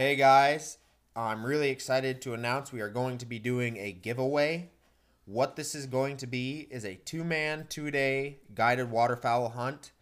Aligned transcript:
Hey 0.00 0.16
guys, 0.16 0.78
I'm 1.14 1.44
really 1.44 1.68
excited 1.68 2.22
to 2.22 2.32
announce 2.32 2.72
we 2.72 2.80
are 2.80 2.88
going 2.88 3.18
to 3.18 3.26
be 3.26 3.38
doing 3.38 3.76
a 3.76 3.92
giveaway. 3.92 4.70
What 5.26 5.56
this 5.56 5.74
is 5.74 5.84
going 5.84 6.16
to 6.16 6.26
be 6.26 6.66
is 6.70 6.86
a 6.86 6.94
two 6.94 7.22
man, 7.22 7.66
two 7.68 7.90
day 7.90 8.38
guided 8.54 8.90
waterfowl 8.90 9.50
hunt 9.50 9.92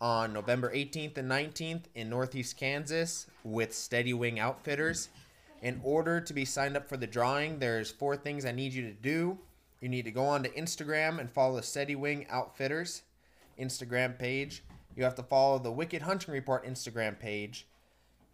on 0.00 0.32
November 0.32 0.74
18th 0.74 1.18
and 1.18 1.30
19th 1.30 1.82
in 1.94 2.10
Northeast 2.10 2.56
Kansas 2.56 3.28
with 3.44 3.72
Steady 3.72 4.12
Wing 4.12 4.40
Outfitters. 4.40 5.10
In 5.62 5.80
order 5.84 6.20
to 6.20 6.34
be 6.34 6.44
signed 6.44 6.76
up 6.76 6.88
for 6.88 6.96
the 6.96 7.06
drawing, 7.06 7.60
there's 7.60 7.92
four 7.92 8.16
things 8.16 8.44
I 8.44 8.50
need 8.50 8.72
you 8.72 8.82
to 8.82 8.92
do. 8.92 9.38
You 9.80 9.88
need 9.88 10.06
to 10.06 10.10
go 10.10 10.24
on 10.24 10.42
to 10.42 10.50
Instagram 10.50 11.20
and 11.20 11.30
follow 11.30 11.54
the 11.54 11.62
Steady 11.62 11.94
Wing 11.94 12.26
Outfitters 12.28 13.02
Instagram 13.56 14.18
page. 14.18 14.64
You 14.96 15.04
have 15.04 15.14
to 15.14 15.22
follow 15.22 15.60
the 15.60 15.70
Wicked 15.70 16.02
Hunting 16.02 16.34
Report 16.34 16.66
Instagram 16.66 17.20
page. 17.20 17.68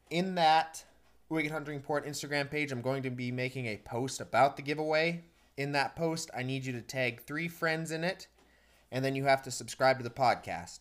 In 0.09 0.35
that 0.37 0.85
Wicked 1.31 1.53
Hunting 1.53 1.77
Report 1.77 2.05
Instagram 2.05 2.51
page, 2.51 2.73
I'm 2.73 2.83
going 2.83 3.05
to 3.05 3.11
be 3.11 3.31
making 3.31 3.67
a 3.67 3.77
post 3.77 4.21
about 4.21 4.57
the 4.57 4.63
giveaway. 4.63 5.23
In 5.57 5.71
that 5.73 5.95
post, 5.95 6.29
I 6.37 6.43
need 6.43 6.65
you 6.65 6.73
to 6.73 6.81
tag 6.81 7.23
three 7.23 7.47
friends 7.47 7.93
in 7.93 8.03
it, 8.03 8.27
and 8.91 9.05
then 9.05 9.15
you 9.15 9.23
have 9.27 9.41
to 9.43 9.53
subscribe 9.53 9.99
to 9.99 10.03
the 10.03 10.11
podcast. 10.11 10.81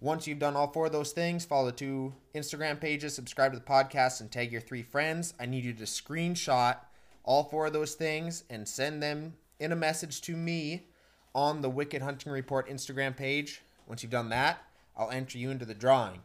Once 0.00 0.26
you've 0.26 0.38
done 0.38 0.56
all 0.56 0.72
four 0.72 0.86
of 0.86 0.92
those 0.92 1.12
things, 1.12 1.44
follow 1.44 1.66
the 1.66 1.72
two 1.72 2.14
Instagram 2.34 2.80
pages, 2.80 3.14
subscribe 3.14 3.52
to 3.52 3.58
the 3.58 3.64
podcast, 3.64 4.22
and 4.22 4.32
tag 4.32 4.50
your 4.50 4.62
three 4.62 4.82
friends. 4.82 5.34
I 5.38 5.44
need 5.44 5.64
you 5.64 5.74
to 5.74 5.84
screenshot 5.84 6.78
all 7.22 7.44
four 7.44 7.66
of 7.66 7.74
those 7.74 7.92
things 7.92 8.44
and 8.48 8.66
send 8.66 9.02
them 9.02 9.34
in 9.58 9.70
a 9.70 9.76
message 9.76 10.22
to 10.22 10.34
me 10.34 10.86
on 11.34 11.60
the 11.60 11.68
Wicked 11.68 12.00
Hunting 12.00 12.32
Report 12.32 12.70
Instagram 12.70 13.14
page. 13.14 13.60
Once 13.86 14.02
you've 14.02 14.10
done 14.10 14.30
that, 14.30 14.62
I'll 14.96 15.10
enter 15.10 15.36
you 15.36 15.50
into 15.50 15.66
the 15.66 15.74
drawing. 15.74 16.20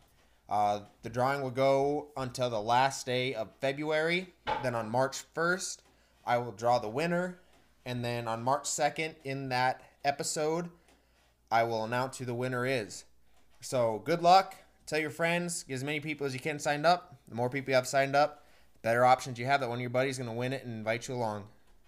Uh, 0.50 0.82
the 1.02 1.10
drawing 1.10 1.42
will 1.42 1.52
go 1.52 2.10
until 2.16 2.50
the 2.50 2.62
last 2.62 3.06
day 3.06 3.34
of 3.34 3.50
February. 3.60 4.34
Then 4.62 4.76
on 4.76 4.90
March 4.90 5.24
1st, 5.34 5.80
I 6.26 6.38
will 6.38 6.52
draw 6.52 6.80
the 6.80 6.90
winner. 6.90 7.40
And 7.86 8.04
then 8.04 8.28
on 8.28 8.44
March 8.44 8.64
2nd, 8.64 9.16
in 9.24 9.50
that 9.50 9.82
episode, 10.04 10.70
I 11.52 11.64
will 11.64 11.84
announce 11.84 12.18
who 12.18 12.26
the 12.26 12.34
winner 12.34 12.66
is. 12.66 13.06
So 13.62 14.02
good 14.06 14.22
luck. 14.22 14.56
Tell 14.86 15.00
your 15.00 15.10
friends, 15.10 15.64
get 15.64 15.74
as 15.76 15.84
many 15.84 16.00
people 16.00 16.28
as 16.28 16.34
you 16.34 16.40
can 16.40 16.60
signed 16.60 16.86
up. 16.86 17.16
The 17.28 17.36
more 17.36 17.50
people 17.50 17.72
you 17.72 17.76
have 17.76 17.88
signed 17.88 18.16
up, 18.16 18.46
the 18.74 18.80
better 18.88 19.04
options 19.04 19.40
you 19.40 19.46
have 19.46 19.62
that 19.62 19.70
one 19.70 19.80
of 19.80 19.82
your 19.82 19.90
buddies 19.90 20.16
is 20.16 20.18
going 20.20 20.30
to 20.30 20.38
win 20.38 20.54
it 20.54 20.64
and 20.64 20.74
invite 20.74 21.08
you 21.08 21.16
along. 21.16 21.46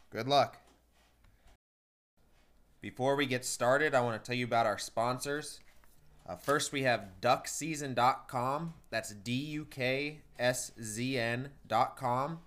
Good 0.10 0.28
luck. 0.28 0.58
Before 2.82 3.16
we 3.16 3.26
get 3.26 3.46
started, 3.46 3.94
I 3.94 4.02
want 4.02 4.24
to 4.24 4.26
tell 4.26 4.38
you 4.38 4.46
about 4.46 4.66
our 4.66 4.78
sponsors. 4.78 5.60
Uh, 6.28 6.36
first, 6.36 6.72
we 6.72 6.84
have 6.84 7.08
duckseason.com. 7.22 8.74
That's 8.90 9.14
D 9.14 9.32
U 9.34 9.66
K 9.66 10.20
S 10.38 10.72
Z 10.82 11.18
N.com. 11.18 12.40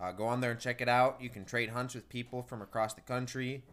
Uh, 0.00 0.12
go 0.12 0.26
on 0.26 0.40
there 0.40 0.52
and 0.52 0.60
check 0.60 0.80
it 0.80 0.88
out. 0.88 1.20
You 1.20 1.28
can 1.28 1.44
trade 1.44 1.70
hunts 1.70 1.94
with 1.94 2.08
people 2.08 2.42
from 2.42 2.62
across 2.62 2.94
the 2.94 3.00
country. 3.00 3.64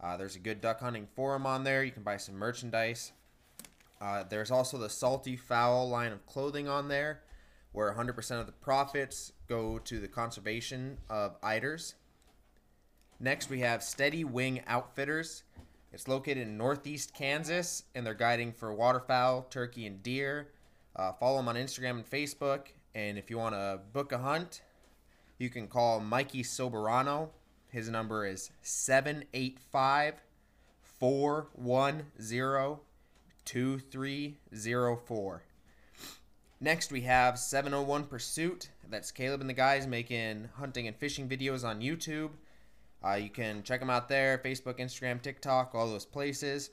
Uh, 0.00 0.16
there's 0.16 0.36
a 0.36 0.40
good 0.40 0.60
duck 0.60 0.80
hunting 0.80 1.06
forum 1.14 1.46
on 1.46 1.64
there. 1.64 1.82
You 1.82 1.92
can 1.92 2.02
buy 2.02 2.18
some 2.18 2.34
merchandise. 2.34 3.12
Uh, 4.00 4.24
there's 4.28 4.50
also 4.50 4.78
the 4.78 4.88
Salty 4.88 5.36
Fowl 5.36 5.88
line 5.88 6.12
of 6.12 6.26
clothing 6.26 6.68
on 6.68 6.88
there, 6.88 7.20
where 7.72 7.92
100% 7.92 8.40
of 8.40 8.46
the 8.46 8.52
profits 8.52 9.32
go 9.46 9.78
to 9.78 9.98
the 9.98 10.08
conservation 10.08 10.98
of 11.08 11.40
eiders. 11.42 11.94
Next, 13.18 13.50
we 13.50 13.60
have 13.60 13.82
Steady 13.82 14.24
Wing 14.24 14.62
Outfitters. 14.66 15.42
It's 15.92 16.06
located 16.06 16.38
in 16.38 16.56
northeast 16.56 17.14
Kansas, 17.14 17.82
and 17.94 18.06
they're 18.06 18.14
guiding 18.14 18.52
for 18.52 18.72
waterfowl, 18.72 19.46
turkey, 19.50 19.86
and 19.86 20.02
deer. 20.02 20.48
Uh, 20.94 21.12
follow 21.12 21.38
them 21.38 21.48
on 21.48 21.56
Instagram 21.56 21.90
and 21.90 22.08
Facebook. 22.08 22.68
And 22.94 23.18
if 23.18 23.30
you 23.30 23.38
want 23.38 23.54
to 23.54 23.80
book 23.92 24.12
a 24.12 24.18
hunt, 24.18 24.62
you 25.38 25.50
can 25.50 25.66
call 25.66 26.00
Mikey 26.00 26.42
Soberano. 26.42 27.30
His 27.68 27.88
number 27.88 28.26
is 28.26 28.50
785 28.62 30.14
410 30.82 32.76
2304. 33.44 35.42
Next, 36.62 36.92
we 36.92 37.00
have 37.02 37.38
701 37.38 38.04
Pursuit. 38.04 38.68
That's 38.88 39.10
Caleb 39.10 39.40
and 39.40 39.48
the 39.48 39.54
guys 39.54 39.86
making 39.86 40.50
hunting 40.56 40.86
and 40.86 40.96
fishing 40.96 41.28
videos 41.28 41.64
on 41.64 41.80
YouTube. 41.80 42.30
Uh, 43.04 43.14
you 43.14 43.30
can 43.30 43.62
check 43.62 43.80
them 43.80 43.90
out 43.90 44.08
there 44.08 44.38
Facebook, 44.38 44.78
Instagram, 44.78 45.20
TikTok, 45.22 45.74
all 45.74 45.88
those 45.88 46.04
places. 46.04 46.70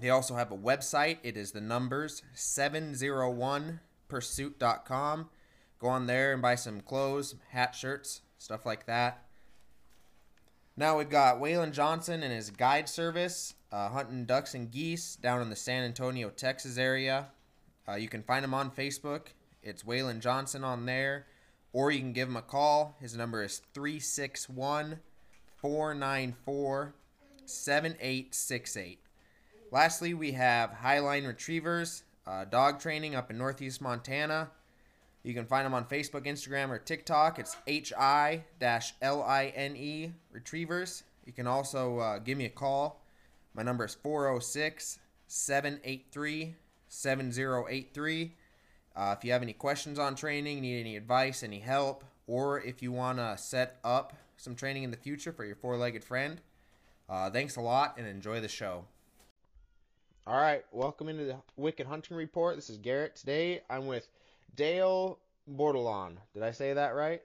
They 0.00 0.10
also 0.10 0.36
have 0.36 0.52
a 0.52 0.56
website. 0.56 1.18
It 1.22 1.36
is 1.36 1.52
the 1.52 1.60
numbers 1.60 2.22
701pursuit.com. 2.34 5.28
Go 5.78 5.88
on 5.88 6.06
there 6.06 6.32
and 6.32 6.40
buy 6.40 6.54
some 6.54 6.80
clothes, 6.80 7.34
hat, 7.50 7.74
shirts, 7.74 8.22
stuff 8.38 8.64
like 8.64 8.86
that. 8.86 9.26
Now 10.76 10.98
we've 10.98 11.08
got 11.08 11.40
Waylon 11.40 11.72
Johnson 11.72 12.22
and 12.22 12.32
his 12.32 12.50
guide 12.50 12.88
service, 12.88 13.54
uh, 13.72 13.88
hunting 13.88 14.26
ducks 14.26 14.54
and 14.54 14.70
geese 14.70 15.16
down 15.16 15.40
in 15.40 15.48
the 15.48 15.56
San 15.56 15.84
Antonio, 15.84 16.28
Texas 16.28 16.76
area. 16.76 17.28
Uh, 17.88 17.94
you 17.94 18.08
can 18.08 18.22
find 18.22 18.44
him 18.44 18.52
on 18.52 18.70
Facebook. 18.70 19.28
It's 19.62 19.84
Waylon 19.84 20.20
Johnson 20.20 20.64
on 20.64 20.84
there. 20.86 21.26
Or 21.72 21.90
you 21.90 22.00
can 22.00 22.12
give 22.12 22.28
him 22.28 22.36
a 22.36 22.42
call. 22.42 22.96
His 23.00 23.16
number 23.16 23.42
is 23.42 23.62
361 23.74 25.00
494 25.56 26.94
7868. 27.44 29.00
Lastly, 29.70 30.14
we 30.14 30.32
have 30.32 30.70
Highline 30.70 31.26
Retrievers, 31.26 32.04
uh, 32.26 32.44
dog 32.44 32.80
training 32.80 33.14
up 33.14 33.30
in 33.30 33.38
Northeast 33.38 33.80
Montana. 33.80 34.50
You 35.22 35.34
can 35.34 35.46
find 35.46 35.66
them 35.66 35.74
on 35.74 35.86
Facebook, 35.86 36.24
Instagram, 36.26 36.70
or 36.70 36.78
TikTok. 36.78 37.38
It's 37.38 37.56
H 37.66 37.92
I 37.98 38.44
L 39.02 39.22
I 39.22 39.52
N 39.56 39.76
E 39.76 40.12
Retrievers. 40.30 41.02
You 41.24 41.32
can 41.32 41.46
also 41.46 41.98
uh, 41.98 42.18
give 42.20 42.38
me 42.38 42.44
a 42.44 42.50
call. 42.50 43.02
My 43.54 43.62
number 43.62 43.84
is 43.84 43.94
406 43.94 44.98
783 45.26 46.54
7083. 46.88 48.32
Uh, 48.94 49.14
if 49.18 49.24
you 49.24 49.32
have 49.32 49.42
any 49.42 49.52
questions 49.52 49.98
on 49.98 50.14
training, 50.14 50.60
need 50.60 50.80
any 50.80 50.96
advice, 50.96 51.42
any 51.42 51.58
help, 51.58 52.04
or 52.26 52.60
if 52.60 52.80
you 52.80 52.92
want 52.92 53.18
to 53.18 53.36
set 53.36 53.78
up 53.82 54.14
some 54.36 54.54
training 54.54 54.82
in 54.82 54.90
the 54.90 54.96
future 54.96 55.32
for 55.32 55.44
your 55.44 55.56
four 55.56 55.76
legged 55.76 56.04
friend, 56.04 56.40
uh, 57.08 57.30
thanks 57.30 57.56
a 57.56 57.60
lot 57.60 57.96
and 57.98 58.06
enjoy 58.06 58.40
the 58.40 58.48
show. 58.48 58.84
All 60.26 60.40
right, 60.40 60.64
welcome 60.72 61.08
into 61.08 61.24
the 61.24 61.36
Wicked 61.56 61.86
Hunting 61.86 62.16
Report. 62.16 62.56
This 62.56 62.68
is 62.68 62.78
Garrett. 62.78 63.16
Today 63.16 63.62
I'm 63.70 63.86
with 63.86 64.08
Dale 64.56 65.18
Bordelon. 65.48 66.16
Did 66.34 66.42
I 66.42 66.50
say 66.50 66.72
that 66.72 66.94
right? 66.94 67.22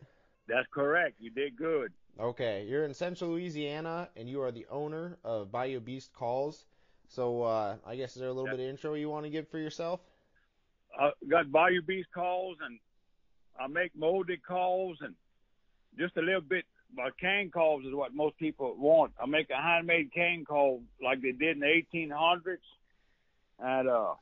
That's 0.47 0.67
correct. 0.71 1.15
You 1.19 1.31
did 1.31 1.55
good. 1.55 1.91
Okay, 2.19 2.65
you're 2.69 2.83
in 2.85 2.93
Central 2.93 3.31
Louisiana 3.31 4.09
and 4.15 4.29
you 4.29 4.41
are 4.41 4.51
the 4.51 4.67
owner 4.69 5.17
of 5.23 5.51
Bayou 5.51 5.79
Beast 5.79 6.13
Calls. 6.13 6.65
So 7.07 7.41
uh, 7.41 7.77
I 7.85 7.95
guess 7.95 8.15
is 8.15 8.19
there 8.21 8.29
a 8.29 8.33
little 8.33 8.47
Yep. 8.49 8.57
bit 8.57 8.63
of 8.65 8.69
intro 8.69 8.93
you 8.93 9.09
want 9.09 9.25
to 9.25 9.29
give 9.29 9.47
for 9.47 9.57
yourself? 9.57 10.01
I 10.99 11.11
got 11.29 11.51
Bayou 11.51 11.81
Beast 11.81 12.09
calls 12.13 12.57
and 12.63 12.77
I 13.59 13.67
make 13.67 13.95
molded 13.95 14.43
calls 14.45 14.97
and 15.01 15.15
just 15.97 16.15
a 16.17 16.21
little 16.21 16.41
bit. 16.41 16.65
My 16.95 17.09
cane 17.19 17.51
calls 17.51 17.85
is 17.85 17.93
what 17.93 18.13
most 18.13 18.37
people 18.37 18.75
want. 18.77 19.13
I 19.21 19.25
make 19.25 19.49
a 19.49 19.61
handmade 19.61 20.11
cane 20.13 20.43
call 20.45 20.81
like 21.01 21.21
they 21.21 21.31
did 21.31 21.57
in 21.57 21.59
the 21.59 21.83
1800s, 21.93 22.57
and 23.59 23.87
uh, 23.87 24.13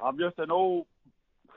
I'm 0.00 0.18
just 0.18 0.38
an 0.38 0.50
old 0.50 0.86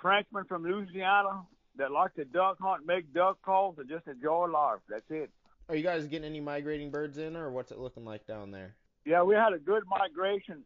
Frenchman 0.02 0.46
from 0.46 0.64
Louisiana 0.64 1.44
that 1.78 1.92
like 1.92 2.16
to 2.16 2.26
duck 2.26 2.58
hunt, 2.60 2.86
make 2.86 3.14
duck 3.14 3.42
calls, 3.44 3.78
and 3.78 3.88
just 3.88 4.08
enjoy 4.08 4.48
life. 4.48 4.80
That's 4.90 5.06
it. 5.10 5.30
Are 5.70 5.76
you 5.76 5.84
guys 5.84 6.08
getting 6.08 6.26
any 6.26 6.42
migrating 6.42 6.90
birds 6.90 7.18
in, 7.18 7.36
or 7.36 7.52
what's 7.52 7.72
it 7.72 7.80
looking 7.80 8.04
like 8.04 8.26
down 8.26 8.52
there? 8.52 8.76
Yeah, 9.06 9.24
we 9.24 9.36
had 9.36 9.54
a 9.54 9.60
good 9.60 9.84
migration 9.88 10.64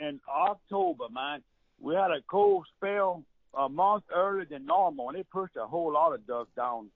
in 0.00 0.20
October, 0.28 1.04
man. 1.10 1.42
We 1.80 1.94
had 1.94 2.10
a 2.10 2.22
cold 2.30 2.66
spell 2.76 3.24
a 3.54 3.68
month 3.68 4.04
earlier 4.14 4.44
than 4.44 4.66
normal, 4.66 5.08
and 5.08 5.18
it 5.18 5.28
pushed 5.30 5.56
a 5.56 5.66
whole 5.66 5.92
lot 5.92 6.14
of 6.14 6.26
ducks 6.26 6.50
down 6.56 6.90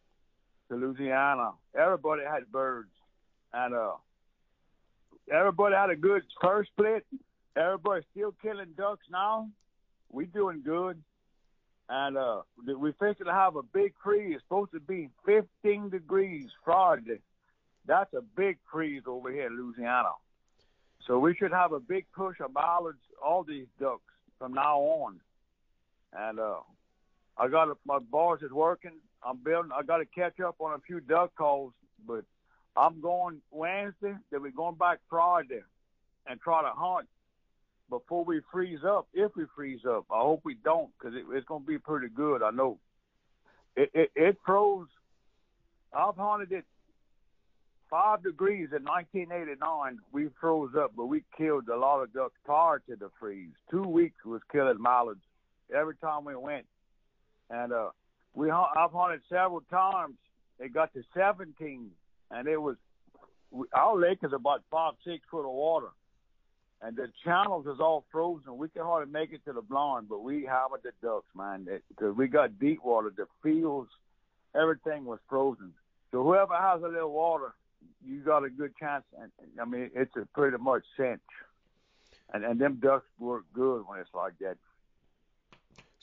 to 0.69 0.77
Louisiana. 0.77 1.53
Everybody 1.79 2.23
had 2.23 2.51
birds, 2.51 2.91
and 3.53 3.75
uh, 3.75 3.93
everybody 5.33 5.75
had 5.75 5.91
a 5.91 5.97
good 5.97 6.23
first 6.41 6.71
split. 6.71 7.05
Everybody's 7.57 8.05
still 8.11 8.35
killing 8.43 8.75
ducks 8.77 9.07
now. 9.11 9.49
We 10.11 10.27
doing 10.27 10.63
good, 10.65 11.03
and 11.89 12.17
uh, 12.17 12.43
we 12.79 12.93
fixing 12.99 13.27
to 13.27 13.33
have 13.33 13.57
a 13.57 13.63
big 13.63 13.95
freeze. 14.03 14.35
It's 14.35 14.45
supposed 14.45 14.73
to 14.73 14.81
be 14.81 15.09
15 15.25 15.91
degrees 15.91 16.49
Friday. 16.65 17.21
That's 17.87 18.13
a 18.15 18.23
big 18.37 18.59
freeze 18.71 19.03
over 19.07 19.31
here 19.31 19.47
in 19.47 19.57
Louisiana. 19.57 20.11
So 21.07 21.19
we 21.19 21.35
should 21.37 21.53
have 21.53 21.73
a 21.73 21.81
big 21.81 22.07
push 22.15 22.41
of 22.41 22.53
mallards, 22.53 22.99
all 23.25 23.45
these 23.45 23.67
ducks 23.81 24.03
from 24.39 24.55
now 24.55 24.79
on. 24.81 25.21
And 26.13 26.41
uh, 26.41 26.59
I 27.39 27.49
got 27.49 27.69
a, 27.69 27.75
my 27.85 27.99
boss 27.99 28.43
is 28.43 28.51
working. 28.51 28.93
I'm 29.27 29.39
building. 29.39 29.73
I 29.77 29.83
got 29.83 29.99
to 29.99 30.07
catch 30.07 30.39
up 30.41 30.57
on 30.61 30.75
a 30.75 30.79
few 30.87 31.01
duck 31.01 31.35
calls, 31.35 31.73
but 32.07 32.25
I'm 32.77 33.01
going 33.01 33.41
Wednesday. 33.51 34.15
Then 34.31 34.43
we're 34.43 34.53
going 34.53 34.77
back 34.77 34.99
Friday 35.11 35.63
and 36.27 36.41
try 36.41 36.63
to 36.63 36.71
hunt 36.73 37.09
before 37.91 38.25
we 38.25 38.41
freeze 38.53 38.85
up. 38.87 39.09
If 39.13 39.35
we 39.37 39.45
freeze 39.55 39.81
up, 39.89 40.05
I 40.11 40.21
hope 40.21 40.43
we 40.45 40.55
don't, 40.55 40.91
because 40.99 41.17
it, 41.17 41.25
it's 41.33 41.47
going 41.47 41.63
to 41.63 41.67
be 41.67 41.79
pretty 41.79 42.09
good. 42.09 42.43
I 42.43 42.51
know. 42.51 42.79
it, 43.77 43.91
it, 43.95 44.11
it 44.15 44.39
froze. 44.45 44.89
I've 45.93 46.17
hunted 46.17 46.53
it 46.53 46.65
five 47.91 48.23
degrees 48.23 48.69
in 48.77 48.85
1989. 48.85 49.99
We 50.13 50.29
froze 50.41 50.73
up, 50.79 50.93
but 50.97 51.07
we 51.07 51.25
killed 51.37 51.69
a 51.69 51.77
lot 51.77 52.03
of 52.03 52.13
ducks 52.13 52.35
prior 52.45 52.81
to 52.89 52.97
the 52.97 53.11
freeze. 53.19 53.55
Two 53.71 53.83
weeks 53.83 54.25
was 54.25 54.41
killing 54.53 54.81
mallards 54.81 55.23
every 55.75 55.97
time 55.97 56.25
we 56.25 56.37
went, 56.37 56.67
and 57.51 57.73
uh, 57.73 57.91
we 58.37 58.51
I've 58.51 58.93
hunted 58.93 59.23
several 59.29 59.63
times. 59.63 60.15
It 60.61 60.73
got 60.73 60.93
to 60.95 61.03
17, 61.15 61.91
and 62.31 62.49
it 62.49 62.61
was 62.61 62.77
our 63.73 63.97
lake 63.97 64.19
is 64.23 64.33
about 64.33 64.63
five 64.71 64.93
six 65.05 65.25
foot 65.31 65.49
of 65.49 65.53
water, 65.53 65.89
and 66.83 66.97
the 66.97 67.09
channels 67.25 67.67
is 67.67 67.81
all 67.81 68.05
frozen. 68.13 68.59
We 68.59 68.69
can 68.69 68.83
hardly 68.83 69.11
make 69.11 69.33
it 69.33 69.45
to 69.47 69.53
the 69.55 69.63
blind, 69.63 70.09
but 70.09 70.23
we 70.23 70.45
hammered 70.45 70.83
the 70.85 70.93
ducks, 71.03 71.27
man, 71.35 71.67
because 71.89 72.15
we 72.15 72.29
got 72.29 72.59
deep 72.59 72.85
water. 72.85 73.11
The 73.17 73.27
fields, 73.43 73.91
everything 74.55 75.07
was 75.07 75.19
frozen. 75.29 75.73
So 76.13 76.23
whoever 76.23 76.55
has 76.55 76.83
a 76.83 76.89
little 76.89 77.13
water, 77.13 77.55
you 78.05 78.21
got 78.21 78.45
a 78.45 78.51
good 78.51 78.77
chance. 78.79 79.05
And 79.21 79.33
I 79.61 79.65
mean, 79.65 79.91
it's 79.95 80.15
a 80.17 80.27
pretty 80.35 80.59
much 80.59 80.85
cinch. 80.97 81.21
And 82.35 82.45
and 82.45 82.61
them 82.61 82.81
ducks 82.83 83.07
work 83.19 83.45
good 83.55 83.85
when 83.87 83.99
it's 83.99 84.15
like 84.15 84.35
that. 84.41 84.59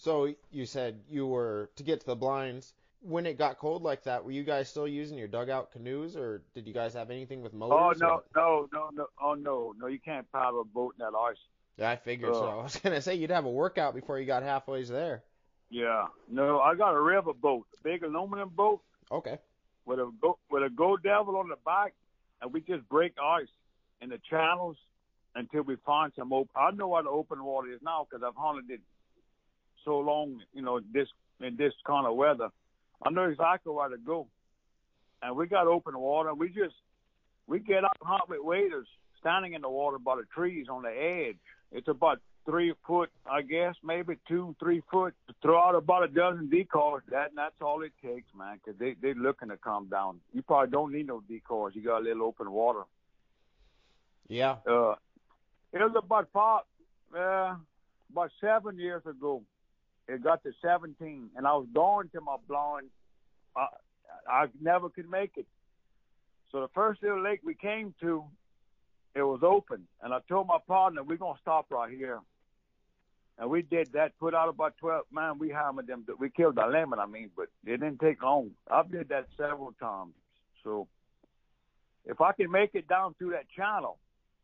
So 0.04 0.34
you 0.52 0.66
said 0.66 1.00
you 1.10 1.26
were 1.26 1.70
to 1.78 1.84
get 1.84 2.02
to 2.02 2.06
the 2.06 2.16
blinds 2.16 2.74
when 3.00 3.26
it 3.26 3.38
got 3.38 3.58
cold 3.58 3.84
like 3.84 4.04
that. 4.04 4.26
Were 4.26 4.32
you 4.32 4.44
guys 4.44 4.68
still 4.68 4.88
using 4.88 5.18
your 5.18 5.30
dugout 5.30 5.72
canoes, 5.72 6.18
or 6.18 6.42
did 6.54 6.68
you 6.68 6.74
guys 6.74 6.94
have 6.94 7.10
anything 7.10 7.42
with 7.42 7.54
motors? 7.54 8.02
Oh 8.02 8.06
no, 8.06 8.24
no, 8.36 8.68
no, 8.74 8.90
no, 8.94 9.08
oh 9.22 9.34
no, 9.34 9.74
no! 9.80 9.88
You 9.88 10.00
can't 10.00 10.30
paddle 10.34 10.60
a 10.60 10.66
boat 10.66 10.96
in 11.00 11.06
that 11.06 11.18
ice. 11.18 11.38
Yeah, 11.78 11.90
I 11.90 11.96
figured 11.96 12.32
uh, 12.32 12.34
so. 12.34 12.48
I 12.60 12.64
was 12.64 12.76
gonna 12.76 13.02
say 13.02 13.16
you'd 13.16 13.30
have 13.30 13.46
a 13.46 13.50
workout 13.50 13.96
before 13.96 14.20
you 14.20 14.26
got 14.26 14.44
halfway 14.44 14.84
there. 14.84 15.24
Yeah, 15.70 16.08
no, 16.30 16.60
I 16.60 16.76
got 16.76 16.96
a 16.96 17.02
river 17.02 17.34
boat, 17.34 17.66
a 17.80 17.82
big 17.82 18.04
aluminum 18.04 18.50
boat. 18.50 18.82
Okay. 19.10 19.38
With 19.86 20.00
a 20.00 20.12
go 20.22 20.38
with 20.52 20.64
a 20.64 20.70
go 20.70 20.98
devil 20.98 21.38
on 21.38 21.48
the 21.48 21.56
back, 21.66 21.94
and 22.42 22.52
we 22.52 22.60
just 22.60 22.90
break 22.90 23.14
ice 23.24 23.48
in 24.02 24.10
the 24.10 24.20
channels 24.30 24.76
until 25.34 25.62
we 25.62 25.78
find 25.86 26.12
some 26.14 26.34
open. 26.34 26.52
I 26.58 26.72
know 26.72 26.90
what 26.90 27.06
the 27.06 27.10
open 27.10 27.42
water 27.42 27.72
is 27.72 27.80
now 27.82 28.06
because 28.10 28.22
I've 28.22 28.36
hunted 28.36 28.70
it 28.70 28.82
so 29.86 30.00
long, 30.00 30.42
you 30.54 30.62
know, 30.62 30.80
this 30.92 31.08
in 31.40 31.56
this 31.58 31.74
kind 31.86 32.08
of 32.08 32.16
weather. 32.16 32.50
I 33.06 33.10
know 33.10 33.26
exactly 33.26 33.74
where 33.74 33.90
to 33.90 33.98
go. 33.98 34.28
And 35.22 35.36
we 35.36 35.48
got 35.48 35.68
open 35.68 35.98
water. 35.98 36.34
We 36.34 36.50
just 36.50 36.76
we 37.48 37.60
get 37.60 37.84
up 37.84 37.98
hunt 38.02 38.30
with 38.30 38.40
waders 38.42 38.88
standing 39.20 39.54
in 39.54 39.62
the 39.62 39.70
water 39.70 40.00
by 40.00 40.16
the 40.16 40.24
trees 40.34 40.68
on 40.70 40.84
the 40.84 40.90
edge. 40.90 41.38
It's 41.72 41.88
about 41.88 42.20
three 42.46 42.74
foot, 42.86 43.10
I 43.26 43.42
guess, 43.42 43.76
maybe 43.84 44.16
two, 44.28 44.56
three 44.60 44.82
foot. 44.92 45.14
Throw 45.42 45.60
out 45.60 45.76
about 45.76 46.04
a 46.04 46.08
dozen 46.08 46.50
decoys. 46.50 47.02
That 47.10 47.30
and 47.30 47.38
that's 47.38 47.56
all 47.62 47.82
it 47.84 47.94
takes, 48.04 48.28
man, 48.38 48.60
because 48.64 48.80
they 48.80 48.96
they're 49.02 49.16
looking 49.16 49.50
to 49.50 49.58
come 49.58 49.88
down. 49.88 50.20
You 50.34 50.42
probably 50.42 50.72
don't 50.72 50.92
need 50.92 51.08
no 51.08 51.22
decoys. 51.22 51.74
You 51.76 51.84
got 51.84 52.02
a 52.02 52.04
little 52.04 52.24
open 52.24 52.52
water. 52.52 52.84
Yeah. 54.28 54.58
Uh, 54.68 54.96
it 55.72 55.80
was 55.80 55.94
about 55.96 56.28
five, 56.34 56.62
uh, 57.18 57.56
about 58.12 58.32
seven 58.40 58.78
years 58.78 59.04
ago. 59.06 59.44
It 60.08 60.24
got 60.24 60.44
to 60.44 60.52
17, 60.62 61.30
and 61.36 61.48
I 61.48 61.54
was 61.54 61.68
going 61.74 62.10
to 62.10 62.22
my 62.22 62.36
blind. 62.48 62.88
I, 63.56 63.68
I 64.28 64.46
never 64.62 64.90
could 64.90 65.10
make 65.10 65.32
it. 65.38 65.46
So 66.52 66.62
the 66.62 66.68
first 66.76 67.02
little 67.02 67.24
lake 67.24 67.40
we 67.44 67.56
came 67.56 67.94
to, 68.02 68.24
it 69.16 69.24
was 69.24 69.42
open, 69.44 69.88
and 70.02 70.14
I 70.14 70.20
told 70.28 70.48
my 70.48 70.58
partner 70.68 71.04
we're 71.04 71.18
gonna 71.18 71.40
stop 71.42 71.68
right 71.72 71.92
here. 71.92 72.20
And 73.40 73.50
we 73.50 73.64
did 73.64 73.92
that. 73.94 74.18
Put 74.20 74.36
out 74.36 74.50
about 74.50 74.78
12. 74.78 75.06
Man, 75.12 75.40
we 75.40 75.50
hammered 75.50 75.88
them. 75.88 76.06
We 76.20 76.30
killed 76.30 76.56
the 76.56 76.68
lemon. 76.68 77.00
I 77.00 77.08
mean, 77.08 77.32
but 77.36 77.48
it 77.66 77.80
didn't 77.80 78.00
take 78.00 78.22
long. 78.22 78.52
I've 78.70 78.92
did 78.92 79.10
that 79.10 79.26
several 79.36 79.74
times. 79.80 80.14
So 80.64 80.88
if 82.06 82.22
I 82.22 82.32
can 82.34 82.52
make 82.52 82.76
it 82.76 82.88
down 82.88 83.16
through 83.18 83.32
that 83.32 83.50
channel, 83.50 83.98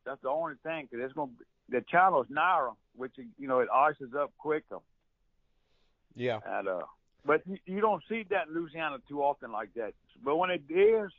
that's 0.05 0.21
the 0.23 0.29
only 0.29 0.55
thing. 0.63 0.87
Cause 0.87 0.99
it's 1.03 1.13
gonna. 1.13 1.31
be, 1.31 1.45
The 1.69 1.81
channel's 1.87 2.25
narrow, 2.29 2.77
which 2.95 3.13
you 3.37 3.47
know 3.47 3.59
it 3.59 3.69
ices 3.73 4.15
up 4.19 4.31
quicker. 4.39 4.79
Yeah. 6.15 6.39
And 6.45 6.67
uh, 6.67 6.81
but 7.25 7.41
you, 7.45 7.57
you 7.65 7.81
don't 7.81 8.03
see 8.09 8.25
that 8.29 8.47
in 8.47 8.53
Louisiana 8.53 8.97
too 9.07 9.21
often 9.21 9.51
like 9.51 9.73
that. 9.75 9.93
But 10.23 10.35
when 10.35 10.49
it 10.49 10.63
is, 10.69 11.11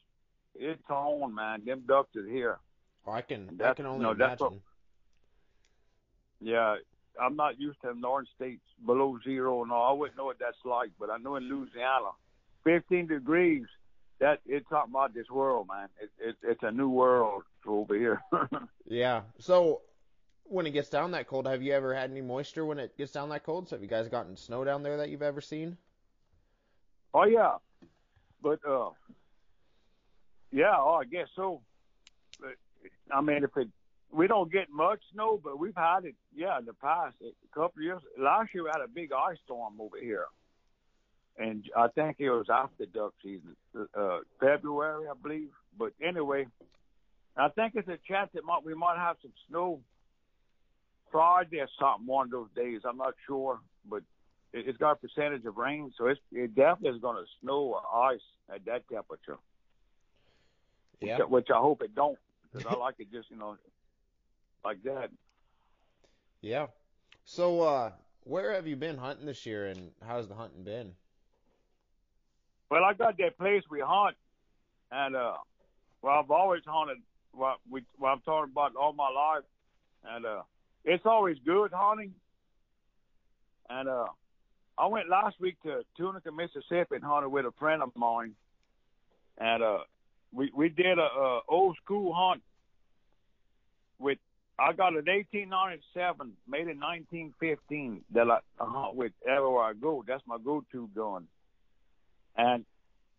it's 0.55 0.91
on, 0.91 1.35
man. 1.35 1.63
Them 1.65 1.83
ducks 1.87 2.15
are 2.17 2.27
here. 2.27 2.59
Oh, 3.07 3.13
I 3.13 3.23
can 3.23 3.61
I 3.65 3.75
can 3.75 3.87
only 3.87 4.05
no, 4.05 4.11
imagine. 4.13 4.39
What, 4.39 4.53
yeah, 6.41 6.77
I'm 7.21 7.37
not 7.37 7.61
used 7.61 7.81
to 7.83 7.95
northern 7.95 8.27
states 8.37 8.63
below 8.85 9.19
zero 9.25 9.63
and 9.63 9.73
all. 9.73 9.91
I 9.91 9.93
wouldn't 9.93 10.17
know 10.17 10.25
what 10.25 10.39
that's 10.39 10.57
like, 10.65 10.91
but 10.99 11.11
I 11.11 11.19
know 11.19 11.37
in 11.37 11.49
Louisiana, 11.49 12.11
15 12.65 13.07
degrees. 13.07 13.67
That 14.21 14.41
it's 14.45 14.69
something 14.69 14.91
about 14.91 15.15
this 15.15 15.31
world, 15.31 15.69
man. 15.73 15.89
It, 15.99 16.11
it, 16.19 16.37
it's 16.43 16.63
a 16.63 16.71
new 16.71 16.91
world 16.91 17.43
over 17.67 17.95
here. 17.95 18.21
yeah. 18.87 19.23
So 19.39 19.81
when 20.51 20.67
it 20.67 20.73
gets 20.73 20.89
down 20.89 21.13
that 21.13 21.29
cold, 21.29 21.47
have 21.47 21.63
you 21.63 21.73
ever 21.73 21.95
had 21.95 22.11
any 22.11 22.21
moisture 22.21 22.67
when 22.67 22.79
it 22.79 22.97
gets 22.99 23.13
down 23.13 23.29
that 23.29 23.45
cold? 23.45 23.69
So 23.69 23.77
have 23.77 23.83
you 23.83 23.89
guys 23.89 24.09
gotten 24.09 24.37
snow 24.37 24.65
down 24.65 24.83
there 24.83 24.97
that 24.97 25.09
you've 25.09 25.23
ever 25.23 25.41
seen? 25.41 25.77
Oh 27.15 27.25
yeah, 27.25 27.55
but 28.43 28.59
uh, 28.69 28.91
yeah, 30.53 30.75
oh, 30.77 31.01
I 31.01 31.05
guess 31.05 31.29
so. 31.35 31.61
But, 32.41 32.55
I 33.13 33.21
mean, 33.21 33.45
if 33.45 33.57
it 33.57 33.69
we 34.13 34.27
don't 34.27 34.51
get 34.51 34.69
much 34.71 35.01
snow, 35.13 35.41
but 35.43 35.59
we've 35.59 35.77
had 35.77 36.05
it. 36.05 36.17
Yeah, 36.35 36.59
in 36.59 36.65
the 36.65 36.73
past 36.73 37.15
a 37.23 37.55
couple 37.55 37.79
of 37.79 37.85
years. 37.85 38.01
Last 38.19 38.53
year 38.53 38.65
we 38.65 38.71
had 38.73 38.83
a 38.85 38.89
big 38.89 39.11
ice 39.13 39.39
storm 39.45 39.81
over 39.81 39.99
here, 40.01 40.27
and 41.39 41.65
I 41.77 41.89
think 41.89 42.17
it 42.19 42.31
was 42.31 42.47
after 42.53 42.87
duck 42.87 43.15
season, 43.23 43.55
uh, 43.95 44.19
February, 44.41 45.07
I 45.09 45.15
believe. 45.21 45.51
But 45.79 45.93
anyway, 46.03 46.47
I 47.37 47.49
think 47.51 47.75
it's 47.77 47.89
a 47.89 47.99
chance 48.09 48.31
that 48.35 48.45
might 48.45 48.65
we 48.65 48.75
might 48.75 48.99
have 48.99 49.17
some 49.23 49.33
snow 49.49 49.81
Friday 51.11 51.61
or 51.61 51.69
something 51.79 52.07
one 52.07 52.27
of 52.27 52.31
those 52.31 52.49
days. 52.57 52.81
I'm 52.89 52.97
not 52.97 53.15
sure, 53.27 53.61
but 53.89 54.03
it, 54.53 54.67
has 54.67 54.77
got 54.77 54.93
a 54.93 54.97
percentage 54.97 55.45
of 55.45 55.57
rain, 55.57 55.93
so 55.97 56.07
it's, 56.07 56.21
it 56.33 56.55
definitely 56.55 56.97
is 56.97 57.03
going 57.03 57.17
to 57.17 57.25
snow 57.41 57.75
or 57.75 58.11
ice 58.11 58.21
at 58.53 58.65
that 58.67 58.89
temperature. 58.89 59.39
Yeah. 61.01 61.19
Which, 61.19 61.29
which 61.29 61.49
I 61.55 61.59
hope 61.59 61.83
it 61.83 61.95
don't, 61.95 62.19
because 62.53 62.67
I 62.67 62.75
like 62.79 62.97
it 62.99 63.11
just 63.13 63.31
you 63.31 63.37
know 63.37 63.57
like 64.65 64.83
that. 64.85 65.11
Yeah. 66.41 66.67
So, 67.25 67.63
uh, 67.63 67.93
where 68.25 68.55
have 68.55 68.67
you 68.67 68.77
been 68.77 68.99
hunting 68.99 69.27
this 69.27 69.47
year, 69.47 69.67
and 69.67 69.91
how's 70.07 70.29
the 70.29 70.35
hunting 70.35 70.65
been? 70.65 70.93
Well, 72.71 72.85
I 72.85 72.95
got 72.95 73.17
that 73.19 73.39
place 73.39 73.63
we 73.71 73.81
hunt, 73.85 74.17
and 74.91 75.17
uh, 75.17 75.35
well, 76.03 76.19
I've 76.19 76.31
always 76.31 76.63
hunted. 76.67 76.99
Well, 77.33 77.57
we, 77.69 77.83
well, 77.99 78.13
I'm 78.13 78.21
talking 78.21 78.51
about 78.53 78.75
all 78.77 78.93
my 78.93 79.11
life, 79.11 79.45
and 80.05 80.27
uh, 80.27 80.43
it's 80.85 81.05
always 81.07 81.37
good 81.45 81.73
hunting. 81.73 82.15
And 83.69 83.89
uh, 83.89 84.07
I 84.79 84.87
went 84.87 85.09
last 85.09 85.37
week 85.41 85.57
to 85.63 85.83
Tunica, 85.97 86.33
Mississippi, 86.33 86.97
and 86.97 87.05
hunted 87.05 87.29
with 87.29 87.45
a 87.45 87.53
friend 87.59 87.83
of 87.83 87.91
mine, 87.95 88.35
and 89.39 89.63
uh, 89.63 89.79
we 90.33 90.51
we 90.55 90.69
did 90.69 90.99
a, 90.99 91.03
a 91.03 91.41
old 91.49 91.77
school 91.85 92.13
hunt 92.15 92.43
with. 93.99 94.19
I 94.59 94.75
got 94.75 94.89
an 94.89 95.07
1897 95.07 96.33
made 96.47 96.69
in 96.69 96.79
1915 96.79 98.03
that 98.13 98.27
I 98.31 98.41
hunt 98.59 98.95
with 98.95 99.13
everywhere 99.27 99.63
I 99.63 99.73
go. 99.73 100.05
That's 100.07 100.23
my 100.27 100.37
go-to 100.37 100.91
gun. 100.95 101.27
And 102.37 102.67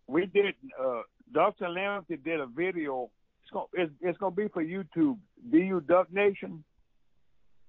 we 0.06 0.28
did. 0.28 0.54
Uh, 0.80 1.02
Ducks 1.34 1.58
Unlimited 1.62 2.24
did 2.24 2.40
a 2.42 2.46
video. 2.46 3.10
It's 3.44 3.52
gonna 3.52 3.66
it's, 3.74 3.92
it's 4.02 4.18
gonna 4.20 4.36
be 4.36 4.50
for 4.50 4.64
YouTube. 4.64 5.18
DU 5.50 5.82
Duck 5.88 6.12
Nation 6.14 6.64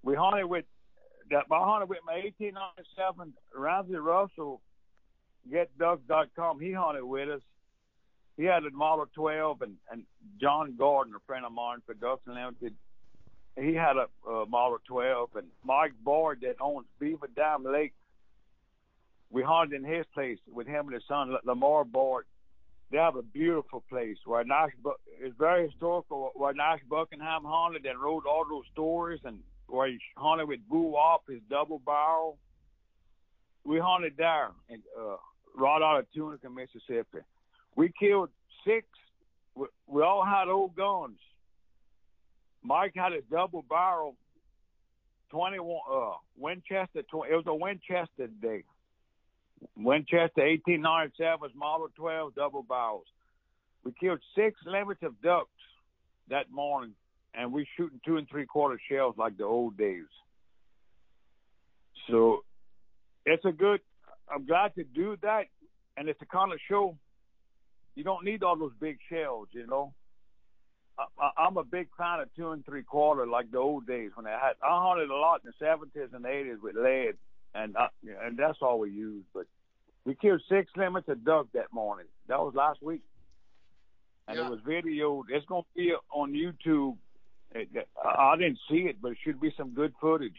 we 0.02 0.14
hunted 0.14 0.46
with 0.46 0.64
that. 1.30 1.44
I 1.50 1.64
hunted 1.64 1.88
with 1.88 2.00
my 2.06 2.14
1897 2.14 3.32
Ramsey 3.54 3.96
Russell. 3.96 4.60
GetDucks.com. 5.50 6.60
He 6.60 6.72
hunted 6.72 7.04
with 7.04 7.28
us. 7.28 7.40
He 8.36 8.44
had 8.44 8.64
a 8.64 8.70
Model 8.70 9.06
12, 9.14 9.62
and 9.62 9.76
and 9.90 10.04
John 10.40 10.74
Gordon, 10.78 11.14
a 11.14 11.20
friend 11.26 11.44
of 11.44 11.52
mine 11.52 11.78
for 11.84 11.94
Ducks 11.94 12.22
Unlimited, 12.26 12.74
he 13.56 13.74
had 13.74 13.96
a, 13.96 14.30
a 14.30 14.46
Model 14.46 14.78
12, 14.86 15.30
and 15.36 15.46
Mike 15.64 15.92
Boyd 16.02 16.38
that 16.42 16.56
owns 16.60 16.86
Beaver 16.98 17.28
Dam 17.34 17.64
Lake. 17.64 17.92
We 19.30 19.42
hunted 19.42 19.76
in 19.76 19.84
his 19.84 20.06
place 20.14 20.38
with 20.50 20.66
him 20.66 20.86
and 20.86 20.94
his 20.94 21.02
son 21.08 21.36
Lamar 21.44 21.84
Boyd. 21.84 22.24
They 22.90 22.98
have 22.98 23.16
a 23.16 23.22
beautiful 23.22 23.82
place 23.88 24.18
where 24.26 24.44
Nash 24.44 24.70
it's 25.20 25.36
very 25.38 25.68
historical. 25.68 26.32
Where 26.34 26.52
Nash 26.52 26.80
Buckingham 26.88 27.42
hunted 27.44 27.86
and 27.86 27.98
wrote 27.98 28.24
all 28.26 28.44
those 28.48 28.64
stories 28.72 29.20
and 29.24 29.38
where 29.72 29.88
he 29.88 29.98
hunted 30.16 30.46
with 30.46 30.60
Boo 30.68 30.82
Wop, 30.82 31.22
his 31.28 31.40
double 31.48 31.78
barrel. 31.78 32.36
We 33.64 33.78
hunted 33.78 34.14
there 34.18 34.50
and 34.68 34.82
uh, 34.98 35.16
right 35.56 35.82
out 35.82 36.00
of 36.00 36.06
Tunica, 36.12 36.50
Mississippi. 36.50 37.24
We 37.74 37.90
killed 37.98 38.28
six. 38.66 38.86
We, 39.54 39.66
we 39.86 40.02
all 40.02 40.24
had 40.24 40.48
old 40.48 40.76
guns. 40.76 41.18
Mike 42.62 42.92
had 42.94 43.12
his 43.12 43.24
double 43.30 43.64
barrel, 43.68 44.14
twenty 45.30 45.58
one 45.58 45.80
uh, 45.90 46.16
Winchester. 46.36 47.02
20, 47.10 47.32
it 47.32 47.36
was 47.36 47.44
a 47.46 47.54
Winchester 47.54 48.28
day. 48.40 48.64
Winchester 49.76 50.42
1897 50.42 51.38
was 51.40 51.50
Model 51.54 51.88
12 51.96 52.34
double 52.34 52.62
barrels. 52.62 53.06
We 53.84 53.92
killed 53.98 54.20
six 54.36 54.60
limits 54.66 55.02
of 55.02 55.20
ducks 55.22 55.48
that 56.28 56.50
morning, 56.50 56.94
and 57.34 57.52
we're 57.52 57.66
shooting 57.76 58.00
two 58.04 58.16
and 58.16 58.28
three 58.28 58.46
quarter 58.46 58.78
shells 58.90 59.14
like 59.16 59.36
the 59.36 59.44
old 59.44 59.76
days. 59.76 60.06
So 62.10 62.44
it's 63.24 63.44
a 63.44 63.52
good. 63.52 63.80
I'm 64.32 64.46
glad 64.46 64.74
to 64.76 64.84
do 64.84 65.16
that, 65.22 65.44
and 65.96 66.08
it's 66.08 66.20
a 66.22 66.26
kind 66.26 66.52
of 66.52 66.58
show. 66.68 66.96
You 67.94 68.04
don't 68.04 68.24
need 68.24 68.42
all 68.42 68.56
those 68.56 68.72
big 68.80 68.98
shells, 69.10 69.48
you 69.52 69.66
know. 69.66 69.92
I, 70.98 71.30
I'm 71.38 71.56
a 71.56 71.64
big 71.64 71.88
fan 71.96 72.20
of 72.20 72.28
two 72.34 72.50
and 72.50 72.64
three 72.64 72.82
quarter, 72.82 73.26
like 73.26 73.50
the 73.50 73.58
old 73.58 73.86
days 73.86 74.10
when 74.14 74.26
I 74.26 74.32
had. 74.32 74.54
I 74.62 74.88
hunted 74.88 75.10
a 75.10 75.16
lot 75.16 75.42
in 75.44 75.50
the 75.50 75.64
seventies 75.64 76.10
and 76.12 76.26
eighties 76.26 76.58
with 76.62 76.76
lead, 76.76 77.14
and 77.54 77.76
I, 77.76 77.88
and 78.24 78.36
that's 78.36 78.58
all 78.60 78.78
we 78.78 78.90
used. 78.90 79.26
But 79.32 79.46
we 80.04 80.14
killed 80.14 80.42
six 80.48 80.70
limits 80.76 81.08
of 81.08 81.24
duck 81.24 81.46
that 81.54 81.72
morning. 81.72 82.06
That 82.28 82.40
was 82.40 82.54
last 82.54 82.82
week, 82.82 83.02
and 84.28 84.36
Yeah. 84.38 84.46
it 84.46 84.50
was 84.50 84.60
videoed. 84.60 85.24
It's 85.30 85.46
gonna 85.46 85.62
be 85.74 85.94
on 86.10 86.32
YouTube. 86.32 86.96
I 87.54 87.66
I 88.04 88.36
didn't 88.36 88.58
see 88.70 88.86
it, 88.88 88.96
but 89.00 89.12
it 89.12 89.18
should 89.24 89.40
be 89.40 89.52
some 89.56 89.70
good 89.70 89.92
footage. 90.00 90.36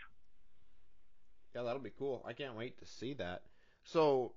Yeah, 1.56 1.64
that'll 1.64 1.82
be 1.82 1.92
cool. 1.98 2.24
I 2.28 2.34
can't 2.34 2.56
wait 2.56 2.80
to 2.80 2.86
see 2.86 3.14
that. 3.16 3.44
So, 3.84 4.34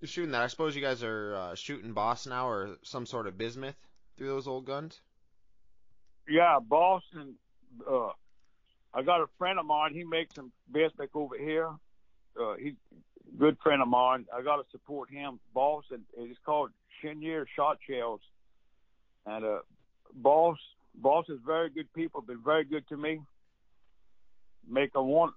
you're 0.00 0.08
shooting 0.08 0.32
that. 0.32 0.42
I 0.42 0.46
suppose 0.48 0.74
you 0.74 0.82
guys 0.82 1.02
are 1.04 1.34
uh, 1.36 1.54
shooting 1.54 1.92
Boss 1.92 2.26
now 2.26 2.48
or 2.48 2.76
some 2.82 3.06
sort 3.06 3.26
of 3.26 3.38
bismuth 3.38 3.76
through 4.16 4.28
those 4.28 4.48
old 4.48 4.64
guns. 4.66 5.00
Yeah, 6.28 6.58
Boston. 6.60 7.34
Uh, 7.88 8.10
I 8.92 9.02
got 9.02 9.20
a 9.20 9.26
friend 9.38 9.58
of 9.58 9.66
mine. 9.66 9.94
He 9.94 10.04
makes 10.04 10.34
some 10.34 10.52
bismuth 10.70 11.10
over 11.14 11.38
here. 11.38 11.70
Uh, 12.40 12.54
he's 12.54 12.74
a 12.92 13.38
good 13.38 13.56
friend 13.62 13.80
of 13.82 13.88
mine. 13.88 14.26
I 14.36 14.42
got 14.42 14.56
to 14.56 14.64
support 14.70 15.10
him. 15.10 15.38
Boston. 15.54 16.04
It's 16.16 16.38
called 16.44 16.70
Chenier 17.00 17.46
Shot 17.54 17.78
Shells. 17.88 18.20
And 19.26 19.44
uh, 19.44 19.58
Boss, 20.14 20.58
Boss 21.00 21.26
is 21.28 21.38
very 21.46 21.70
good 21.70 21.92
people. 21.92 22.20
Been 22.20 22.42
very 22.44 22.64
good 22.64 22.86
to 22.88 22.96
me. 22.96 23.20
Make 24.68 24.90
a 24.94 25.02
one, 25.02 25.30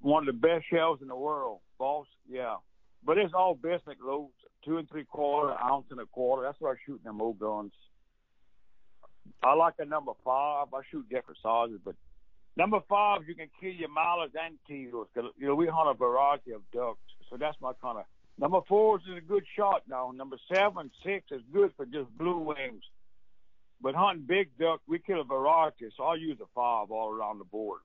one 0.00 0.28
of 0.28 0.34
the 0.34 0.38
best 0.38 0.66
shells 0.70 1.00
in 1.00 1.08
the 1.08 1.16
world. 1.16 1.60
Boss, 1.78 2.06
yeah. 2.28 2.56
But 3.04 3.18
it's 3.18 3.32
all 3.34 3.54
bismuth 3.54 3.96
loads, 4.04 4.32
two 4.64 4.78
and 4.78 4.88
three 4.88 5.04
quarter, 5.04 5.54
ounce 5.58 5.86
and 5.90 6.00
a 6.00 6.06
quarter. 6.06 6.42
That's 6.42 6.60
what 6.60 6.72
I 6.72 6.74
shoot 6.84 7.00
in 7.02 7.04
them 7.04 7.22
old 7.22 7.38
guns. 7.38 7.72
I 9.42 9.54
like 9.54 9.74
a 9.78 9.84
number 9.84 10.12
five. 10.24 10.66
I 10.74 10.80
shoot 10.90 11.08
different 11.08 11.38
sizes, 11.42 11.80
but 11.84 11.94
number 12.56 12.80
five, 12.88 13.20
you 13.26 13.34
can 13.34 13.48
kill 13.60 13.70
your 13.70 13.92
mallards 13.92 14.34
and 14.40 14.58
teals. 14.66 15.06
you 15.14 15.46
know, 15.46 15.54
we 15.54 15.66
hunt 15.66 15.88
a 15.88 15.94
variety 15.94 16.52
of 16.52 16.62
ducks, 16.72 16.98
so 17.30 17.36
that's 17.36 17.56
my 17.60 17.72
kind 17.80 17.98
of. 17.98 18.04
Number 18.38 18.60
four 18.68 18.98
is 18.98 19.02
a 19.16 19.20
good 19.20 19.44
shot 19.56 19.82
now. 19.88 20.12
Number 20.14 20.36
seven, 20.52 20.90
six 21.04 21.26
is 21.30 21.42
good 21.52 21.72
for 21.76 21.86
just 21.86 22.08
blue 22.16 22.38
wings. 22.38 22.82
But 23.80 23.94
hunting 23.94 24.24
big 24.26 24.50
duck, 24.58 24.80
we 24.88 24.98
kill 24.98 25.20
a 25.20 25.24
variety, 25.24 25.88
so 25.96 26.02
I'll 26.04 26.18
use 26.18 26.38
a 26.40 26.46
five 26.54 26.90
all 26.90 27.10
around 27.10 27.38
the 27.38 27.44
board. 27.44 27.80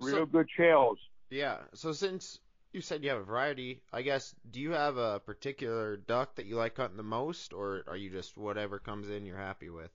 Real 0.00 0.16
So, 0.18 0.26
good 0.26 0.48
shells. 0.56 0.98
yeah. 1.30 1.58
So 1.74 1.92
since 1.92 2.40
you 2.72 2.80
said 2.80 3.02
you 3.04 3.10
have 3.10 3.20
a 3.20 3.24
variety, 3.24 3.80
I 3.92 4.02
guess 4.02 4.34
do 4.50 4.60
you 4.60 4.72
have 4.72 4.96
a 4.96 5.20
particular 5.20 5.96
duck 5.96 6.34
that 6.36 6.46
you 6.46 6.56
like 6.56 6.76
hunting 6.76 6.96
the 6.96 7.02
most, 7.04 7.52
or 7.52 7.84
are 7.86 7.96
you 7.96 8.10
just 8.10 8.36
whatever 8.36 8.78
comes 8.78 9.08
in 9.08 9.24
you're 9.24 9.36
happy 9.38 9.70
with? 9.70 9.90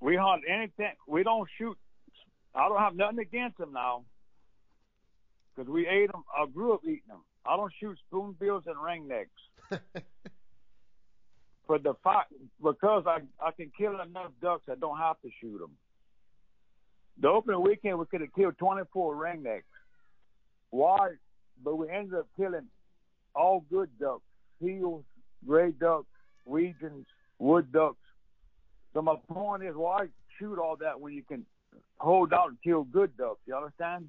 We 0.00 0.16
hunt 0.16 0.42
anything. 0.48 0.92
We 1.06 1.22
don't 1.22 1.48
shoot. 1.58 1.78
I 2.54 2.68
don't 2.68 2.78
have 2.78 2.94
nothing 2.94 3.20
against 3.20 3.58
them 3.58 3.72
now, 3.72 4.04
because 5.54 5.70
we 5.70 5.86
ate 5.88 6.12
them. 6.12 6.24
I 6.36 6.46
grew 6.46 6.74
up 6.74 6.80
eating 6.84 7.02
them. 7.08 7.22
I 7.46 7.56
don't 7.56 7.72
shoot 7.80 7.98
spoonbills 8.10 8.64
and 8.66 8.76
ringnecks. 8.76 9.80
for 11.66 11.78
the 11.78 11.94
fact 12.02 12.32
because 12.62 13.04
I 13.06 13.20
I 13.40 13.50
can 13.52 13.70
kill 13.76 14.00
enough 14.00 14.32
ducks, 14.42 14.64
I 14.70 14.74
don't 14.74 14.98
have 14.98 15.20
to 15.22 15.30
shoot 15.40 15.58
them. 15.58 15.72
The 17.20 17.28
opening 17.28 17.62
weekend 17.62 17.98
we 17.98 18.06
could 18.06 18.20
have 18.20 18.34
killed 18.34 18.58
24 18.58 19.14
ringnecks. 19.14 19.62
Why? 20.70 21.10
But 21.62 21.76
we 21.76 21.88
ended 21.88 22.14
up 22.14 22.26
killing 22.36 22.66
all 23.34 23.64
good 23.70 23.90
ducks: 23.98 24.22
teals, 24.62 25.04
gray 25.46 25.70
ducks, 25.70 26.06
Weegens, 26.48 27.06
wood 27.38 27.72
ducks. 27.72 27.96
So 28.92 29.02
my 29.02 29.16
point 29.28 29.62
is, 29.62 29.74
why 29.74 30.06
shoot 30.38 30.58
all 30.58 30.76
that 30.76 31.00
when 31.00 31.14
you 31.14 31.22
can 31.22 31.44
hold 31.98 32.32
out 32.32 32.48
and 32.48 32.58
kill 32.62 32.84
good 32.84 33.16
ducks? 33.16 33.40
You 33.46 33.56
understand? 33.56 34.08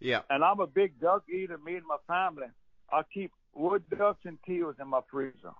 yeah. 0.00 0.20
And 0.30 0.44
I'm 0.44 0.60
a 0.60 0.66
big 0.66 1.00
duck 1.00 1.24
eater. 1.28 1.58
Me 1.58 1.76
and 1.76 1.86
my 1.86 1.96
family. 2.06 2.48
I 2.90 3.02
keep 3.14 3.32
wood 3.54 3.84
ducks 3.96 4.20
and 4.24 4.38
teals 4.46 4.76
in 4.80 4.88
my 4.88 5.00
freezer, 5.10 5.52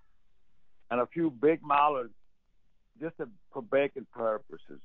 and 0.92 1.00
a 1.00 1.06
few 1.06 1.30
big 1.30 1.60
mallards, 1.64 2.12
just 3.00 3.16
to, 3.16 3.26
for 3.50 3.62
bacon 3.62 4.06
purposes. 4.12 4.82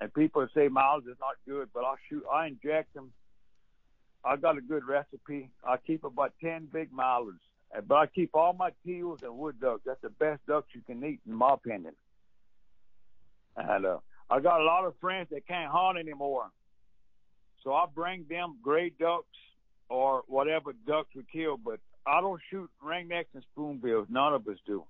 And 0.00 0.12
people 0.14 0.48
say 0.54 0.68
mallards 0.68 1.06
is 1.06 1.18
not 1.20 1.34
good, 1.46 1.68
but 1.74 1.84
I 1.84 1.96
shoot. 2.08 2.24
I 2.32 2.46
inject 2.46 2.94
them. 2.94 3.12
I 4.24 4.36
got 4.36 4.56
a 4.56 4.62
good 4.62 4.84
recipe. 4.86 5.50
I 5.62 5.76
keep 5.76 6.04
about 6.04 6.32
ten 6.40 6.66
big 6.72 6.94
mallards, 6.94 7.42
but 7.86 7.94
I 7.94 8.06
keep 8.06 8.30
all 8.32 8.54
my 8.54 8.70
teals 8.86 9.20
and 9.22 9.36
wood 9.36 9.60
ducks. 9.60 9.82
That's 9.84 10.00
the 10.00 10.08
best 10.08 10.40
ducks 10.46 10.68
you 10.74 10.80
can 10.80 11.04
eat, 11.04 11.20
in 11.26 11.34
my 11.34 11.52
opinion. 11.52 11.92
And 13.54 13.84
uh, 13.84 13.98
I 14.30 14.40
got 14.40 14.62
a 14.62 14.64
lot 14.64 14.86
of 14.86 14.94
friends 14.98 15.28
that 15.30 15.46
can't 15.46 15.70
hunt 15.70 15.98
anymore. 15.98 16.46
So 17.64 17.74
I 17.74 17.84
bring 17.94 18.24
them 18.30 18.56
gray 18.62 18.90
ducks 18.98 19.26
or 19.90 20.22
whatever 20.26 20.72
ducks 20.86 21.10
we 21.14 21.24
kill, 21.30 21.58
but 21.58 21.80
I 22.06 22.22
don't 22.22 22.40
shoot 22.50 22.70
ringnecks 22.82 23.34
and 23.34 23.44
spoonbills. 23.54 24.06
None 24.08 24.32
of 24.32 24.48
us 24.48 24.56
do. 24.64 24.84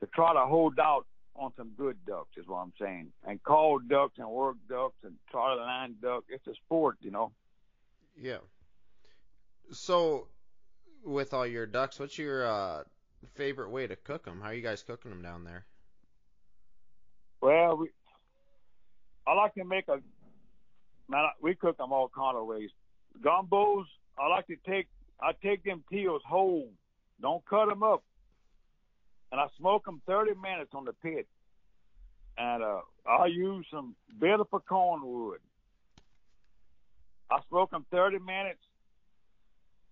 To 0.00 0.06
try 0.14 0.32
to 0.32 0.46
hold 0.46 0.78
out 0.78 1.06
on 1.34 1.52
some 1.56 1.70
good 1.76 1.96
ducks 2.06 2.36
is 2.36 2.46
what 2.46 2.58
I'm 2.58 2.72
saying. 2.80 3.12
And 3.26 3.42
call 3.42 3.78
ducks 3.78 4.18
and 4.18 4.28
work 4.28 4.56
ducks 4.68 4.96
and 5.04 5.14
try 5.30 5.54
to 5.54 5.60
line 5.60 5.96
duck. 6.00 6.24
It's 6.28 6.46
a 6.46 6.54
sport, 6.54 6.96
you 7.00 7.10
know. 7.10 7.32
Yeah. 8.20 8.38
So, 9.70 10.28
with 11.04 11.34
all 11.34 11.46
your 11.46 11.66
ducks, 11.66 11.98
what's 12.00 12.18
your 12.18 12.46
uh, 12.46 12.82
favorite 13.34 13.70
way 13.70 13.86
to 13.86 13.96
cook 13.96 14.24
them? 14.24 14.40
How 14.40 14.48
are 14.48 14.54
you 14.54 14.62
guys 14.62 14.82
cooking 14.82 15.10
them 15.10 15.22
down 15.22 15.44
there? 15.44 15.64
Well, 17.40 17.76
we, 17.76 17.90
I 19.26 19.34
like 19.34 19.54
to 19.54 19.64
make 19.64 19.88
a 19.88 19.98
man. 21.08 21.24
We 21.40 21.54
cook 21.54 21.76
them 21.76 21.92
all 21.92 22.10
kind 22.14 22.36
of 22.36 22.46
ways. 22.46 22.70
Gumbos. 23.20 23.84
I 24.18 24.28
like 24.28 24.46
to 24.48 24.56
take. 24.66 24.88
I 25.20 25.32
take 25.42 25.64
them 25.64 25.84
teals 25.90 26.22
whole. 26.26 26.68
Don't 27.20 27.44
cut 27.44 27.66
them 27.68 27.82
up. 27.82 28.02
And 29.30 29.40
I 29.40 29.46
smoke 29.58 29.84
them 29.84 30.00
30 30.06 30.32
minutes 30.40 30.70
on 30.74 30.84
the 30.84 30.92
pit. 30.92 31.26
And 32.36 32.62
uh, 32.62 32.80
I 33.06 33.26
use 33.26 33.66
some 33.70 33.94
bitter 34.20 34.44
pecan 34.44 35.00
wood. 35.02 35.40
I 37.30 37.40
smoke 37.48 37.70
them 37.72 37.84
30 37.90 38.18
minutes. 38.20 38.60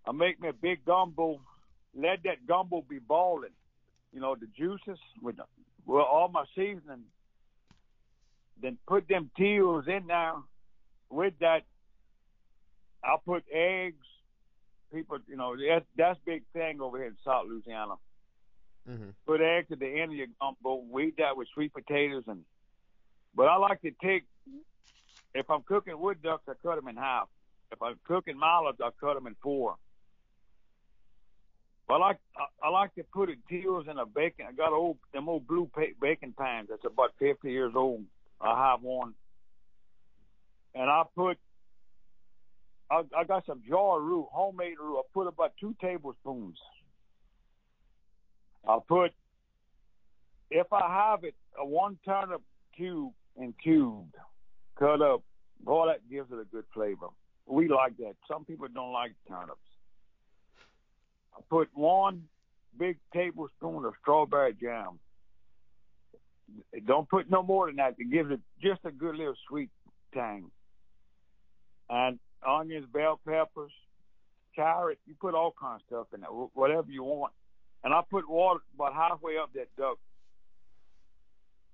I 0.07 0.13
make 0.13 0.41
me 0.41 0.49
a 0.49 0.53
big 0.53 0.85
gumbo. 0.85 1.41
Let 1.95 2.23
that 2.25 2.47
gumbo 2.47 2.85
be 2.89 2.99
boiling. 2.99 3.51
You 4.13 4.21
know 4.21 4.35
the 4.35 4.47
juices 4.57 4.99
with 5.21 5.37
well 5.85 6.05
all 6.05 6.29
my 6.29 6.45
seasoning 6.55 7.05
then 8.61 8.79
put 8.87 9.09
them 9.09 9.31
teals 9.37 9.85
in 9.87 10.07
there. 10.07 10.35
With 11.11 11.35
that, 11.41 11.63
I'll 13.05 13.23
put 13.25 13.45
eggs. 13.53 14.05
People, 14.93 15.19
you 15.29 15.37
know, 15.37 15.55
that's 15.57 15.85
that's 15.97 16.19
big 16.25 16.43
thing 16.53 16.81
over 16.81 16.97
here 16.99 17.09
in 17.09 17.17
South 17.25 17.47
Louisiana. 17.49 17.95
Mm-hmm. 18.89 19.11
Put 19.27 19.41
eggs 19.41 19.73
at 19.73 19.81
the 19.81 19.89
end 19.89 20.13
of 20.13 20.17
your 20.17 20.29
gumbo. 20.41 20.83
We 20.91 21.09
eat 21.09 21.17
that 21.19 21.37
with 21.37 21.49
sweet 21.55 21.73
potatoes 21.73 22.25
and. 22.27 22.45
But 23.35 23.49
I 23.49 23.57
like 23.57 23.83
to 23.83 23.91
take. 24.03 24.25
If 25.35 25.51
I'm 25.51 25.63
cooking 25.63 25.99
wood 25.99 26.23
ducks, 26.23 26.45
I 26.49 26.53
cut 26.63 26.77
them 26.77 26.89
in 26.89 26.97
half. 26.97 27.29
If 27.71 27.83
I'm 27.83 27.99
cooking 28.05 28.39
mallards, 28.39 28.79
I 28.83 28.91
cut 29.01 29.15
them 29.15 29.27
in 29.27 29.37
four. 29.43 29.77
But 31.89 31.95
I 31.95 31.99
like 31.99 32.19
I, 32.37 32.67
I 32.67 32.71
like 32.71 32.95
to 32.95 33.05
put 33.05 33.29
it 33.29 33.39
teals 33.49 33.87
in 33.91 33.99
a 33.99 34.07
bacon. 34.07 34.47
I 34.49 34.53
got 34.53 34.73
old 34.73 34.99
them 35.13 35.29
old 35.29 35.47
blue 35.47 35.71
pa- 35.73 35.95
bacon 36.01 36.35
pans. 36.37 36.69
That's 36.71 36.85
about 36.85 37.13
50 37.19 37.51
years 37.51 37.73
old. 37.77 38.05
I 38.41 38.71
have 38.71 38.83
one, 38.83 39.15
and 40.75 40.89
I 40.91 41.03
put. 41.15 41.39
I, 42.89 43.03
I 43.17 43.25
got 43.25 43.45
some 43.47 43.63
jar 43.69 44.01
roux, 44.01 44.29
homemade 44.31 44.77
roux. 44.81 44.99
I 44.99 45.03
put 45.13 45.27
about 45.27 45.53
two 45.61 45.75
tablespoons. 45.81 46.59
I 48.67 48.79
put, 48.87 49.13
if 50.51 50.73
I 50.73 50.89
have 50.89 51.25
it, 51.25 51.35
a 51.59 51.65
one 51.65 51.99
turnip 52.05 52.43
cube 52.77 53.13
and 53.37 53.55
cubed, 53.63 54.15
cut 54.79 55.01
up. 55.01 55.23
Boy, 55.61 55.87
that 55.87 56.09
gives 56.11 56.31
it 56.33 56.39
a 56.39 56.45
good 56.45 56.65
flavor. 56.75 57.09
We 57.47 57.69
like 57.69 57.97
that. 57.99 58.15
Some 58.29 58.45
people 58.45 58.67
don't 58.73 58.93
like 58.93 59.13
turnips. 59.29 59.59
I 61.37 61.41
put 61.49 61.69
one 61.75 62.25
big 62.79 62.99
tablespoon 63.13 63.85
of 63.85 63.95
strawberry 64.03 64.55
jam. 64.61 64.99
Don't 66.87 67.09
put 67.09 67.31
no 67.31 67.43
more 67.43 67.67
than 67.67 67.77
that. 67.77 67.95
It 67.99 68.11
gives 68.11 68.31
it 68.31 68.41
just 68.63 68.81
a 68.85 68.91
good 68.91 69.17
little 69.17 69.35
sweet 69.49 69.71
tang. 70.13 70.51
And 71.89 72.19
onions, 72.47 72.87
bell 72.93 73.21
peppers, 73.27 73.73
carrot, 74.55 74.99
you 75.07 75.15
put 75.21 75.35
all 75.35 75.55
kinds 75.59 75.83
of 75.83 75.87
stuff 75.87 76.07
in 76.15 76.21
there, 76.21 76.31
whatever 76.31 76.91
you 76.91 77.03
want. 77.05 77.33
And 77.87 77.95
I 77.95 78.01
put 78.11 78.29
water 78.29 78.59
about 78.75 78.95
halfway 78.95 79.39
up 79.39 79.53
that 79.55 79.69
duck 79.79 79.99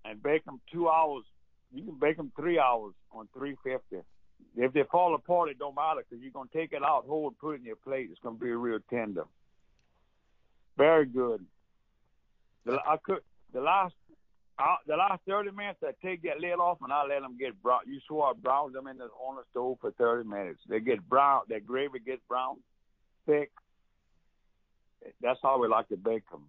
and 0.05 0.23
bake 0.23 0.45
them 0.45 0.61
two 0.71 0.87
hours. 0.87 1.25
You 1.73 1.85
can 1.85 1.99
bake 1.99 2.19
them 2.19 2.31
three 2.37 2.59
hours 2.59 2.93
on 3.13 3.29
350. 3.33 4.07
If 4.55 4.75
they 4.75 4.83
fall 4.93 5.15
apart, 5.15 5.49
it 5.49 5.59
don't 5.59 5.75
matter 5.75 6.03
because 6.07 6.23
you're 6.23 6.31
gonna 6.31 6.51
take 6.53 6.75
it 6.75 6.83
out 6.85 7.07
whole 7.09 7.31
put 7.31 7.53
it 7.53 7.61
in 7.61 7.65
your 7.65 7.77
plate. 7.77 8.09
It's 8.11 8.21
gonna 8.23 8.37
be 8.37 8.51
real 8.51 8.81
tender. 8.91 9.25
Very 10.77 11.07
good. 11.07 11.47
The, 12.67 12.79
I 12.87 12.99
cook 13.03 13.25
the 13.55 13.63
last 13.63 13.95
uh, 14.59 14.77
the 14.87 14.97
last 14.97 15.23
30 15.27 15.53
minutes. 15.53 15.79
I 15.83 15.93
take 16.07 16.25
that 16.25 16.41
lid 16.41 16.59
off 16.59 16.77
and 16.83 16.93
I 16.93 17.07
let 17.07 17.23
them 17.23 17.39
get 17.41 17.63
brown. 17.63 17.81
You 17.87 18.01
saw 18.07 18.33
I 18.33 18.35
brown 18.35 18.75
them 18.75 18.87
in 18.87 18.99
the 18.99 19.05
on 19.05 19.37
the 19.37 19.45
stove 19.51 19.79
for 19.81 19.93
30 19.93 20.29
minutes. 20.29 20.61
They 20.69 20.81
get 20.81 21.09
brown. 21.09 21.45
That 21.49 21.67
gravy 21.67 22.01
gets 22.01 22.21
brown, 22.29 22.57
thick. 23.25 23.51
That's 25.21 25.41
how 25.43 25.61
we 25.61 25.69
like 25.69 25.89
to 25.89 25.97
bake 25.97 26.29
them. 26.31 26.45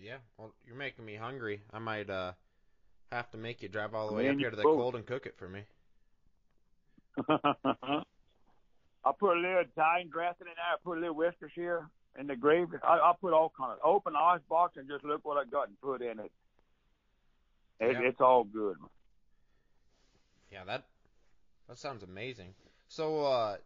Yeah, 0.00 0.16
well, 0.38 0.52
you're 0.66 0.76
making 0.76 1.04
me 1.04 1.14
hungry. 1.14 1.62
I 1.72 1.78
might 1.78 2.10
uh 2.10 2.32
have 3.12 3.30
to 3.30 3.38
make 3.38 3.62
you 3.62 3.68
drive 3.68 3.94
all 3.94 4.08
the 4.08 4.14
way 4.14 4.28
up 4.28 4.36
here 4.36 4.50
to 4.50 4.56
the 4.56 4.62
cold 4.62 4.96
and 4.96 5.06
cook 5.06 5.26
it 5.26 5.36
for 5.38 5.48
me. 5.48 5.62
I'll 9.04 9.12
put 9.12 9.36
a 9.36 9.40
little 9.40 9.60
Italian 9.60 10.08
dressing 10.08 10.46
in 10.46 10.54
there. 10.56 10.72
I 10.72 10.76
put 10.82 10.98
a 10.98 11.00
little 11.00 11.14
Worcestershire 11.14 11.88
in 12.18 12.26
the 12.26 12.36
gravy. 12.36 12.76
I, 12.82 12.94
I 12.94 13.12
put 13.20 13.32
all 13.32 13.52
kind 13.56 13.72
of 13.72 13.78
open 13.84 14.14
the 14.14 14.18
ice 14.18 14.40
box 14.48 14.76
and 14.76 14.88
just 14.88 15.04
look 15.04 15.24
what 15.24 15.36
I 15.36 15.48
got 15.48 15.68
and 15.68 15.80
put 15.80 16.02
in 16.02 16.18
it. 16.18 16.32
it 17.80 17.92
Yeah. 17.92 18.00
It's 18.00 18.20
all 18.20 18.44
good. 18.44 18.76
Yeah, 20.50 20.64
that 20.64 20.84
that 21.68 21.78
sounds 21.78 22.02
amazing. 22.02 22.54
So, 22.88 23.24
uh, 23.24 23.56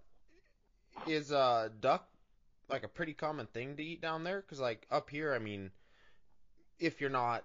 is 1.06 1.32
uh 1.32 1.68
duck 1.80 2.08
like 2.68 2.84
a 2.84 2.88
pretty 2.88 3.14
common 3.14 3.46
thing 3.46 3.76
to 3.76 3.82
eat 3.82 4.00
down 4.00 4.24
there? 4.24 4.42
Cause 4.42 4.60
like 4.60 4.86
up 4.90 5.10
here, 5.10 5.34
I 5.34 5.38
mean, 5.38 5.70
if 6.78 7.00
you're 7.00 7.10
not 7.10 7.44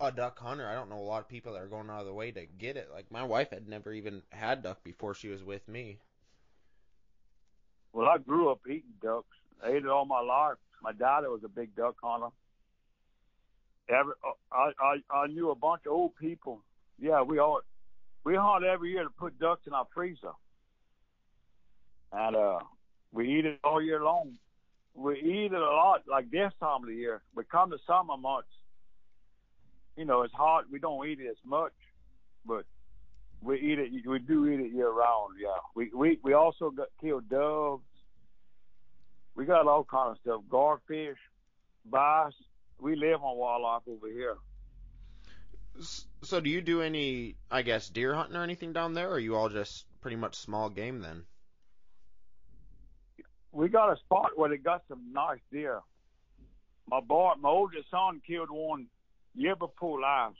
a 0.00 0.10
duck 0.10 0.38
hunter, 0.38 0.66
I 0.66 0.74
don't 0.74 0.90
know 0.90 0.98
a 0.98 1.00
lot 1.00 1.20
of 1.20 1.28
people 1.28 1.52
that 1.52 1.62
are 1.62 1.68
going 1.68 1.90
out 1.90 2.00
of 2.00 2.06
the 2.06 2.14
way 2.14 2.30
to 2.30 2.46
get 2.46 2.76
it. 2.76 2.90
Like 2.92 3.10
my 3.10 3.22
wife 3.22 3.50
had 3.50 3.68
never 3.68 3.92
even 3.92 4.22
had 4.30 4.62
duck 4.62 4.82
before 4.82 5.14
she 5.14 5.28
was 5.28 5.44
with 5.44 5.66
me. 5.68 5.98
Well, 7.92 8.08
I 8.08 8.18
grew 8.18 8.50
up 8.50 8.60
eating 8.66 8.94
ducks. 9.02 9.36
I 9.62 9.70
ate 9.70 9.84
it 9.84 9.88
all 9.88 10.06
my 10.06 10.20
life. 10.20 10.56
My 10.82 10.92
dad 10.92 11.20
was 11.20 11.42
a 11.44 11.48
big 11.48 11.76
duck 11.76 11.96
hunter. 12.02 12.28
Every, 13.88 14.14
I, 14.50 14.70
I 14.80 15.14
I 15.14 15.26
knew 15.26 15.50
a 15.50 15.54
bunch 15.54 15.82
of 15.86 15.92
old 15.92 16.16
people. 16.16 16.62
Yeah, 16.98 17.22
we 17.22 17.38
all 17.38 17.60
we 18.24 18.34
hunt 18.36 18.64
every 18.64 18.90
year 18.90 19.04
to 19.04 19.10
put 19.10 19.38
ducks 19.38 19.66
in 19.66 19.74
our 19.74 19.86
freezer, 19.94 20.32
and 22.12 22.36
uh, 22.36 22.58
we 23.12 23.38
eat 23.38 23.44
it 23.44 23.58
all 23.62 23.82
year 23.82 24.02
long. 24.02 24.38
We 24.94 25.18
eat 25.18 25.52
it 25.52 25.54
a 25.54 25.60
lot, 25.60 26.02
like 26.08 26.30
this 26.30 26.52
time 26.60 26.82
of 26.82 26.88
the 26.88 26.94
year. 26.94 27.22
We 27.34 27.44
come 27.44 27.70
to 27.70 27.78
summer 27.86 28.16
months. 28.16 28.48
You 29.96 30.04
know, 30.04 30.22
it's 30.22 30.34
hot. 30.34 30.64
We 30.70 30.78
don't 30.78 31.06
eat 31.06 31.20
it 31.20 31.28
as 31.28 31.36
much, 31.44 31.72
but 32.46 32.64
we 33.42 33.58
eat 33.58 33.78
it. 33.78 33.90
We 34.06 34.18
do 34.18 34.46
eat 34.48 34.60
it 34.60 34.72
year 34.72 34.90
round. 34.90 35.34
Yeah, 35.40 35.48
we 35.74 35.90
we 35.94 36.18
we 36.22 36.32
also 36.34 36.70
got 36.70 36.88
killed 37.00 37.28
doves. 37.28 37.84
We 39.34 39.44
got 39.44 39.66
all 39.66 39.84
kind 39.84 40.10
of 40.10 40.18
stuff. 40.18 40.42
Garfish, 40.48 41.16
bass. 41.84 42.34
We 42.78 42.96
live 42.96 43.22
on 43.22 43.36
wildlife 43.36 43.82
over 43.88 44.08
here. 44.08 44.36
So 46.22 46.40
do 46.40 46.50
you 46.50 46.60
do 46.60 46.82
any, 46.82 47.36
I 47.50 47.62
guess, 47.62 47.88
deer 47.88 48.14
hunting 48.14 48.36
or 48.36 48.42
anything 48.42 48.72
down 48.72 48.92
there, 48.92 49.08
or 49.08 49.14
are 49.14 49.18
you 49.18 49.36
all 49.36 49.48
just 49.48 49.86
pretty 50.00 50.16
much 50.16 50.34
small 50.34 50.68
game 50.68 51.00
then? 51.00 51.24
We 53.52 53.68
got 53.68 53.92
a 53.92 53.96
spot 53.98 54.30
where 54.36 54.48
they 54.48 54.56
got 54.56 54.82
some 54.88 55.12
nice 55.12 55.38
deer. 55.52 55.80
My 56.88 57.00
boy, 57.00 57.32
my 57.38 57.48
oldest 57.50 57.90
son 57.90 58.20
killed 58.26 58.50
one 58.50 58.86
year 59.34 59.54
before 59.56 60.00
last 60.00 60.36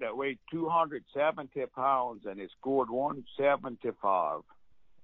that 0.00 0.16
weighed 0.16 0.38
270 0.50 1.66
pounds 1.74 2.22
and 2.24 2.40
he 2.40 2.46
scored 2.58 2.88
175. 2.88 4.40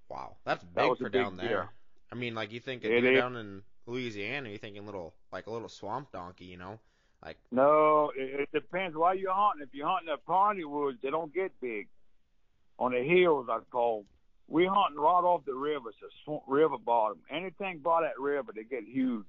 Wow, 0.08 0.36
that's 0.44 0.64
That 0.74 0.82
big 0.82 0.92
a 0.92 0.96
for 0.96 1.10
big 1.10 1.22
down 1.22 1.36
there. 1.36 1.48
deer. 1.48 1.68
I 2.10 2.14
mean, 2.14 2.34
like 2.34 2.52
you 2.52 2.60
think 2.60 2.84
It 2.84 3.00
down 3.14 3.36
in 3.36 3.62
Louisiana, 3.86 4.48
you're 4.48 4.58
thinking 4.58 4.86
little, 4.86 5.12
like 5.30 5.46
a 5.46 5.50
little 5.50 5.68
swamp 5.68 6.10
donkey, 6.12 6.46
you 6.46 6.56
know? 6.56 6.78
Like 7.22 7.36
no, 7.50 8.12
it, 8.16 8.40
it 8.40 8.48
depends 8.52 8.96
why 8.96 9.14
you're 9.14 9.32
hunting. 9.34 9.66
If 9.66 9.74
you're 9.74 9.88
hunting 9.88 10.08
the 10.08 10.18
piney 10.18 10.64
woods, 10.64 10.98
they 11.02 11.10
don't 11.10 11.34
get 11.34 11.50
big. 11.60 11.88
On 12.78 12.92
the 12.92 13.02
hills, 13.02 13.48
I 13.50 13.58
call. 13.70 14.04
We 14.50 14.64
hunting 14.64 14.98
right 14.98 15.24
off 15.24 15.44
the 15.44 15.54
river, 15.54 15.90
it's 15.90 15.98
a 16.02 16.08
sw- 16.24 16.42
river 16.48 16.78
bottom. 16.78 17.18
Anything 17.30 17.80
by 17.80 18.00
that 18.02 18.18
river, 18.18 18.50
they 18.54 18.64
get 18.64 18.84
huge. 18.84 19.26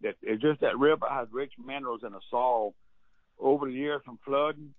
That- 0.00 0.16
it's 0.22 0.40
just 0.40 0.60
that 0.60 0.78
river 0.78 1.06
has 1.08 1.28
rich 1.30 1.52
minerals 1.58 2.02
in 2.04 2.12
the 2.12 2.20
soil 2.30 2.74
over 3.38 3.66
the 3.66 3.72
years 3.72 4.02
from 4.04 4.18
flooding, 4.24 4.74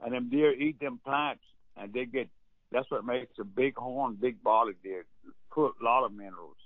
and 0.00 0.14
them 0.14 0.30
deer 0.30 0.52
eat 0.52 0.78
them 0.78 0.98
plants, 0.98 1.42
and 1.76 1.92
they 1.92 2.06
get. 2.06 2.28
That's 2.70 2.88
what 2.90 3.04
makes 3.04 3.38
a 3.38 3.44
big 3.44 3.76
horn, 3.76 4.14
big 4.14 4.42
body 4.42 4.72
deer. 4.82 5.04
Put 5.50 5.74
a 5.80 5.84
lot 5.84 6.04
of 6.04 6.12
minerals. 6.12 6.56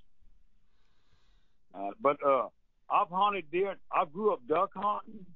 Uh, 1.75 1.91
but 2.01 2.23
uh, 2.25 2.49
I've 2.91 3.09
hunted 3.11 3.51
deer. 3.51 3.77
I 3.93 4.05
grew 4.05 4.33
up 4.33 4.47
duck 4.47 4.71
hunting, 4.75 5.27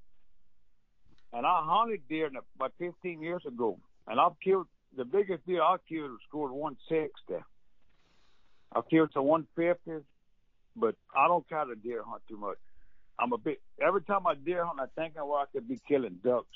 and 1.33 1.47
I 1.47 1.63
hunted 1.65 2.07
deer 2.09 2.31
about 2.57 2.73
15 2.79 3.21
years 3.23 3.45
ago. 3.47 3.79
And 4.07 4.19
I've 4.19 4.39
killed 4.41 4.67
the 4.97 5.05
biggest 5.05 5.47
deer 5.47 5.63
I 5.63 5.77
killed 5.89 6.19
scored 6.29 6.53
160. 6.53 7.45
I 8.75 8.81
killed 8.91 9.11
some 9.13 9.25
150s, 9.25 10.03
but 10.77 10.95
I 11.15 11.29
don't 11.29 11.49
kind 11.49 11.71
of 11.71 11.83
deer 11.83 12.03
hunt 12.07 12.23
too 12.29 12.37
much. 12.37 12.59
I'm 13.19 13.33
a 13.33 13.39
bit. 13.39 13.61
Every 13.81 14.03
time 14.03 14.27
I 14.27 14.35
deer 14.35 14.65
hunt, 14.65 14.81
I 14.81 14.87
think 15.01 15.15
I 15.17 15.23
I 15.23 15.45
could 15.53 15.69
be 15.69 15.79
killing 15.87 16.19
ducks. 16.25 16.47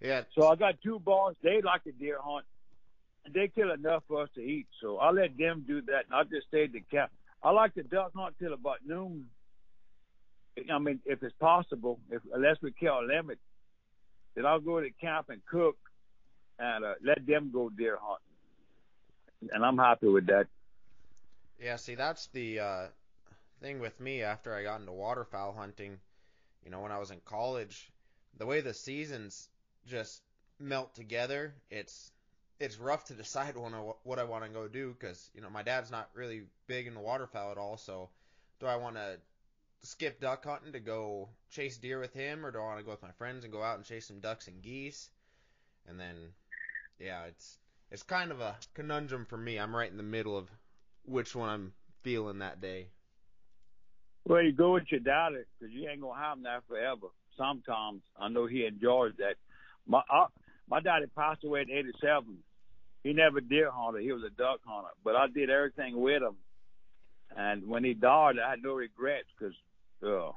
Yeah. 0.00 0.22
So 0.36 0.48
I 0.48 0.56
got 0.56 0.80
two 0.82 0.98
boys. 0.98 1.34
They 1.42 1.60
like 1.62 1.84
to 1.84 1.92
deer 1.92 2.18
hunt. 2.22 2.44
And 3.24 3.34
they 3.34 3.48
kill 3.48 3.72
enough 3.72 4.04
for 4.08 4.22
us 4.22 4.28
to 4.34 4.40
eat. 4.40 4.66
So 4.80 4.98
I 4.98 5.10
let 5.10 5.36
them 5.36 5.64
do 5.66 5.82
that, 5.82 6.04
and 6.06 6.14
I 6.14 6.22
just 6.24 6.46
stayed 6.48 6.72
to 6.72 6.80
camp. 6.80 7.10
I 7.42 7.50
like 7.50 7.74
to 7.74 7.82
duck 7.82 8.12
hunt 8.14 8.34
till 8.38 8.52
about 8.52 8.78
noon. 8.86 9.26
I 10.72 10.78
mean, 10.78 11.00
if 11.04 11.22
it's 11.22 11.34
possible, 11.38 12.00
if 12.10 12.22
unless 12.34 12.56
we 12.62 12.72
kill 12.72 12.98
a 12.98 13.02
limit, 13.02 13.38
then 14.34 14.44
I'll 14.44 14.60
go 14.60 14.80
to 14.80 14.90
camp 15.00 15.30
and 15.30 15.40
cook, 15.46 15.76
and 16.58 16.84
uh, 16.84 16.94
let 17.02 17.26
them 17.26 17.50
go 17.52 17.68
deer 17.70 17.98
hunting. 18.00 19.50
And 19.52 19.64
I'm 19.64 19.78
happy 19.78 20.08
with 20.08 20.26
that. 20.26 20.46
Yeah, 21.60 21.76
see, 21.76 21.94
that's 21.94 22.26
the 22.28 22.60
uh, 22.60 22.86
thing 23.60 23.80
with 23.80 23.98
me 24.00 24.22
after 24.22 24.54
I 24.54 24.62
got 24.62 24.80
into 24.80 24.92
waterfowl 24.92 25.52
hunting. 25.52 25.98
You 26.64 26.70
know, 26.70 26.80
when 26.80 26.92
I 26.92 26.98
was 26.98 27.10
in 27.10 27.20
college, 27.24 27.90
the 28.36 28.46
way 28.46 28.60
the 28.60 28.74
seasons 28.74 29.48
just 29.86 30.22
melt 30.58 30.94
together, 30.94 31.54
it's 31.70 32.12
it's 32.60 32.78
rough 32.78 33.04
to 33.06 33.14
decide 33.14 33.56
when 33.56 33.74
I, 33.74 33.78
what 34.02 34.18
I 34.18 34.24
want 34.24 34.44
to 34.44 34.50
go 34.50 34.68
do 34.68 34.94
because 34.98 35.30
you 35.34 35.40
know 35.40 35.50
my 35.50 35.62
dad's 35.62 35.90
not 35.90 36.10
really 36.14 36.42
big 36.66 36.86
into 36.86 37.00
waterfowl 37.00 37.52
at 37.52 37.58
all. 37.58 37.76
So, 37.76 38.08
do 38.60 38.66
I 38.66 38.76
want 38.76 38.96
to 38.96 39.18
skip 39.82 40.20
duck 40.20 40.44
hunting 40.44 40.72
to 40.72 40.80
go 40.80 41.28
chase 41.50 41.78
deer 41.78 42.00
with 42.00 42.12
him, 42.12 42.44
or 42.44 42.50
do 42.50 42.58
I 42.58 42.64
want 42.64 42.78
to 42.78 42.84
go 42.84 42.90
with 42.90 43.02
my 43.02 43.12
friends 43.12 43.44
and 43.44 43.52
go 43.52 43.62
out 43.62 43.76
and 43.76 43.84
chase 43.84 44.06
some 44.06 44.20
ducks 44.20 44.48
and 44.48 44.62
geese? 44.62 45.10
And 45.88 45.98
then, 45.98 46.16
yeah, 46.98 47.24
it's 47.24 47.58
it's 47.90 48.02
kind 48.02 48.30
of 48.30 48.40
a 48.40 48.56
conundrum 48.74 49.26
for 49.26 49.36
me. 49.36 49.58
I'm 49.58 49.74
right 49.74 49.90
in 49.90 49.96
the 49.96 50.02
middle 50.02 50.36
of 50.36 50.48
which 51.04 51.34
one 51.34 51.48
I'm 51.48 51.72
feeling 52.02 52.38
that 52.40 52.60
day. 52.60 52.88
Well, 54.26 54.42
you 54.42 54.52
go 54.52 54.74
with 54.74 54.84
your 54.90 55.00
daddy 55.00 55.44
because 55.58 55.74
you 55.74 55.88
ain't 55.88 56.00
gonna 56.00 56.20
have 56.20 56.36
him 56.36 56.44
there 56.44 56.60
forever. 56.68 57.06
Sometimes 57.36 58.02
I 58.20 58.28
know 58.28 58.46
he 58.46 58.66
enjoys 58.66 59.12
that. 59.18 59.36
My 59.86 60.02
I, 60.10 60.26
my 60.68 60.80
daddy 60.80 61.06
passed 61.16 61.44
away 61.44 61.62
at 61.62 61.70
87. 61.70 62.36
He 63.04 63.12
never 63.12 63.40
deer 63.40 63.70
hunted. 63.72 64.02
He 64.02 64.12
was 64.12 64.22
a 64.24 64.30
duck 64.30 64.60
hunter, 64.64 64.90
but 65.02 65.16
I 65.16 65.28
did 65.28 65.50
everything 65.50 65.98
with 65.98 66.22
him. 66.22 66.36
And 67.36 67.66
when 67.66 67.84
he 67.84 67.94
died, 67.94 68.36
I 68.44 68.50
had 68.50 68.62
no 68.62 68.74
regrets 68.74 69.28
because 69.38 69.54
uh, 70.02 70.32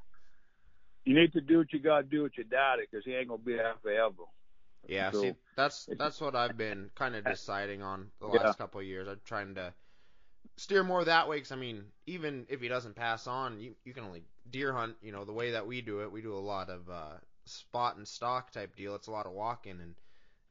you 1.03 1.15
need 1.15 1.33
to 1.33 1.41
do 1.41 1.57
what 1.57 1.73
you 1.73 1.79
got 1.79 2.01
to 2.01 2.03
do 2.03 2.23
with 2.23 2.33
your 2.37 2.45
daddy 2.45 2.83
because 2.89 3.03
he 3.03 3.13
ain't 3.13 3.27
gonna 3.27 3.41
be 3.41 3.55
there 3.55 3.73
forever. 3.81 4.23
Yeah, 4.87 5.11
So- 5.11 5.21
see, 5.21 5.33
that's 5.55 5.85
that's 5.97 6.19
what 6.21 6.35
I've 6.35 6.57
been 6.57 6.89
kind 6.95 7.15
of 7.15 7.23
deciding 7.25 7.81
on 7.81 8.11
the 8.19 8.29
Yeah. 8.31 8.43
last 8.43 8.57
couple 8.57 8.79
of 8.81 8.85
years. 8.85 9.07
I'm 9.07 9.21
trying 9.25 9.55
to 9.55 9.73
steer 10.57 10.83
more 10.83 11.03
that 11.05 11.27
way 11.27 11.37
because 11.37 11.51
I 11.51 11.55
mean, 11.55 11.91
even 12.07 12.45
if 12.49 12.61
he 12.61 12.67
doesn't 12.67 12.95
pass 12.95 13.27
on, 13.27 13.59
you 13.59 13.75
you 13.83 13.93
can 13.93 14.03
only 14.03 14.23
deer 14.49 14.73
hunt. 14.73 14.97
You 15.01 15.11
know, 15.11 15.25
the 15.25 15.33
way 15.33 15.51
that 15.51 15.67
we 15.67 15.81
do 15.81 16.01
it, 16.01 16.11
we 16.11 16.21
do 16.21 16.35
a 16.35 16.39
lot 16.39 16.69
of 16.69 16.89
uh, 16.89 17.17
spot 17.45 17.97
and 17.97 18.07
stock 18.07 18.51
type 18.51 18.75
deal. 18.75 18.95
It's 18.95 19.07
a 19.07 19.11
lot 19.11 19.25
of 19.25 19.33
walking, 19.33 19.79
and 19.81 19.95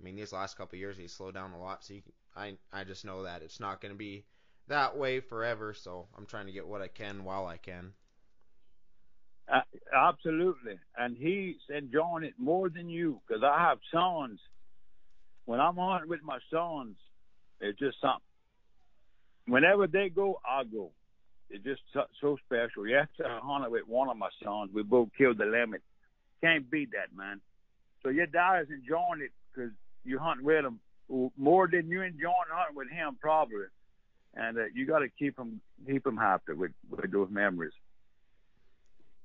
I 0.01 0.03
mean, 0.03 0.17
these 0.17 0.33
last 0.33 0.57
couple 0.57 0.77
of 0.77 0.81
years 0.81 0.97
he's 0.97 1.13
slowed 1.13 1.35
down 1.35 1.53
a 1.53 1.59
lot. 1.61 1.85
So 1.85 1.95
you 1.95 2.03
I 2.37 2.57
I 2.73 2.85
just 2.85 3.05
know 3.05 3.25
that 3.25 3.43
it's 3.43 3.61
not 3.61 3.81
going 3.81 3.93
to 3.93 3.99
be 3.99 4.25
that 4.69 4.97
way 4.97 5.21
forever. 5.21 5.75
So 5.75 6.09
I'm 6.17 6.27
trying 6.27 6.47
to 6.47 6.53
get 6.53 6.67
what 6.67 6.83
I 6.83 6.89
can 6.89 7.25
while 7.25 7.47
I 7.47 7.57
can. 7.57 7.93
Uh, 9.53 9.63
absolutely, 9.95 10.79
and 10.97 11.17
he's 11.17 11.57
enjoying 11.77 12.25
it 12.25 12.35
more 12.39 12.69
than 12.69 12.89
you 12.89 13.21
because 13.27 13.43
I 13.43 13.59
have 13.61 13.79
sons. 13.93 14.39
When 15.47 15.59
I'm 15.59 15.77
hunting 15.77 16.09
with 16.09 16.23
my 16.23 16.39
sons, 16.53 16.97
it's 17.61 17.79
just 17.79 18.01
something. 18.01 18.21
whenever 19.47 19.87
they 19.89 20.09
go, 20.09 20.41
I 20.49 20.65
go. 20.65 20.93
It's 21.51 21.65
just 21.65 21.83
so, 21.93 22.05
so 22.21 22.37
special. 22.47 22.87
Yesterday 22.87 23.29
I 23.29 23.41
hunted 23.43 23.73
with 23.73 23.89
one 23.89 24.09
of 24.09 24.17
my 24.17 24.29
sons. 24.43 24.71
We 24.73 24.85
both 24.85 25.09
killed 25.19 25.39
the 25.39 25.47
limit. 25.47 25.83
Can't 26.41 26.71
beat 26.71 26.93
that, 26.93 27.17
man. 27.17 27.41
So 28.03 28.11
your 28.11 28.27
dad's 28.27 28.71
enjoying 28.71 29.23
it 29.23 29.33
because 29.53 29.73
you 30.05 30.19
hunt 30.19 30.43
with 30.45 30.65
him 30.65 30.81
more 31.37 31.69
than 31.69 31.89
you 31.89 32.03
enjoying 32.03 32.35
hunting 32.51 32.77
with 32.77 32.89
him, 32.89 33.17
probably. 33.21 33.67
And 34.35 34.57
uh, 34.59 34.63
you 34.73 34.87
got 34.87 35.01
to 35.01 35.09
keep 35.09 35.37
him 35.37 35.61
keep 35.85 36.07
him 36.07 36.17
happy 36.17 36.53
with 36.53 36.71
with 36.89 37.11
those 37.11 37.31
memories. 37.31 37.73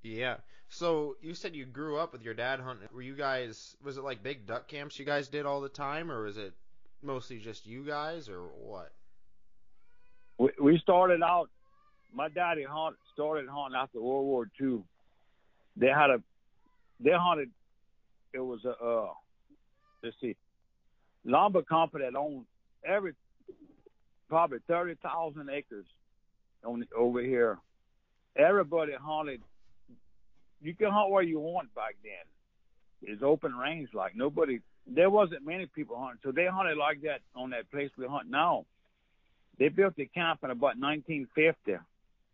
Yeah. 0.05 0.37
So 0.69 1.15
you 1.21 1.33
said 1.33 1.55
you 1.55 1.65
grew 1.65 1.97
up 1.97 2.13
with 2.13 2.21
your 2.21 2.35
dad 2.35 2.59
hunting. 2.59 2.87
Were 2.93 3.01
you 3.01 3.15
guys? 3.15 3.75
Was 3.83 3.97
it 3.97 4.03
like 4.03 4.21
big 4.21 4.45
duck 4.45 4.67
camps 4.67 4.99
you 4.99 5.05
guys 5.05 5.27
did 5.27 5.45
all 5.45 5.61
the 5.61 5.69
time, 5.69 6.11
or 6.11 6.23
was 6.23 6.37
it 6.37 6.53
mostly 7.01 7.39
just 7.39 7.65
you 7.65 7.83
guys, 7.83 8.29
or 8.29 8.43
what? 8.43 8.91
We 10.37 10.49
we 10.61 10.79
started 10.79 11.23
out. 11.23 11.49
My 12.13 12.29
daddy 12.29 12.63
hunt 12.63 12.95
started 13.13 13.49
hunting 13.49 13.77
after 13.77 13.99
World 13.99 14.25
War 14.25 14.49
II. 14.61 14.83
They 15.75 15.87
had 15.87 16.11
a 16.11 16.21
they 16.99 17.11
hunted. 17.11 17.49
It 18.33 18.39
was 18.39 18.63
a 18.63 18.71
uh, 18.71 19.09
let's 20.03 20.15
see, 20.21 20.35
lumber 21.23 21.63
company 21.63 22.05
that 22.05 22.17
owned 22.17 22.45
every 22.85 23.13
probably 24.29 24.59
thirty 24.67 24.95
thousand 25.01 25.49
acres 25.49 25.85
on 26.63 26.85
over 26.95 27.21
here. 27.21 27.57
Everybody 28.35 28.93
hunted. 29.01 29.41
You 30.61 30.73
can 30.73 30.91
hunt 30.91 31.11
where 31.11 31.23
you 31.23 31.39
want 31.39 31.73
back 31.75 31.95
then. 32.03 33.11
It's 33.11 33.21
open 33.23 33.53
range 33.53 33.89
like 33.93 34.15
nobody. 34.15 34.59
There 34.87 35.09
wasn't 35.09 35.45
many 35.45 35.65
people 35.67 35.97
hunting, 35.99 36.19
so 36.23 36.31
they 36.31 36.45
hunted 36.45 36.77
like 36.77 37.01
that 37.01 37.21
on 37.35 37.51
that 37.51 37.69
place 37.71 37.89
we 37.97 38.07
hunt 38.07 38.29
now. 38.29 38.65
They 39.57 39.69
built 39.69 39.95
the 39.95 40.05
camp 40.05 40.41
in 40.43 40.51
about 40.51 40.77
1950, 40.77 41.77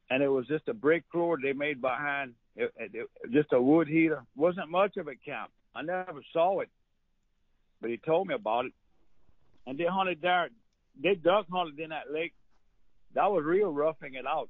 and 0.10 0.24
it 0.24 0.28
was 0.28 0.48
just 0.48 0.68
a 0.68 0.74
brick 0.74 1.04
floor 1.12 1.38
they 1.42 1.54
made 1.54 1.82
behind 1.82 2.34
it, 2.56 2.74
it, 2.78 2.92
it, 2.94 3.08
just 3.32 3.54
a 3.54 3.62
wood 3.62 3.88
heater. 3.88 4.24
wasn't 4.36 4.70
much 4.70 4.98
of 4.98 5.08
a 5.08 5.16
camp. 5.16 5.52
I 5.76 5.82
never 5.84 6.22
saw 6.34 6.60
it, 6.60 6.70
but 7.80 7.90
he 7.90 7.98
told 7.98 8.28
me 8.28 8.36
about 8.36 8.66
it. 8.66 8.74
And 9.66 9.78
they 9.78 9.86
hunted 9.86 10.22
there. 10.22 10.50
They 11.02 11.16
duck 11.16 11.46
hunted 11.52 11.80
in 11.80 11.90
that 11.90 12.12
lake. 12.12 12.34
That 13.14 13.32
was 13.32 13.44
real 13.46 13.72
roughing 13.72 14.16
it 14.16 14.26
out. 14.26 14.50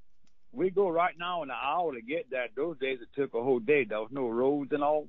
We 0.53 0.69
go 0.69 0.89
right 0.89 1.17
now 1.17 1.43
in 1.43 1.49
an 1.49 1.55
hour 1.61 1.93
to 1.93 2.01
get 2.01 2.29
there. 2.29 2.47
Those 2.55 2.77
days 2.77 2.99
it 3.01 3.07
took 3.19 3.33
a 3.33 3.41
whole 3.41 3.59
day. 3.59 3.85
There 3.85 3.99
was 3.99 4.11
no 4.11 4.27
roads 4.27 4.71
and 4.71 4.83
all. 4.83 5.07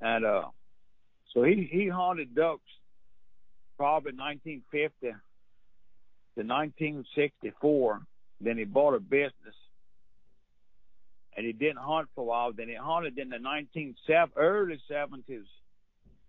And 0.00 0.24
uh, 0.24 0.44
so 1.32 1.42
he 1.42 1.68
he 1.70 1.88
hunted 1.88 2.34
ducks 2.34 2.60
probably 3.76 4.12
1950 4.12 5.06
to 5.06 6.42
1964. 6.42 8.00
Then 8.40 8.58
he 8.58 8.64
bought 8.64 8.94
a 8.94 9.00
business 9.00 9.54
and 11.36 11.46
he 11.46 11.52
didn't 11.52 11.78
hunt 11.78 12.08
for 12.14 12.22
a 12.22 12.24
while. 12.24 12.52
Then 12.52 12.68
he 12.68 12.74
hunted 12.74 13.18
in 13.18 13.28
the 13.28 13.38
19 13.38 13.96
early 14.36 14.80
70s 14.90 15.44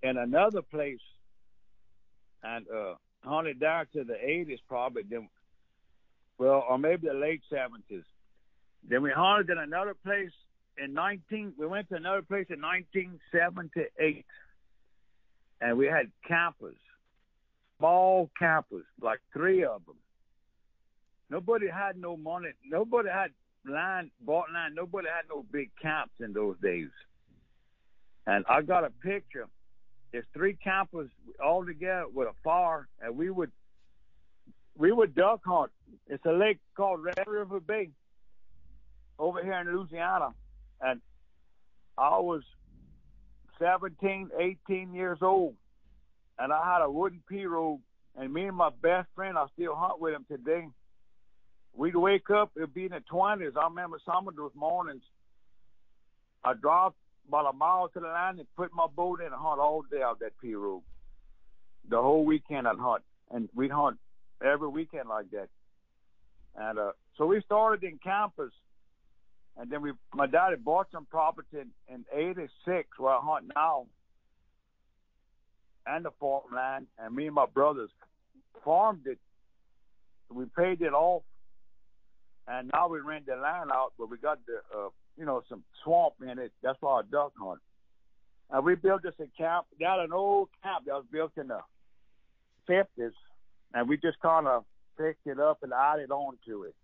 in 0.01 0.17
another 0.17 0.61
place 0.61 0.99
and 2.43 2.65
uh, 2.69 2.95
hunted 3.23 3.59
there 3.59 3.87
to 3.93 4.03
the 4.03 4.13
80s 4.13 4.59
probably. 4.67 5.03
Then, 5.03 5.29
well, 6.37 6.65
or 6.69 6.77
maybe 6.77 7.07
the 7.07 7.13
late 7.13 7.41
70s. 7.51 8.03
Then 8.87 9.01
we 9.01 9.11
hunted 9.11 9.49
in 9.51 9.57
another 9.57 9.93
place 9.93 10.31
in 10.77 10.93
19. 10.93 11.53
We 11.57 11.67
went 11.67 11.89
to 11.89 11.95
another 11.95 12.21
place 12.21 12.47
in 12.49 12.61
1978, 12.61 14.25
and 15.61 15.77
we 15.77 15.87
had 15.87 16.11
campers, 16.27 16.75
small 17.77 18.29
campers, 18.37 18.85
like 19.01 19.19
three 19.33 19.63
of 19.63 19.85
them. 19.85 19.95
Nobody 21.29 21.67
had 21.67 21.97
no 21.97 22.15
money. 22.15 22.49
Nobody 22.63 23.09
had 23.09 23.31
land, 23.67 24.11
bought 24.21 24.51
land. 24.53 24.75
Nobody 24.75 25.07
had 25.07 25.27
no 25.29 25.43
big 25.51 25.71
camps 25.81 26.13
in 26.19 26.33
those 26.33 26.55
days. 26.61 26.89
And 28.27 28.45
I 28.47 28.61
got 28.61 28.83
a 28.83 28.89
picture. 28.89 29.47
There's 30.11 30.25
three 30.33 30.55
campers 30.63 31.09
all 31.43 31.65
together 31.65 32.05
with 32.13 32.27
a 32.27 32.33
fire, 32.43 32.87
and 33.01 33.17
we 33.17 33.29
would 33.29 33.51
we 34.77 34.91
would 34.91 35.15
duck 35.15 35.41
hunt. 35.45 35.71
It's 36.07 36.25
a 36.25 36.31
lake 36.31 36.59
called 36.75 37.03
Red 37.03 37.27
River 37.27 37.59
Bay 37.59 37.89
over 39.17 39.43
here 39.43 39.59
in 39.59 39.75
Louisiana, 39.75 40.33
and 40.81 41.01
I 41.97 42.19
was 42.19 42.43
17, 43.59 44.29
18 44.37 44.93
years 44.93 45.19
old, 45.21 45.55
and 46.37 46.51
I 46.51 46.73
had 46.73 46.83
a 46.83 46.89
wooden 46.89 47.23
pirogue, 47.31 47.79
and 48.17 48.33
me 48.33 48.47
and 48.47 48.57
my 48.57 48.69
best 48.81 49.07
friend, 49.15 49.37
I 49.37 49.45
still 49.53 49.75
hunt 49.75 49.99
with 50.01 50.13
him 50.13 50.25
today 50.29 50.67
we'd 51.75 51.95
wake 51.95 52.29
up, 52.29 52.51
it'd 52.55 52.73
be 52.73 52.85
in 52.85 52.91
the 52.91 53.03
20s. 53.11 53.57
I 53.57 53.65
remember 53.65 53.99
some 54.05 54.27
of 54.27 54.35
those 54.35 54.51
mornings, 54.55 55.03
I 56.43 56.53
dropped 56.53 56.97
about 57.27 57.53
a 57.53 57.53
mile 57.53 57.89
to 57.89 57.99
the 57.99 58.07
line 58.07 58.39
and 58.39 58.47
put 58.55 58.73
my 58.73 58.87
boat 58.87 59.19
in 59.19 59.27
and 59.27 59.35
hunt 59.35 59.59
all 59.59 59.83
day 59.89 60.01
out 60.01 60.19
that 60.19 60.33
pirogue. 60.43 60.83
The 61.89 62.01
whole 62.01 62.25
weekend 62.25 62.67
I'd 62.67 62.77
hunt, 62.77 63.03
and 63.31 63.49
we'd 63.53 63.71
hunt 63.71 63.97
every 64.43 64.67
weekend 64.67 65.09
like 65.09 65.29
that. 65.31 65.49
And 66.55 66.79
uh, 66.79 66.91
so 67.17 67.25
we 67.25 67.41
started 67.41 67.83
in 67.83 67.99
campus, 68.03 68.51
and 69.57 69.69
then 69.69 69.81
we, 69.81 69.91
my 70.13 70.27
daddy 70.27 70.55
bought 70.55 70.87
some 70.91 71.05
property 71.05 71.57
in, 71.59 71.69
in 71.93 72.05
'86 72.13 72.87
where 72.97 73.13
I 73.13 73.19
hunt 73.21 73.51
now, 73.55 73.87
and 75.85 76.05
the 76.05 76.11
farmland, 76.19 76.87
and 76.97 77.15
me 77.15 77.27
and 77.27 77.35
my 77.35 77.45
brothers 77.45 77.89
farmed 78.63 79.05
it. 79.07 79.19
We 80.29 80.45
paid 80.55 80.81
it 80.81 80.93
off 80.93 81.23
and 82.47 82.69
now 82.73 82.87
we 82.87 82.99
rent 82.99 83.25
the 83.25 83.35
land 83.35 83.71
out, 83.71 83.93
but 83.97 84.09
we 84.09 84.17
got 84.17 84.39
the 84.45 84.57
uh, 84.75 84.89
you 85.17 85.25
know 85.25 85.41
some 85.49 85.63
swamp 85.83 86.15
in 86.21 86.37
it. 86.39 86.51
That's 86.61 86.77
why 86.81 86.99
I 86.99 87.01
duck 87.11 87.33
hunt. 87.39 87.59
And 88.51 88.63
we 88.63 88.75
built 88.75 89.01
this 89.03 89.15
a 89.19 89.27
camp. 89.41 89.65
Had 89.81 89.99
an 89.99 90.13
old 90.13 90.49
camp 90.61 90.85
that 90.85 90.93
was 90.93 91.05
built 91.11 91.31
in 91.37 91.47
the 91.47 91.59
fifties, 92.67 93.17
and 93.73 93.89
we 93.89 93.97
just 93.97 94.19
kind 94.19 94.47
of 94.47 94.63
picked 94.97 95.27
it 95.27 95.39
up 95.39 95.63
and 95.63 95.73
added 95.73 96.11
on 96.11 96.37
to 96.47 96.63
it. 96.63 96.75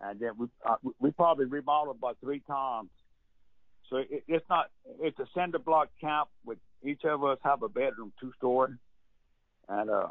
And 0.00 0.20
then 0.20 0.30
we 0.38 0.46
uh, 0.64 0.76
we 1.00 1.10
probably 1.10 1.46
remodeled 1.46 1.96
about 1.98 2.18
three 2.20 2.40
times. 2.40 2.90
So 3.90 3.96
it, 3.96 4.24
it's 4.28 4.46
not 4.48 4.70
it's 5.00 5.18
a 5.18 5.26
cinder 5.34 5.58
block 5.58 5.88
camp 6.00 6.28
with 6.44 6.58
each 6.82 7.04
of 7.04 7.24
us 7.24 7.38
have 7.42 7.62
a 7.62 7.68
bedroom, 7.68 8.12
two 8.20 8.32
story, 8.36 8.74
and 9.68 9.90
uh, 9.90 10.06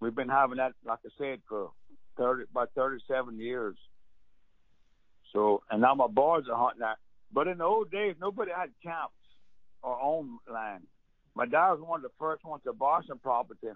we've 0.00 0.14
been 0.14 0.28
having 0.28 0.58
that 0.58 0.72
like 0.84 0.98
I 1.04 1.08
said 1.18 1.40
for 1.48 1.70
thirty 2.18 2.44
about 2.50 2.70
thirty 2.74 3.02
seven 3.08 3.38
years. 3.38 3.76
So, 5.32 5.62
and 5.70 5.80
now 5.80 5.94
my 5.94 6.08
boys 6.08 6.44
are 6.50 6.58
hunting 6.58 6.80
that. 6.80 6.98
But 7.32 7.48
in 7.48 7.58
the 7.58 7.64
old 7.64 7.90
days, 7.90 8.14
nobody 8.20 8.50
had 8.54 8.68
camps 8.82 9.14
or 9.82 9.98
own 9.98 10.38
land. 10.52 10.82
My 11.34 11.46
dad 11.46 11.70
was 11.72 11.80
one 11.80 12.00
of 12.00 12.02
the 12.02 12.10
first 12.18 12.44
ones 12.44 12.62
to 12.64 12.74
buy 12.74 13.00
some 13.08 13.18
property 13.18 13.68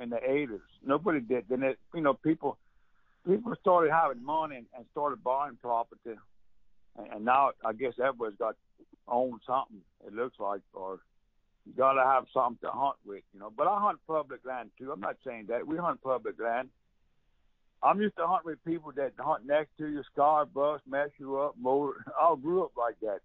in 0.00 0.10
the 0.10 0.16
80s. 0.16 0.60
Nobody 0.84 1.20
did. 1.20 1.44
Then 1.48 1.62
it, 1.62 1.78
you 1.94 2.00
know, 2.00 2.14
people 2.14 2.58
people 3.26 3.54
started 3.60 3.92
having 3.92 4.24
money 4.24 4.56
and, 4.56 4.66
and 4.76 4.86
started 4.92 5.22
buying 5.22 5.58
property, 5.60 6.16
and, 6.98 7.12
and 7.12 7.24
now 7.24 7.50
I 7.64 7.72
guess 7.72 7.94
everybody's 7.98 8.38
got 8.38 8.56
own 9.06 9.40
something. 9.46 9.80
It 10.06 10.14
looks 10.14 10.38
like, 10.38 10.62
or 10.72 11.00
you 11.66 11.72
got 11.74 11.94
to 11.94 12.02
have 12.02 12.24
something 12.32 12.58
to 12.62 12.70
hunt 12.70 12.96
with, 13.04 13.22
you 13.34 13.40
know. 13.40 13.52
But 13.54 13.66
I 13.66 13.78
hunt 13.80 13.98
public 14.06 14.40
land 14.44 14.70
too. 14.78 14.90
I'm 14.90 15.00
not 15.00 15.16
saying 15.26 15.46
that 15.48 15.66
we 15.66 15.76
hunt 15.76 16.02
public 16.02 16.40
land. 16.40 16.68
I'm 17.82 18.00
used 18.00 18.16
to 18.16 18.26
hunting 18.26 18.50
with 18.50 18.64
people 18.64 18.92
that 18.96 19.12
hunt 19.18 19.46
next 19.46 19.70
to 19.78 19.88
you, 19.88 20.02
scar 20.12 20.44
bust, 20.44 20.82
mess 20.86 21.08
you 21.18 21.38
up, 21.38 21.54
motor. 21.60 22.04
I 22.20 22.34
grew 22.40 22.64
up 22.64 22.72
like 22.76 22.96
that. 23.00 23.20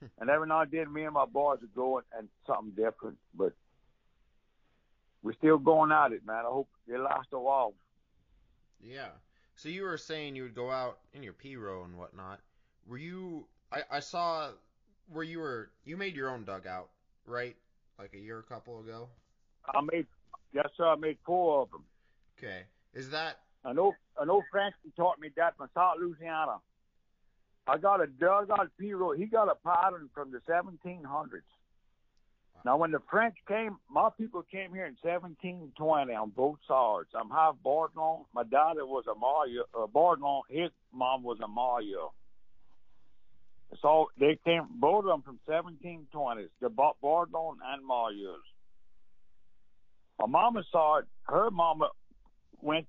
and 0.20 0.30
every 0.30 0.46
now 0.46 0.60
and 0.60 0.70
then, 0.70 0.92
me 0.92 1.04
and 1.04 1.14
my 1.14 1.26
boys 1.26 1.58
are 1.62 1.74
going 1.74 2.04
and 2.16 2.28
something 2.46 2.70
different, 2.70 3.16
but 3.34 3.52
we're 5.26 5.32
still 5.32 5.58
going 5.58 5.90
at 5.90 6.12
it, 6.12 6.24
man. 6.24 6.44
I 6.46 6.48
hope 6.48 6.68
it 6.86 7.00
lasts 7.00 7.32
a 7.32 7.38
while. 7.40 7.74
Yeah. 8.80 9.08
So 9.56 9.68
you 9.68 9.82
were 9.82 9.98
saying 9.98 10.36
you 10.36 10.44
would 10.44 10.54
go 10.54 10.70
out 10.70 10.98
in 11.14 11.22
your 11.24 11.32
pirogue 11.32 11.86
and 11.86 11.98
whatnot. 11.98 12.38
Were 12.86 12.98
you? 12.98 13.46
I, 13.72 13.82
I 13.90 14.00
saw 14.00 14.50
where 15.10 15.24
you 15.24 15.40
were. 15.40 15.70
You 15.84 15.96
made 15.96 16.14
your 16.14 16.30
own 16.30 16.44
dugout, 16.44 16.90
right? 17.26 17.56
Like 17.98 18.14
a 18.14 18.18
year, 18.18 18.38
a 18.38 18.42
couple 18.44 18.78
ago. 18.78 19.08
I 19.74 19.80
made. 19.80 20.06
Yes, 20.52 20.68
sir. 20.76 20.86
I 20.86 20.94
made 20.94 21.18
four 21.26 21.62
of 21.62 21.72
them. 21.72 21.82
Okay. 22.38 22.62
Is 22.94 23.10
that 23.10 23.40
an 23.64 23.80
old 23.80 23.94
an 24.20 24.30
old 24.30 24.44
Frenchman 24.52 24.92
taught 24.96 25.18
me 25.18 25.30
that 25.36 25.56
from 25.56 25.68
South 25.74 25.96
Louisiana. 26.00 26.58
I 27.66 27.78
got 27.78 28.00
a 28.00 28.06
dugout 28.06 28.70
pirogue. 28.80 29.18
He 29.18 29.26
got 29.26 29.48
a 29.48 29.56
pattern 29.56 30.08
from 30.14 30.30
the 30.30 30.38
1700s. 30.48 31.40
Now, 32.64 32.76
when 32.76 32.90
the 32.90 32.98
French 33.08 33.36
came, 33.46 33.76
my 33.88 34.08
people 34.18 34.42
came 34.50 34.72
here 34.72 34.86
in 34.86 34.96
1720 35.00 36.12
on 36.12 36.30
both 36.30 36.58
sides. 36.66 37.08
I'm 37.14 37.30
half 37.30 37.54
Bardon. 37.64 38.24
My 38.34 38.42
dad 38.42 38.74
was 38.78 39.04
a 39.06 39.14
Maya. 39.14 39.62
Uh, 39.72 39.86
Bardon, 39.86 40.42
his 40.48 40.70
mom 40.92 41.22
was 41.22 41.38
a 41.42 41.46
Maya. 41.46 42.08
So 43.82 44.06
they 44.18 44.38
came, 44.44 44.66
both 44.80 45.04
of 45.04 45.10
them 45.10 45.22
from 45.22 45.38
1720s, 45.48 46.48
the 46.60 46.68
Bardon 46.68 47.56
and 47.64 47.86
Mayas. 47.86 48.40
My 50.18 50.26
mama 50.26 50.62
saw 50.72 50.98
it. 50.98 51.04
Her 51.24 51.50
mama 51.50 51.90
went 52.62 52.86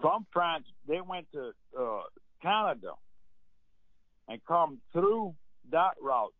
from 0.00 0.26
France, 0.32 0.64
they 0.88 1.00
went 1.00 1.26
to 1.32 1.52
uh, 1.78 2.02
Canada 2.42 2.92
and 4.28 4.40
come 4.46 4.80
through 4.92 5.34
that 5.70 5.94
route. 6.00 6.34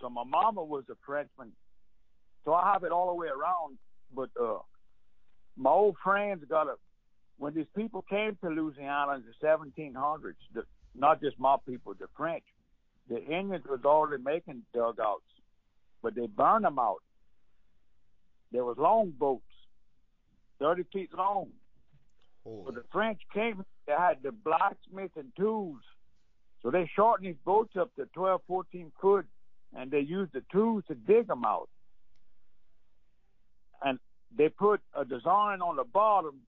So 0.00 0.08
my 0.08 0.24
mama 0.24 0.62
was 0.62 0.84
a 0.90 0.94
Frenchman. 1.06 1.52
So 2.48 2.54
I 2.54 2.72
have 2.72 2.82
it 2.82 2.92
all 2.92 3.08
the 3.08 3.14
way 3.14 3.26
around. 3.26 3.76
But 4.16 4.30
uh, 4.42 4.60
my 5.58 5.68
old 5.68 5.96
friends 6.02 6.42
got 6.48 6.66
a, 6.66 6.76
when 7.36 7.52
these 7.52 7.66
people 7.76 8.00
came 8.08 8.38
to 8.42 8.48
Louisiana 8.48 9.16
in 9.16 9.24
the 9.26 9.46
1700s, 9.46 10.32
the, 10.54 10.62
not 10.94 11.20
just 11.20 11.38
my 11.38 11.56
people, 11.68 11.92
the 11.92 12.06
French, 12.16 12.44
the 13.10 13.22
Indians 13.22 13.66
was 13.68 13.80
already 13.84 14.22
making 14.22 14.62
dugouts, 14.72 15.28
but 16.02 16.14
they 16.14 16.26
burned 16.26 16.64
them 16.64 16.78
out. 16.78 17.02
There 18.50 18.64
was 18.64 18.78
long 18.78 19.10
boats, 19.10 19.42
30 20.58 20.84
feet 20.90 21.10
long. 21.14 21.48
But 22.46 22.76
the 22.76 22.84
French 22.90 23.20
came, 23.34 23.62
they 23.86 23.92
had 23.92 24.22
the 24.22 24.32
blacksmith 24.32 25.10
and 25.16 25.30
tools. 25.36 25.82
So 26.62 26.70
they 26.70 26.90
shortened 26.96 27.28
these 27.28 27.42
boats 27.44 27.76
up 27.78 27.94
to 27.96 28.06
12, 28.14 28.40
14 28.48 28.92
foot, 29.02 29.26
and 29.76 29.90
they 29.90 30.00
used 30.00 30.32
the 30.32 30.42
tools 30.50 30.84
to 30.88 30.94
dig 30.94 31.26
them 31.26 31.44
out. 31.44 31.68
And 33.82 33.98
they 34.36 34.48
put 34.48 34.80
a 34.94 35.04
design 35.04 35.62
on 35.62 35.76
the 35.76 35.84
bottom. 35.84 36.40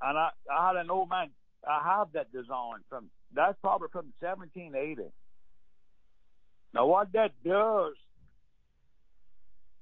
And 0.00 0.18
I, 0.18 0.30
I 0.50 0.68
had 0.68 0.76
an 0.76 0.90
old 0.90 1.08
man, 1.08 1.30
I 1.68 1.82
have 1.84 2.12
that 2.12 2.32
design 2.32 2.80
from, 2.88 3.10
that's 3.34 3.56
probably 3.60 3.88
from 3.90 4.12
1780. 4.20 5.10
Now 6.74 6.86
what 6.86 7.12
that 7.12 7.32
does, 7.44 7.94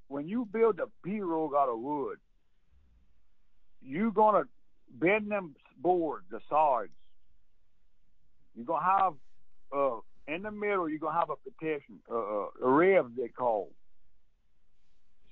when 0.08 0.28
you 0.28 0.46
build 0.50 0.80
a 0.80 0.88
pirogue 1.06 1.54
out 1.54 1.68
of 1.68 1.78
wood, 1.80 2.18
you're 3.82 4.10
gonna 4.10 4.44
bend 4.90 5.30
them 5.30 5.54
boards, 5.78 6.24
the 6.30 6.40
sides. 6.48 6.92
You're 8.54 8.64
gonna 8.64 8.84
have 8.84 9.14
uh, 9.76 9.96
in 10.26 10.42
the 10.42 10.50
middle. 10.50 10.88
You're 10.88 10.98
gonna 10.98 11.18
have 11.18 11.30
a 11.30 11.36
petition, 11.36 12.00
uh, 12.10 12.14
uh, 12.14 12.46
a 12.62 12.70
rib 12.70 13.12
they 13.16 13.28
call. 13.28 13.70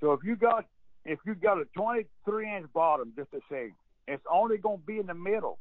So 0.00 0.12
if 0.12 0.20
you 0.24 0.37
got 0.37 0.66
if 1.04 1.18
you 1.26 1.35
got 1.35 1.59
a 1.59 1.64
23 1.76 2.57
inch 2.57 2.66
bottom, 2.72 3.12
just 3.16 3.30
to 3.33 3.40
say, 3.50 3.72
it's 4.09 4.22
only 4.30 4.59
gonna 4.59 4.78
be 4.78 4.98
in 4.98 5.07
the 5.07 5.14
middle 5.14 5.59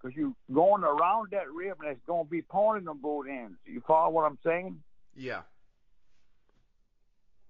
because 0.00 0.16
you're 0.16 0.32
going 0.52 0.82
around 0.82 1.28
that 1.32 1.50
rib 1.52 1.76
and 1.80 1.90
it's 1.90 2.00
gonna 2.06 2.24
be 2.24 2.42
pointing 2.42 2.88
on 2.88 2.98
both 2.98 3.26
ends. 3.28 3.58
You 3.66 3.82
follow 3.86 4.10
what 4.10 4.22
I'm 4.24 4.38
saying? 4.44 4.78
Yeah. 5.14 5.42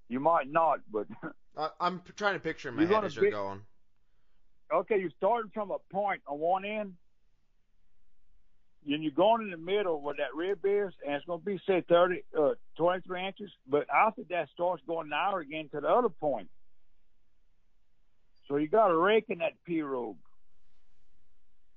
You 0.08 0.18
might 0.18 0.50
not, 0.50 0.80
but 0.90 1.06
I, 1.56 1.68
I'm 1.80 2.02
trying 2.16 2.34
to 2.34 2.40
picture 2.40 2.68
in 2.68 2.76
my 2.76 2.82
You're 2.82 2.94
head 2.94 3.04
as 3.04 3.14
you're 3.14 3.26
be- 3.26 3.30
going. 3.30 3.60
okay, 4.72 4.98
you're 4.98 5.10
starting 5.16 5.50
from 5.54 5.70
a 5.70 5.78
point 5.92 6.20
on 6.26 6.38
one 6.40 6.64
end, 6.64 6.94
then 8.86 9.02
you're 9.02 9.12
going 9.12 9.42
in 9.42 9.50
the 9.50 9.56
middle 9.56 10.00
where 10.00 10.14
that 10.14 10.34
rib 10.34 10.60
is, 10.64 10.92
and 11.04 11.14
it's 11.14 11.26
going 11.26 11.40
to 11.40 11.44
be 11.44 11.60
say 11.66 11.84
30, 11.88 12.22
uh, 12.38 12.50
23 12.76 13.26
inches. 13.26 13.50
But 13.68 13.86
after 13.94 14.22
that 14.30 14.48
starts 14.54 14.82
going 14.86 15.08
now 15.08 15.36
again 15.36 15.68
to 15.72 15.80
the 15.80 15.88
other 15.88 16.08
point. 16.08 16.48
So 18.48 18.56
you 18.56 18.68
got 18.68 18.88
to 18.88 18.96
rake 18.96 19.26
in 19.28 19.38
that 19.38 19.52
pirogue. 19.68 20.16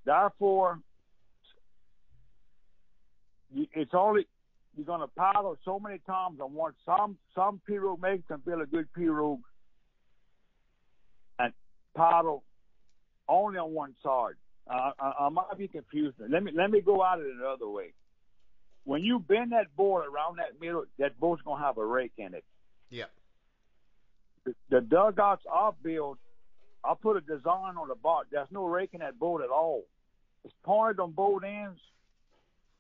Therefore, 0.06 0.80
it's 3.54 3.92
only 3.94 4.28
you're 4.76 4.86
going 4.86 5.02
to 5.02 5.08
paddle 5.08 5.56
so 5.64 5.80
many 5.80 6.00
times 6.00 6.40
on 6.42 6.54
one. 6.54 6.74
Some 6.86 7.18
some 7.36 7.62
pirogue 7.70 8.02
makes 8.02 8.28
can 8.28 8.40
build 8.40 8.62
a 8.62 8.66
good 8.66 8.88
pirogue 8.98 9.42
and 11.38 11.54
paddle 11.96 12.44
only 13.30 13.60
on 13.60 13.72
one 13.72 13.94
side. 14.04 14.34
I, 14.70 14.92
I 15.20 15.30
might 15.30 15.58
be 15.58 15.68
confused. 15.68 16.16
Let 16.20 16.44
me 16.44 16.52
let 16.56 16.72
me 16.72 16.82
go 16.82 17.06
at 17.06 17.20
it 17.20 17.28
another 17.38 17.68
way. 17.68 17.94
When 18.86 19.02
you 19.02 19.20
bend 19.20 19.52
that 19.52 19.76
board 19.76 20.06
around 20.06 20.38
that 20.38 20.60
middle, 20.60 20.86
that 21.00 21.20
boat's 21.20 21.42
gonna 21.42 21.64
have 21.64 21.78
a 21.78 21.86
rake 21.86 22.14
in 22.18 22.34
it. 22.34 22.44
Yeah. 22.90 23.06
The, 24.46 24.54
the 24.70 24.82
dugouts 24.82 25.44
I 25.52 25.72
build, 25.82 26.18
I 26.84 26.94
put 27.02 27.18
a 27.18 27.22
design 27.22 27.78
on 27.78 27.88
the 27.88 27.96
bottom. 27.96 28.28
There's 28.32 28.52
no 28.52 28.66
rake 28.66 28.90
in 28.94 29.00
that 29.00 29.20
boat 29.20 29.42
at 29.42 29.50
all. 29.50 29.84
It's 30.44 30.54
pointed 30.64 31.00
on 31.00 31.12
both 31.12 31.44
ends, 31.44 31.80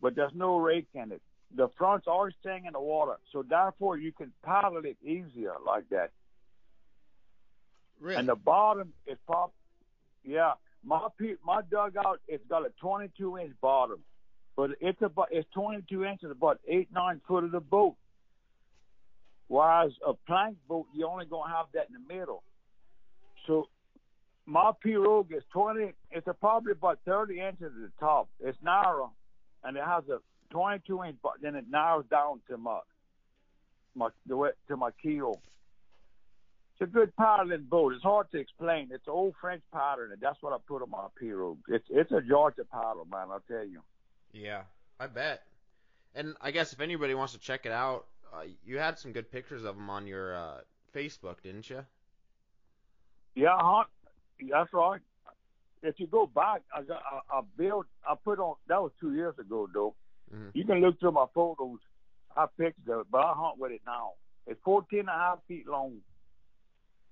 but 0.01 0.15
there's 0.15 0.33
no 0.35 0.57
rake 0.57 0.87
in 0.93 1.11
it. 1.13 1.21
The 1.55 1.69
front's 1.77 2.07
always 2.07 2.33
staying 2.41 2.65
in 2.65 2.73
the 2.73 2.81
water, 2.81 3.17
so 3.31 3.43
therefore 3.43 3.97
you 3.97 4.11
can 4.11 4.33
paddle 4.43 4.81
it 4.83 4.97
easier 5.03 5.53
like 5.65 5.87
that. 5.89 6.11
Really? 7.99 8.17
And 8.17 8.27
the 8.27 8.35
bottom 8.35 8.91
is 9.07 9.17
pop. 9.27 9.53
Yeah, 10.25 10.53
my 10.83 11.07
pe- 11.19 11.35
my 11.45 11.61
dugout 11.69 12.19
it's 12.27 12.43
got 12.49 12.65
a 12.65 12.69
22 12.81 13.37
inch 13.37 13.53
bottom, 13.61 13.99
but 14.55 14.71
it's 14.81 15.01
about 15.01 15.29
it's 15.31 15.47
22 15.53 16.05
inches, 16.05 16.31
about 16.31 16.59
eight 16.67 16.89
nine 16.93 17.21
foot 17.27 17.43
of 17.43 17.51
the 17.51 17.59
boat. 17.59 17.95
Whereas 19.47 19.91
a 20.05 20.13
plank 20.13 20.57
boat, 20.67 20.87
you 20.93 21.05
only 21.07 21.25
gonna 21.25 21.53
have 21.53 21.67
that 21.73 21.87
in 21.87 21.93
the 21.93 22.13
middle. 22.13 22.43
So 23.47 23.67
my 24.45 24.71
pirogue 24.83 25.35
is 25.35 25.43
20. 25.53 25.93
It's 26.11 26.27
probably 26.39 26.73
about 26.73 26.99
30 27.05 27.39
inches 27.39 27.63
at 27.63 27.73
the 27.73 27.91
top. 27.99 28.29
It's 28.39 28.57
narrow, 28.61 29.11
and 29.63 29.77
it 29.77 29.83
has 29.83 30.03
a 30.09 30.19
22 30.51 31.03
inch, 31.03 31.17
but 31.23 31.33
then 31.41 31.55
it 31.55 31.65
narrows 31.69 32.05
down 32.09 32.41
to 32.49 32.57
my 32.57 32.79
my 33.95 34.09
to 34.27 34.77
my 34.77 34.91
keel. 35.01 35.39
It's 36.73 36.89
a 36.89 36.91
good 36.91 37.15
paddling 37.15 37.65
boat. 37.69 37.93
It's 37.93 38.03
hard 38.03 38.31
to 38.31 38.39
explain. 38.39 38.89
It's 38.91 39.05
an 39.07 39.13
old 39.13 39.35
French 39.39 39.61
pattern, 39.71 40.11
and 40.11 40.19
that's 40.19 40.41
what 40.41 40.53
I 40.53 40.57
put 40.67 40.81
on 40.81 40.89
my 40.89 41.05
pirogue. 41.21 41.59
It's 41.67 41.85
it's 41.89 42.11
a 42.11 42.21
Georgia 42.21 42.63
paddle, 42.71 43.07
man. 43.11 43.27
I'll 43.31 43.43
tell 43.47 43.65
you. 43.65 43.81
Yeah, 44.31 44.63
I 44.99 45.07
bet. 45.07 45.43
And 46.15 46.35
I 46.41 46.51
guess 46.51 46.73
if 46.73 46.79
anybody 46.79 47.13
wants 47.13 47.33
to 47.33 47.39
check 47.39 47.65
it 47.65 47.71
out, 47.71 48.05
uh, 48.33 48.43
you 48.65 48.79
had 48.79 48.97
some 48.97 49.11
good 49.11 49.31
pictures 49.31 49.63
of 49.63 49.75
them 49.75 49.89
on 49.89 50.07
your 50.07 50.35
uh, 50.35 50.61
Facebook, 50.95 51.41
didn't 51.43 51.69
you? 51.69 51.85
Yeah, 53.35 53.55
huh? 53.59 53.83
That's 54.49 54.73
right. 54.73 55.01
If 55.83 55.99
you 55.99 56.07
go 56.07 56.25
back, 56.25 56.61
I 56.75 56.81
got 56.81 57.01
I, 57.11 57.37
I 57.37 57.41
built. 57.57 57.85
I 58.07 58.15
put 58.23 58.39
on. 58.39 58.55
That 58.67 58.81
was 58.81 58.91
two 58.99 59.13
years 59.13 59.35
ago, 59.37 59.67
though. 59.71 59.95
Mhm. 60.33 60.51
You 60.53 60.65
can 60.65 60.81
look 60.81 60.99
through 60.99 61.11
my 61.11 61.25
photos. 61.35 61.79
I 62.35 62.47
pictures 62.57 62.87
of 62.89 63.01
it, 63.01 63.07
but 63.11 63.19
I 63.19 63.33
hunt 63.35 63.59
with 63.59 63.71
it 63.71 63.81
now. 63.85 64.13
It's 64.47 64.59
14 64.65 64.99
and 65.01 65.09
a 65.09 65.11
half 65.11 65.39
feet 65.47 65.67
long, 65.67 65.97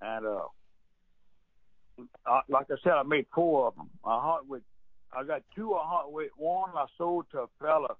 and 0.01 0.25
uh, 0.25 0.45
I, 2.25 2.41
like 2.49 2.67
I 2.71 2.75
said, 2.83 2.93
I 2.93 3.03
made 3.03 3.25
four 3.33 3.67
of 3.67 3.75
them. 3.75 3.89
I 4.05 4.19
hunt 4.21 4.47
with. 4.47 4.63
I 5.13 5.23
got 5.23 5.43
two 5.55 5.73
I 5.75 5.81
hunt 5.83 6.11
with. 6.11 6.31
One 6.37 6.71
I 6.75 6.85
sold 6.97 7.25
to 7.31 7.41
a 7.41 7.47
fella 7.59 7.95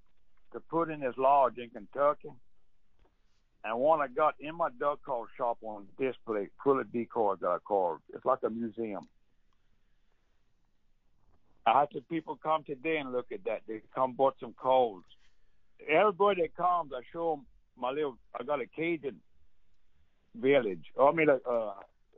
to 0.54 0.60
put 0.60 0.90
in 0.90 1.02
his 1.02 1.14
lodge 1.18 1.58
in 1.58 1.70
Kentucky, 1.70 2.32
and 3.64 3.80
one 3.80 4.02
I 4.02 4.08
got 4.08 4.36
in 4.40 4.56
my 4.56 4.70
duck 4.80 5.00
call 5.06 5.28
shop 5.38 5.58
on 5.62 5.86
display, 6.00 6.50
full 6.64 6.80
of 6.80 6.92
decoys 6.92 7.40
that 7.42 7.48
I 7.48 7.58
carved. 7.66 8.04
It's 8.14 8.26
like 8.26 8.40
a 8.44 8.50
museum. 8.50 9.08
I 11.66 11.82
had 11.82 11.90
some 11.94 12.04
people 12.10 12.40
come 12.42 12.64
today 12.64 12.98
and 12.98 13.12
look 13.12 13.28
at 13.32 13.44
that. 13.46 13.62
They 13.68 13.82
come 13.94 14.14
bought 14.14 14.36
some 14.40 14.54
calls. 14.54 15.04
Everybody 15.88 16.44
that 16.44 16.56
comes, 16.56 16.92
I 16.96 17.02
show 17.14 17.36
them 17.36 17.46
my 17.80 17.92
little. 17.92 18.18
I 18.40 18.44
got 18.44 18.62
a 18.62 18.66
Cajun 18.66 19.18
village. 20.36 20.86
I 21.00 21.12
mean 21.12 21.30
uh, 21.30 21.72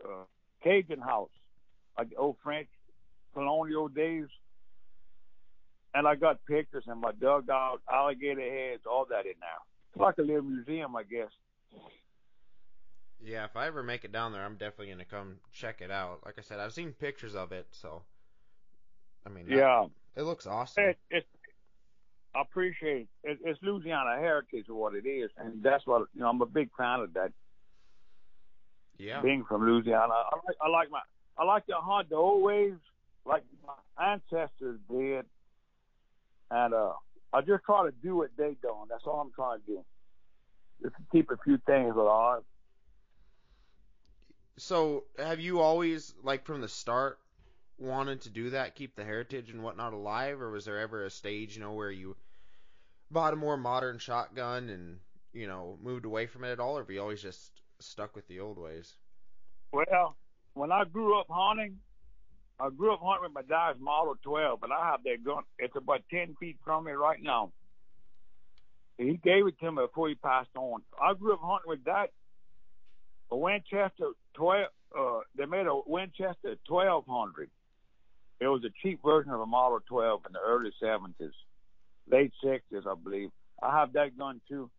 uh, 0.04 0.24
Cajun 0.64 1.00
house, 1.00 1.30
like 1.98 2.08
old 2.18 2.38
French 2.44 2.68
colonial 3.34 3.88
days. 3.88 4.26
And 5.96 6.08
I 6.08 6.16
got 6.16 6.44
pictures 6.46 6.86
and 6.88 7.00
my 7.02 7.12
dugout, 7.12 7.82
alligator 7.92 8.42
heads, 8.42 8.84
all 8.90 9.06
that 9.10 9.26
in 9.26 9.34
there. 9.40 9.62
It's 9.94 10.02
like 10.02 10.18
a 10.18 10.22
little 10.24 10.42
museum, 10.42 10.96
I 10.96 11.04
guess. 11.04 11.30
Yeah, 13.24 13.46
if 13.46 13.56
I 13.56 13.68
ever 13.68 13.84
make 13.84 14.04
it 14.04 14.12
down 14.12 14.34
there, 14.34 14.44
I'm 14.44 14.56
definitely 14.58 14.90
gonna 14.92 15.06
come 15.06 15.36
check 15.54 15.82
it 15.82 15.92
out. 15.92 16.22
Like 16.26 16.36
I 16.38 16.42
said, 16.42 16.60
I've 16.60 16.74
seen 16.74 16.94
pictures 16.94 17.36
of 17.36 17.52
it, 17.52 17.68
so 17.72 18.02
I 19.26 19.30
mean, 19.30 19.46
that- 19.46 19.56
Yeah. 19.56 19.86
it 20.16 20.24
looks 20.24 20.46
awesome. 20.46 20.84
It, 20.84 20.98
it, 21.10 21.26
I 22.36 22.42
appreciate 22.42 23.08
it. 23.24 23.32
it. 23.32 23.40
It's 23.46 23.62
Louisiana 23.62 24.18
heritage, 24.20 24.66
what 24.68 24.96
it 24.96 25.08
is, 25.08 25.30
and 25.38 25.62
that's 25.64 25.86
what 25.86 26.08
you 26.14 26.22
know. 26.22 26.30
I'm 26.30 26.42
a 26.42 26.46
big 26.48 26.70
fan 26.76 27.00
of 27.02 27.14
that. 27.14 27.32
Yeah, 28.98 29.22
Being 29.22 29.44
from 29.48 29.66
Louisiana, 29.66 30.14
I 30.14 30.36
like 30.46 30.58
I 30.62 30.70
like 30.70 30.92
my 30.92 31.02
I 31.38 31.44
like 31.46 31.66
to 31.68 31.76
hunt 31.76 32.10
the 32.10 32.16
old 32.16 32.44
ways, 32.44 32.76
like 33.26 33.44
my 33.66 34.14
ancestors 34.14 34.80
did, 34.90 35.26
and 36.52 36.74
uh, 36.74 36.94
I 37.32 37.42
just 37.42 37.64
try 37.66 37.86
to 37.86 37.94
do 38.04 38.16
what 38.16 38.30
they 38.38 38.56
done. 38.62 38.88
That's 38.90 39.04
all 39.06 39.20
I'm 39.20 39.32
trying 39.34 39.60
to 39.62 39.66
do. 39.66 39.86
Just 40.82 40.96
to 40.96 41.02
keep 41.12 41.32
a 41.32 41.38
few 41.44 41.58
things 41.66 41.96
alive. 41.96 42.42
So, 44.58 45.06
have 45.18 45.40
you 45.40 45.60
always, 45.60 46.14
like 46.22 46.46
from 46.46 46.62
the 46.62 46.68
start, 46.68 47.18
wanted 47.80 48.22
to 48.22 48.30
do 48.30 48.52
that, 48.52 48.76
keep 48.76 48.96
the 48.96 49.04
heritage 49.04 49.50
and 49.50 49.64
whatnot 49.64 49.94
alive, 49.94 50.42
or 50.42 50.52
was 50.52 50.66
there 50.66 50.80
ever 50.80 51.06
a 51.06 51.10
stage, 51.10 51.56
you 51.56 51.62
know, 51.62 51.74
where 51.74 51.90
you 51.90 52.16
bought 53.10 53.34
a 53.34 53.38
more 53.38 53.58
modern 53.58 53.98
shotgun 53.98 54.70
and 54.70 54.98
you 55.34 55.48
know 55.48 55.78
moved 55.82 56.06
away 56.06 56.28
from 56.28 56.44
it 56.44 56.52
at 56.52 56.60
all, 56.60 56.78
or 56.78 56.82
have 56.82 56.92
you 56.92 57.02
always 57.02 57.22
just 57.22 57.63
stuck 57.84 58.16
with 58.16 58.28
the 58.28 58.40
old 58.40 58.58
ways? 58.58 58.94
Well, 59.72 60.16
when 60.54 60.72
I 60.72 60.84
grew 60.86 61.20
up 61.20 61.28
hunting, 61.30 61.78
I 62.60 62.70
grew 62.70 62.94
up 62.94 63.00
hunting 63.04 63.24
with 63.24 63.34
my 63.34 63.42
dad's 63.42 63.80
Model 63.80 64.16
12, 64.24 64.60
but 64.62 64.72
I 64.72 64.92
have 64.92 65.04
that 65.04 65.24
gun. 65.24 65.44
It's 65.58 65.76
about 65.76 66.02
10 66.12 66.36
feet 66.40 66.58
from 66.64 66.86
me 66.86 66.92
right 66.92 67.22
now. 67.22 67.52
He 68.98 69.20
gave 69.24 69.48
it 69.48 69.60
to 69.60 69.72
me 69.72 69.84
before 69.84 70.10
he 70.10 70.16
passed 70.16 70.56
on. 70.56 70.82
I 71.02 71.14
grew 71.14 71.34
up 71.34 71.42
hunting 71.42 71.70
with 71.70 71.84
that. 71.86 72.12
A 73.32 73.38
Winchester 73.38 74.12
12, 74.36 74.68
uh, 74.98 75.20
they 75.36 75.46
made 75.46 75.66
a 75.66 75.80
Winchester 75.88 76.56
1200. 76.68 77.50
It 78.40 78.48
was 78.48 78.64
a 78.64 78.70
cheap 78.82 79.00
version 79.04 79.32
of 79.32 79.40
a 79.40 79.46
Model 79.46 79.80
12 79.88 80.22
in 80.28 80.34
the 80.34 80.40
early 80.40 80.72
70s, 80.82 81.32
late 82.12 82.32
60s, 82.44 82.86
I 82.86 82.94
believe. 83.02 83.30
I 83.62 83.80
have 83.80 83.94
that 83.94 84.18
gun 84.18 84.42
too. 84.48 84.70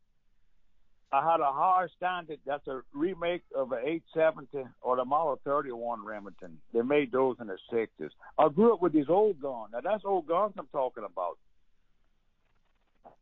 I 1.12 1.31
had 1.31 1.40
a 1.40 1.53
high 1.53 1.87
standard. 1.97 2.40
That's 2.45 2.67
a 2.67 2.83
remake 2.93 3.43
of 3.55 3.73
an 3.73 3.81
870 3.85 4.69
or 4.81 4.97
the 4.97 5.05
Model 5.05 5.38
31 5.45 6.05
Remington. 6.05 6.59
They 6.73 6.83
made 6.83 7.12
those 7.12 7.37
in 7.40 7.47
the 7.47 7.59
60s. 7.73 8.11
I 8.38 8.49
grew 8.49 8.75
up 8.75 8.83
with 8.83 8.93
these 8.93 9.09
old 9.09 9.40
guns. 9.40 9.71
Now 9.73 9.81
that's 9.81 10.05
old 10.05 10.27
guns 10.27 10.55
I'm 10.59 10.67
talking 10.73 11.05
about. 11.05 11.38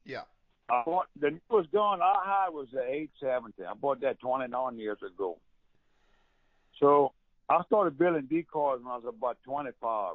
Yeah. 0.04 0.22
I 0.70 0.82
bought 0.86 1.06
the 1.20 1.38
newest 1.50 1.70
gun 1.70 2.00
I 2.00 2.46
had 2.46 2.54
was 2.54 2.68
the 2.72 2.82
870. 2.82 3.64
I 3.64 3.74
bought 3.74 4.00
that 4.00 4.20
29 4.20 4.78
years 4.78 4.98
ago. 5.06 5.38
So 6.80 7.12
I 7.48 7.62
started 7.66 7.98
building 7.98 8.26
decoys 8.30 8.80
when 8.82 8.90
I 8.90 8.96
was 8.96 9.04
about 9.06 9.36
25. 9.44 10.14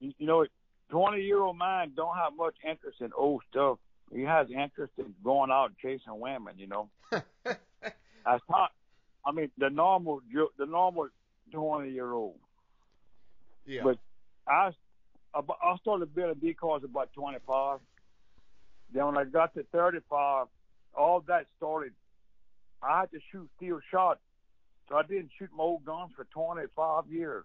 You, 0.00 0.12
you 0.18 0.26
know, 0.26 0.46
20 0.90 1.22
year 1.22 1.40
old 1.40 1.58
man 1.58 1.92
don't 1.96 2.16
have 2.16 2.36
much 2.36 2.54
interest 2.68 3.00
in 3.00 3.10
old 3.16 3.42
stuff. 3.50 3.78
He 4.14 4.22
has 4.22 4.48
interest 4.50 4.92
in 4.98 5.14
going 5.24 5.50
out 5.50 5.66
and 5.66 5.78
chasing 5.78 6.18
women. 6.18 6.54
You 6.58 6.66
know, 6.66 6.88
that's 7.10 8.42
not. 8.50 8.72
I 9.24 9.32
mean, 9.32 9.50
the 9.56 9.70
normal, 9.70 10.20
the 10.58 10.66
normal 10.66 11.08
20 11.52 11.90
year 11.90 12.12
old. 12.12 12.38
Yeah. 13.66 13.82
But 13.84 13.98
I, 14.46 14.72
I 15.34 15.76
started 15.80 16.14
building 16.14 16.40
decoys 16.42 16.82
about 16.84 17.12
25. 17.14 17.78
Then 18.92 19.06
when 19.06 19.16
I 19.16 19.24
got 19.24 19.54
to 19.54 19.64
35, 19.72 20.48
all 20.94 21.20
that 21.28 21.46
started. 21.56 21.92
I 22.82 23.00
had 23.00 23.10
to 23.12 23.20
shoot 23.30 23.48
steel 23.56 23.78
shots, 23.90 24.20
so 24.88 24.96
I 24.96 25.02
didn't 25.02 25.30
shoot 25.38 25.50
my 25.56 25.62
old 25.62 25.84
guns 25.84 26.10
for 26.16 26.24
25 26.24 27.06
years. 27.08 27.44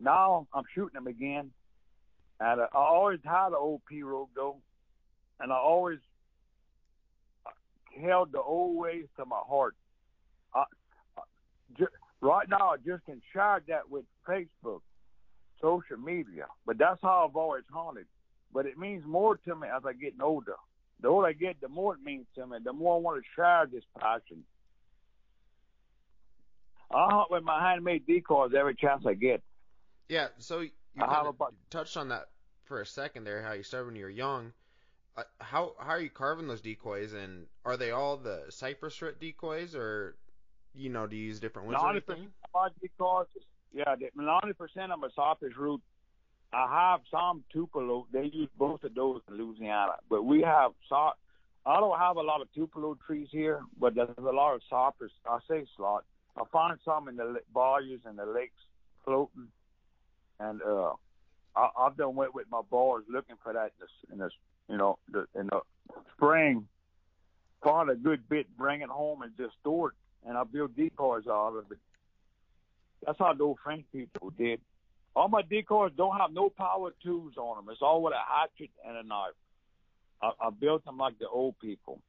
Now 0.00 0.46
I'm 0.52 0.64
shooting 0.74 0.94
them 0.94 1.06
again, 1.06 1.50
and 2.40 2.60
I 2.62 2.66
always 2.74 3.20
had 3.24 3.48
an 3.48 3.56
old 3.58 3.82
pirogue 3.90 4.30
though, 4.34 4.56
and 5.42 5.52
I 5.52 5.56
always 5.56 5.98
held 8.00 8.32
the 8.32 8.40
old 8.40 8.76
ways 8.76 9.06
to 9.16 9.26
my 9.26 9.40
heart. 9.46 9.74
I, 10.54 10.64
I, 11.18 11.22
just, 11.78 11.92
right 12.20 12.48
now, 12.48 12.70
I 12.70 12.76
just 12.76 13.04
can 13.04 13.20
share 13.32 13.62
that 13.68 13.90
with 13.90 14.04
Facebook, 14.26 14.80
social 15.60 15.98
media, 16.02 16.46
but 16.64 16.78
that's 16.78 17.00
how 17.02 17.28
I've 17.28 17.36
always 17.36 17.64
hunted 17.70 18.06
but 18.52 18.66
it 18.66 18.78
means 18.78 19.04
more 19.06 19.36
to 19.36 19.56
me 19.56 19.68
as 19.74 19.82
I 19.84 19.92
get 19.92 20.14
older. 20.20 20.56
The 21.00 21.08
older 21.08 21.28
I 21.28 21.32
get, 21.32 21.60
the 21.60 21.68
more 21.68 21.94
it 21.94 22.00
means 22.04 22.26
to 22.36 22.46
me. 22.46 22.58
The 22.62 22.72
more 22.72 22.96
I 22.96 23.00
want 23.00 23.22
to 23.22 23.28
share 23.34 23.66
this 23.70 23.84
passion. 23.98 24.44
I 26.90 27.08
hunt 27.10 27.30
with 27.30 27.42
my 27.42 27.60
handmade 27.70 28.06
decoys 28.06 28.52
every 28.56 28.74
chance 28.74 29.04
I 29.06 29.14
get. 29.14 29.42
Yeah, 30.08 30.28
so 30.38 30.60
you 30.60 30.70
kind 30.98 31.26
of 31.26 31.36
touched 31.70 31.96
on 31.96 32.10
that 32.10 32.26
for 32.64 32.82
a 32.82 32.86
second 32.86 33.24
there, 33.24 33.42
how 33.42 33.52
you 33.52 33.62
started 33.62 33.86
when 33.86 33.96
you 33.96 34.04
were 34.04 34.10
young. 34.10 34.52
Uh, 35.16 35.22
how 35.40 35.74
how 35.78 35.90
are 35.90 36.00
you 36.00 36.10
carving 36.10 36.48
those 36.48 36.60
decoys, 36.60 37.12
and 37.12 37.46
are 37.64 37.76
they 37.76 37.90
all 37.90 38.16
the 38.16 38.44
cypress 38.48 39.00
root 39.02 39.20
decoys, 39.20 39.74
or 39.74 40.16
you 40.74 40.88
know, 40.88 41.06
do 41.06 41.16
you 41.16 41.26
use 41.26 41.40
different 41.40 41.68
ones? 41.68 41.78
Ninety 41.82 42.00
percent 42.00 42.28
of 42.44 42.50
my 42.54 42.68
decoys, 42.80 43.26
yeah, 43.72 43.94
ninety 44.14 44.54
percent 44.54 44.90
of 44.90 44.98
my 45.00 45.08
cypress 45.14 45.56
root 45.56 45.82
I 46.52 46.68
have 46.70 47.00
some 47.10 47.44
Tupelo. 47.52 48.06
They 48.12 48.30
use 48.32 48.50
both 48.58 48.84
of 48.84 48.94
those 48.94 49.22
in 49.28 49.38
Louisiana, 49.38 49.94
but 50.08 50.24
we 50.24 50.42
have 50.42 50.72
so. 50.88 51.10
I 51.64 51.78
don't 51.78 51.98
have 51.98 52.16
a 52.16 52.22
lot 52.22 52.40
of 52.42 52.52
Tupelo 52.52 52.98
trees 53.06 53.28
here, 53.30 53.60
but 53.78 53.94
there's 53.94 54.08
a 54.18 54.22
lot 54.22 54.54
of 54.54 54.62
cypress. 54.68 55.12
I 55.26 55.38
say 55.48 55.64
slot. 55.76 56.04
I 56.36 56.42
find 56.52 56.78
some 56.84 57.08
in 57.08 57.16
the 57.16 57.40
bayous 57.54 58.00
and 58.04 58.18
the 58.18 58.26
lakes 58.26 58.60
floating, 59.04 59.48
and 60.40 60.60
uh, 60.62 60.92
I, 61.56 61.68
I've 61.78 61.96
done 61.96 62.14
went 62.14 62.34
with 62.34 62.46
my 62.50 62.62
boys 62.70 63.02
looking 63.08 63.36
for 63.42 63.52
that 63.52 63.72
in 63.80 63.80
the, 63.80 64.12
in 64.12 64.18
the 64.18 64.30
you 64.68 64.78
know, 64.78 64.98
the, 65.10 65.26
in 65.38 65.48
the 65.48 65.60
spring. 66.14 66.66
Find 67.62 67.90
a 67.90 67.94
good 67.94 68.28
bit, 68.28 68.46
bring 68.56 68.80
it 68.80 68.88
home, 68.88 69.22
and 69.22 69.36
just 69.36 69.54
store 69.60 69.90
it, 69.90 70.28
and 70.28 70.36
I 70.36 70.44
build 70.44 70.76
decoys 70.76 71.26
out 71.28 71.56
of 71.56 71.70
it. 71.70 71.78
That's 73.06 73.18
how 73.18 73.32
the 73.34 73.44
old 73.44 73.58
French 73.62 73.84
people 73.92 74.30
did. 74.30 74.60
All 75.14 75.28
my 75.28 75.42
decoys 75.42 75.92
don't 75.96 76.16
have 76.16 76.32
no 76.32 76.48
power 76.48 76.92
tools 77.02 77.34
on 77.36 77.56
them. 77.56 77.72
It's 77.72 77.82
all 77.82 78.02
with 78.02 78.14
a 78.14 78.16
hatchet 78.16 78.70
and 78.86 78.96
a 78.96 79.02
knife. 79.02 79.34
I, 80.22 80.30
I 80.40 80.50
built 80.50 80.84
them 80.84 80.98
like 80.98 81.18
the 81.18 81.28
old 81.28 81.58
people. 81.60 82.00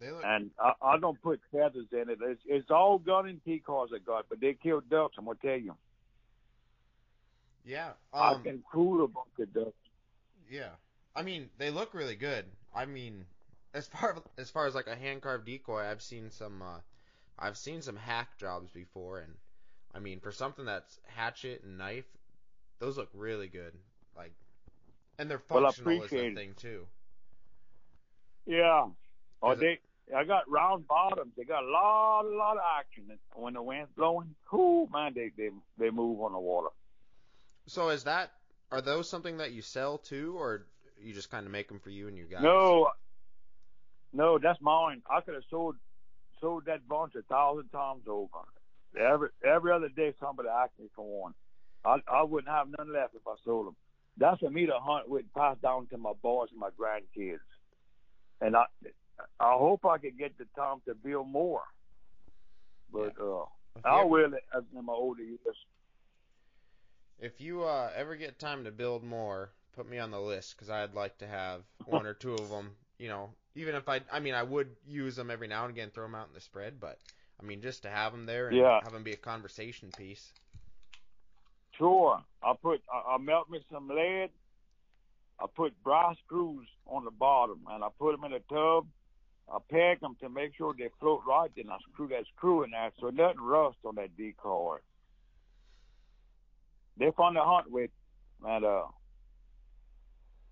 Look... 0.00 0.22
And 0.24 0.50
I, 0.60 0.72
I 0.80 0.98
don't 0.98 1.20
put 1.20 1.40
feathers 1.52 1.86
in 1.92 2.08
it. 2.08 2.18
It's, 2.22 2.40
it's 2.46 2.70
all 2.70 2.98
gun 2.98 3.28
and 3.28 3.44
decoys 3.44 3.90
I 3.94 3.98
got, 3.98 4.26
but 4.28 4.40
they 4.40 4.54
kill 4.54 4.80
ducks. 4.80 5.16
I'm 5.18 5.24
gonna 5.24 5.38
tell 5.42 5.58
you. 5.58 5.74
Yeah, 7.68 7.88
um, 8.14 8.40
I 8.40 8.42
can 8.42 8.64
cool 8.72 9.04
a 9.04 9.08
bunch 9.08 9.26
of 9.38 9.52
ducks. 9.52 9.72
Yeah, 10.50 10.70
I 11.14 11.22
mean 11.22 11.50
they 11.58 11.68
look 11.70 11.92
really 11.92 12.16
good. 12.16 12.46
I 12.74 12.86
mean, 12.86 13.26
as 13.74 13.86
far 13.86 14.16
as 14.38 14.48
far 14.48 14.66
as 14.66 14.74
like 14.74 14.86
a 14.86 14.96
hand 14.96 15.20
carved 15.20 15.44
decoy, 15.44 15.82
I've 15.82 16.00
seen 16.00 16.30
some. 16.30 16.62
uh 16.62 16.80
I've 17.38 17.58
seen 17.58 17.82
some 17.82 17.96
hack 17.96 18.38
jobs 18.38 18.72
before, 18.72 19.18
and 19.18 19.34
I 19.94 19.98
mean, 20.00 20.18
for 20.20 20.32
something 20.32 20.64
that's 20.64 20.98
hatchet 21.04 21.62
and 21.62 21.76
knife, 21.76 22.06
those 22.80 22.96
look 22.96 23.10
really 23.12 23.48
good. 23.48 23.74
Like, 24.16 24.32
and 25.18 25.30
they're 25.30 25.38
functional 25.38 25.98
well, 25.98 26.04
as 26.04 26.12
a 26.12 26.34
thing 26.34 26.54
too. 26.56 26.86
Yeah. 28.46 28.86
Oh, 29.42 29.54
they. 29.54 29.78
I 30.16 30.24
got 30.24 30.50
round 30.50 30.88
bottoms. 30.88 31.32
They 31.36 31.44
got 31.44 31.62
a 31.62 31.66
lot, 31.66 32.22
a 32.22 32.34
lot 32.34 32.56
of 32.56 32.62
action 32.80 33.04
when 33.34 33.52
the 33.52 33.62
wind's 33.62 33.90
blowing. 33.94 34.34
Cool, 34.46 34.88
man. 34.90 35.12
They 35.14 35.30
they 35.36 35.50
they 35.78 35.90
move 35.90 36.22
on 36.22 36.32
the 36.32 36.38
water. 36.38 36.70
So 37.68 37.90
is 37.90 38.04
that 38.04 38.32
are 38.72 38.80
those 38.80 39.08
something 39.08 39.38
that 39.38 39.52
you 39.52 39.62
sell 39.62 39.98
too, 39.98 40.34
or 40.38 40.66
you 41.00 41.12
just 41.12 41.30
kind 41.30 41.46
of 41.46 41.52
make 41.52 41.68
them 41.68 41.78
for 41.78 41.90
you 41.90 42.08
and 42.08 42.16
your 42.16 42.26
guys? 42.26 42.42
No, 42.42 42.88
no, 44.12 44.38
that's 44.38 44.60
mine. 44.60 45.02
I 45.10 45.20
could 45.20 45.34
have 45.34 45.44
sold 45.50 45.76
sold 46.40 46.64
that 46.66 46.86
bunch 46.88 47.14
a 47.14 47.22
thousand 47.22 47.68
times 47.68 48.02
over. 48.06 48.38
Every 48.98 49.28
every 49.44 49.72
other 49.72 49.88
day, 49.88 50.14
somebody 50.18 50.48
asked 50.48 50.78
me 50.78 50.86
for 50.96 51.22
one. 51.22 51.34
I 51.84 51.98
I 52.10 52.22
wouldn't 52.22 52.52
have 52.52 52.68
none 52.76 52.92
left 52.92 53.14
if 53.14 53.26
I 53.26 53.34
sold 53.44 53.66
them. 53.66 53.76
That's 54.16 54.40
for 54.40 54.50
me 54.50 54.66
to 54.66 54.78
hunt 54.80 55.08
with, 55.08 55.32
pass 55.36 55.56
down 55.62 55.86
to 55.88 55.98
my 55.98 56.12
boys 56.22 56.48
and 56.50 56.58
my 56.58 56.70
grandkids. 56.70 57.38
And 58.40 58.56
I 58.56 58.64
I 59.38 59.52
hope 59.52 59.84
I 59.84 59.98
can 59.98 60.16
get 60.18 60.38
the 60.38 60.46
time 60.56 60.78
to 60.86 60.94
build 60.94 61.28
more. 61.28 61.62
But 62.92 63.12
yeah. 63.20 63.42
uh, 63.84 63.84
I 63.84 64.04
will 64.04 64.32
as 64.56 64.62
in 64.74 64.84
my 64.84 64.92
older 64.94 65.22
years. 65.22 65.38
If 67.20 67.40
you 67.40 67.64
uh, 67.64 67.90
ever 67.96 68.16
get 68.16 68.38
time 68.38 68.64
to 68.64 68.70
build 68.70 69.02
more, 69.02 69.50
put 69.74 69.88
me 69.88 69.98
on 69.98 70.10
the 70.10 70.20
list 70.20 70.54
because 70.56 70.70
I'd 70.70 70.94
like 70.94 71.18
to 71.18 71.26
have 71.26 71.62
one 71.86 72.06
or 72.06 72.14
two 72.14 72.34
of 72.34 72.48
them. 72.48 72.70
You 72.98 73.08
know, 73.08 73.30
even 73.54 73.74
if 73.74 73.88
I, 73.88 74.00
I 74.12 74.20
mean, 74.20 74.34
I 74.34 74.42
would 74.42 74.68
use 74.86 75.16
them 75.16 75.30
every 75.30 75.48
now 75.48 75.64
and 75.64 75.72
again, 75.72 75.90
throw 75.92 76.04
them 76.04 76.14
out 76.14 76.28
in 76.28 76.34
the 76.34 76.40
spread, 76.40 76.80
but 76.80 76.98
I 77.40 77.44
mean, 77.44 77.60
just 77.60 77.82
to 77.82 77.90
have 77.90 78.12
them 78.12 78.26
there 78.26 78.48
and 78.48 78.56
yeah. 78.56 78.80
have 78.82 78.92
them 78.92 79.02
be 79.02 79.12
a 79.12 79.16
conversation 79.16 79.90
piece. 79.96 80.32
Sure. 81.76 82.20
I'll 82.42 82.56
put 82.56 82.82
I'll 82.92 83.18
melt 83.18 83.48
me 83.50 83.60
some 83.72 83.88
lead. 83.88 84.30
I 85.40 85.46
put 85.54 85.80
brass 85.84 86.16
screws 86.24 86.66
on 86.86 87.04
the 87.04 87.12
bottom, 87.12 87.60
and 87.70 87.84
I 87.84 87.88
put 87.98 88.12
them 88.12 88.24
in 88.24 88.32
a 88.32 88.40
tub. 88.52 88.86
I 89.50 89.58
peg 89.70 90.00
them 90.00 90.16
to 90.20 90.28
make 90.28 90.56
sure 90.56 90.74
they 90.76 90.90
float 91.00 91.22
right. 91.26 91.50
Then 91.56 91.70
I 91.70 91.78
screw 91.92 92.08
that 92.08 92.24
screw 92.36 92.64
in 92.64 92.72
there 92.72 92.90
so 93.00 93.10
nothing 93.10 93.40
rust 93.40 93.78
on 93.84 93.94
that 93.94 94.16
decoy. 94.16 94.78
They're 96.98 97.12
fun 97.12 97.34
to 97.34 97.42
hunt 97.42 97.70
with, 97.70 97.90
and 98.44 98.64
uh, 98.64 98.84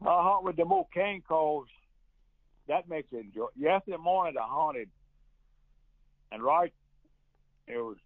I 0.02 0.22
hunt 0.22 0.44
with 0.44 0.56
the 0.56 0.64
old 0.64 0.86
cane 0.92 1.22
calls. 1.26 1.66
That 2.68 2.88
makes 2.88 3.08
it 3.12 3.24
enjoy. 3.26 3.46
Yesterday 3.56 3.96
morning 3.98 4.34
I 4.40 4.46
hunted 4.48 4.88
and 6.32 6.42
right, 6.42 6.72
it 7.66 7.78
was 7.78 7.96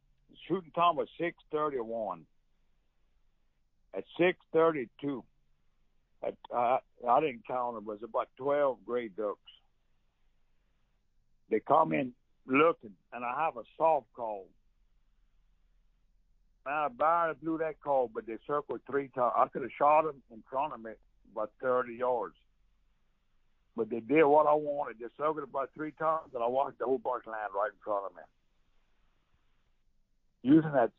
shooting 0.47 0.71
time 0.75 0.97
was 0.97 1.09
six 1.19 1.37
thirty 1.51 1.79
one. 1.79 2.25
At 3.95 4.05
six 4.19 4.39
thirty 4.53 4.89
two, 5.01 5.25
at 6.23 6.35
uh, 6.55 6.79
I 7.09 7.21
didn't 7.21 7.47
count 7.47 7.75
them. 7.75 7.85
It 7.85 7.89
was 7.89 7.99
about 8.03 8.29
twelve 8.37 8.79
gray 8.87 9.09
ducks. 9.09 9.39
They 11.51 11.61
come 11.61 11.93
in 11.93 12.13
looking, 12.47 12.93
and 13.13 13.25
I 13.25 13.45
have 13.45 13.57
a 13.57 13.65
soft 13.77 14.07
call. 14.15 14.47
I 16.71 16.89
barely 16.89 17.35
blew 17.43 17.59
that 17.59 17.81
call, 17.81 18.11
but 18.13 18.27
they 18.27 18.37
circled 18.47 18.81
three 18.89 19.09
times. 19.09 19.33
I 19.37 19.49
could 19.49 19.63
have 19.63 19.71
shot 19.77 20.03
them 20.05 20.23
in 20.31 20.43
front 20.51 20.75
of 20.75 20.81
me 20.83 20.93
about 21.33 21.51
30 21.63 21.95
yards. 21.95 22.35
But 23.77 23.89
they 23.89 24.01
did 24.01 24.25
what 24.25 24.47
I 24.47 24.55
wanted. 24.55 24.99
They 24.99 25.07
circled 25.17 25.45
about 25.45 25.71
three 25.75 25.93
times, 25.93 26.31
and 26.35 26.43
I 26.43 26.47
watched 26.47 26.79
the 26.79 26.85
whole 26.85 26.99
bunch 26.99 27.27
land 27.27 27.53
right 27.55 27.71
in 27.73 27.79
front 27.85 28.07
of 28.07 28.17
me. 28.17 28.23
using 30.43 30.73
that. 30.73 30.91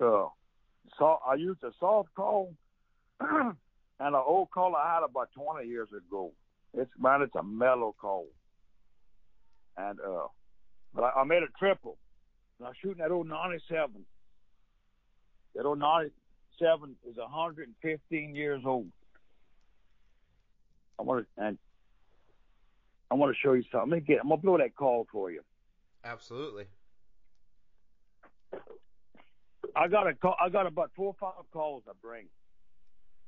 Uh, 0.00 0.28
so 0.98 1.18
I 1.26 1.34
used 1.34 1.62
a 1.62 1.72
soft 1.80 2.14
call 2.14 2.54
and 3.20 3.56
an 4.00 4.14
old 4.14 4.50
call 4.50 4.76
I 4.76 4.94
had 4.94 5.04
about 5.04 5.30
20 5.34 5.68
years 5.68 5.88
ago. 5.96 6.32
It's 6.74 6.90
man, 6.98 7.22
it's 7.22 7.34
a 7.34 7.42
mellow 7.42 7.94
call. 7.98 8.26
And 9.76 9.98
uh, 10.00 10.28
but 10.94 11.04
I, 11.04 11.20
I 11.20 11.24
made 11.24 11.42
a 11.42 11.58
triple. 11.58 11.96
And 12.58 12.66
I 12.66 12.70
was 12.70 12.76
shooting 12.82 12.98
that 12.98 13.10
old 13.10 13.28
97. 13.28 14.04
That 15.56 15.64
old 15.64 15.78
97 15.78 16.96
is 17.08 17.16
115 17.16 18.34
years 18.34 18.62
old. 18.66 18.88
I 20.98 21.02
want 21.02 21.26
to 21.26 21.42
and 21.42 21.58
I 23.10 23.14
want 23.14 23.34
to 23.34 23.40
show 23.40 23.54
you 23.54 23.62
something. 23.72 23.90
Let 23.90 24.00
me 24.02 24.06
get. 24.06 24.20
I'm 24.20 24.28
gonna 24.28 24.40
blow 24.40 24.58
that 24.58 24.76
call 24.76 25.06
for 25.10 25.30
you. 25.30 25.40
Absolutely. 26.04 26.66
I 29.74 29.88
got 29.88 30.06
a 30.06 30.14
call. 30.14 30.36
I 30.40 30.50
got 30.50 30.66
about 30.66 30.90
four 30.94 31.08
or 31.08 31.16
five 31.18 31.44
calls 31.52 31.84
I 31.88 31.92
bring. 32.02 32.26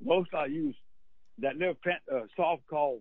Most 0.02 0.34
I 0.34 0.46
use 0.46 0.76
that 1.38 1.56
little 1.56 1.76
uh, 1.86 2.20
soft 2.36 2.66
call 2.68 3.00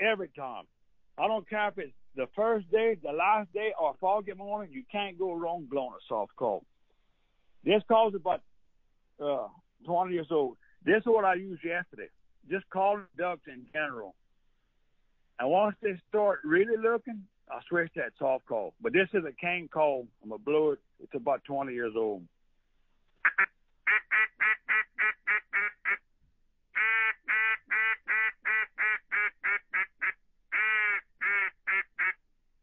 every 0.00 0.28
time. 0.28 0.64
I 1.16 1.28
don't 1.28 1.48
care 1.48 1.68
if 1.68 1.78
it's 1.78 1.92
the 2.16 2.26
first 2.34 2.70
day, 2.72 2.96
the 3.00 3.12
last 3.12 3.52
day, 3.52 3.72
or 3.80 3.90
a 3.90 3.94
foggy 4.00 4.32
morning. 4.32 4.72
You 4.72 4.82
can't 4.90 5.18
go 5.18 5.32
wrong 5.34 5.66
blowing 5.70 5.92
a 5.92 6.02
soft 6.08 6.34
call. 6.34 6.64
This 7.64 7.82
call's 7.88 8.14
about 8.14 8.42
uh, 9.22 9.48
20 9.84 10.14
years 10.14 10.28
old. 10.30 10.56
This 10.84 10.98
is 10.98 11.06
what 11.06 11.24
I 11.24 11.34
used 11.34 11.62
yesterday. 11.64 12.08
Just 12.50 12.68
calling 12.70 13.04
ducks 13.18 13.46
in 13.46 13.66
general. 13.72 14.14
And 15.38 15.50
once 15.50 15.76
they 15.82 16.00
start 16.08 16.40
really 16.44 16.76
looking, 16.76 17.24
I 17.50 17.60
switch 17.68 17.90
that 17.96 18.12
soft 18.18 18.46
call. 18.46 18.74
But 18.80 18.92
this 18.92 19.08
is 19.12 19.24
a 19.24 19.32
cane 19.32 19.68
call. 19.72 20.06
I'm 20.22 20.30
gonna 20.30 20.38
blow 20.38 20.72
it. 20.72 20.78
It's 21.02 21.14
about 21.14 21.44
20 21.44 21.72
years 21.72 21.94
old. 21.96 22.22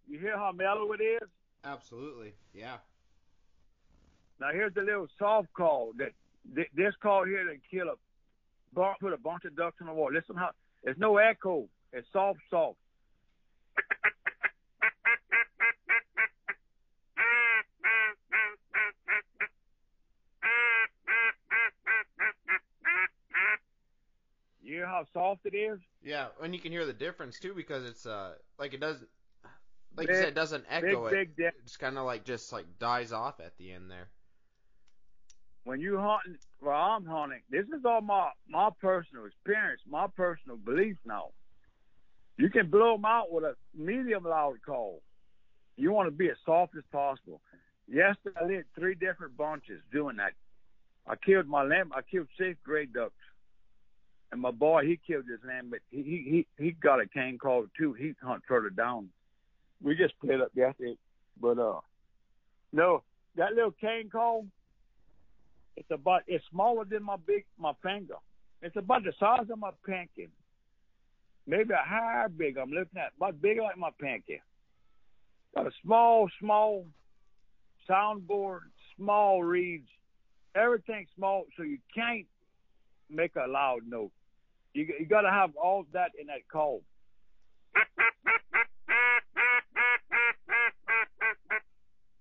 You 0.07 0.19
hear 0.19 0.37
how 0.37 0.51
mellow 0.51 0.93
it 0.93 1.01
is? 1.01 1.29
Absolutely. 1.63 2.33
Yeah. 2.53 2.77
Now 4.39 4.51
here's 4.51 4.73
the 4.73 4.81
little 4.81 5.07
soft 5.17 5.51
call 5.53 5.93
that 5.97 6.11
this 6.53 6.93
call 7.01 7.25
here 7.25 7.43
to 7.43 7.55
kill 7.69 7.89
a 7.89 7.95
put 8.99 9.13
a 9.13 9.17
bunch 9.17 9.45
of 9.45 9.55
ducks 9.55 9.77
in 9.81 9.87
the 9.87 9.93
water. 9.93 10.15
Listen 10.15 10.35
how 10.35 10.51
there's 10.83 10.97
no 10.97 11.17
echo. 11.17 11.67
It's 11.91 12.07
soft, 12.13 12.39
soft. 12.49 12.77
You 24.61 24.73
hear 24.73 24.85
how 24.85 25.05
soft 25.13 25.45
it 25.45 25.55
is? 25.55 25.79
Yeah, 26.03 26.27
and 26.43 26.53
you 26.53 26.59
can 26.59 26.71
hear 26.73 26.85
the 26.85 26.93
difference 26.93 27.39
too 27.39 27.53
because 27.55 27.85
it's 27.85 28.05
uh 28.05 28.33
like 28.59 28.73
it 28.73 28.81
doesn't 28.81 29.07
like 29.95 30.07
big, 30.07 30.15
you 30.15 30.21
said, 30.21 30.27
it 30.29 30.35
doesn't 30.35 30.65
echo 30.69 31.09
big, 31.09 31.29
it. 31.29 31.37
Big 31.37 31.51
it's 31.63 31.77
kind 31.77 31.97
of 31.97 32.05
like 32.05 32.25
just 32.25 32.51
like 32.51 32.65
dies 32.77 33.11
off 33.13 33.39
at 33.39 33.57
the 33.57 33.71
end 33.71 33.89
there. 33.89 34.09
When 35.67 35.81
you 35.81 35.97
hunting, 35.99 36.37
well, 36.61 36.77
I'm 36.77 37.05
hunting. 37.05 37.41
This 37.51 37.65
is 37.65 37.83
all 37.83 37.99
my 37.99 38.29
my 38.47 38.69
personal 38.79 39.25
experience, 39.25 39.81
my 39.85 40.07
personal 40.15 40.55
belief 40.55 40.95
now. 41.05 41.31
You 42.37 42.49
can 42.49 42.69
blow 42.69 42.95
them 42.95 43.03
out 43.03 43.33
with 43.33 43.43
a 43.43 43.53
medium 43.75 44.23
loud 44.23 44.59
call. 44.65 45.01
You 45.75 45.91
want 45.91 46.07
to 46.07 46.11
be 46.11 46.29
as 46.29 46.37
soft 46.45 46.73
as 46.77 46.85
possible. 46.89 47.41
Yesterday, 47.85 48.37
I 48.41 48.47
did 48.47 48.65
three 48.79 48.95
different 48.95 49.35
bunches 49.35 49.81
doing 49.91 50.15
that. 50.15 50.31
I 51.05 51.17
killed 51.17 51.49
my 51.49 51.63
lamb. 51.63 51.91
I 51.93 51.99
killed 52.01 52.27
six 52.39 52.57
gray 52.63 52.85
ducks, 52.85 53.11
and 54.31 54.39
my 54.39 54.51
boy 54.51 54.85
he 54.85 54.97
killed 55.05 55.25
his 55.29 55.45
lamb, 55.45 55.67
but 55.69 55.79
he 55.91 56.45
he 56.57 56.63
he 56.63 56.71
got 56.71 57.01
a 57.01 57.07
cane 57.07 57.37
call 57.37 57.65
too. 57.77 57.91
He 57.91 58.13
hunt 58.23 58.43
further 58.47 58.69
down. 58.69 59.09
We 59.83 59.97
just 59.97 60.13
split 60.15 60.39
up 60.39 60.51
yesterday, 60.55 60.95
but 61.41 61.59
uh, 61.59 61.81
no, 62.71 63.03
that 63.35 63.51
little 63.51 63.75
cane 63.81 64.09
call. 64.09 64.45
It's 65.77 65.89
about 65.91 66.23
it's 66.27 66.43
smaller 66.51 66.83
than 66.83 67.03
my 67.03 67.15
big 67.15 67.45
my 67.57 67.71
finger. 67.81 68.15
It's 68.61 68.75
about 68.75 69.03
the 69.03 69.13
size 69.19 69.49
of 69.49 69.57
my 69.57 69.71
pinky 69.85 70.27
maybe 71.47 71.73
a 71.73 71.89
hair 71.89 72.29
big. 72.29 72.57
I'm 72.57 72.69
looking 72.69 72.99
at 72.99 73.13
about 73.15 73.41
bigger 73.41 73.63
like 73.63 73.77
my 73.77 73.89
pinky. 73.99 74.41
Got 75.55 75.67
a 75.67 75.71
small, 75.83 76.29
small 76.39 76.85
soundboard, 77.89 78.59
small 78.97 79.41
reeds, 79.41 79.87
everything 80.53 81.07
small, 81.15 81.45
so 81.55 81.63
you 81.63 81.77
can't 81.95 82.27
make 83.09 83.35
a 83.37 83.47
loud 83.49 83.81
note. 83.87 84.11
You 84.73 84.87
you 84.99 85.05
got 85.05 85.21
to 85.21 85.31
have 85.31 85.55
all 85.55 85.85
that 85.93 86.11
in 86.19 86.27
that 86.27 86.47
call. 86.51 86.81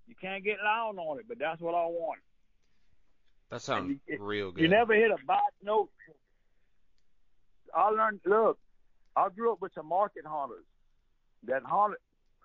You 0.07 0.15
can't 0.21 0.45
get 0.45 0.59
loud 0.65 0.97
on 0.99 1.19
it, 1.19 1.27
but 1.29 1.39
that's 1.39 1.61
what 1.61 1.75
I 1.75 1.87
want. 1.87 2.21
That 3.51 3.63
sounds 3.63 3.99
you, 4.07 4.19
real 4.23 4.51
good. 4.51 4.63
You 4.63 4.69
never 4.69 4.95
hit 4.95 5.11
a 5.11 5.25
bad 5.27 5.41
note. 5.63 5.91
I 7.75 7.91
learned. 7.91 8.21
Look, 8.25 8.59
I 9.17 9.29
grew 9.29 9.53
up 9.53 9.61
with 9.61 9.73
some 9.75 9.87
market 9.87 10.25
hunters 10.27 10.65
that 11.47 11.63
hunted. 11.65 11.99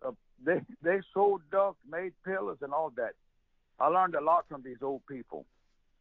Uh, 0.06 0.12
they 0.44 0.62
they 0.84 1.00
sold 1.14 1.42
ducks, 1.52 1.78
made 1.90 2.14
pillows, 2.26 2.58
and 2.62 2.74
all 2.74 2.92
that. 2.98 3.14
I 3.80 3.88
learned 3.88 4.16
a 4.16 4.22
lot 4.24 4.46
from 4.48 4.62
these 4.64 4.78
old 4.82 5.02
people, 5.08 5.46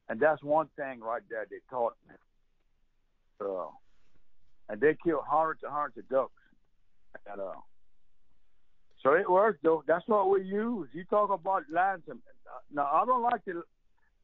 and 0.09 0.21
that's 0.21 0.43
one 0.43 0.69
thing 0.77 1.01
right 1.01 1.23
there 1.31 1.47
they 1.51 1.61
taught 1.71 1.95
me. 2.09 2.15
Uh, 3.41 3.69
and 4.69 4.81
they 4.81 4.97
killed 5.03 5.25
hundreds 5.27 5.63
and 5.63 5.73
hundreds 5.73 5.99
of 5.99 6.09
ducks. 6.09 6.33
And, 7.27 7.41
uh, 7.41 7.53
so 9.03 9.15
it 9.15 9.31
works 9.31 9.59
though. 9.63 9.83
That's 9.87 10.07
what 10.07 10.29
we 10.29 10.43
use. 10.45 10.89
You 10.93 11.05
talk 11.05 11.31
about 11.31 11.63
lines. 11.73 12.03
Now 12.73 12.89
I 12.93 13.05
don't 13.07 13.23
like 13.23 13.45
to. 13.47 13.63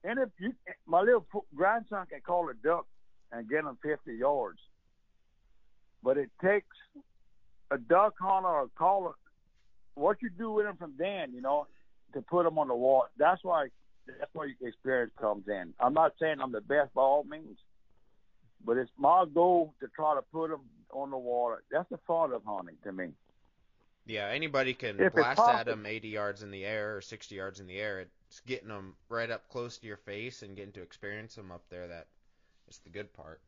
And 0.04 0.18
if 0.18 0.28
you, 0.38 0.52
my 0.86 1.00
little 1.00 1.26
grandson 1.54 2.06
can 2.06 2.20
call 2.20 2.48
a 2.48 2.54
duck 2.54 2.86
and 3.32 3.48
get 3.48 3.60
him 3.64 3.76
50 3.82 4.14
yards. 4.14 4.58
But 6.02 6.16
it 6.16 6.30
takes 6.42 6.76
a 7.70 7.78
duck 7.78 8.14
hunter 8.20 8.48
or 8.48 8.62
a 8.64 8.68
caller, 8.78 9.12
what 9.94 10.18
you 10.22 10.30
do 10.30 10.52
with 10.52 10.66
them 10.66 10.76
from 10.76 10.94
then, 10.98 11.32
you 11.32 11.40
know, 11.40 11.66
to 12.14 12.22
put 12.22 12.44
them 12.44 12.58
on 12.58 12.68
the 12.68 12.74
water. 12.74 13.08
That's 13.18 13.42
why 13.42 13.68
that's 14.06 14.32
where 14.34 14.48
experience 14.60 15.12
comes 15.20 15.48
in. 15.48 15.74
I'm 15.80 15.94
not 15.94 16.12
saying 16.20 16.36
I'm 16.40 16.52
the 16.52 16.60
best 16.60 16.94
by 16.94 17.02
all 17.02 17.24
means, 17.24 17.58
but 18.64 18.76
it's 18.76 18.90
my 18.96 19.24
goal 19.32 19.74
to 19.80 19.88
try 19.96 20.14
to 20.14 20.22
put 20.22 20.50
them 20.50 20.60
on 20.92 21.10
the 21.10 21.18
water. 21.18 21.62
That's 21.70 21.88
the 21.90 21.98
fun 22.06 22.32
of 22.32 22.42
hunting 22.44 22.76
to 22.84 22.92
me. 22.92 23.08
Yeah, 24.06 24.28
anybody 24.28 24.72
can 24.72 25.00
if 25.00 25.14
blast 25.14 25.40
at 25.40 25.66
them 25.66 25.84
80 25.84 26.08
yards 26.08 26.42
in 26.42 26.52
the 26.52 26.64
air 26.64 26.96
or 26.96 27.00
60 27.00 27.34
yards 27.34 27.58
in 27.58 27.66
the 27.66 27.78
air. 27.78 28.06
It's 28.28 28.40
getting 28.40 28.68
them 28.68 28.94
right 29.08 29.30
up 29.30 29.48
close 29.48 29.78
to 29.78 29.86
your 29.86 29.96
face 29.96 30.42
and 30.42 30.56
getting 30.56 30.72
to 30.72 30.82
experience 30.82 31.34
them 31.34 31.50
up 31.50 31.62
there. 31.70 31.88
That 31.88 32.06
is 32.68 32.78
the 32.78 32.90
good 32.90 33.12
part. 33.12 33.40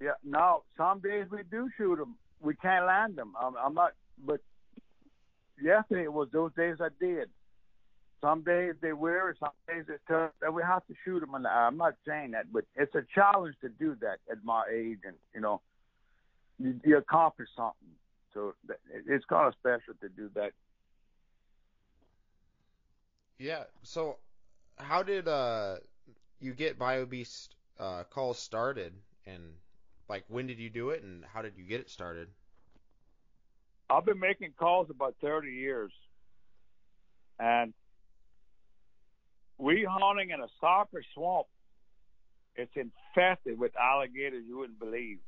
Yeah, 0.00 0.12
no. 0.24 0.64
Some 0.76 1.00
days 1.00 1.26
we 1.30 1.38
do 1.50 1.70
shoot 1.76 1.96
them. 1.96 2.16
We 2.40 2.56
can't 2.56 2.86
land 2.86 3.16
them. 3.16 3.34
I'm, 3.40 3.54
I'm 3.56 3.74
not, 3.74 3.92
but 4.24 4.40
yesterday 5.62 6.04
it 6.04 6.12
was 6.12 6.28
those 6.32 6.52
days 6.54 6.76
I 6.80 6.88
did. 7.00 7.28
Some 8.20 8.42
days 8.42 8.74
they 8.80 8.92
wear, 8.92 9.34
some 9.38 9.50
days 9.68 9.84
it's 9.88 10.02
tough, 10.08 10.32
and 10.42 10.54
we 10.54 10.62
have 10.62 10.84
to 10.86 10.94
shoot 11.04 11.20
them 11.20 11.34
in 11.36 11.42
the 11.42 11.50
eye. 11.50 11.66
I'm 11.66 11.76
not 11.76 11.94
saying 12.06 12.32
that, 12.32 12.52
but 12.52 12.64
it's 12.74 12.94
a 12.94 13.04
challenge 13.14 13.54
to 13.60 13.68
do 13.68 13.96
that 14.00 14.18
at 14.30 14.42
my 14.42 14.64
age, 14.72 14.98
and 15.04 15.14
you 15.34 15.40
know, 15.40 15.60
you, 16.58 16.80
you 16.84 16.96
accomplish 16.96 17.48
something. 17.54 17.88
So 18.36 18.54
it's 19.06 19.24
kind 19.24 19.48
of 19.48 19.54
special 19.54 19.94
to 20.02 20.10
do 20.10 20.30
that. 20.34 20.50
Yeah. 23.38 23.64
So, 23.82 24.18
how 24.76 25.02
did 25.02 25.26
uh 25.26 25.76
you 26.38 26.52
get 26.52 26.78
Bayou 26.78 27.06
Beast 27.06 27.54
uh 27.80 28.04
calls 28.10 28.38
started, 28.38 28.92
and 29.26 29.42
like 30.10 30.24
when 30.28 30.46
did 30.46 30.58
you 30.58 30.68
do 30.68 30.90
it 30.90 31.02
and 31.02 31.24
how 31.32 31.40
did 31.40 31.54
you 31.56 31.64
get 31.64 31.80
it 31.80 31.88
started? 31.88 32.28
I've 33.88 34.04
been 34.04 34.20
making 34.20 34.52
calls 34.58 34.88
about 34.90 35.14
30 35.22 35.48
years. 35.48 35.92
And 37.38 37.72
we 39.58 39.86
hunting 39.88 40.30
in 40.30 40.40
a 40.40 40.48
soccer 40.60 41.02
swamp. 41.14 41.46
It's 42.56 42.72
infested 42.74 43.58
with 43.58 43.72
alligators 43.76 44.44
you 44.46 44.58
wouldn't 44.58 44.78
believe. 44.78 45.18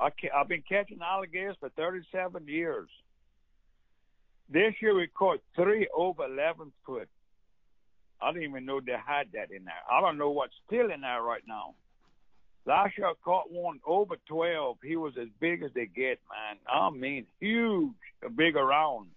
I 0.00 0.10
have 0.32 0.48
been 0.48 0.62
catching 0.68 1.00
alligators 1.02 1.56
for 1.60 1.68
37 1.70 2.46
years. 2.48 2.88
This 4.48 4.74
year 4.82 4.94
we 4.94 5.06
caught 5.06 5.40
three 5.54 5.88
over 5.94 6.24
11 6.24 6.72
foot. 6.84 7.08
I 8.20 8.32
didn't 8.32 8.48
even 8.50 8.64
know 8.64 8.80
they 8.80 8.92
had 8.92 9.32
that 9.32 9.50
in 9.50 9.64
there. 9.64 9.74
I 9.90 10.00
don't 10.00 10.18
know 10.18 10.30
what's 10.30 10.54
still 10.66 10.90
in 10.90 11.02
there 11.02 11.22
right 11.22 11.42
now. 11.46 11.74
Last 12.66 12.96
year 12.96 13.08
I 13.08 13.12
caught 13.22 13.50
one 13.50 13.80
over 13.86 14.16
12. 14.26 14.78
He 14.82 14.96
was 14.96 15.14
as 15.20 15.28
big 15.38 15.62
as 15.62 15.70
they 15.74 15.86
get, 15.86 16.18
man. 16.30 16.58
I 16.66 16.90
mean, 16.90 17.26
huge, 17.40 17.92
big 18.34 18.56
around. 18.56 19.08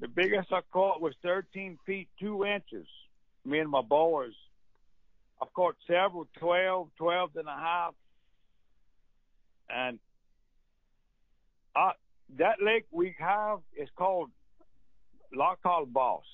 The 0.00 0.08
biggest 0.08 0.52
I 0.52 0.60
caught 0.72 1.00
was 1.00 1.14
13 1.22 1.78
feet 1.86 2.08
2 2.20 2.44
inches. 2.44 2.86
Me 3.44 3.60
and 3.60 3.70
my 3.70 3.82
boys. 3.82 4.32
I've 5.40 5.52
caught 5.54 5.76
several 5.86 6.26
12, 6.38 6.88
12 6.96 7.30
and 7.36 7.48
a 7.48 7.56
half. 7.56 7.94
And 9.74 9.98
I, 11.74 11.92
that 12.38 12.56
lake 12.62 12.84
we 12.90 13.14
have 13.18 13.60
is 13.76 13.88
called 13.96 14.30
La 15.34 15.54
Boss. 15.86 16.24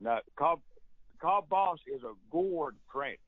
Now, 0.00 0.18
Cob, 0.36 0.60
Boss 1.48 1.78
is 1.86 2.02
a 2.02 2.14
gourd 2.30 2.76
French. 2.92 3.18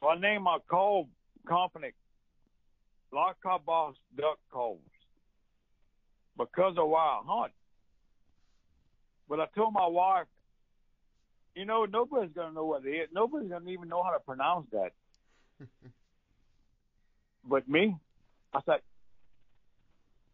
So 0.00 0.08
I 0.08 0.18
named 0.18 0.42
my 0.42 0.58
call 0.68 1.08
company 1.48 1.92
La 3.12 3.32
Boss 3.64 3.94
Duck 4.16 4.38
Calls 4.50 4.80
because 6.36 6.76
of 6.76 6.88
why 6.88 7.00
I 7.00 7.20
hunt. 7.24 7.52
But 9.28 9.40
I 9.40 9.46
told 9.54 9.72
my 9.72 9.86
wife, 9.86 10.26
you 11.54 11.64
know, 11.64 11.86
nobody's 11.86 12.34
going 12.34 12.48
to 12.48 12.54
know 12.54 12.66
what 12.66 12.84
it 12.84 12.90
is. 12.90 13.08
Nobody's 13.12 13.48
going 13.48 13.64
to 13.64 13.70
even 13.70 13.88
know 13.88 14.02
how 14.02 14.10
to 14.10 14.20
pronounce 14.20 14.66
that. 14.72 14.92
but 17.48 17.68
me, 17.68 17.96
I 18.54 18.60
said, 18.66 18.80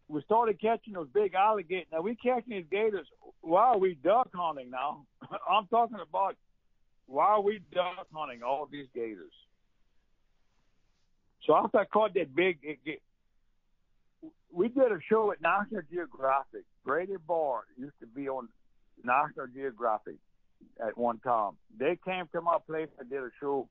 we 0.07 0.21
started 0.23 0.59
catching 0.61 0.93
those 0.93 1.07
big 1.13 1.33
alligators. 1.33 1.87
Now 1.91 2.01
we 2.01 2.15
catching 2.15 2.51
these 2.51 2.65
gators 2.69 3.07
while 3.41 3.79
we 3.79 3.95
duck 3.95 4.29
hunting 4.33 4.69
now. 4.69 5.05
I'm 5.49 5.67
talking 5.67 5.97
about 6.01 6.35
while 7.07 7.43
we 7.43 7.61
duck 7.73 8.07
hunting 8.13 8.43
all 8.43 8.67
these 8.71 8.87
gators. 8.93 9.31
So 11.45 11.55
after 11.55 11.79
I 11.79 11.85
caught 11.85 12.13
that 12.13 12.35
big, 12.35 12.59
it, 12.63 12.79
it, 12.85 13.01
we 14.51 14.69
did 14.69 14.91
a 14.91 14.99
show 15.09 15.31
at 15.31 15.41
National 15.41 15.81
Geographic. 15.91 16.63
Brady 16.85 17.15
Barr 17.27 17.63
used 17.77 17.99
to 17.99 18.07
be 18.07 18.29
on 18.29 18.47
National 19.03 19.47
Geographic 19.47 20.15
at 20.85 20.97
one 20.97 21.19
time. 21.19 21.53
They 21.77 21.97
came 22.05 22.27
to 22.31 22.41
my 22.41 22.57
place 22.65 22.87
and 22.99 23.09
did 23.09 23.19
a 23.19 23.29
show 23.39 23.67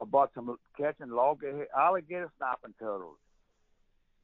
about 0.00 0.32
some 0.34 0.56
catching 0.76 1.10
logger 1.10 1.66
alligator 1.76 2.30
snapping 2.36 2.74
turtles. 2.78 3.16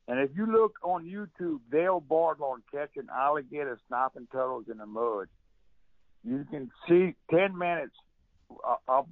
And 0.09 0.19
if 0.19 0.31
you 0.37 0.47
look 0.47 0.75
on 0.83 1.05
YouTube, 1.05 1.61
Dale 1.71 2.03
Bordelon 2.07 2.63
catching 2.73 3.09
alligator 3.15 3.79
snapping 3.87 4.27
turtles 4.33 4.65
in 4.71 4.79
the 4.79 4.87
mud, 4.87 5.29
you 6.25 6.45
can 6.51 6.71
see 6.89 7.15
10 7.31 7.57
minutes 7.57 7.95
uh, 8.67 8.77
of 8.89 9.07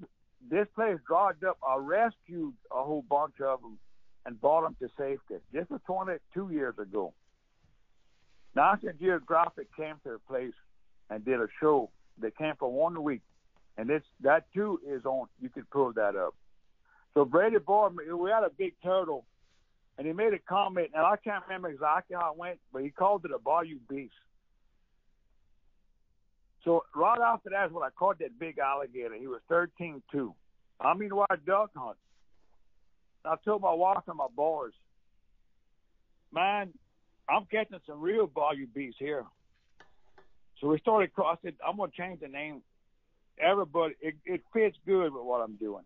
this 0.51 0.67
place 0.75 0.99
dried 1.07 1.43
up. 1.47 1.59
I 1.67 1.77
rescued 1.77 2.55
a 2.71 2.83
whole 2.83 3.05
bunch 3.09 3.41
of 3.41 3.61
them 3.61 3.79
and 4.27 4.41
brought 4.41 4.63
them 4.63 4.77
to 4.81 4.89
safety. 4.99 5.43
This 5.53 5.67
was 5.71 5.81
22 5.87 6.51
years 6.51 6.75
ago. 6.79 7.15
National 8.55 8.93
Geographic 9.01 9.69
came 9.77 9.95
to 10.05 10.13
the 10.13 10.19
place 10.29 10.55
and 11.11 11.25
did 11.25 11.41
a 11.41 11.47
show. 11.61 11.91
They 12.21 12.31
came 12.31 12.55
for 12.59 12.71
one 12.71 13.03
week, 13.03 13.23
and 13.77 13.89
this 13.89 14.03
that 14.23 14.47
too 14.53 14.81
is 14.87 15.05
on. 15.05 15.29
You 15.41 15.49
can 15.49 15.65
pull 15.71 15.93
that 15.93 16.17
up. 16.17 16.35
So 17.19 17.25
Brady 17.25 17.57
Boyd, 17.59 17.97
we 17.97 18.31
had 18.31 18.45
a 18.45 18.51
big 18.57 18.75
turtle, 18.81 19.25
and 19.99 20.07
he 20.07 20.13
made 20.13 20.35
a 20.35 20.39
comment, 20.39 20.91
and 20.95 21.05
I 21.05 21.17
can't 21.17 21.43
remember 21.49 21.69
exactly 21.69 22.15
how 22.15 22.31
it 22.31 22.39
went, 22.39 22.61
but 22.73 22.85
he 22.85 22.91
called 22.91 23.25
it 23.25 23.33
a 23.35 23.41
bayou 23.41 23.81
beast. 23.89 24.15
So 26.65 26.85
right 26.95 27.19
after 27.19 27.51
that 27.51 27.67
is 27.67 27.73
when 27.73 27.83
I 27.83 27.89
caught 27.91 28.21
that 28.21 28.39
big 28.39 28.61
alligator. 28.61 29.17
He 29.19 29.27
was 29.27 29.41
13 29.49 30.01
2. 30.13 30.33
I 30.81 30.95
mean, 30.95 31.13
why 31.13 31.27
duck 31.45 31.71
hunt? 31.75 31.97
I 33.25 33.35
told 33.45 33.63
my 33.63 33.75
wife 33.75 34.05
and 34.07 34.17
my 34.17 34.29
boys, 34.37 34.71
man, 36.33 36.73
I'm 37.29 37.47
catching 37.51 37.81
some 37.85 38.01
real 38.01 38.29
bayou 38.29 38.69
beasts 38.69 39.01
here. 39.01 39.25
So 40.61 40.69
we 40.69 40.79
started. 40.79 41.11
I 41.19 41.35
said, 41.43 41.55
I'm 41.67 41.79
gonna 41.79 41.91
change 41.99 42.21
the 42.21 42.29
name. 42.29 42.63
Everybody, 43.41 43.95
it, 44.01 44.15
it 44.25 44.43
fits 44.53 44.77
good 44.87 45.13
with 45.13 45.25
what 45.25 45.41
I'm 45.41 45.57
doing. 45.57 45.83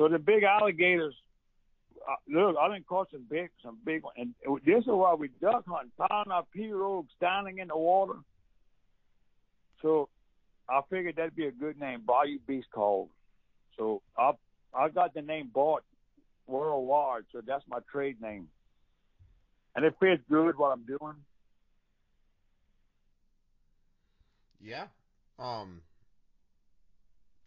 So 0.00 0.08
the 0.08 0.18
big 0.18 0.44
alligators. 0.44 1.14
Uh, 2.08 2.14
look, 2.26 2.56
I 2.58 2.72
didn't 2.72 2.86
caught 2.86 3.10
some 3.12 3.26
big, 3.28 3.50
some 3.62 3.76
big 3.84 4.02
ones, 4.02 4.16
and 4.16 4.34
this 4.64 4.78
is 4.78 4.86
why 4.86 5.12
we 5.12 5.28
duck 5.42 5.64
hunt, 5.68 5.90
pound 5.98 6.32
our 6.32 6.44
pirogue 6.56 7.04
standing 7.18 7.58
in 7.58 7.68
the 7.68 7.76
water. 7.76 8.14
So 9.82 10.08
I 10.70 10.80
figured 10.88 11.16
that'd 11.16 11.36
be 11.36 11.44
a 11.44 11.52
good 11.52 11.78
name, 11.78 12.00
Bayou 12.06 12.38
Beast 12.46 12.68
Calls. 12.72 13.10
So 13.76 14.00
I 14.16 14.32
I 14.72 14.88
got 14.88 15.12
the 15.12 15.20
name 15.20 15.50
bought 15.52 15.82
worldwide, 16.46 17.24
so 17.30 17.42
that's 17.46 17.64
my 17.68 17.80
trade 17.92 18.22
name. 18.22 18.48
And 19.76 19.84
it 19.84 19.94
fits 20.00 20.22
good 20.30 20.56
what 20.56 20.68
I'm 20.68 20.84
doing. 20.86 21.16
Yeah. 24.62 24.86
Um. 25.38 25.82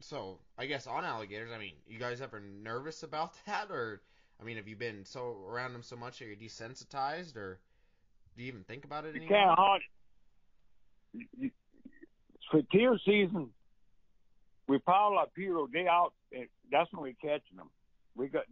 So 0.03 0.39
I 0.57 0.65
guess 0.65 0.85
on 0.85 1.05
alligators, 1.05 1.51
I 1.53 1.57
mean, 1.57 1.73
you 1.87 1.97
guys 1.97 2.19
ever 2.21 2.41
nervous 2.41 3.03
about 3.03 3.33
that, 3.45 3.71
or 3.71 4.01
I 4.39 4.43
mean, 4.43 4.57
have 4.57 4.67
you 4.67 4.75
been 4.75 5.05
so 5.05 5.37
around 5.47 5.73
them 5.73 5.83
so 5.83 5.95
much 5.95 6.19
that 6.19 6.25
you're 6.25 6.35
desensitized, 6.35 7.37
or 7.37 7.59
do 8.35 8.43
you 8.43 8.49
even 8.49 8.63
think 8.63 8.83
about 8.85 9.05
it 9.05 9.15
you 9.15 9.21
anymore? 9.21 9.37
can't 9.37 9.59
hunt. 9.59 11.51
For 12.51 12.61
teal 12.71 12.97
season, 13.05 13.49
we 14.67 14.77
pile 14.79 15.17
up 15.19 15.33
piro 15.33 15.67
day 15.67 15.87
out. 15.87 16.13
And 16.31 16.47
that's 16.71 16.91
when 16.91 17.03
we're 17.03 17.13
catching 17.13 17.57
them. 17.57 17.69
We 18.15 18.27
got 18.27 18.43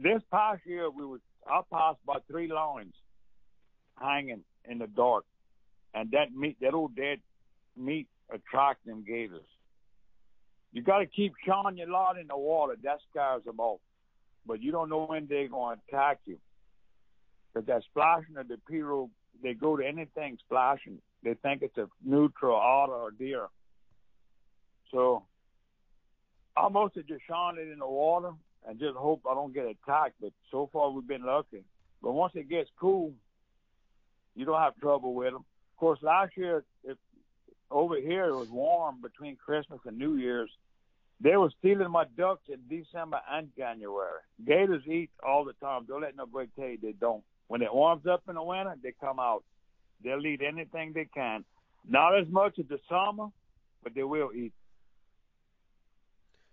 this 0.00 0.22
past 0.30 0.60
year. 0.66 0.90
We 0.90 1.04
was 1.04 1.20
I 1.46 1.60
passed 1.72 2.04
by 2.06 2.18
three 2.28 2.48
lines 2.48 2.94
hanging 4.00 4.42
in 4.64 4.78
the 4.78 4.86
dark, 4.86 5.24
and 5.94 6.10
that 6.10 6.32
meat, 6.34 6.58
that 6.60 6.74
old 6.74 6.94
dead 6.94 7.20
meat, 7.76 8.08
attract 8.30 8.84
them 8.84 9.04
gators. 9.06 9.46
You 10.72 10.82
got 10.82 10.98
to 10.98 11.06
keep 11.06 11.34
shining 11.46 11.78
your 11.78 11.88
light 11.88 12.16
in 12.20 12.26
the 12.26 12.36
water. 12.36 12.74
That 12.82 12.98
scares 13.10 13.44
them 13.44 13.60
off. 13.60 13.80
But 14.46 14.62
you 14.62 14.72
don't 14.72 14.88
know 14.88 15.06
when 15.06 15.26
they're 15.26 15.48
going 15.48 15.76
to 15.76 15.82
attack 15.88 16.20
you. 16.26 16.38
Because 17.52 17.66
that 17.66 17.82
splashing 17.84 18.36
of 18.36 18.48
the 18.48 18.58
pirogue, 18.70 19.10
they 19.42 19.54
go 19.54 19.76
to 19.76 19.86
anything 19.86 20.38
splashing. 20.44 20.98
They 21.22 21.34
think 21.34 21.62
it's 21.62 21.76
a 21.78 21.88
neutral 22.04 22.56
otter 22.56 22.92
or 22.92 23.10
deer. 23.10 23.48
So 24.90 25.24
I 26.56 26.68
mostly 26.68 27.02
just 27.02 27.22
shine 27.28 27.56
it 27.58 27.70
in 27.72 27.78
the 27.78 27.86
water 27.86 28.30
and 28.66 28.78
just 28.78 28.96
hope 28.96 29.22
I 29.28 29.34
don't 29.34 29.54
get 29.54 29.64
attacked. 29.64 30.16
But 30.20 30.32
so 30.50 30.68
far 30.72 30.90
we've 30.90 31.06
been 31.06 31.24
lucky. 31.24 31.64
But 32.02 32.12
once 32.12 32.32
it 32.36 32.48
gets 32.48 32.70
cool, 32.78 33.12
you 34.34 34.44
don't 34.44 34.60
have 34.60 34.76
trouble 34.76 35.14
with 35.14 35.32
them. 35.32 35.44
Of 35.44 35.80
course, 35.80 35.98
last 36.02 36.36
year, 36.36 36.64
over 37.70 37.96
here 37.96 38.26
it 38.26 38.34
was 38.34 38.48
warm 38.48 39.00
between 39.00 39.36
Christmas 39.36 39.80
and 39.84 39.98
New 39.98 40.16
Year's, 40.16 40.50
they 41.20 41.36
were 41.36 41.50
stealing 41.58 41.90
my 41.90 42.04
ducks 42.16 42.48
in 42.48 42.60
December 42.68 43.20
and 43.30 43.48
January. 43.56 44.20
Gators 44.44 44.86
eat 44.86 45.10
all 45.26 45.44
the 45.44 45.52
time. 45.54 45.84
Don't 45.86 46.02
let 46.02 46.16
nobody 46.16 46.48
tell 46.56 46.68
you 46.68 46.78
they 46.80 46.92
don't. 46.92 47.24
When 47.48 47.62
it 47.62 47.74
warms 47.74 48.06
up 48.06 48.22
in 48.28 48.36
the 48.36 48.42
winter, 48.42 48.74
they 48.82 48.92
come 49.00 49.18
out. 49.18 49.42
They'll 50.02 50.24
eat 50.24 50.42
anything 50.42 50.92
they 50.92 51.06
can. 51.06 51.44
Not 51.88 52.16
as 52.16 52.28
much 52.28 52.58
as 52.58 52.66
the 52.68 52.78
summer, 52.88 53.28
but 53.82 53.94
they 53.94 54.04
will 54.04 54.30
eat. 54.32 54.52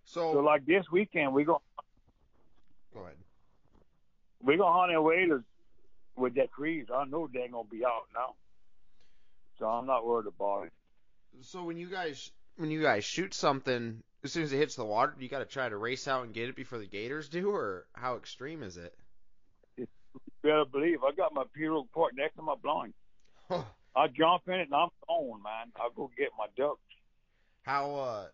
So, 0.05 0.34
so 0.34 0.39
like 0.39 0.66
this 0.66 0.86
weekend, 0.91 1.34
we 1.34 1.43
go. 1.43 1.61
Go 2.93 3.01
ahead. 3.01 3.16
We 4.41 4.57
gonna 4.57 4.80
hunt 4.80 4.91
in 4.91 5.03
waders 5.03 5.43
with 6.16 6.36
that 6.36 6.51
trees. 6.53 6.86
I 6.93 7.05
know 7.05 7.30
they're 7.32 7.49
gonna 7.49 7.68
be 7.70 7.84
out 7.86 8.05
now, 8.13 8.36
so 9.59 9.66
I'm 9.66 9.86
not 9.86 10.05
worried 10.05 10.28
about 10.28 10.68
it. 10.68 10.74
So 11.42 11.64
when 11.64 11.78
you 11.78 11.90
guys 11.90 12.32
when 12.58 12.72
you 12.72 12.82
guys 12.82 13.04
shoot 13.04 13.34
something, 13.34 14.02
as 14.24 14.32
soon 14.32 14.44
as 14.44 14.54
it 14.54 14.58
hits 14.58 14.76
the 14.76 14.86
water, 14.86 15.16
you 15.20 15.28
got 15.28 15.40
to 15.40 15.46
try 15.46 15.68
to 15.68 15.78
race 15.78 16.08
out 16.08 16.24
and 16.24 16.34
get 16.34 16.50
it 16.50 16.56
before 16.56 16.80
the 16.80 16.88
gators 16.88 17.30
do, 17.30 17.52
or 17.52 17.86
how 17.94 18.16
extreme 18.16 18.64
is 18.64 18.78
it? 18.78 18.94
You 19.78 19.88
better 20.44 20.66
believe 20.66 21.04
I 21.04 21.12
got 21.16 21.34
my 21.34 21.44
pirogue 21.58 21.92
parked 21.94 22.16
next 22.16 22.36
to 22.36 22.42
my 22.42 22.56
blind. 22.56 22.94
I 23.50 24.08
jump 24.08 24.44
in 24.48 24.56
it 24.56 24.64
and 24.64 24.74
I'm 24.74 24.90
going, 25.08 25.42
man. 25.44 25.72
I'll 25.78 25.92
go 25.92 26.10
get 26.18 26.30
my 26.38 26.48
ducks. 26.58 26.80
How 27.64 27.96
uh 27.96 28.26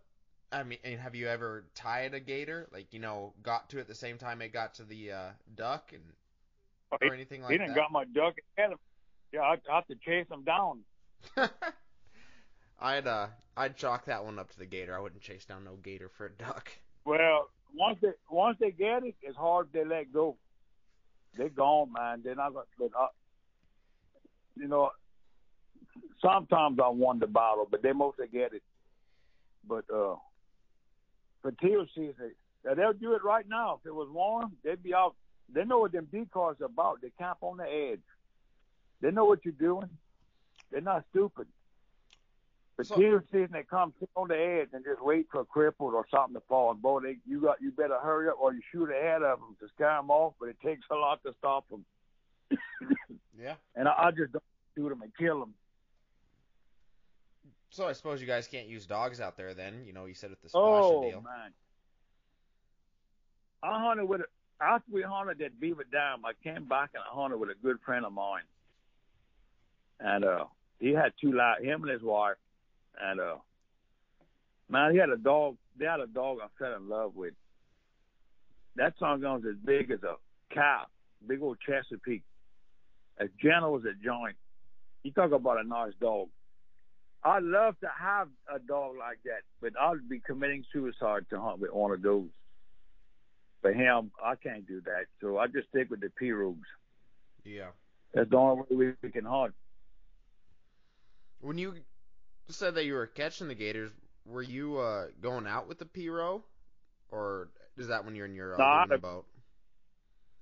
I 0.52 0.64
mean, 0.64 0.80
and 0.84 1.00
have 1.00 1.16
you 1.16 1.28
ever 1.28 1.66
tied 1.76 2.14
a 2.14 2.20
gator? 2.20 2.68
Like, 2.74 2.94
you 2.94 3.00
know, 3.00 3.34
got 3.42 3.70
to 3.70 3.80
it 3.80 3.88
the 3.88 3.96
same 3.96 4.18
time 4.18 4.42
it 4.42 4.52
got 4.52 4.76
to 4.76 4.84
the 4.84 5.12
uh, 5.12 5.30
duck, 5.56 5.94
and 5.94 6.04
or 6.92 7.14
anything 7.14 7.42
like 7.42 7.52
he 7.52 7.58
that? 7.58 7.64
He 7.64 7.68
didn't 7.70 7.76
got 7.76 7.92
my 7.92 8.04
duck 8.04 8.36
Yeah, 9.32 9.42
I'd 9.42 9.62
have 9.70 9.88
to 9.88 9.96
chase 9.96 10.28
him 10.30 10.44
down. 10.44 10.82
I'd 12.82 13.08
uh, 13.08 13.28
I'd 13.56 13.78
chalk 13.78 14.06
that 14.06 14.26
one 14.26 14.40
up 14.40 14.50
to 14.52 14.60
the 14.60 14.66
gator. 14.66 14.96
I 14.96 15.00
wouldn't 15.00 15.22
chase 15.22 15.46
down 15.46 15.64
no 15.64 15.76
gator 15.76 16.10
for 16.10 16.26
a 16.26 16.32
duck. 16.32 16.72
Well, 17.06 17.50
once 17.76 18.00
they 18.02 18.12
once 18.30 18.58
they 18.60 18.72
get 18.72 19.04
it, 19.04 19.16
it's 19.22 19.38
hard 19.38 19.72
to 19.74 19.84
let 19.84 20.12
go. 20.12 20.38
They're 21.38 21.50
gone, 21.50 21.94
man. 21.94 22.22
They're 22.24 22.36
not 22.36 22.54
gonna. 22.54 22.66
But, 22.78 22.92
uh, 23.00 23.08
you 24.56 24.68
know, 24.68 24.92
sometimes 26.22 26.80
I 26.84 26.90
won 26.90 27.20
the 27.20 27.28
battle, 27.28 27.68
but 27.70 27.82
they 27.82 27.94
mostly 27.94 28.28
get 28.28 28.54
it. 28.54 28.64
But 29.68 29.86
uh 29.94 30.16
for 31.42 31.52
teal 31.52 31.86
season. 31.96 32.34
Now, 32.64 32.76
they'll 32.76 32.94
do 32.94 33.14
it 33.14 33.24
right 33.24 33.48
now. 33.48 33.80
If 33.82 33.88
it 33.88 33.96
was 33.96 34.08
warm, 34.12 34.52
they'd 34.64 34.84
be 34.84 34.94
out. 34.94 35.16
They 35.54 35.66
know 35.66 35.80
what 35.80 35.92
them 35.92 36.08
decoys 36.12 36.62
are 36.62 36.66
about. 36.66 37.02
They 37.02 37.10
camp 37.18 37.40
on 37.42 37.58
the 37.58 37.64
edge. 37.64 38.04
They 39.02 39.12
know 39.12 39.26
what 39.26 39.44
you're 39.44 39.54
doing. 39.54 39.90
They're 40.72 40.82
not 40.82 41.04
stupid. 41.10 41.48
But 42.78 42.88
So- 42.88 42.96
deer 42.96 43.24
season, 43.32 43.50
they 43.52 43.64
come 43.64 43.94
sit 44.00 44.10
on 44.16 44.30
the 44.30 44.38
edge 44.38 44.70
and 44.74 44.84
just 44.84 45.02
wait 45.02 45.28
for 45.32 45.42
a 45.42 45.46
cripple 45.46 45.94
or 45.94 46.06
something 46.10 46.34
to 46.34 46.42
fall. 46.48 46.72
And 46.72 46.82
boy, 46.82 47.02
they, 47.02 47.18
you 47.28 47.42
got 47.42 47.62
you 47.62 47.72
better 47.72 48.00
hurry 48.00 48.30
up 48.30 48.38
or 48.40 48.54
you 48.54 48.62
shoot 48.72 48.90
ahead 48.90 49.22
of 49.24 49.40
them 49.40 49.56
to 49.60 49.68
scare 49.76 49.96
them 49.98 50.10
off. 50.10 50.34
But 50.40 50.50
it 50.50 50.58
takes 50.64 50.86
a 50.90 50.96
lot 50.96 51.22
to 51.24 51.34
stop 51.38 51.68
them. 51.70 51.86
Yeah. 53.40 53.56
And 53.76 53.88
I, 53.88 53.94
I 54.08 54.12
just 54.12 54.32
don't 54.34 54.44
shoot 54.76 54.90
them 54.90 55.02
and 55.02 55.12
kill 55.18 55.40
them. 55.40 55.54
So 57.72 57.88
I 57.88 57.94
suppose 57.94 58.20
you 58.22 58.28
guys 58.28 58.48
can't 58.48 58.68
use 58.68 58.86
dogs 58.86 59.20
out 59.22 59.38
there 59.38 59.54
then. 59.54 59.84
You 59.86 59.94
know, 59.94 60.06
you 60.06 60.14
said 60.14 60.30
with 60.30 60.42
the 60.42 60.50
splashing 60.50 60.68
Oh 60.68 61.02
deal. 61.10 61.22
man, 61.22 61.52
I 63.64 63.80
hunted 63.84 64.06
with 64.06 64.22
a, 64.22 64.64
after 64.64 64.92
we 64.92 65.02
hunted 65.02 65.38
that 65.40 65.60
beaver 65.60 65.86
dam. 65.92 66.24
I 66.26 66.34
came 66.44 66.66
back 66.66 66.92
and 66.94 67.02
I 67.10 67.16
hunted 67.16 67.38
with 67.38 67.50
a 67.50 67.56
good 67.64 67.78
friend 67.86 68.06
of 68.06 68.12
mine, 68.12 68.44
and 70.00 70.26
uh, 70.26 70.46
he 70.80 70.92
had 70.94 71.14
two 71.22 71.32
li 71.32 71.66
him 71.68 71.82
and 71.84 71.92
his 71.92 72.02
wife, 72.02 72.36
and 73.00 73.20
uh, 73.20 73.36
man, 74.70 74.92
he 74.92 74.98
had 74.98 75.10
a 75.10 75.18
dog. 75.18 75.58
They 75.78 75.86
had 75.86 76.00
a 76.00 76.08
dog 76.08 76.40
I 76.44 76.48
fell 76.58 76.76
in 76.76 76.90
love 76.90 77.16
with. 77.16 77.34
That 78.76 78.94
son 79.00 79.22
was 79.22 79.44
as 79.48 79.58
big 79.64 79.92
as 79.92 80.04
a 80.04 80.16
cow, 80.54 80.86
big 81.28 81.42
old 81.42 81.58
Chesapeake, 81.66 82.24
as 83.18 83.30
gentle 83.42 83.78
as 83.78 83.84
a 83.84 83.94
joint. 84.04 84.36
You 85.04 85.12
talk 85.12 85.32
about 85.32 85.60
a 85.60 85.68
nice 85.68 85.94
dog. 86.00 86.30
I'd 87.24 87.44
love 87.44 87.80
to 87.82 87.90
have 88.00 88.30
a 88.54 88.60
dog 88.60 88.96
like 88.98 89.20
that, 89.26 89.42
but 89.62 89.74
I'd 89.80 90.10
be 90.10 90.20
committing 90.20 90.64
suicide 90.74 91.26
to 91.30 91.40
hunt 91.40 91.60
with 91.60 91.72
one 91.72 91.92
of 91.92 92.02
those. 92.02 92.30
For 93.62 93.72
him, 93.72 94.10
I 94.24 94.36
can't 94.36 94.68
do 94.68 94.82
that, 94.82 95.06
so 95.20 95.38
I 95.38 95.46
just 95.46 95.70
stick 95.70 95.92
with 95.92 96.02
the 96.02 96.12
pirogues. 96.20 96.66
Yeah. 97.46 97.68
That's 98.14 98.30
the 98.30 98.38
only 98.38 98.64
way 98.72 98.94
we 99.04 99.12
can 99.12 99.26
hunt. 99.26 99.54
When 101.42 101.60
you 101.60 101.76
said 102.50 102.76
that 102.76 102.86
you 102.86 102.94
were 102.94 103.08
catching 103.08 103.48
the 103.48 103.56
gators, 103.56 103.92
were 104.26 104.42
you 104.42 104.78
uh, 104.78 105.08
going 105.22 105.48
out 105.48 105.68
with 105.68 105.80
the 105.80 105.86
pirogue, 105.86 106.44
or 107.10 107.50
is 107.78 107.88
that 107.88 108.06
when 108.06 108.16
you're 108.16 108.26
in 108.26 108.36
your 108.36 108.60
uh, 108.62 108.86
No, 108.86 108.98
boat? 108.98 109.26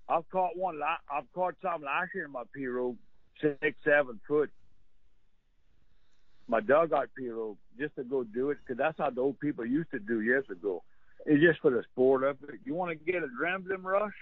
I've 0.08 0.30
caught 0.30 0.58
one. 0.58 0.80
I've 0.84 1.32
caught 1.34 1.56
some 1.62 1.84
last 1.84 2.10
year 2.16 2.26
in 2.26 2.32
my 2.32 2.44
pirogue, 2.58 2.98
six, 3.42 3.78
seven 3.84 4.20
foot. 4.28 4.50
My 6.48 6.62
dugout 6.62 7.10
pirogue, 7.20 7.58
just 7.78 7.96
to 7.96 8.04
go 8.04 8.24
do 8.24 8.50
it, 8.50 8.58
because 8.66 8.78
that's 8.78 8.98
how 8.98 9.12
the 9.12 9.22
old 9.22 9.40
people 9.40 9.66
used 9.66 9.92
to 9.92 10.00
do 10.00 10.22
years 10.22 10.46
ago. 10.50 10.84
It's 11.28 11.44
just 11.44 11.60
for 11.62 11.70
the 11.70 11.84
sport 11.92 12.24
of 12.24 12.38
it. 12.44 12.62
You 12.66 12.74
want 12.74 12.90
to 12.98 13.12
get 13.12 13.22
a 13.22 13.28
adrenaline 13.28 13.84
rush? 13.84 14.14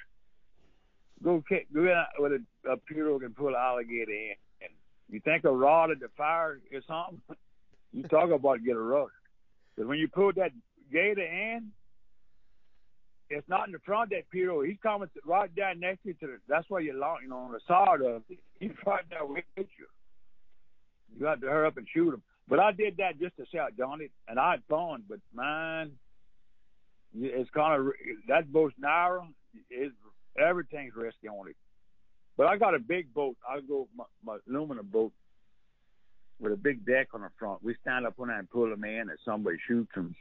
Go 1.23 1.41
ca- 1.47 1.65
go 1.73 1.83
in 1.85 2.03
with 2.19 2.33
a, 2.33 2.71
a 2.71 2.75
pirogue 2.77 3.23
and 3.23 3.35
pull 3.35 3.49
an 3.49 3.55
alligator 3.55 4.11
in. 4.11 4.35
You 5.09 5.21
think 5.21 5.45
a 5.45 5.51
rod 5.51 5.89
at 5.91 6.01
the 6.01 6.09
fire 6.17 6.59
is 6.69 6.83
something? 6.85 7.21
You 7.93 8.03
talk 8.03 8.29
about 8.31 8.63
get 8.63 8.75
a 8.75 8.79
rush. 8.79 9.09
Because 9.75 9.87
when 9.87 9.99
you 9.99 10.07
pull 10.07 10.31
that 10.33 10.51
gator 10.91 11.23
in, 11.23 11.71
it's 13.29 13.47
not 13.49 13.67
in 13.67 13.73
the 13.73 13.79
front 13.79 14.11
that 14.11 14.23
pirogue. 14.33 14.67
He's 14.67 14.77
coming 14.81 15.09
right 15.25 15.53
down 15.53 15.79
next 15.79 16.03
to 16.03 16.09
you. 16.09 16.13
To 16.15 16.27
the, 16.27 16.37
that's 16.47 16.69
why 16.69 16.79
you're 16.79 16.95
long, 16.95 17.17
you 17.23 17.29
know, 17.29 17.39
on 17.39 17.51
the 17.51 17.59
side 17.67 18.01
of 18.01 18.23
it. 18.29 18.39
He's 18.59 18.71
right 18.85 19.03
there 19.09 19.25
with 19.25 19.43
you. 19.57 19.65
You 21.13 21.21
got 21.21 21.41
to 21.41 21.47
hurry 21.47 21.67
up 21.67 21.77
and 21.77 21.87
shoot 21.93 22.13
him. 22.13 22.21
But 22.49 22.59
I 22.59 22.71
did 22.71 22.97
that 22.97 23.19
just 23.19 23.35
to 23.37 23.45
done 23.77 24.01
it, 24.01 24.11
and 24.27 24.39
I 24.39 24.51
had 24.51 24.63
fun. 24.69 25.03
But 25.07 25.19
man, 25.35 25.91
it's 27.13 27.49
kind 27.51 27.81
of 27.81 27.93
that 28.29 28.51
boat's 28.51 28.75
narrow. 28.79 29.27
It's 29.69 29.93
everything's 30.39 30.95
risky 30.95 31.27
on 31.27 31.49
it. 31.49 31.55
But 32.37 32.47
I 32.47 32.57
got 32.57 32.75
a 32.75 32.79
big 32.79 33.13
boat. 33.13 33.35
I 33.47 33.59
go 33.67 33.87
my, 33.95 34.05
my 34.23 34.37
aluminum 34.47 34.87
boat 34.87 35.11
with 36.39 36.53
a 36.53 36.57
big 36.57 36.85
deck 36.85 37.09
on 37.13 37.21
the 37.21 37.29
front. 37.39 37.63
We 37.63 37.75
stand 37.81 38.05
up 38.05 38.19
on 38.19 38.27
that 38.29 38.39
and 38.39 38.49
pull 38.49 38.69
them 38.69 38.83
in, 38.83 39.09
and 39.09 39.19
somebody 39.25 39.57
shoots 39.67 39.91
them. 39.95 40.15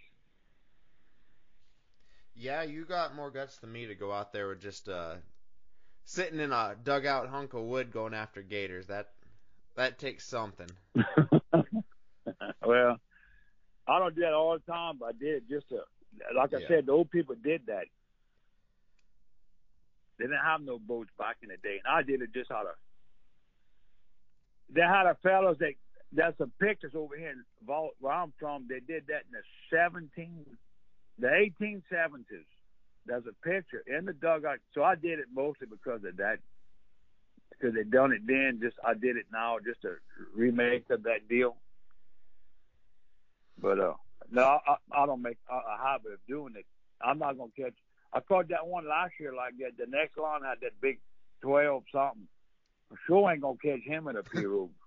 Yeah, 2.34 2.62
you 2.62 2.84
got 2.84 3.14
more 3.14 3.30
guts 3.30 3.58
than 3.58 3.72
me 3.72 3.86
to 3.86 3.94
go 3.94 4.12
out 4.12 4.32
there 4.32 4.48
with 4.48 4.60
just 4.60 4.88
uh, 4.88 5.16
sitting 6.04 6.40
in 6.40 6.52
a 6.52 6.76
dugout 6.82 7.28
hunk 7.28 7.54
of 7.54 7.62
wood 7.64 7.90
going 7.92 8.14
after 8.14 8.42
gators. 8.42 8.86
That 8.86 9.08
that 9.76 9.98
takes 9.98 10.26
something. 10.26 10.68
well, 12.64 12.98
I 13.86 13.98
don't 13.98 14.14
do 14.14 14.22
that 14.22 14.32
all 14.34 14.54
the 14.58 14.72
time, 14.72 14.98
but 14.98 15.06
I 15.06 15.12
did 15.12 15.36
it 15.36 15.48
just 15.48 15.68
to, 15.70 15.80
like 16.36 16.52
I 16.54 16.60
Yeah. 16.60 16.68
said, 16.68 16.86
the 16.86 16.92
old 16.92 17.10
people 17.10 17.34
did 17.42 17.66
that. 17.66 17.86
They 20.18 20.24
didn't 20.24 20.44
have 20.44 20.62
no 20.62 20.78
boats 20.78 21.10
back 21.18 21.36
in 21.42 21.48
the 21.50 21.56
day, 21.56 21.80
and 21.84 21.92
I 21.94 22.02
did 22.02 22.22
it 22.22 22.32
just 22.32 22.50
out 22.50 22.66
of. 22.66 22.74
They 24.70 24.80
had 24.80 25.06
a 25.06 25.14
fellows 25.22 25.58
that 25.60 25.74
there's 26.16 26.34
some 26.38 26.50
pictures 26.58 26.92
over 26.94 27.16
here 27.16 27.30
in 27.30 27.44
Vol- 27.66 27.94
where 28.00 28.12
I'm 28.12 28.32
from. 28.40 28.66
They 28.68 28.80
did 28.80 29.04
that 29.08 29.24
in 29.28 29.32
the 29.32 29.42
17, 29.70 30.46
the 31.18 31.26
1870s. 31.26 32.46
There's 33.04 33.24
a 33.26 33.46
picture 33.46 33.84
in 33.86 34.06
the 34.06 34.14
dugout. 34.14 34.58
So 34.74 34.82
I 34.82 34.94
did 34.94 35.18
it 35.18 35.26
mostly 35.32 35.66
because 35.70 36.02
of 36.04 36.16
that. 36.16 36.38
Because 37.50 37.74
they 37.74 37.84
done 37.84 38.12
it 38.12 38.22
then. 38.26 38.60
Just 38.62 38.76
I 38.84 38.94
did 38.94 39.16
it 39.16 39.26
now, 39.32 39.58
just 39.64 39.84
a 39.84 39.94
remake 40.34 40.90
of 40.90 41.04
that 41.04 41.28
deal. 41.28 41.56
But 43.60 43.78
uh, 43.78 43.94
no, 44.30 44.42
I, 44.42 44.76
I 44.92 45.06
don't 45.06 45.22
make 45.22 45.38
a, 45.50 45.82
habit 45.82 46.12
of 46.12 46.18
doing 46.28 46.54
it. 46.56 46.66
I'm 47.00 47.18
not 47.18 47.38
gonna 47.38 47.50
catch. 47.58 47.74
I 48.12 48.20
caught 48.20 48.48
that 48.48 48.66
one 48.66 48.88
last 48.88 49.12
year 49.20 49.34
like 49.34 49.54
that. 49.58 49.78
The 49.78 49.90
next 49.90 50.16
one 50.16 50.42
had 50.42 50.60
that 50.62 50.80
big 50.80 50.98
twelve 51.40 51.84
something. 51.92 52.26
I 52.92 52.96
sure 53.06 53.30
ain't 53.30 53.40
gonna 53.40 53.56
catch 53.62 53.82
him 53.82 54.08
in 54.08 54.16
a 54.16 54.22
pirogue. 54.22 54.70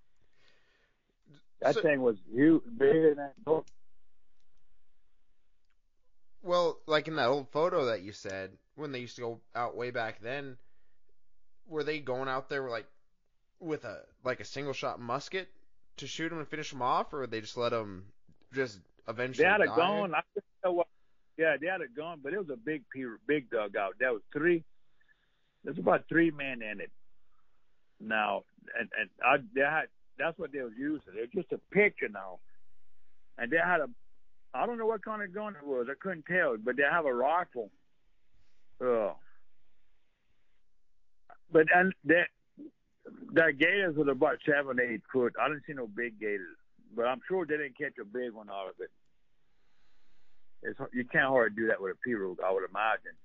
That 1.61 1.75
So- 1.75 1.81
thing 1.81 2.01
was 2.01 2.17
huge, 2.31 2.63
bigger 2.77 3.09
than 3.09 3.17
that 3.17 3.43
boat. 3.43 3.65
Well, 6.41 6.79
like 6.85 7.07
in 7.07 7.15
that 7.17 7.27
old 7.27 7.49
photo 7.49 7.85
that 7.85 8.01
you 8.01 8.13
said, 8.13 8.57
when 8.75 8.91
they 8.91 8.99
used 8.99 9.15
to 9.17 9.21
go 9.21 9.41
out 9.53 9.75
way 9.75 9.91
back 9.91 10.21
then, 10.21 10.57
were 11.67 11.83
they 11.83 11.99
going 11.99 12.29
out 12.29 12.49
there 12.49 12.67
like 12.69 12.87
with 13.59 13.83
a 13.83 14.05
like 14.23 14.39
a 14.39 14.45
single 14.45 14.73
shot 14.73 14.99
musket 14.99 15.49
to 15.97 16.07
shoot 16.07 16.29
them 16.29 16.39
and 16.39 16.47
finish 16.47 16.71
them 16.71 16.81
off, 16.81 17.13
or 17.13 17.27
they 17.27 17.41
just 17.41 17.57
let 17.57 17.69
them 17.69 18.05
just 18.53 18.79
eventually 19.07 19.43
They 19.43 19.51
had 19.51 19.61
a 19.61 19.67
gun. 19.67 20.15
I 20.15 20.21
don't 20.33 20.45
know 20.63 20.71
what. 20.73 20.87
Yeah, 21.37 21.57
they 21.59 21.67
had 21.67 21.81
a 21.81 21.87
gun, 21.87 22.19
but 22.23 22.33
it 22.33 22.39
was 22.39 22.49
a 22.49 22.57
big 22.57 22.83
big 23.27 23.49
dugout. 23.49 23.95
There 23.99 24.13
was 24.13 24.21
three. 24.31 24.63
There's 25.63 25.77
about 25.77 26.07
three 26.07 26.31
men 26.31 26.61
in 26.61 26.79
it. 26.79 26.91
Now, 27.99 28.43
and 28.79 28.89
and 28.97 29.09
I 29.21 29.37
they 29.53 29.61
had 29.61 29.89
that's 30.19 30.37
what 30.37 30.51
they 30.51 30.61
was 30.61 30.73
using. 30.77 31.13
It's 31.15 31.33
just 31.33 31.51
a 31.51 31.57
picture 31.73 32.09
now, 32.09 32.39
and 33.37 33.51
they 33.51 33.57
had 33.57 33.79
a. 33.79 33.89
I 34.53 34.65
don't 34.65 34.77
know 34.77 34.85
what 34.85 35.05
kind 35.05 35.21
of 35.21 35.33
gun 35.33 35.55
it 35.55 35.65
was. 35.65 35.87
I 35.89 35.93
couldn't 35.99 36.25
tell, 36.25 36.57
but 36.57 36.75
they 36.75 36.83
have 36.83 37.05
a 37.05 37.13
rifle. 37.13 37.69
Oh. 38.81 39.15
But 41.51 41.67
and 41.73 41.93
that 42.05 42.27
the 43.31 43.53
gators 43.57 43.95
was 43.95 44.07
about 44.07 44.37
seven, 44.45 44.79
eight 44.79 45.01
foot. 45.11 45.33
I 45.39 45.47
didn't 45.47 45.63
see 45.65 45.73
no 45.73 45.87
big 45.87 46.19
gators, 46.19 46.57
but 46.95 47.05
I'm 47.05 47.21
sure 47.27 47.45
they 47.45 47.57
didn't 47.57 47.77
catch 47.77 47.93
a 48.01 48.05
big 48.05 48.33
one 48.33 48.49
out 48.49 48.69
of 48.69 48.75
it. 48.79 48.91
It's 50.61 50.79
you 50.93 51.05
can't 51.05 51.27
hardly 51.27 51.55
do 51.55 51.67
that 51.67 51.81
with 51.81 51.95
a 51.95 52.09
pirogue, 52.09 52.43
I 52.45 52.51
would 52.51 52.69
imagine. 52.69 53.15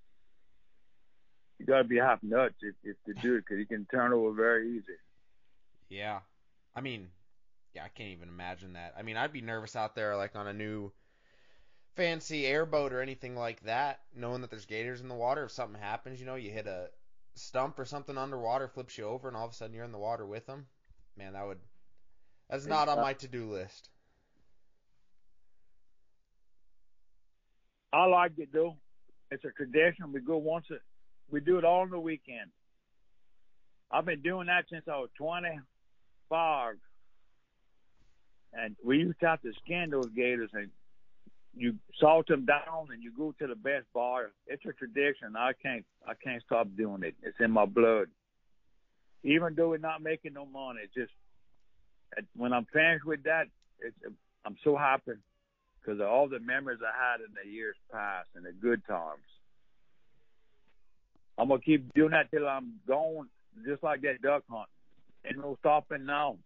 You 1.58 1.66
got 1.66 1.78
to 1.78 1.84
be 1.84 1.98
half 1.98 2.22
nuts 2.22 2.54
if, 2.62 2.74
if 2.84 2.96
to 3.06 3.20
do 3.20 3.36
it 3.36 3.44
because 3.44 3.58
you 3.58 3.66
can 3.66 3.86
turn 3.90 4.12
over 4.12 4.32
very 4.32 4.76
easy. 4.76 4.98
Yeah. 5.88 6.20
I 6.76 6.80
mean, 6.80 7.08
yeah, 7.74 7.84
I 7.84 7.88
can't 7.88 8.10
even 8.10 8.28
imagine 8.28 8.74
that. 8.74 8.94
I 8.98 9.02
mean, 9.02 9.16
I'd 9.16 9.32
be 9.32 9.40
nervous 9.40 9.76
out 9.76 9.94
there 9.94 10.16
like 10.16 10.36
on 10.36 10.46
a 10.46 10.52
new 10.52 10.92
fancy 11.96 12.46
airboat 12.46 12.92
or 12.92 13.00
anything 13.00 13.36
like 13.36 13.60
that, 13.62 14.00
knowing 14.14 14.40
that 14.40 14.50
there's 14.50 14.66
gators 14.66 15.00
in 15.00 15.08
the 15.08 15.14
water. 15.14 15.44
If 15.44 15.52
something 15.52 15.80
happens, 15.80 16.20
you 16.20 16.26
know, 16.26 16.34
you 16.34 16.50
hit 16.50 16.66
a 16.66 16.88
stump 17.34 17.78
or 17.78 17.84
something 17.84 18.18
underwater, 18.18 18.68
flips 18.68 18.98
you 18.98 19.04
over, 19.04 19.28
and 19.28 19.36
all 19.36 19.46
of 19.46 19.52
a 19.52 19.54
sudden 19.54 19.74
you're 19.74 19.84
in 19.84 19.92
the 19.92 19.98
water 19.98 20.26
with 20.26 20.46
them. 20.46 20.66
Man, 21.16 21.34
that 21.34 21.46
would 21.46 21.58
that's 22.48 22.66
not 22.66 22.88
on 22.88 23.00
my 23.00 23.12
to-do 23.12 23.50
list. 23.50 23.90
I 27.92 28.06
like 28.06 28.32
it 28.38 28.48
though. 28.52 28.76
It's 29.30 29.44
a 29.44 29.50
tradition. 29.50 30.12
We 30.12 30.20
go 30.20 30.36
once 30.36 30.66
a, 30.70 30.74
we 31.30 31.40
do 31.40 31.58
it 31.58 31.64
all 31.64 31.82
on 31.82 31.90
the 31.90 31.98
weekend. 31.98 32.50
I've 33.90 34.04
been 34.04 34.22
doing 34.22 34.48
that 34.48 34.64
since 34.70 34.84
I 34.88 34.96
was 34.96 35.10
25. 36.28 36.76
And 38.52 38.76
we 38.84 38.98
used 38.98 39.20
to 39.20 39.26
have 39.26 39.42
to 39.42 39.52
skin 39.64 39.90
those 39.90 40.08
gators 40.14 40.50
and 40.52 40.70
you 41.56 41.74
salt 42.00 42.28
them 42.28 42.44
down 42.44 42.88
and 42.92 43.02
you 43.02 43.12
go 43.16 43.34
to 43.38 43.46
the 43.46 43.54
best 43.54 43.86
bar. 43.92 44.30
It's 44.46 44.64
a 44.64 44.72
tradition. 44.72 45.36
I 45.36 45.52
can't 45.60 45.84
I 46.06 46.12
can't 46.14 46.42
stop 46.44 46.68
doing 46.76 47.02
it. 47.02 47.14
It's 47.22 47.36
in 47.40 47.50
my 47.50 47.64
blood. 47.64 48.08
Even 49.22 49.54
though 49.54 49.70
we're 49.70 49.78
not 49.78 50.02
making 50.02 50.34
no 50.34 50.46
money, 50.46 50.80
just 50.94 51.12
when 52.36 52.52
I'm 52.52 52.66
finished 52.72 53.04
with 53.04 53.22
that, 53.24 53.46
it's 53.80 53.96
I'm 54.44 54.56
so 54.62 54.76
happy 54.76 55.12
because 55.80 56.00
of 56.00 56.06
all 56.06 56.28
the 56.28 56.40
memories 56.40 56.80
I 56.82 57.12
had 57.12 57.20
in 57.20 57.32
the 57.42 57.50
years 57.50 57.76
past 57.92 58.28
and 58.34 58.44
the 58.44 58.52
good 58.52 58.84
times. 58.86 59.22
I'm 61.38 61.48
gonna 61.48 61.60
keep 61.60 61.92
doing 61.94 62.10
that 62.10 62.30
till 62.30 62.46
I'm 62.46 62.74
gone, 62.86 63.28
just 63.66 63.82
like 63.82 64.02
that 64.02 64.22
duck 64.22 64.44
hunt. 64.48 64.68
Ain't 65.26 65.38
no 65.38 65.56
stopping 65.60 66.04
now. 66.04 66.36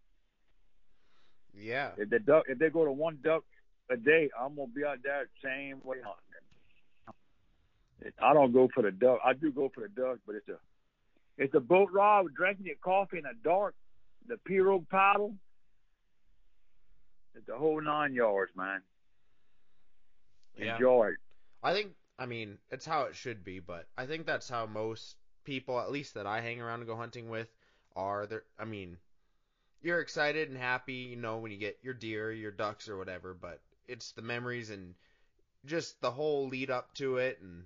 Yeah. 1.55 1.91
If 1.97 2.11
the 2.11 2.18
duck, 2.18 2.45
if 2.49 2.59
they 2.59 2.70
go 2.70 2.85
to 2.85 2.93
one 2.93 3.18
duck 3.22 3.45
a 3.91 3.97
day, 3.97 4.31
I'm 4.39 4.55
gonna 4.55 4.68
be 4.68 4.85
out 4.85 4.99
there 5.03 5.29
same 5.43 5.81
way 5.83 5.97
hunting. 6.05 6.24
I 8.22 8.33
don't 8.33 8.53
go 8.53 8.68
for 8.72 8.83
the 8.83 8.93
duck. 8.93 9.18
I 9.24 9.33
do 9.33 9.51
go 9.51 9.70
for 9.74 9.81
the 9.81 9.89
duck, 9.89 10.18
but 10.26 10.37
it's 10.37 10.49
a 10.49 10.59
it's 11.37 11.55
a 11.55 11.61
boat 11.61 11.89
ride 11.93 12.22
with 12.22 12.35
drinking 12.35 12.66
your 12.66 12.76
coffee 12.83 13.18
in 13.18 13.24
the 13.24 13.31
dark, 13.43 13.74
the 14.26 14.37
pirogue 14.49 14.89
paddle. 14.89 15.35
It's 17.35 17.47
the 17.47 17.57
whole 17.57 17.81
nine 17.81 18.14
yards, 18.14 18.53
man. 18.57 18.83
Yeah. 20.57 20.74
Enjoy 20.74 21.09
it. 21.09 21.16
I 21.62 21.72
think 21.72 21.93
I 22.18 22.26
mean 22.26 22.59
it's 22.70 22.87
how 22.87 23.05
it 23.05 23.16
should 23.16 23.45
be, 23.45 23.59
but 23.59 23.87
I 23.97 24.07
think 24.07 24.26
that's 24.26 24.49
how 24.49 24.66
most 24.66 25.16
people, 25.45 25.81
at 25.81 25.91
least 25.91 26.14
that 26.14 26.26
I 26.26 26.43
hang 26.43 26.61
around 26.61 26.81
and 26.81 26.87
go 26.87 26.95
hunting 26.95 27.31
with, 27.31 27.49
are. 27.97 28.26
There, 28.26 28.45
I 28.59 28.64
mean, 28.64 28.99
you're 29.82 30.01
excited 30.01 30.49
and 30.49 30.59
happy, 30.59 30.95
you 30.95 31.16
know, 31.16 31.39
when 31.39 31.53
you 31.53 31.59
get 31.59 31.78
your 31.82 31.95
deer, 31.95 32.32
your 32.32 32.51
ducks, 32.53 32.89
or 32.89 32.97
whatever, 32.97 33.34
but 33.34 33.61
it's 33.89 34.12
the 34.12 34.22
memories 34.22 34.70
and 34.70 34.95
just 35.66 36.01
the 36.01 36.11
whole 36.11 36.49
lead 36.49 36.70
up 36.70 36.95
to 36.95 37.18
it 37.18 37.41
and 37.41 37.64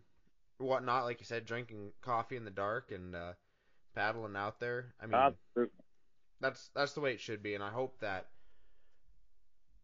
whatnot. 0.58 1.04
Like 1.04 1.20
you 1.20 1.26
said, 1.26 1.46
drinking 1.46 1.92
coffee 2.02 2.36
in 2.36 2.44
the 2.44 2.50
dark 2.50 2.92
and 2.92 3.14
uh, 3.14 3.32
paddling 3.94 4.36
out 4.36 4.60
there. 4.60 4.94
I 5.00 5.06
mean, 5.06 5.34
Absolutely. 5.54 5.84
that's 6.40 6.68
that's 6.74 6.92
the 6.92 7.00
way 7.00 7.12
it 7.12 7.20
should 7.20 7.42
be, 7.42 7.54
and 7.54 7.64
I 7.64 7.70
hope 7.70 7.98
that 8.00 8.28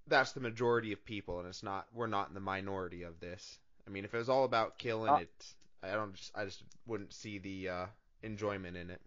that's 0.06 0.32
the 0.32 0.40
majority 0.40 0.92
of 0.92 1.04
people, 1.04 1.38
and 1.38 1.48
it's 1.48 1.62
not 1.62 1.86
we're 1.92 2.06
not 2.06 2.28
in 2.28 2.34
the 2.34 2.40
minority 2.40 3.02
of 3.02 3.20
this. 3.20 3.58
I 3.86 3.90
mean, 3.90 4.04
if 4.04 4.14
it 4.14 4.18
was 4.18 4.28
all 4.28 4.44
about 4.44 4.78
killing 4.78 5.14
Uh, 5.14 5.18
it, 5.18 5.30
I 5.82 5.92
don't 5.92 6.14
just 6.14 6.32
I 6.36 6.44
just 6.44 6.62
wouldn't 6.86 7.12
see 7.12 7.38
the 7.38 7.68
uh, 7.68 7.86
enjoyment 8.22 8.76
in 8.76 8.90
it. 8.90 9.00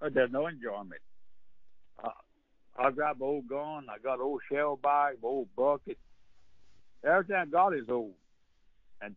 Uh, 0.00 0.08
There's 0.12 0.32
no 0.32 0.46
enjoyment. 0.46 1.00
Uh, 2.02 2.08
I 2.78 2.90
got 2.90 3.20
old 3.20 3.48
gun. 3.48 3.86
I 3.90 3.98
got 4.02 4.20
old 4.20 4.40
shell 4.50 4.76
bag, 4.76 5.16
old 5.22 5.48
bucket. 5.56 5.98
Everything 7.04 7.36
I 7.36 7.46
got 7.46 7.74
is 7.74 7.88
old 7.88 8.14
and 9.00 9.16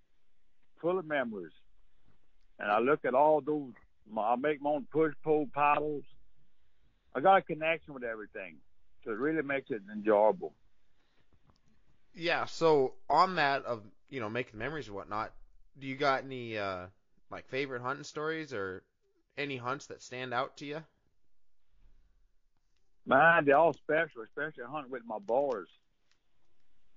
full 0.81 0.99
of 0.99 1.05
memories. 1.05 1.53
And 2.59 2.71
I 2.71 2.79
look 2.79 3.05
at 3.05 3.13
all 3.13 3.41
those. 3.41 3.73
I 4.17 4.35
make 4.35 4.61
my 4.61 4.71
own 4.71 4.87
push 4.91 5.13
pull 5.23 5.47
paddles. 5.53 6.03
I 7.15 7.19
got 7.19 7.37
a 7.37 7.41
connection 7.41 7.93
with 7.93 8.03
everything, 8.03 8.57
so 9.03 9.11
it 9.11 9.17
really 9.17 9.43
makes 9.43 9.69
it 9.69 9.81
enjoyable. 9.91 10.53
Yeah. 12.13 12.45
So 12.45 12.93
on 13.09 13.35
that 13.35 13.65
of 13.65 13.83
you 14.09 14.19
know 14.19 14.29
making 14.29 14.59
memories 14.59 14.87
and 14.87 14.95
whatnot, 14.95 15.31
do 15.79 15.87
you 15.87 15.95
got 15.95 16.23
any 16.23 16.57
uh, 16.57 16.87
like 17.29 17.47
favorite 17.47 17.81
hunting 17.81 18.03
stories 18.03 18.53
or 18.53 18.83
any 19.37 19.57
hunts 19.57 19.87
that 19.87 20.01
stand 20.01 20.33
out 20.33 20.57
to 20.57 20.65
you? 20.65 20.83
Man, 23.05 23.45
they're 23.45 23.57
all 23.57 23.73
special, 23.73 24.21
especially 24.23 24.63
hunting 24.67 24.91
with 24.91 25.03
my 25.05 25.19
boys. 25.19 25.67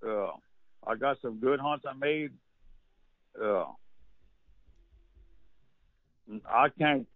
Uh, 0.06 0.30
I 0.86 0.94
got 0.94 1.20
some 1.20 1.40
good 1.40 1.58
hunts 1.58 1.84
I 1.88 1.94
made. 1.94 2.30
Uh, 3.40 3.66
I 6.48 6.68
can't. 6.78 7.06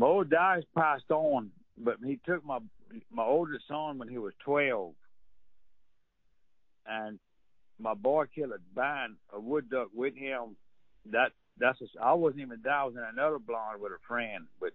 Old 0.00 0.30
dad's 0.30 0.64
passed 0.76 1.10
on, 1.10 1.50
but 1.78 1.96
he 2.04 2.18
took 2.24 2.44
my 2.44 2.58
my 3.10 3.24
oldest 3.24 3.66
son 3.68 3.98
when 3.98 4.08
he 4.08 4.18
was 4.18 4.32
twelve, 4.44 4.94
and 6.86 7.18
my 7.78 7.94
boy 7.94 8.24
killed 8.34 8.52
a 8.52 8.58
band 8.74 9.16
a 9.32 9.40
wood 9.40 9.70
duck 9.70 9.88
with 9.94 10.14
him. 10.14 10.56
That 11.10 11.32
that's 11.58 11.80
a, 11.80 11.86
I 12.02 12.12
wasn't 12.14 12.42
even 12.42 12.60
there. 12.62 12.72
I 12.72 12.84
was 12.84 12.94
in 12.94 13.02
another 13.02 13.38
blind 13.38 13.80
with 13.80 13.92
a 13.92 13.98
friend, 14.06 14.46
but 14.60 14.70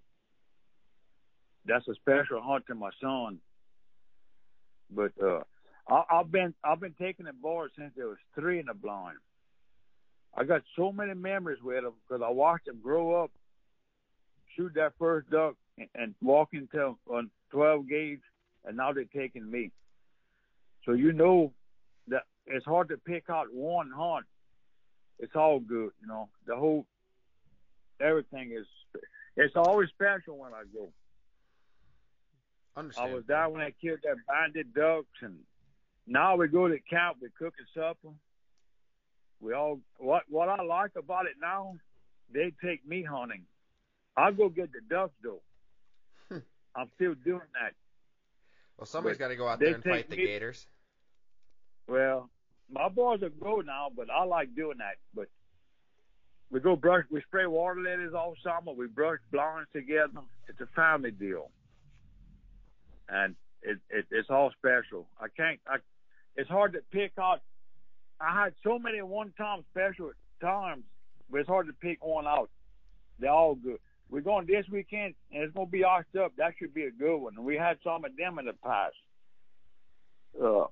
that's 1.65 1.87
a 1.87 1.95
special 1.95 2.41
hunt 2.41 2.65
to 2.67 2.75
my 2.75 2.89
son. 3.01 3.39
But 4.89 5.11
uh, 5.21 5.41
I, 5.87 6.03
I've 6.11 6.31
been 6.31 6.53
I've 6.63 6.79
been 6.79 6.95
taking 6.99 7.25
the 7.25 7.33
board 7.33 7.71
since 7.77 7.91
there 7.95 8.07
was 8.07 8.17
three 8.35 8.59
in 8.59 8.67
the 8.67 8.73
blind. 8.73 9.17
I 10.35 10.43
got 10.43 10.61
so 10.75 10.91
many 10.91 11.13
memories 11.13 11.61
with 11.61 11.83
them 11.83 11.93
because 12.07 12.23
I 12.25 12.29
watched 12.29 12.65
them 12.65 12.79
grow 12.81 13.23
up, 13.23 13.31
shoot 14.55 14.71
that 14.75 14.93
first 14.99 15.29
duck, 15.29 15.55
and, 15.77 15.87
and 15.95 16.15
walk 16.21 16.49
into 16.53 16.97
on 17.09 17.29
12 17.51 17.89
gauge, 17.89 18.19
and 18.65 18.77
now 18.77 18.93
they're 18.93 19.05
taking 19.05 19.49
me. 19.49 19.71
So 20.85 20.93
you 20.93 21.11
know 21.11 21.51
that 22.07 22.23
it's 22.45 22.65
hard 22.65 22.89
to 22.89 22.97
pick 22.97 23.29
out 23.29 23.47
one 23.51 23.91
hunt. 23.95 24.25
It's 25.19 25.35
all 25.35 25.59
good, 25.59 25.91
you 26.01 26.07
know. 26.07 26.29
The 26.45 26.55
whole 26.55 26.85
everything 27.99 28.51
is. 28.51 28.65
It's 29.35 29.55
always 29.55 29.89
special 29.89 30.37
when 30.37 30.53
I 30.53 30.63
go. 30.73 30.89
Understand. 32.75 33.11
I 33.11 33.13
was 33.13 33.23
there 33.27 33.49
when 33.49 33.61
I 33.61 33.71
killed 33.71 33.99
that 34.03 34.15
banded 34.27 34.73
ducks, 34.73 35.07
and 35.21 35.39
now 36.07 36.35
we 36.37 36.47
go 36.47 36.67
to 36.67 36.79
camp. 36.79 37.17
We 37.21 37.29
cooking 37.37 37.65
supper. 37.73 38.09
We 39.41 39.53
all 39.53 39.79
what 39.97 40.23
what 40.29 40.49
I 40.49 40.61
like 40.63 40.91
about 40.97 41.25
it 41.25 41.35
now, 41.41 41.75
they 42.33 42.53
take 42.63 42.85
me 42.87 43.03
hunting. 43.03 43.43
I 44.15 44.31
go 44.31 44.49
get 44.49 44.71
the 44.71 44.81
ducks 44.89 45.13
though. 45.23 45.41
Hmm. 46.29 46.39
I'm 46.75 46.89
still 46.95 47.15
doing 47.23 47.41
that. 47.61 47.73
Well, 48.77 48.85
somebody's 48.85 49.17
got 49.17 49.29
to 49.29 49.35
go 49.35 49.47
out 49.47 49.59
there 49.59 49.75
and 49.75 49.83
fight 49.83 49.93
take 49.93 50.09
the 50.09 50.17
me- 50.17 50.25
gators. 50.25 50.65
Well, 51.87 52.29
my 52.71 52.89
boys 52.89 53.23
are 53.23 53.29
go 53.29 53.61
now, 53.61 53.87
but 53.95 54.09
I 54.09 54.23
like 54.23 54.55
doing 54.55 54.77
that. 54.79 54.95
But 55.13 55.27
we 56.51 56.59
go 56.59 56.75
brush, 56.75 57.05
we 57.09 57.21
spray 57.21 57.45
water 57.45 57.79
lilies 57.79 58.13
all 58.13 58.35
summer. 58.43 58.73
We 58.73 58.87
brush 58.87 59.19
blinds 59.31 59.69
together. 59.73 60.21
It's 60.47 60.59
a 60.61 60.67
family 60.75 61.11
deal, 61.11 61.49
and 63.07 63.35
it, 63.61 63.77
it 63.89 64.05
it's 64.11 64.29
all 64.29 64.51
special. 64.57 65.07
I 65.19 65.27
can't. 65.35 65.59
I, 65.67 65.77
it's 66.35 66.49
hard 66.49 66.73
to 66.73 66.79
pick 66.91 67.13
out. 67.19 67.41
I 68.21 68.43
had 68.43 68.53
so 68.63 68.77
many 68.77 69.01
one-time 69.01 69.63
special 69.71 70.11
times, 70.41 70.83
but 71.29 71.39
it's 71.39 71.47
hard 71.47 71.67
to 71.67 71.73
pick 71.73 72.03
one 72.03 72.27
out. 72.27 72.49
They're 73.19 73.31
all 73.31 73.55
good. 73.55 73.79
We're 74.09 74.21
going 74.21 74.47
this 74.47 74.65
weekend, 74.71 75.13
and 75.31 75.43
it's 75.43 75.53
going 75.53 75.67
to 75.67 75.71
be 75.71 75.83
arched 75.83 76.15
up. 76.15 76.33
That 76.37 76.53
should 76.57 76.73
be 76.73 76.83
a 76.83 76.91
good 76.91 77.17
one. 77.17 77.35
And 77.37 77.45
we 77.45 77.55
had 77.55 77.77
some 77.83 78.03
of 78.03 78.15
them 78.17 78.39
in 78.39 78.45
the 78.45 78.53
past. 78.53 78.95
Uh, 80.41 80.65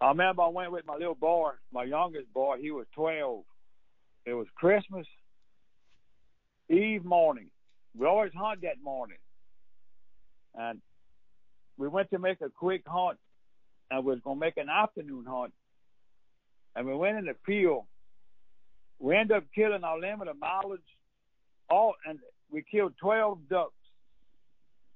I 0.00 0.08
remember 0.08 0.42
I 0.42 0.48
went 0.48 0.72
with 0.72 0.86
my 0.86 0.94
little 0.94 1.14
boy, 1.14 1.50
my 1.72 1.84
youngest 1.84 2.32
boy. 2.32 2.58
He 2.60 2.70
was 2.70 2.86
12. 2.94 3.42
It 4.26 4.34
was 4.34 4.46
Christmas 4.54 5.06
Eve 6.68 7.04
morning. 7.04 7.50
We 7.96 8.06
always 8.06 8.32
hunt 8.36 8.60
that 8.62 8.82
morning. 8.82 9.16
And 10.54 10.80
we 11.78 11.88
went 11.88 12.10
to 12.10 12.18
make 12.18 12.40
a 12.40 12.50
quick 12.50 12.82
hunt 12.86 13.18
and 13.90 14.04
we 14.04 14.12
was 14.12 14.20
going 14.22 14.36
to 14.36 14.40
make 14.40 14.56
an 14.56 14.68
afternoon 14.68 15.24
hunt. 15.26 15.52
And 16.76 16.86
we 16.86 16.94
went 16.94 17.18
in 17.18 17.24
the 17.24 17.34
field. 17.46 17.84
We 19.00 19.16
ended 19.16 19.36
up 19.36 19.44
killing 19.54 19.84
our 19.84 19.98
limit 19.98 20.28
of 20.28 20.38
mallards. 20.38 20.82
All 21.70 21.94
and 22.06 22.18
we 22.50 22.64
killed 22.70 22.92
12 23.00 23.48
ducks. 23.48 23.72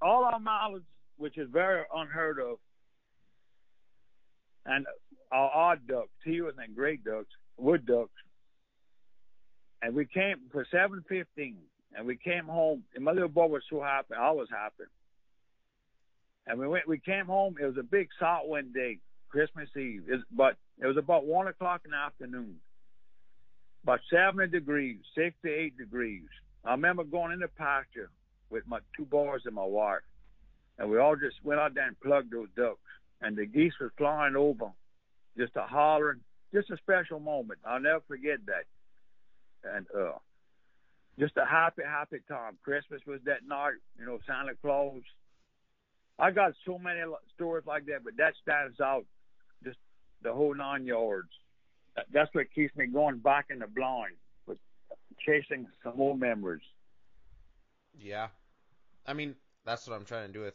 All 0.00 0.24
our 0.24 0.40
mallards, 0.40 0.84
which 1.16 1.38
is 1.38 1.48
very 1.52 1.82
unheard 1.94 2.38
of, 2.38 2.58
and 4.66 4.86
our 5.30 5.50
odd 5.50 5.86
ducks, 5.86 6.10
Teals 6.24 6.54
and 6.58 6.76
great 6.76 7.04
ducks, 7.04 7.30
wood 7.56 7.86
ducks. 7.86 8.10
And 9.80 9.94
we 9.94 10.06
came 10.06 10.36
for 10.52 10.66
seven 10.70 11.04
fifteen, 11.08 11.56
and 11.94 12.06
we 12.06 12.16
came 12.16 12.44
home. 12.44 12.84
And 12.94 13.04
my 13.04 13.12
little 13.12 13.28
boy 13.28 13.46
was 13.46 13.62
so 13.68 13.82
happy. 13.82 14.14
I 14.18 14.30
was 14.30 14.48
happy. 14.50 14.88
And 16.46 16.58
we 16.58 16.68
went. 16.68 16.86
We 16.86 16.98
came 16.98 17.26
home. 17.26 17.56
It 17.60 17.66
was 17.66 17.76
a 17.78 17.82
big 17.82 18.08
salt 18.18 18.48
wind 18.48 18.74
day, 18.74 18.98
Christmas 19.28 19.68
Eve. 19.76 20.04
It's, 20.08 20.22
but 20.30 20.56
it 20.78 20.86
was 20.86 20.96
about 20.96 21.24
one 21.24 21.48
o'clock 21.48 21.82
in 21.84 21.90
the 21.90 21.96
afternoon. 21.96 22.56
About 23.82 24.00
seventy 24.12 24.50
degrees, 24.50 24.98
six 25.16 25.34
to 25.44 25.50
eight 25.50 25.76
degrees. 25.76 26.28
I 26.64 26.72
remember 26.72 27.02
going 27.02 27.32
in 27.32 27.40
the 27.40 27.48
pasture 27.48 28.10
with 28.50 28.64
my 28.68 28.78
two 28.96 29.04
boys 29.04 29.40
and 29.46 29.54
my 29.54 29.64
wife, 29.64 30.02
and 30.78 30.88
we 30.88 30.98
all 30.98 31.16
just 31.16 31.42
went 31.42 31.58
out 31.58 31.74
there 31.74 31.88
and 31.88 32.00
plugged 32.00 32.32
those 32.32 32.48
ducks 32.56 32.78
and 33.22 33.36
the 33.36 33.46
geese 33.46 33.72
was 33.80 33.90
flying 33.96 34.36
over, 34.36 34.66
just 35.36 35.56
a 35.56 35.62
hollering, 35.62 36.20
just 36.52 36.70
a 36.70 36.76
special 36.76 37.20
moment. 37.20 37.60
I'll 37.64 37.80
never 37.80 38.02
forget 38.06 38.38
that. 38.46 38.64
And 39.64 39.86
uh, 39.96 40.18
just 41.18 41.36
a 41.36 41.46
happy, 41.46 41.82
happy 41.86 42.18
time. 42.28 42.58
Christmas 42.64 43.00
was 43.06 43.20
that 43.24 43.46
night, 43.46 43.74
you 43.98 44.04
know, 44.04 44.18
Santa 44.26 44.54
Claus. 44.60 45.02
I 46.18 46.30
got 46.30 46.52
so 46.66 46.78
many 46.78 47.00
stories 47.34 47.64
like 47.66 47.86
that, 47.86 48.04
but 48.04 48.16
that 48.18 48.34
stands 48.42 48.80
out, 48.80 49.04
just 49.64 49.78
the 50.22 50.32
whole 50.32 50.54
nine 50.54 50.84
yards. 50.84 51.30
That's 52.12 52.34
what 52.34 52.46
keeps 52.54 52.74
me 52.76 52.86
going 52.86 53.18
back 53.18 53.46
in 53.50 53.58
the 53.60 53.66
blind, 53.66 54.14
with 54.46 54.58
chasing 55.24 55.66
some 55.82 55.96
more 55.96 56.16
memories. 56.16 56.62
Yeah. 57.98 58.28
I 59.06 59.12
mean, 59.12 59.34
that's 59.64 59.86
what 59.86 59.96
I'm 59.96 60.04
trying 60.04 60.26
to 60.28 60.32
do 60.32 60.40
with 60.40 60.54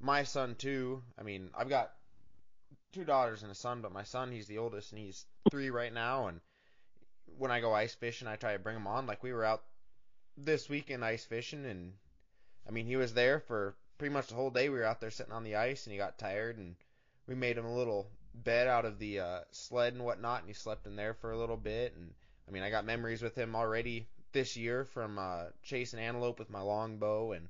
my 0.00 0.24
son 0.24 0.54
too. 0.56 1.02
I 1.18 1.22
mean, 1.22 1.50
I've 1.56 1.68
got 1.68 1.92
two 2.92 3.04
daughters 3.04 3.42
and 3.42 3.52
a 3.52 3.54
son, 3.54 3.82
but 3.82 3.92
my 3.92 4.02
son, 4.02 4.32
he's 4.32 4.46
the 4.46 4.58
oldest 4.58 4.92
and 4.92 5.00
he's 5.00 5.26
three 5.50 5.70
right 5.70 5.92
now. 5.92 6.26
And 6.26 6.40
when 7.38 7.50
I 7.50 7.60
go 7.60 7.74
ice 7.74 7.94
fishing, 7.94 8.26
I 8.26 8.36
try 8.36 8.54
to 8.54 8.58
bring 8.58 8.76
him 8.76 8.86
on. 8.86 9.06
Like 9.06 9.22
we 9.22 9.32
were 9.32 9.44
out 9.44 9.62
this 10.36 10.68
weekend 10.68 11.04
ice 11.04 11.24
fishing, 11.24 11.66
and 11.66 11.92
I 12.66 12.70
mean, 12.70 12.86
he 12.86 12.96
was 12.96 13.14
there 13.14 13.40
for 13.40 13.74
pretty 13.98 14.12
much 14.12 14.28
the 14.28 14.34
whole 14.34 14.50
day. 14.50 14.68
We 14.68 14.78
were 14.78 14.84
out 14.84 15.00
there 15.00 15.10
sitting 15.10 15.32
on 15.32 15.44
the 15.44 15.56
ice, 15.56 15.84
and 15.84 15.92
he 15.92 15.98
got 15.98 16.18
tired, 16.18 16.56
and 16.56 16.74
we 17.26 17.34
made 17.34 17.58
him 17.58 17.66
a 17.66 17.76
little 17.76 18.10
bed 18.34 18.66
out 18.66 18.84
of 18.84 18.98
the 18.98 19.20
uh, 19.20 19.40
sled 19.50 19.92
and 19.92 20.04
whatnot, 20.04 20.40
and 20.40 20.48
he 20.48 20.54
slept 20.54 20.86
in 20.86 20.96
there 20.96 21.14
for 21.14 21.32
a 21.32 21.38
little 21.38 21.56
bit. 21.56 21.94
And 21.94 22.12
I 22.48 22.52
mean, 22.52 22.62
I 22.62 22.70
got 22.70 22.84
memories 22.84 23.22
with 23.22 23.36
him 23.36 23.54
already 23.54 24.06
this 24.32 24.56
year 24.56 24.84
from 24.84 25.18
uh, 25.18 25.44
chasing 25.62 26.00
antelope 26.00 26.38
with 26.38 26.50
my 26.50 26.60
longbow 26.60 27.32
and 27.32 27.48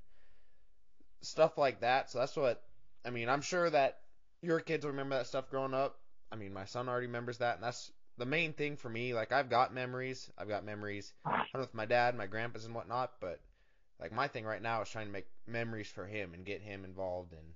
stuff 1.22 1.58
like 1.58 1.80
that. 1.80 2.10
So 2.10 2.18
that's 2.18 2.36
what 2.36 2.62
I 3.04 3.10
mean. 3.10 3.28
I'm 3.28 3.42
sure 3.42 3.68
that 3.70 3.98
your 4.42 4.60
kids 4.60 4.84
will 4.84 4.92
remember 4.92 5.16
that 5.16 5.26
stuff 5.26 5.50
growing 5.50 5.74
up. 5.74 5.98
I 6.32 6.36
mean, 6.36 6.52
my 6.52 6.64
son 6.64 6.88
already 6.88 7.06
remembers 7.06 7.38
that, 7.38 7.56
and 7.56 7.64
that's 7.64 7.90
the 8.18 8.26
main 8.26 8.52
thing 8.52 8.76
for 8.76 8.88
me. 8.88 9.14
Like 9.14 9.32
I've 9.32 9.50
got 9.50 9.74
memories. 9.74 10.30
I've 10.38 10.48
got 10.48 10.64
memories 10.64 11.12
with 11.54 11.74
my 11.74 11.86
dad, 11.86 12.16
my 12.16 12.26
grandpas, 12.26 12.64
and 12.64 12.74
whatnot. 12.74 13.12
But 13.20 13.40
like 14.00 14.12
my 14.12 14.28
thing 14.28 14.44
right 14.44 14.62
now 14.62 14.82
is 14.82 14.88
trying 14.88 15.06
to 15.06 15.12
make 15.12 15.26
memories 15.46 15.88
for 15.88 16.06
him 16.06 16.34
and 16.34 16.44
get 16.44 16.60
him 16.60 16.84
involved 16.84 17.32
and 17.32 17.46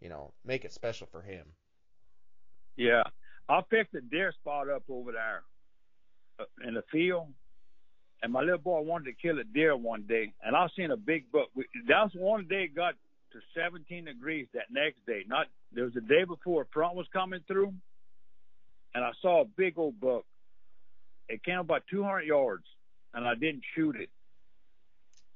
you 0.00 0.08
know 0.08 0.32
make 0.44 0.64
it 0.64 0.72
special 0.72 1.06
for 1.06 1.22
him. 1.22 1.46
Yeah, 2.76 3.04
I 3.48 3.60
picked 3.68 3.94
a 3.94 4.00
deer 4.00 4.32
spot 4.32 4.68
up 4.68 4.82
over 4.88 5.12
there 5.12 5.42
uh, 6.40 6.68
in 6.68 6.74
the 6.74 6.82
field, 6.92 7.28
and 8.22 8.32
my 8.32 8.40
little 8.40 8.58
boy 8.58 8.80
wanted 8.80 9.06
to 9.06 9.12
kill 9.20 9.38
a 9.38 9.44
deer 9.44 9.76
one 9.76 10.02
day, 10.06 10.32
and 10.42 10.54
I 10.54 10.66
seen 10.76 10.90
a 10.90 10.96
big 10.96 11.30
buck. 11.32 11.48
That's 11.88 12.14
one 12.14 12.46
day 12.48 12.68
got 12.68 12.94
to 13.36 13.60
17 13.60 14.06
degrees 14.06 14.46
that 14.54 14.70
next 14.70 15.04
day. 15.06 15.24
Not 15.26 15.46
there 15.72 15.84
was 15.84 15.94
the 15.94 16.00
day 16.00 16.24
before 16.24 16.62
a 16.62 16.66
front 16.66 16.96
was 16.96 17.06
coming 17.12 17.40
through, 17.46 17.74
and 18.94 19.04
I 19.04 19.10
saw 19.20 19.42
a 19.42 19.44
big 19.44 19.78
old 19.78 20.00
buck. 20.00 20.24
It 21.28 21.42
came 21.42 21.58
about 21.58 21.82
200 21.90 22.22
yards, 22.22 22.64
and 23.12 23.26
I 23.26 23.34
didn't 23.34 23.62
shoot 23.74 23.96
it 23.96 24.10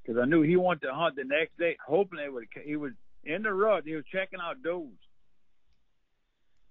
because 0.02 0.20
I 0.20 0.24
knew 0.24 0.42
he 0.42 0.56
wanted 0.56 0.86
to 0.86 0.94
hunt 0.94 1.16
the 1.16 1.24
next 1.24 1.58
day, 1.58 1.76
hoping 1.86 2.18
it 2.18 2.32
would. 2.32 2.46
He 2.64 2.76
was 2.76 2.92
in 3.24 3.42
the 3.42 3.52
rut. 3.52 3.84
He 3.84 3.94
was 3.94 4.04
checking 4.10 4.40
out 4.40 4.62
does. 4.62 4.86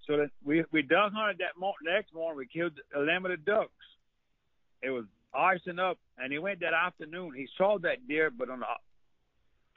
So 0.07 0.17
that 0.17 0.32
we 0.43 0.63
we 0.71 0.82
duck 0.82 1.13
hunted 1.13 1.38
that 1.39 1.59
mo- 1.59 1.73
next 1.84 2.13
morning. 2.13 2.38
We 2.38 2.47
killed 2.47 2.73
a 2.95 2.99
limited 2.99 3.45
ducks. 3.45 3.69
It 4.82 4.89
was 4.89 5.05
icing 5.34 5.77
up, 5.77 5.99
and 6.17 6.32
he 6.32 6.39
went 6.39 6.61
that 6.61 6.73
afternoon. 6.73 7.34
He 7.36 7.47
saw 7.57 7.77
that 7.80 8.07
deer, 8.07 8.32
but 8.32 8.49
on 8.49 8.61
the 8.61 8.65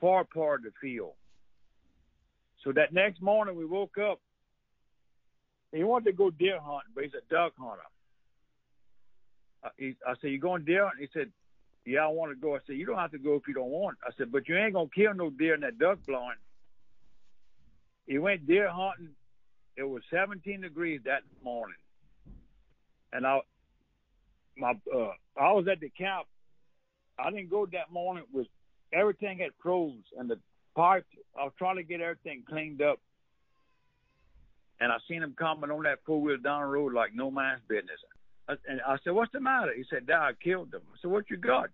far 0.01 0.25
part 0.25 0.61
of 0.61 0.65
the 0.65 0.73
field. 0.81 1.13
So 2.65 2.73
that 2.73 2.93
next 2.93 3.21
morning 3.21 3.57
we 3.57 3.65
woke 3.65 3.99
up. 3.99 4.21
He 5.73 5.85
wanted 5.85 6.07
to 6.07 6.13
go 6.13 6.31
deer 6.31 6.61
hunting, 6.61 6.93
but 6.95 7.05
he's 7.05 7.15
a 7.15 7.33
duck 7.33 7.53
hunter. 7.59 7.83
Uh, 9.65 9.69
he, 9.77 9.97
I 10.07 10.15
said, 10.21 10.31
"You 10.31 10.39
going 10.39 10.65
deer 10.65 10.85
hunting?" 10.85 11.09
He 11.13 11.19
said, 11.19 11.33
"Yeah, 11.85 12.05
I 12.05 12.09
want 12.09 12.31
to 12.31 12.37
go." 12.37 12.55
I 12.55 12.59
said, 12.67 12.77
"You 12.77 12.87
don't 12.87 12.99
have 12.99 13.13
to 13.13 13.19
go 13.19 13.35
if 13.35 13.49
you 13.49 13.55
don't 13.55 13.71
want." 13.71 13.99
I 14.07 14.11
said, 14.17 14.31
"But 14.31 14.49
you 14.49 14.57
ain't 14.57 14.75
gonna 14.75 14.89
kill 14.95 15.15
no 15.15 15.31
deer 15.31 15.55
in 15.55 15.61
that 15.63 15.79
duck 15.79 15.99
blind." 16.07 16.39
He 18.07 18.19
went 18.19 18.47
deer 18.47 18.69
hunting. 18.71 19.15
It 19.77 19.85
was 19.85 20.03
17 20.11 20.61
degrees 20.61 21.01
that 21.05 21.23
morning, 21.43 21.79
and 23.13 23.27
I, 23.27 23.41
my, 24.57 24.75
uh, 24.95 25.13
I 25.37 25.53
was 25.53 25.67
at 25.69 25.81
the 25.81 25.89
camp. 25.89 26.27
I 27.19 27.31
didn't 27.31 27.49
go 27.49 27.65
that 27.67 27.91
morning. 27.91 28.25
It 28.25 28.37
was 28.37 28.47
everything 28.93 29.39
had 29.39 29.53
froze, 29.63 30.05
and 30.19 30.29
the 30.29 30.39
pipe. 30.75 31.07
I 31.39 31.45
was 31.45 31.53
trying 31.59 31.77
to 31.77 31.83
get 31.83 32.01
everything 32.01 32.43
cleaned 32.49 32.83
up, 32.83 33.01
and 34.81 34.93
I 34.93 34.97
seen 35.09 35.23
him 35.23 35.35
coming 35.39 35.71
on 35.71 35.85
that 35.85 36.01
four 36.05 36.21
wheel 36.21 36.37
down 36.37 36.63
the 36.63 36.69
road 36.69 36.93
like 36.93 37.15
no 37.15 37.31
man's 37.31 37.63
business. 37.69 38.01
And 38.49 38.81
I 38.87 38.97
said, 39.05 39.13
"What's 39.13 39.33
the 39.33 39.41
matter?" 39.41 39.73
He 39.75 39.85
said, 39.89 40.07
"Dad, 40.07 40.21
I 40.21 40.33
killed 40.33 40.75
him." 40.75 40.83
I 40.93 40.97
said, 41.01 41.11
"What 41.11 41.31
you 41.31 41.37
got?" 41.37 41.71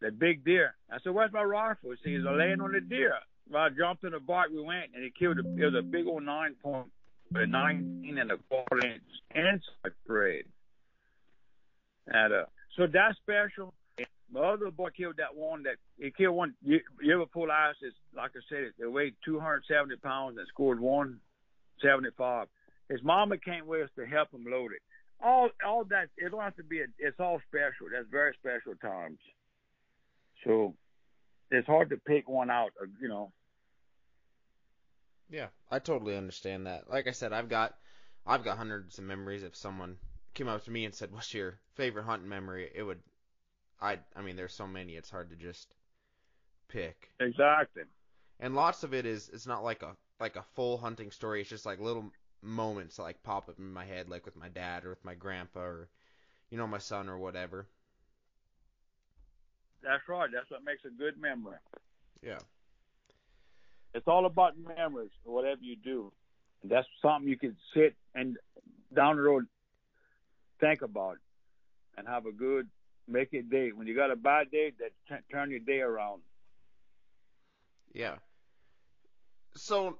That 0.00 0.18
big 0.18 0.44
deer. 0.44 0.74
I 0.90 0.98
said, 1.02 1.12
"Where's 1.12 1.32
my 1.32 1.42
rifle?" 1.42 1.90
He 1.90 1.96
said, 2.02 2.12
"He's 2.12 2.24
laying 2.24 2.60
on 2.60 2.72
the 2.72 2.80
deer." 2.80 3.14
Well, 3.50 3.62
I 3.62 3.68
jumped 3.70 4.04
in 4.04 4.12
the 4.12 4.20
bike. 4.20 4.50
We 4.50 4.60
went, 4.60 4.94
and 4.94 5.04
he 5.04 5.10
killed. 5.10 5.38
A, 5.38 5.40
it 5.40 5.64
was 5.64 5.74
a 5.78 5.82
big 5.82 6.06
old 6.06 6.22
nine 6.22 6.54
point, 6.62 6.88
a 7.34 7.46
nineteen 7.46 8.18
and 8.18 8.30
a 8.30 8.38
quarter 8.48 8.86
inch 8.86 9.02
inside 9.34 9.92
spread. 10.04 10.44
And 12.06 12.32
uh, 12.32 12.44
so 12.76 12.86
that's 12.86 13.16
special. 13.18 13.74
My 14.30 14.40
other 14.40 14.70
boy 14.70 14.90
killed 14.90 15.16
that 15.18 15.34
one 15.34 15.62
that 15.62 15.76
he 15.98 16.10
killed 16.10 16.36
one. 16.36 16.54
You, 16.62 16.80
ever 17.12 17.26
pull 17.26 17.50
ice? 17.50 17.76
It's 17.80 17.96
like 18.14 18.32
I 18.36 18.40
said, 18.48 18.72
it 18.78 18.92
weighed 18.92 19.14
270 19.24 19.96
pounds 19.96 20.36
and 20.36 20.46
scored 20.48 20.80
175. 20.80 22.48
His 22.90 23.02
mama 23.02 23.38
came 23.38 23.66
with 23.66 23.84
us 23.84 23.90
to 23.96 24.06
help 24.06 24.32
him 24.32 24.44
load 24.50 24.72
it. 24.72 24.82
All, 25.22 25.48
all 25.66 25.84
that 25.84 26.08
it 26.16 26.30
don't 26.30 26.42
have 26.42 26.56
to 26.56 26.62
be. 26.62 26.80
A, 26.80 26.84
it's 26.98 27.18
all 27.18 27.40
special. 27.48 27.88
That's 27.92 28.08
very 28.10 28.34
special 28.38 28.74
times. 28.80 29.18
So 30.44 30.74
it's 31.50 31.66
hard 31.66 31.90
to 31.90 31.96
pick 31.96 32.28
one 32.28 32.50
out. 32.50 32.70
Uh, 32.80 32.86
you 33.00 33.08
know. 33.08 33.32
Yeah, 35.30 35.48
I 35.70 35.78
totally 35.78 36.16
understand 36.16 36.66
that. 36.66 36.88
Like 36.88 37.06
I 37.06 37.12
said, 37.12 37.32
I've 37.32 37.48
got, 37.48 37.74
I've 38.26 38.44
got 38.44 38.58
hundreds 38.58 38.98
of 38.98 39.04
memories. 39.04 39.42
If 39.42 39.56
someone 39.56 39.96
came 40.34 40.48
up 40.48 40.64
to 40.64 40.70
me 40.70 40.84
and 40.84 40.94
said, 40.94 41.12
"What's 41.12 41.34
your 41.34 41.58
favorite 41.74 42.04
hunting 42.04 42.28
memory?" 42.28 42.70
It 42.74 42.82
would 42.82 43.00
I 43.80 43.98
I 44.16 44.22
mean 44.22 44.36
there's 44.36 44.54
so 44.54 44.66
many 44.66 44.94
it's 44.94 45.10
hard 45.10 45.30
to 45.30 45.36
just 45.36 45.74
pick. 46.68 47.10
Exactly. 47.20 47.82
And 48.40 48.54
lots 48.54 48.82
of 48.84 48.94
it 48.94 49.06
is 49.06 49.30
it's 49.32 49.46
not 49.46 49.64
like 49.64 49.82
a 49.82 49.96
like 50.20 50.36
a 50.36 50.44
full 50.54 50.78
hunting 50.78 51.10
story. 51.10 51.40
It's 51.40 51.50
just 51.50 51.66
like 51.66 51.80
little 51.80 52.10
moments 52.42 52.96
that 52.96 53.02
like 53.02 53.22
pop 53.22 53.48
up 53.48 53.58
in 53.58 53.72
my 53.72 53.84
head, 53.84 54.08
like 54.08 54.24
with 54.24 54.36
my 54.36 54.48
dad 54.48 54.84
or 54.84 54.90
with 54.90 55.04
my 55.04 55.14
grandpa 55.14 55.60
or 55.60 55.88
you 56.50 56.58
know 56.58 56.66
my 56.66 56.78
son 56.78 57.08
or 57.08 57.18
whatever. 57.18 57.66
That's 59.82 60.02
right. 60.08 60.28
That's 60.32 60.50
what 60.50 60.64
makes 60.64 60.84
a 60.84 60.90
good 60.90 61.20
memory. 61.20 61.58
Yeah. 62.22 62.38
It's 63.94 64.06
all 64.06 64.26
about 64.26 64.54
memories, 64.58 65.10
whatever 65.24 65.60
you 65.62 65.76
do. 65.76 66.12
And 66.62 66.70
that's 66.70 66.86
something 67.00 67.28
you 67.28 67.38
can 67.38 67.56
sit 67.74 67.94
and 68.14 68.36
down 68.94 69.16
the 69.16 69.22
road 69.22 69.46
think 70.60 70.82
about 70.82 71.18
and 71.96 72.06
have 72.06 72.26
a 72.26 72.32
good 72.32 72.68
make 73.08 73.32
it 73.32 73.50
day. 73.50 73.70
When 73.72 73.86
you 73.86 73.94
got 73.94 74.10
a 74.10 74.16
bad 74.16 74.50
day, 74.50 74.72
that 74.78 74.92
t- 75.08 75.24
turn 75.32 75.50
your 75.50 75.60
day 75.60 75.80
around. 75.80 76.22
Yeah. 77.92 78.16
So 79.54 79.98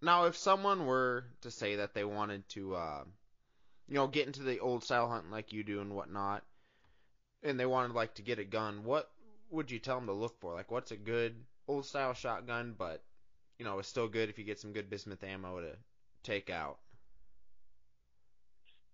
now, 0.00 0.26
if 0.26 0.36
someone 0.36 0.86
were 0.86 1.24
to 1.42 1.50
say 1.50 1.76
that 1.76 1.94
they 1.94 2.04
wanted 2.04 2.48
to, 2.50 2.74
uh, 2.76 3.04
you 3.88 3.94
know, 3.94 4.06
get 4.06 4.26
into 4.26 4.42
the 4.42 4.60
old 4.60 4.84
style 4.84 5.08
hunting 5.08 5.30
like 5.30 5.52
you 5.52 5.64
do 5.64 5.80
and 5.80 5.94
whatnot, 5.94 6.44
and 7.42 7.58
they 7.58 7.66
wanted 7.66 7.94
like 7.94 8.14
to 8.14 8.22
get 8.22 8.38
a 8.38 8.44
gun, 8.44 8.84
what 8.84 9.10
would 9.50 9.70
you 9.70 9.78
tell 9.78 9.96
them 9.96 10.06
to 10.06 10.12
look 10.12 10.38
for? 10.40 10.54
Like, 10.54 10.70
what's 10.70 10.92
a 10.92 10.96
good 10.96 11.34
old 11.66 11.84
style 11.84 12.14
shotgun, 12.14 12.74
but 12.78 13.02
you 13.58 13.64
know, 13.64 13.78
it's 13.78 13.88
still 13.88 14.08
good 14.08 14.28
if 14.28 14.38
you 14.38 14.44
get 14.44 14.60
some 14.60 14.72
good 14.72 14.88
bismuth 14.88 15.24
ammo 15.24 15.60
to 15.60 15.76
take 16.22 16.48
out. 16.48 16.78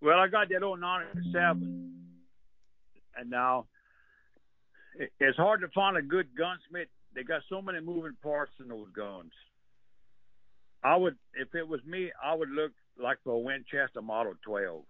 Well, 0.01 0.19
I 0.19 0.27
got 0.27 0.49
that 0.49 0.63
old 0.63 0.79
97 0.79 2.14
and 3.17 3.29
now 3.29 3.65
it's 5.19 5.37
hard 5.37 5.61
to 5.61 5.67
find 5.69 5.97
a 5.97 6.01
good 6.01 6.27
gunsmith. 6.37 6.87
They 7.13 7.23
got 7.23 7.41
so 7.49 7.61
many 7.61 7.79
moving 7.79 8.15
parts 8.21 8.51
in 8.59 8.67
those 8.67 8.87
guns. 8.95 9.31
I 10.83 10.95
would, 10.95 11.15
if 11.33 11.53
it 11.55 11.67
was 11.67 11.79
me, 11.85 12.11
I 12.23 12.35
would 12.35 12.49
look 12.49 12.71
like 13.01 13.17
for 13.23 13.33
a 13.33 13.39
Winchester 13.39 14.01
Model 14.01 14.33
12. 14.45 14.83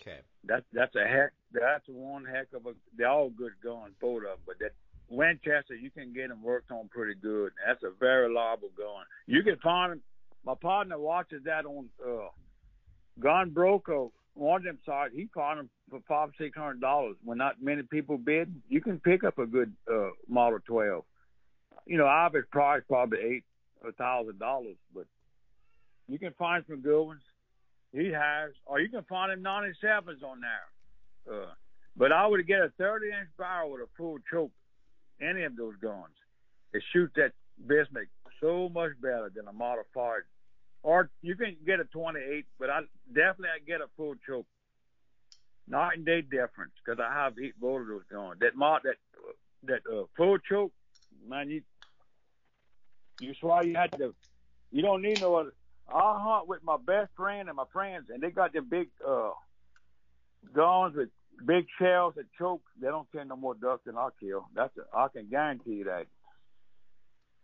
Okay. 0.00 0.18
That 0.44 0.64
that's 0.72 0.94
a 0.94 1.06
heck. 1.06 1.32
That's 1.52 1.84
one 1.88 2.24
heck 2.24 2.48
of 2.54 2.66
a. 2.66 2.72
They're 2.96 3.08
all 3.08 3.30
good 3.30 3.52
guns, 3.62 3.94
both 4.00 4.18
of 4.18 4.22
them. 4.22 4.38
But 4.46 4.58
that 4.60 4.72
Winchester, 5.08 5.74
you 5.74 5.90
can 5.90 6.12
get 6.12 6.28
them 6.28 6.42
worked 6.42 6.70
on 6.70 6.88
pretty 6.88 7.14
good. 7.14 7.52
That's 7.66 7.82
a 7.82 7.90
very 7.98 8.28
reliable 8.28 8.70
gun. 8.76 9.04
You 9.26 9.42
can 9.42 9.56
find 9.56 9.92
them. 9.92 10.02
My 10.44 10.54
partner 10.54 10.98
watches 10.98 11.42
that 11.44 11.66
on 11.66 11.88
uh, 12.04 12.28
Gun 13.18 13.50
Broker 13.50 14.06
one 14.38 14.60
of 14.60 14.64
them 14.64 14.78
sites, 14.86 15.14
he 15.14 15.26
caught 15.26 15.56
them 15.56 15.68
for 15.90 16.00
five, 16.06 16.30
six 16.38 16.56
hundred 16.56 16.80
dollars. 16.80 17.16
When 17.24 17.38
not 17.38 17.60
many 17.60 17.82
people 17.82 18.18
bid, 18.18 18.54
you 18.68 18.80
can 18.80 19.00
pick 19.00 19.24
up 19.24 19.38
a 19.38 19.46
good 19.46 19.72
uh, 19.92 20.10
Model 20.28 20.60
12. 20.64 21.04
You 21.86 21.98
know, 21.98 22.06
average 22.06 22.48
price 22.50 22.82
probably 22.86 23.18
eight 23.18 23.44
a 23.86 23.92
thousand 23.92 24.38
dollars, 24.38 24.76
but 24.94 25.06
you 26.08 26.18
can 26.18 26.32
find 26.38 26.64
some 26.68 26.80
good 26.80 27.02
ones. 27.02 27.20
He 27.92 28.08
has, 28.08 28.50
or 28.66 28.80
you 28.80 28.88
can 28.88 29.04
find 29.04 29.32
him 29.32 29.42
97s 29.42 30.22
on 30.22 30.40
there. 30.40 31.34
Uh, 31.34 31.46
but 31.96 32.12
I 32.12 32.26
would 32.26 32.46
get 32.46 32.60
a 32.60 32.72
30 32.78 33.06
inch 33.06 33.28
barrel 33.38 33.72
with 33.72 33.80
a 33.80 33.88
full 33.96 34.18
choke. 34.30 34.52
Any 35.20 35.42
of 35.42 35.56
those 35.56 35.74
guns, 35.82 36.14
it 36.72 36.82
shoots 36.92 37.14
that 37.16 37.32
bismuth 37.66 38.06
so 38.40 38.68
much 38.68 38.92
better 39.00 39.32
than 39.34 39.48
a 39.48 39.52
modified 39.52 40.22
or 40.82 41.10
you 41.22 41.36
can 41.36 41.56
get 41.66 41.80
a 41.80 41.84
28, 41.84 42.46
but 42.58 42.70
I 42.70 42.80
definitely 43.08 43.48
I 43.54 43.58
get 43.66 43.80
a 43.80 43.86
full 43.96 44.14
choke. 44.26 44.46
Night 45.70 45.98
and 45.98 46.06
day 46.06 46.22
difference 46.22 46.72
because 46.82 46.98
I 46.98 47.12
have 47.12 47.32
of 47.32 47.88
those 47.88 48.02
going. 48.10 48.38
That 48.40 48.56
mod 48.56 48.82
that 48.84 48.96
that 49.64 49.80
uh, 49.90 50.04
full 50.16 50.38
choke, 50.38 50.72
man, 51.28 51.50
you 51.50 51.62
you 53.20 53.34
swear 53.38 53.64
you 53.64 53.74
had 53.74 53.92
to. 53.98 54.14
You 54.70 54.82
don't 54.82 55.02
need 55.02 55.20
no 55.20 55.34
other. 55.36 55.52
I 55.88 56.18
hunt 56.20 56.48
with 56.48 56.62
my 56.64 56.76
best 56.78 57.10
friend 57.16 57.48
and 57.48 57.56
my 57.56 57.64
friends, 57.72 58.06
and 58.12 58.22
they 58.22 58.30
got 58.30 58.52
the 58.54 58.62
big 58.62 58.88
uh 59.06 59.30
guns 60.54 60.96
with 60.96 61.10
big 61.46 61.66
shells 61.78 62.14
that 62.16 62.26
choke. 62.38 62.62
They 62.80 62.88
don't 62.88 63.10
kill 63.12 63.24
no 63.24 63.36
more 63.36 63.54
ducks 63.54 63.82
than 63.84 63.96
I 63.98 64.08
kill. 64.20 64.46
That's 64.54 64.72
a, 64.78 64.96
I 64.96 65.08
can 65.08 65.28
guarantee 65.28 65.74
you 65.74 65.84
that. 65.84 66.06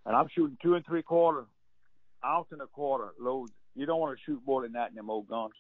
and 0.06 0.16
I'm 0.16 0.28
shooting 0.34 0.56
two 0.62 0.74
and 0.74 0.86
three 0.86 1.02
quarter, 1.02 1.44
ounce 2.24 2.48
and 2.50 2.62
a 2.62 2.66
quarter 2.66 3.12
loads. 3.18 3.52
You 3.74 3.86
don't 3.86 4.00
want 4.00 4.16
to 4.16 4.22
shoot 4.24 4.40
more 4.46 4.62
than 4.62 4.72
that 4.72 4.90
in 4.90 4.94
them 4.94 5.10
old 5.10 5.28
guns. 5.28 5.54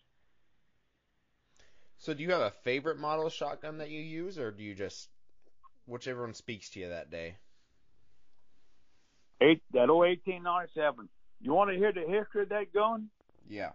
So 1.98 2.14
do 2.14 2.22
you 2.22 2.32
have 2.32 2.42
a 2.42 2.52
favorite 2.62 2.98
model 2.98 3.28
shotgun 3.30 3.78
that 3.78 3.90
you 3.90 4.00
use, 4.00 4.38
or 4.38 4.50
do 4.50 4.62
you 4.62 4.74
just 4.74 5.08
whichever 5.86 6.22
one 6.22 6.34
speaks 6.34 6.70
to 6.70 6.80
you 6.80 6.88
that 6.88 7.10
day? 7.10 7.36
Eight 9.40 9.62
that 9.72 9.90
old 9.90 10.06
1897. 10.06 11.08
You 11.40 11.52
want 11.52 11.70
to 11.70 11.76
hear 11.76 11.92
the 11.92 12.00
history 12.00 12.42
of 12.42 12.48
that 12.50 12.72
gun? 12.72 13.08
Yeah. 13.48 13.70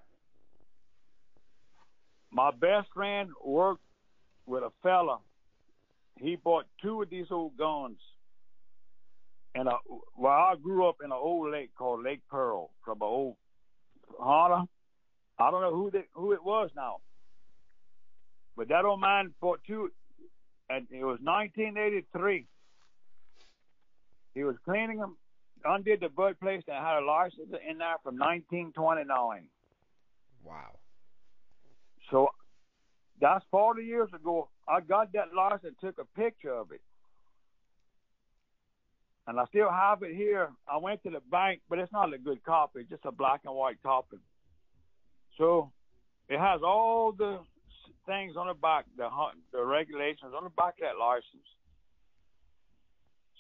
My 2.31 2.51
best 2.51 2.87
friend 2.93 3.29
worked 3.43 3.83
with 4.45 4.63
a 4.63 4.71
fella. 4.83 5.19
He 6.17 6.35
bought 6.35 6.65
two 6.81 7.01
of 7.01 7.09
these 7.09 7.27
old 7.31 7.57
guns. 7.57 7.97
And 9.56 9.68
a, 9.68 9.78
well, 10.18 10.32
I 10.32 10.56
grew 10.62 10.88
up 10.88 10.97
in 11.04 11.12
an 11.12 11.18
old 11.20 11.52
lake 11.52 11.72
called 11.76 12.04
Lake 12.04 12.22
Pearl 12.30 12.70
from 12.86 12.97
an 13.02 13.08
old 13.08 13.36
Honda. 14.20 14.68
I 15.39 15.52
don't 15.52 15.62
know 15.62 15.76
who 15.76 15.89
the, 15.89 16.04
who 16.14 16.34
it 16.34 16.43
was 16.43 16.70
now, 16.76 16.97
but 18.56 18.68
that 18.68 18.86
old 18.86 19.00
man 19.00 19.34
bought 19.39 19.62
two, 19.66 19.89
and 20.70 20.86
it 20.91 21.04
was 21.04 21.20
1983. 21.22 22.45
He 24.36 24.43
was 24.43 24.56
cleaning 24.66 25.00
them, 25.00 25.18
undid 25.66 26.02
the 26.02 26.10
butt 26.10 26.39
plate, 26.39 26.64
and 26.68 26.86
had 26.86 27.02
a 27.02 27.06
license 27.06 27.50
in 27.70 27.78
there 27.78 27.95
from 28.04 28.18
1929. 28.18 29.08
Wow. 30.45 30.80
So 32.12 32.30
that's 33.22 33.45
40 33.52 33.84
years 33.84 34.10
ago. 34.14 34.50
I 34.68 34.82
got 34.82 35.14
that 35.14 35.34
license, 35.36 35.76
took 35.82 35.97
a 36.00 36.20
picture 36.20 36.54
of 36.54 36.72
it. 36.72 36.82
And 39.30 39.39
I 39.39 39.45
still 39.45 39.69
have 39.69 40.01
it 40.01 40.15
here. 40.15 40.49
I 40.67 40.77
went 40.77 41.03
to 41.03 41.11
the 41.11 41.19
bank, 41.32 41.61
but 41.69 41.77
it's 41.77 41.91
not 41.91 42.11
a 42.11 42.17
good 42.17 42.43
copy, 42.43 42.88
just 42.89 43.05
a 43.05 43.11
black 43.11 43.41
and 43.45 43.53
white 43.53 43.77
copy. 43.84 44.17
So 45.38 45.71
it 46.27 46.39
has 46.39 46.61
all 46.63 47.11
the 47.11 47.38
things 48.07 48.36
on 48.36 48.47
the 48.47 48.55
back, 48.55 48.86
the 48.97 49.07
the 49.53 49.63
regulations 49.63 50.34
on 50.36 50.45
the 50.45 50.49
back 50.49 50.73
of 50.77 50.82
that 50.82 50.97
license. 50.99 51.47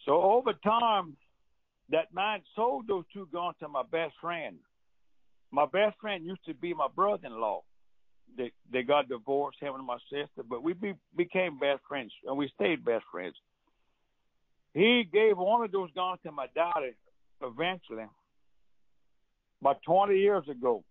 So 0.05 0.21
over 0.21 0.53
time, 0.53 1.17
that 1.89 2.13
man 2.13 2.41
sold 2.55 2.87
those 2.87 3.05
two 3.11 3.27
guns 3.33 3.55
to 3.59 3.67
my 3.67 3.81
best 3.81 4.13
friend. 4.21 4.57
My 5.49 5.65
best 5.65 5.97
friend 5.99 6.23
used 6.23 6.45
to 6.45 6.53
be 6.53 6.75
my 6.75 6.87
brother-in-law 6.95 7.63
they 8.37 8.51
they 8.71 8.83
got 8.83 9.09
divorced, 9.09 9.59
him 9.59 9.73
and 9.73 9.87
my 9.87 9.97
sister, 10.11 10.43
but 10.47 10.61
we 10.61 10.73
be, 10.73 10.93
became 11.15 11.57
best 11.57 11.81
friends 11.87 12.11
and 12.27 12.37
we 12.37 12.47
stayed 12.53 12.85
best 12.85 13.05
friends. 13.11 13.35
He 14.73 15.03
gave 15.11 15.37
one 15.37 15.63
of 15.63 15.71
those 15.71 15.91
guns 15.95 16.19
to 16.23 16.31
my 16.31 16.47
daddy 16.53 16.93
eventually, 17.41 18.05
about 19.61 19.81
20 19.83 20.17
years 20.17 20.47
ago. 20.49 20.83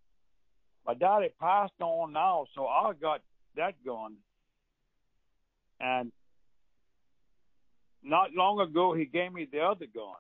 My 0.87 0.95
daddy 0.95 1.29
passed 1.41 1.81
on 1.81 2.13
now, 2.13 2.47
so 2.55 2.67
I 2.67 2.93
got 3.01 3.21
that 3.57 3.75
gun. 3.85 4.17
And 5.81 6.11
not 8.03 8.33
long 8.35 8.61
ago, 8.61 8.95
he 8.95 9.05
gave 9.05 9.33
me 9.33 9.47
the 9.51 9.61
other 9.61 9.87
gun. 9.87 10.15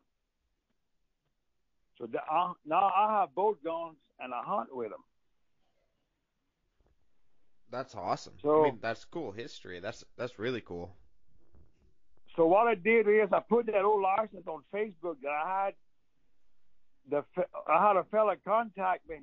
So 1.99 2.07
the, 2.07 2.19
uh, 2.19 2.53
now 2.65 2.93
I 2.95 3.21
have 3.21 3.35
both 3.35 3.63
guns 3.65 3.97
and 4.21 4.33
I 4.33 4.43
hunt 4.45 4.69
with 4.75 4.91
them. 4.91 5.01
That's 7.71 7.95
awesome. 7.95 8.35
So, 8.43 8.61
I 8.61 8.65
mean, 8.65 8.79
that's 8.81 9.05
cool 9.05 9.33
history. 9.33 9.81
That's 9.81 10.05
that's 10.17 10.39
really 10.39 10.61
cool. 10.61 10.95
So 12.39 12.47
what 12.47 12.68
I 12.68 12.76
did 12.76 13.09
is 13.09 13.28
I 13.32 13.41
put 13.41 13.66
that 13.66 13.82
old 13.84 14.01
license 14.01 14.47
on 14.47 14.62
Facebook 14.72 15.16
that 15.22 15.30
I 15.30 15.64
had. 15.64 15.74
The 17.11 17.24
I 17.68 17.84
had 17.84 17.97
a 17.97 18.05
fella 18.12 18.36
contact 18.47 19.09
me. 19.09 19.16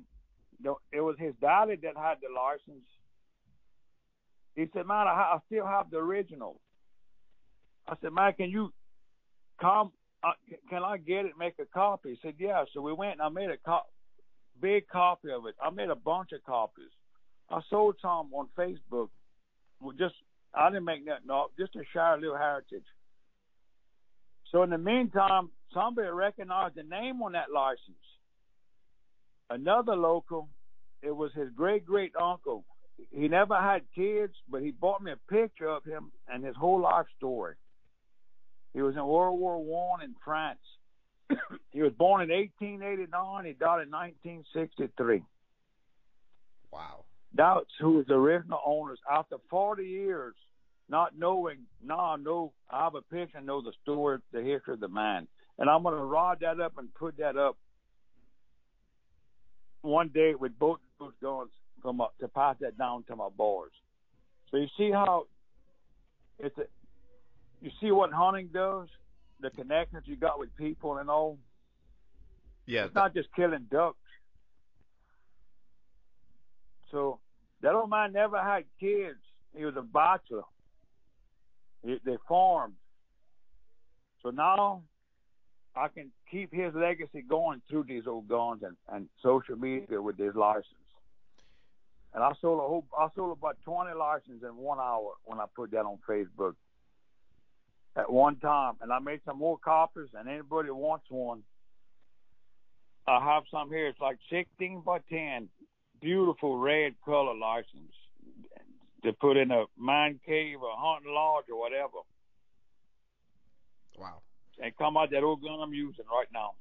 It 0.92 1.00
was 1.00 1.16
his 1.18 1.32
daddy 1.40 1.76
that 1.76 1.96
had 1.96 2.16
the 2.20 2.28
license. 2.34 2.84
He 4.54 4.66
said, 4.74 4.86
"Man, 4.86 5.06
I, 5.06 5.36
I 5.36 5.38
still 5.46 5.66
have 5.66 5.90
the 5.90 5.96
original." 5.96 6.60
I 7.88 7.94
said, 8.02 8.12
"Man, 8.12 8.34
can 8.34 8.50
you 8.50 8.70
come? 9.58 9.92
Uh, 10.22 10.32
can 10.68 10.82
I 10.84 10.98
get 10.98 11.24
it? 11.24 11.32
Make 11.38 11.54
a 11.58 11.64
copy?" 11.64 12.10
He 12.10 12.18
said, 12.20 12.34
"Yeah." 12.38 12.64
So 12.74 12.82
we 12.82 12.92
went 12.92 13.12
and 13.12 13.22
I 13.22 13.30
made 13.30 13.48
a 13.48 13.56
co- 13.56 13.88
big 14.60 14.88
copy 14.88 15.30
of 15.30 15.46
it. 15.46 15.54
I 15.62 15.70
made 15.70 15.88
a 15.88 15.96
bunch 15.96 16.32
of 16.32 16.44
copies. 16.44 16.92
I 17.48 17.60
sold 17.70 17.96
some 18.02 18.34
on 18.34 18.48
Facebook. 18.58 19.08
Just 19.98 20.16
I 20.52 20.68
didn't 20.68 20.84
make 20.84 21.06
nothing 21.06 21.30
up, 21.30 21.52
just 21.58 21.72
to 21.74 21.82
share 21.94 22.14
a 22.14 22.20
little 22.20 22.36
heritage. 22.36 22.84
So 24.52 24.62
in 24.62 24.70
the 24.70 24.78
meantime, 24.78 25.50
somebody 25.72 26.08
recognized 26.08 26.76
the 26.76 26.82
name 26.82 27.22
on 27.22 27.32
that 27.32 27.50
license. 27.52 27.96
Another 29.50 29.94
local, 29.94 30.48
it 31.02 31.14
was 31.14 31.32
his 31.34 31.48
great 31.54 31.84
great 31.84 32.12
uncle. 32.20 32.64
He 33.10 33.28
never 33.28 33.56
had 33.56 33.82
kids, 33.94 34.32
but 34.50 34.62
he 34.62 34.70
bought 34.70 35.02
me 35.02 35.12
a 35.12 35.32
picture 35.32 35.68
of 35.68 35.84
him 35.84 36.10
and 36.28 36.44
his 36.44 36.56
whole 36.56 36.80
life 36.80 37.06
story. 37.16 37.54
He 38.72 38.82
was 38.82 38.94
in 38.96 39.06
World 39.06 39.38
War 39.38 39.62
One 39.62 40.02
in 40.02 40.14
France. 40.24 40.58
he 41.70 41.82
was 41.82 41.92
born 41.92 42.22
in 42.22 42.30
1889. 42.30 43.44
He 43.44 43.52
died 43.52 43.82
in 43.82 43.90
1963. 43.90 45.22
Wow. 46.72 47.04
That's 47.34 47.66
who 47.80 47.92
was 47.92 48.06
the 48.06 48.14
original 48.14 48.60
owners. 48.64 48.98
After 49.10 49.36
40 49.50 49.84
years, 49.84 50.34
not 50.88 51.18
knowing, 51.18 51.58
now 51.84 51.98
I 51.98 52.16
know, 52.16 52.52
I 52.70 52.84
have 52.84 52.94
a 52.94 53.02
picture 53.02 53.38
and 53.38 53.46
know 53.46 53.60
the 53.60 53.72
story, 53.82 54.18
the 54.32 54.42
history 54.42 54.74
of 54.74 54.80
the 54.80 54.88
man. 54.88 55.26
And 55.58 55.68
I'm 55.68 55.82
going 55.82 55.96
to 55.96 56.04
rod 56.04 56.38
that 56.40 56.60
up 56.60 56.74
and 56.78 56.92
put 56.94 57.16
that 57.18 57.36
up 57.36 57.56
one 59.82 60.08
day 60.08 60.34
with 60.34 60.58
both 60.58 60.78
those 60.98 61.12
guns 61.22 61.50
from 61.82 62.00
up 62.00 62.14
to 62.20 62.28
pass 62.28 62.56
that 62.60 62.76
down 62.78 63.04
to 63.04 63.16
my 63.16 63.28
boys. 63.36 63.70
So 64.50 64.58
you 64.58 64.66
see 64.76 64.90
how 64.90 65.26
it's 66.38 66.56
a, 66.58 66.64
you 67.60 67.70
see 67.80 67.90
what 67.90 68.12
hunting 68.12 68.50
does, 68.52 68.88
the 69.40 69.50
connections 69.50 70.04
you 70.06 70.16
got 70.16 70.38
with 70.38 70.54
people 70.56 70.98
and 70.98 71.10
all. 71.10 71.38
Yeah, 72.66 72.84
it's 72.84 72.94
that, 72.94 73.00
not 73.00 73.14
just 73.14 73.28
killing 73.34 73.66
ducks. 73.70 73.96
So 76.90 77.18
that 77.62 77.74
old 77.74 77.90
man 77.90 78.12
never 78.12 78.40
had 78.42 78.64
kids. 78.78 79.18
He 79.56 79.64
was 79.64 79.74
a 79.76 79.82
bachelor. 79.82 80.42
He, 81.86 82.00
they 82.04 82.16
farmed. 82.28 82.74
So 84.22 84.30
now 84.30 84.82
I 85.76 85.88
can 85.88 86.10
keep 86.30 86.52
his 86.52 86.74
legacy 86.74 87.22
going 87.22 87.62
through 87.70 87.84
these 87.84 88.06
old 88.06 88.28
guns 88.28 88.62
and, 88.64 88.76
and 88.92 89.08
social 89.22 89.56
media 89.56 90.02
with 90.02 90.16
this 90.16 90.34
license. 90.34 90.66
And 92.12 92.24
I 92.24 92.32
sold 92.40 92.58
a 92.58 92.62
whole, 92.62 92.86
I 92.98 93.08
sold 93.14 93.38
about 93.38 93.56
20 93.64 93.94
licenses 93.94 94.42
in 94.42 94.56
one 94.56 94.78
hour 94.78 95.12
when 95.24 95.38
I 95.38 95.44
put 95.54 95.70
that 95.70 95.84
on 95.84 95.98
Facebook 96.08 96.54
at 97.94 98.10
one 98.10 98.36
time. 98.36 98.74
And 98.80 98.92
I 98.92 98.98
made 98.98 99.20
some 99.24 99.38
more 99.38 99.58
copies, 99.58 100.08
and 100.18 100.28
anybody 100.28 100.70
wants 100.70 101.06
one, 101.08 101.42
I 103.06 103.24
have 103.24 103.44
some 103.50 103.68
here. 103.68 103.86
It's 103.86 104.00
like 104.00 104.18
16 104.30 104.82
by 104.84 104.98
10 105.08 105.48
beautiful 106.00 106.58
red 106.58 106.94
color 107.04 107.34
license 107.34 107.92
to 109.06 109.12
put 109.12 109.36
in 109.36 109.50
a 109.50 109.64
mine 109.76 110.20
cave 110.24 110.58
or 110.62 110.70
hunting 110.76 111.12
lodge 111.12 111.44
or 111.50 111.58
whatever. 111.58 111.98
Wow. 113.98 114.20
And 114.62 114.76
come 114.76 114.96
out 114.96 115.10
that 115.10 115.22
old 115.22 115.42
gun 115.42 115.60
I'm 115.62 115.74
using 115.74 116.04
right 116.10 116.28
now. 116.32 116.52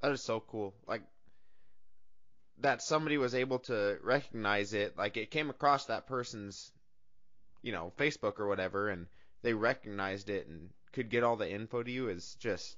That 0.00 0.12
is 0.12 0.22
so 0.22 0.40
cool. 0.40 0.74
Like 0.86 1.02
that 2.58 2.82
somebody 2.82 3.18
was 3.18 3.34
able 3.34 3.60
to 3.60 3.98
recognize 4.02 4.72
it, 4.72 4.96
like 4.96 5.16
it 5.16 5.30
came 5.30 5.50
across 5.50 5.86
that 5.86 6.06
person's 6.06 6.72
you 7.62 7.72
know, 7.72 7.92
Facebook 7.96 8.40
or 8.40 8.48
whatever 8.48 8.88
and 8.90 9.06
they 9.42 9.54
recognized 9.54 10.28
it 10.28 10.46
and 10.48 10.70
could 10.92 11.08
get 11.08 11.22
all 11.22 11.36
the 11.36 11.50
info 11.50 11.82
to 11.82 11.90
you 11.90 12.08
is 12.08 12.36
just 12.40 12.76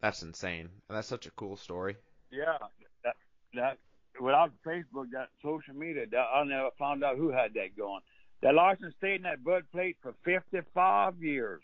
that's 0.00 0.22
insane. 0.22 0.68
And 0.88 0.96
that's 0.96 1.08
such 1.08 1.26
a 1.26 1.30
cool 1.32 1.56
story. 1.56 1.96
Yeah. 2.30 2.58
That 3.04 3.16
that 3.54 3.78
without 4.20 4.52
Facebook, 4.64 5.10
that 5.12 5.28
social 5.42 5.74
media, 5.74 6.06
that 6.10 6.26
I 6.34 6.44
never 6.44 6.70
found 6.78 7.04
out 7.04 7.16
who 7.16 7.30
had 7.30 7.54
that 7.54 7.76
going. 7.76 8.00
That 8.42 8.54
license 8.54 8.94
stayed 8.98 9.16
in 9.16 9.22
that 9.22 9.42
butt 9.42 9.70
plate 9.72 9.96
for 10.02 10.14
55 10.24 11.22
years. 11.22 11.62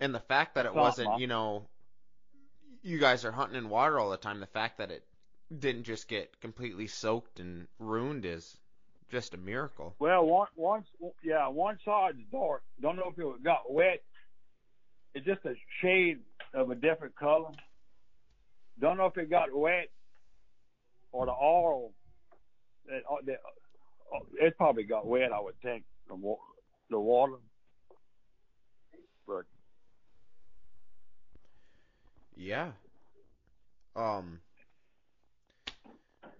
And 0.00 0.14
the 0.14 0.20
fact 0.20 0.54
that 0.54 0.66
it 0.66 0.74
wasn't, 0.74 1.20
you 1.20 1.26
know, 1.26 1.68
you 2.82 2.98
guys 2.98 3.24
are 3.24 3.32
hunting 3.32 3.58
in 3.58 3.68
water 3.68 3.98
all 3.98 4.10
the 4.10 4.16
time. 4.16 4.40
The 4.40 4.46
fact 4.46 4.78
that 4.78 4.90
it 4.90 5.04
didn't 5.56 5.84
just 5.84 6.08
get 6.08 6.40
completely 6.40 6.86
soaked 6.86 7.38
and 7.40 7.66
ruined 7.78 8.24
is 8.24 8.56
just 9.10 9.34
a 9.34 9.36
miracle. 9.36 9.94
Well, 9.98 10.24
one, 10.24 10.48
once, 10.56 10.86
yeah, 11.22 11.48
one 11.48 11.78
side's 11.84 12.18
dark. 12.32 12.62
Don't 12.80 12.96
know 12.96 13.12
if 13.12 13.18
it 13.18 13.44
got 13.44 13.70
wet. 13.70 14.02
It's 15.14 15.26
just 15.26 15.44
a 15.44 15.54
shade 15.80 16.20
of 16.54 16.70
a 16.70 16.74
different 16.74 17.14
color. 17.14 17.50
Don't 18.80 18.96
know 18.96 19.06
if 19.06 19.16
it 19.18 19.30
got 19.30 19.54
wet 19.54 19.90
or 21.12 21.26
the 21.26 21.32
oil, 21.32 21.92
it, 22.86 23.04
uh, 23.10 23.16
the, 23.24 23.32
uh, 23.34 24.46
it 24.46 24.56
probably 24.56 24.84
got 24.84 25.06
wet, 25.06 25.32
I 25.32 25.40
would 25.40 25.60
think, 25.62 25.84
from 26.08 26.22
the 26.90 26.98
water. 26.98 27.34
But 29.26 29.44
Yeah. 32.36 32.72
Um. 33.94 34.40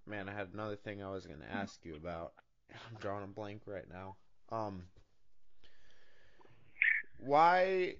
Man, 0.06 0.28
I 0.28 0.32
had 0.32 0.48
another 0.52 0.76
thing 0.76 1.02
I 1.02 1.10
was 1.10 1.26
gonna 1.26 1.46
ask 1.50 1.78
you 1.84 1.94
about. 1.94 2.32
I'm 2.70 2.98
drawing 2.98 3.24
a 3.24 3.28
blank 3.28 3.62
right 3.66 3.88
now. 3.90 4.16
Um. 4.50 4.82
Why? 7.18 7.94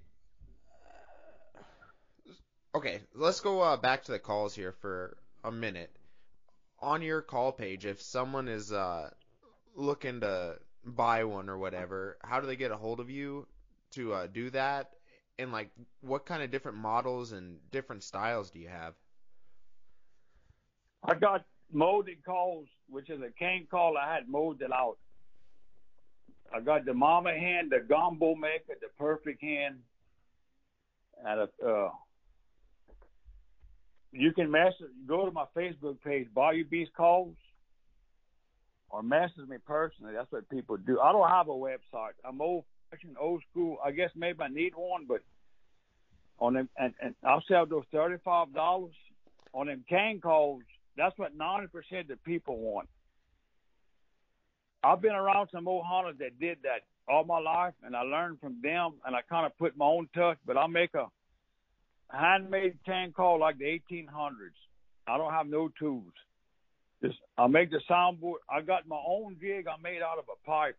Okay, 2.75 3.01
let's 3.13 3.39
go 3.39 3.61
uh, 3.61 3.77
back 3.77 4.03
to 4.05 4.11
the 4.11 4.19
calls 4.19 4.55
here 4.55 4.73
for 4.81 5.15
a 5.43 5.51
minute. 5.51 5.95
On 6.83 7.01
your 7.01 7.21
call 7.21 7.53
page, 7.53 7.85
if 7.85 8.01
someone 8.01 8.49
is 8.49 8.73
uh, 8.73 9.09
looking 9.73 10.19
to 10.19 10.57
buy 10.83 11.23
one 11.23 11.47
or 11.47 11.57
whatever, 11.57 12.17
how 12.21 12.41
do 12.41 12.45
they 12.45 12.57
get 12.57 12.71
a 12.71 12.75
hold 12.75 12.99
of 12.99 13.09
you 13.09 13.47
to 13.91 14.13
uh, 14.13 14.27
do 14.27 14.49
that? 14.49 14.91
And 15.39 15.53
like, 15.53 15.69
what 16.01 16.25
kind 16.25 16.43
of 16.43 16.51
different 16.51 16.77
models 16.77 17.31
and 17.31 17.57
different 17.71 18.03
styles 18.03 18.51
do 18.51 18.59
you 18.59 18.67
have? 18.67 18.95
I 21.05 21.15
got 21.15 21.45
molded 21.71 22.21
calls, 22.25 22.67
which 22.89 23.09
is 23.09 23.21
a 23.21 23.31
cane 23.39 23.65
call 23.71 23.95
I 23.97 24.13
had 24.13 24.27
molded 24.27 24.71
out. 24.73 24.97
I 26.53 26.59
got 26.59 26.83
the 26.83 26.93
mama 26.93 27.31
hand, 27.31 27.71
the 27.71 27.79
gumbo 27.79 28.35
maker, 28.35 28.73
the 28.81 28.89
perfect 28.99 29.41
hand, 29.41 29.79
and 31.25 31.39
a, 31.39 31.65
uh, 31.65 31.91
you 34.13 34.31
can 34.31 34.49
message, 34.49 34.93
go 35.07 35.25
to 35.25 35.31
my 35.31 35.45
Facebook 35.55 35.97
page, 36.01 36.27
Bayou 36.33 36.63
Beast 36.63 36.91
Calls, 36.95 37.35
or 38.89 39.01
message 39.01 39.47
me 39.49 39.57
personally. 39.65 40.13
That's 40.13 40.31
what 40.31 40.47
people 40.49 40.77
do. 40.77 40.99
I 40.99 41.11
don't 41.11 41.29
have 41.29 41.47
a 41.47 41.51
website. 41.51 42.13
I'm 42.23 42.39
old 42.39 42.63
fashioned, 42.91 43.17
old 43.19 43.41
school. 43.51 43.77
I 43.83 43.91
guess 43.91 44.11
maybe 44.15 44.41
I 44.41 44.49
need 44.49 44.73
one, 44.75 45.05
but 45.07 45.21
on 46.39 46.53
them, 46.53 46.69
and, 46.77 46.93
and 47.01 47.15
I'll 47.25 47.43
sell 47.47 47.65
those 47.65 47.85
thirty-five 47.91 48.53
dollars 48.53 48.93
on 49.53 49.67
them 49.67 49.83
cane 49.89 50.21
calls. 50.21 50.61
That's 50.95 51.17
what 51.17 51.35
ninety 51.35 51.67
percent 51.67 52.01
of 52.01 52.07
the 52.09 52.15
people 52.17 52.57
want. 52.57 52.87
I've 54.83 55.01
been 55.01 55.15
around 55.15 55.49
some 55.51 55.67
old 55.67 55.85
hunters 55.87 56.17
that 56.19 56.39
did 56.39 56.57
that 56.63 56.81
all 57.07 57.23
my 57.23 57.39
life, 57.39 57.73
and 57.83 57.95
I 57.95 58.01
learned 58.01 58.39
from 58.41 58.57
them, 58.61 58.93
and 59.05 59.15
I 59.15 59.21
kind 59.27 59.45
of 59.45 59.57
put 59.57 59.75
my 59.75 59.85
own 59.85 60.07
touch. 60.13 60.37
But 60.45 60.57
I 60.57 60.67
make 60.67 60.93
a 60.93 61.07
handmade 62.17 62.77
cane 62.85 63.11
call 63.11 63.39
like 63.39 63.57
the 63.57 63.65
1800s. 63.65 64.31
I 65.07 65.17
don't 65.17 65.31
have 65.31 65.47
no 65.47 65.69
tools. 65.79 66.13
Just 67.03 67.17
I 67.37 67.47
make 67.47 67.69
the 67.69 67.81
soundboard. 67.89 68.35
I 68.49 68.61
got 68.61 68.87
my 68.87 68.99
own 69.05 69.35
jig. 69.41 69.67
I 69.67 69.81
made 69.81 70.01
out 70.01 70.19
of 70.19 70.25
a 70.29 70.45
pipe, 70.47 70.77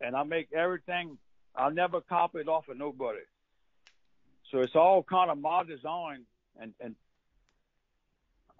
and 0.00 0.14
I 0.14 0.24
make 0.24 0.52
everything. 0.52 1.16
I 1.56 1.70
never 1.70 2.00
copy 2.02 2.40
it 2.40 2.48
off 2.48 2.68
of 2.68 2.76
nobody. 2.76 3.20
So 4.50 4.60
it's 4.60 4.76
all 4.76 5.02
kind 5.02 5.30
of 5.30 5.38
my 5.38 5.64
design, 5.64 6.24
and 6.60 6.74
and 6.80 6.94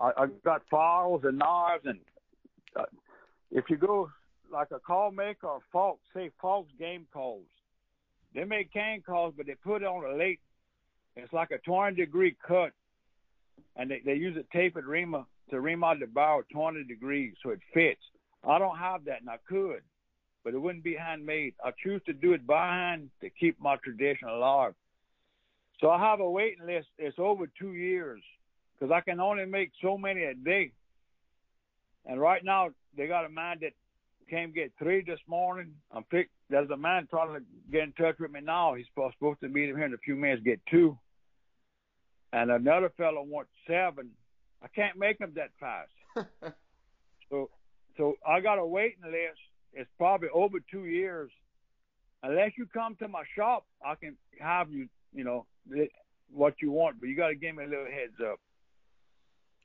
I, 0.00 0.12
I 0.16 0.26
got 0.44 0.62
files 0.70 1.22
and 1.24 1.38
knives, 1.38 1.84
and 1.84 1.98
uh, 2.74 2.84
if 3.50 3.64
you 3.68 3.76
go 3.76 4.10
like 4.50 4.70
a 4.70 4.78
call 4.78 5.10
maker 5.10 5.46
or 5.46 5.60
Faulk's, 5.72 6.06
say 6.14 6.30
Faulk's 6.40 6.72
game 6.78 7.06
calls, 7.12 7.44
they 8.34 8.44
make 8.44 8.72
cane 8.72 9.02
calls, 9.04 9.34
but 9.36 9.46
they 9.46 9.54
put 9.54 9.82
it 9.82 9.86
on 9.86 10.04
a 10.04 10.16
lathe. 10.16 10.38
It's 11.18 11.32
like 11.32 11.50
a 11.50 11.58
20 11.58 11.96
degree 11.96 12.36
cut, 12.46 12.70
and 13.76 13.90
they, 13.90 14.00
they 14.04 14.14
use 14.14 14.36
a 14.36 14.56
tapered 14.56 14.86
reamer 14.86 15.24
to 15.50 15.60
ream 15.60 15.82
out 15.82 15.98
the 15.98 16.06
barrel 16.06 16.42
20 16.52 16.84
degrees 16.84 17.34
so 17.42 17.50
it 17.50 17.60
fits. 17.74 18.00
I 18.46 18.58
don't 18.58 18.78
have 18.78 19.04
that, 19.06 19.20
and 19.20 19.28
I 19.28 19.38
could, 19.48 19.82
but 20.44 20.54
it 20.54 20.58
wouldn't 20.58 20.84
be 20.84 20.94
handmade. 20.94 21.54
I 21.64 21.72
choose 21.82 22.00
to 22.06 22.12
do 22.12 22.34
it 22.34 22.46
by 22.46 22.68
hand 22.68 23.10
to 23.20 23.30
keep 23.30 23.60
my 23.60 23.76
tradition 23.82 24.28
alive. 24.28 24.74
So 25.80 25.90
I 25.90 25.98
have 25.98 26.20
a 26.20 26.30
waiting 26.30 26.66
list. 26.66 26.86
It's 26.98 27.18
over 27.18 27.46
two 27.58 27.72
years 27.72 28.22
because 28.78 28.92
I 28.92 29.00
can 29.00 29.18
only 29.18 29.44
make 29.44 29.72
so 29.82 29.98
many 29.98 30.22
a 30.22 30.34
day. 30.34 30.72
And 32.06 32.20
right 32.20 32.44
now 32.44 32.70
they 32.96 33.08
got 33.08 33.24
a 33.24 33.28
man 33.28 33.58
that 33.62 33.72
came 34.30 34.52
get 34.52 34.72
three 34.78 35.02
this 35.02 35.20
morning. 35.26 35.74
I'm 35.92 36.04
pick. 36.04 36.30
There's 36.48 36.70
a 36.70 36.76
man 36.76 37.06
trying 37.10 37.34
to 37.34 37.42
get 37.70 37.82
in 37.82 37.92
touch 37.92 38.18
with 38.18 38.30
me 38.30 38.40
now. 38.40 38.74
He's 38.74 38.86
supposed 38.94 39.40
to 39.40 39.48
meet 39.48 39.68
him 39.68 39.76
here 39.76 39.86
in 39.86 39.94
a 39.94 39.98
few 39.98 40.14
minutes. 40.14 40.42
Get 40.44 40.60
two. 40.70 40.96
And 42.32 42.50
another 42.50 42.92
fellow 42.96 43.22
wants 43.22 43.50
seven. 43.66 44.10
I 44.62 44.68
can't 44.68 44.98
make 44.98 45.18
them 45.18 45.32
that 45.36 45.50
fast. 45.58 45.90
so, 47.30 47.50
so 47.96 48.14
I 48.26 48.40
got 48.40 48.58
a 48.58 48.66
waiting 48.66 49.04
list. 49.04 49.40
It's 49.72 49.90
probably 49.96 50.28
over 50.34 50.58
two 50.70 50.84
years. 50.84 51.30
Unless 52.22 52.52
you 52.58 52.66
come 52.66 52.96
to 52.96 53.08
my 53.08 53.22
shop, 53.36 53.64
I 53.84 53.94
can 53.94 54.16
have 54.40 54.70
you. 54.70 54.88
You 55.14 55.24
know 55.24 55.46
what 56.30 56.54
you 56.60 56.70
want, 56.70 57.00
but 57.00 57.08
you 57.08 57.16
got 57.16 57.28
to 57.28 57.34
give 57.34 57.56
me 57.56 57.64
a 57.64 57.68
little 57.68 57.86
heads 57.86 58.16
up. 58.20 58.38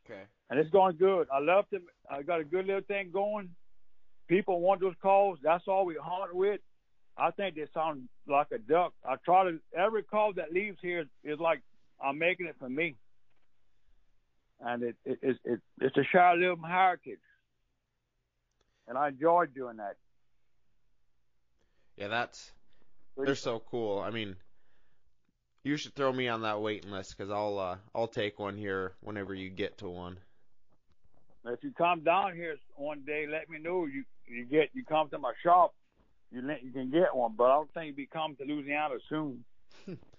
Okay. 0.05 0.21
And 0.49 0.59
it's 0.59 0.69
going 0.69 0.97
good. 0.97 1.27
I 1.33 1.39
love 1.39 1.65
them. 1.71 1.83
I 2.09 2.21
got 2.21 2.39
a 2.39 2.43
good 2.43 2.65
little 2.65 2.81
thing 2.81 3.09
going. 3.11 3.49
People 4.27 4.61
want 4.61 4.81
those 4.81 4.95
calls. 5.01 5.39
That's 5.43 5.63
all 5.67 5.85
we 5.85 5.97
hunt 6.01 6.33
with. 6.33 6.61
I 7.17 7.31
think 7.31 7.55
they 7.55 7.65
sound 7.73 8.07
like 8.27 8.47
a 8.51 8.57
duck. 8.57 8.93
I 9.05 9.15
try 9.23 9.43
to 9.43 9.59
every 9.77 10.03
call 10.03 10.33
that 10.33 10.51
leaves 10.51 10.77
here 10.81 11.05
is 11.23 11.39
like 11.39 11.61
I'm 12.01 12.17
making 12.17 12.47
it 12.47 12.55
for 12.59 12.69
me, 12.69 12.95
and 14.59 14.83
it, 14.83 14.95
it, 15.05 15.19
it, 15.21 15.37
it 15.45 15.59
it's 15.81 15.97
a 15.97 16.03
share 16.03 16.51
of 16.51 16.59
heritage, 16.65 17.19
and 18.87 18.97
I 18.97 19.09
enjoy 19.09 19.45
doing 19.47 19.77
that. 19.77 19.95
Yeah, 21.97 22.07
that's 22.07 22.51
they're 23.17 23.35
so 23.35 23.61
cool. 23.69 23.99
I 23.99 24.09
mean, 24.09 24.35
you 25.63 25.77
should 25.77 25.95
throw 25.95 26.11
me 26.11 26.27
on 26.27 26.41
that 26.41 26.61
waiting 26.61 26.91
list 26.91 27.15
because 27.17 27.31
I'll 27.31 27.59
uh, 27.59 27.77
I'll 27.93 28.07
take 28.07 28.39
one 28.39 28.57
here 28.57 28.93
whenever 29.01 29.33
you 29.33 29.49
get 29.49 29.77
to 29.79 29.89
one. 29.89 30.17
If 31.45 31.63
you 31.63 31.71
come 31.77 32.03
down 32.03 32.35
here 32.35 32.55
one 32.75 33.01
day, 33.05 33.25
let 33.29 33.49
me 33.49 33.59
know. 33.59 33.85
You 33.85 34.03
you 34.27 34.45
get 34.45 34.69
you 34.73 34.83
come 34.85 35.09
to 35.09 35.17
my 35.19 35.33
shop, 35.43 35.73
you 36.31 36.41
you 36.61 36.71
can 36.71 36.89
get 36.89 37.15
one. 37.15 37.33
But 37.37 37.45
I 37.45 37.55
don't 37.55 37.73
think 37.73 37.87
you 37.87 37.93
be 37.93 38.05
coming 38.07 38.37
to 38.37 38.45
Louisiana 38.45 38.95
soon. 39.09 39.43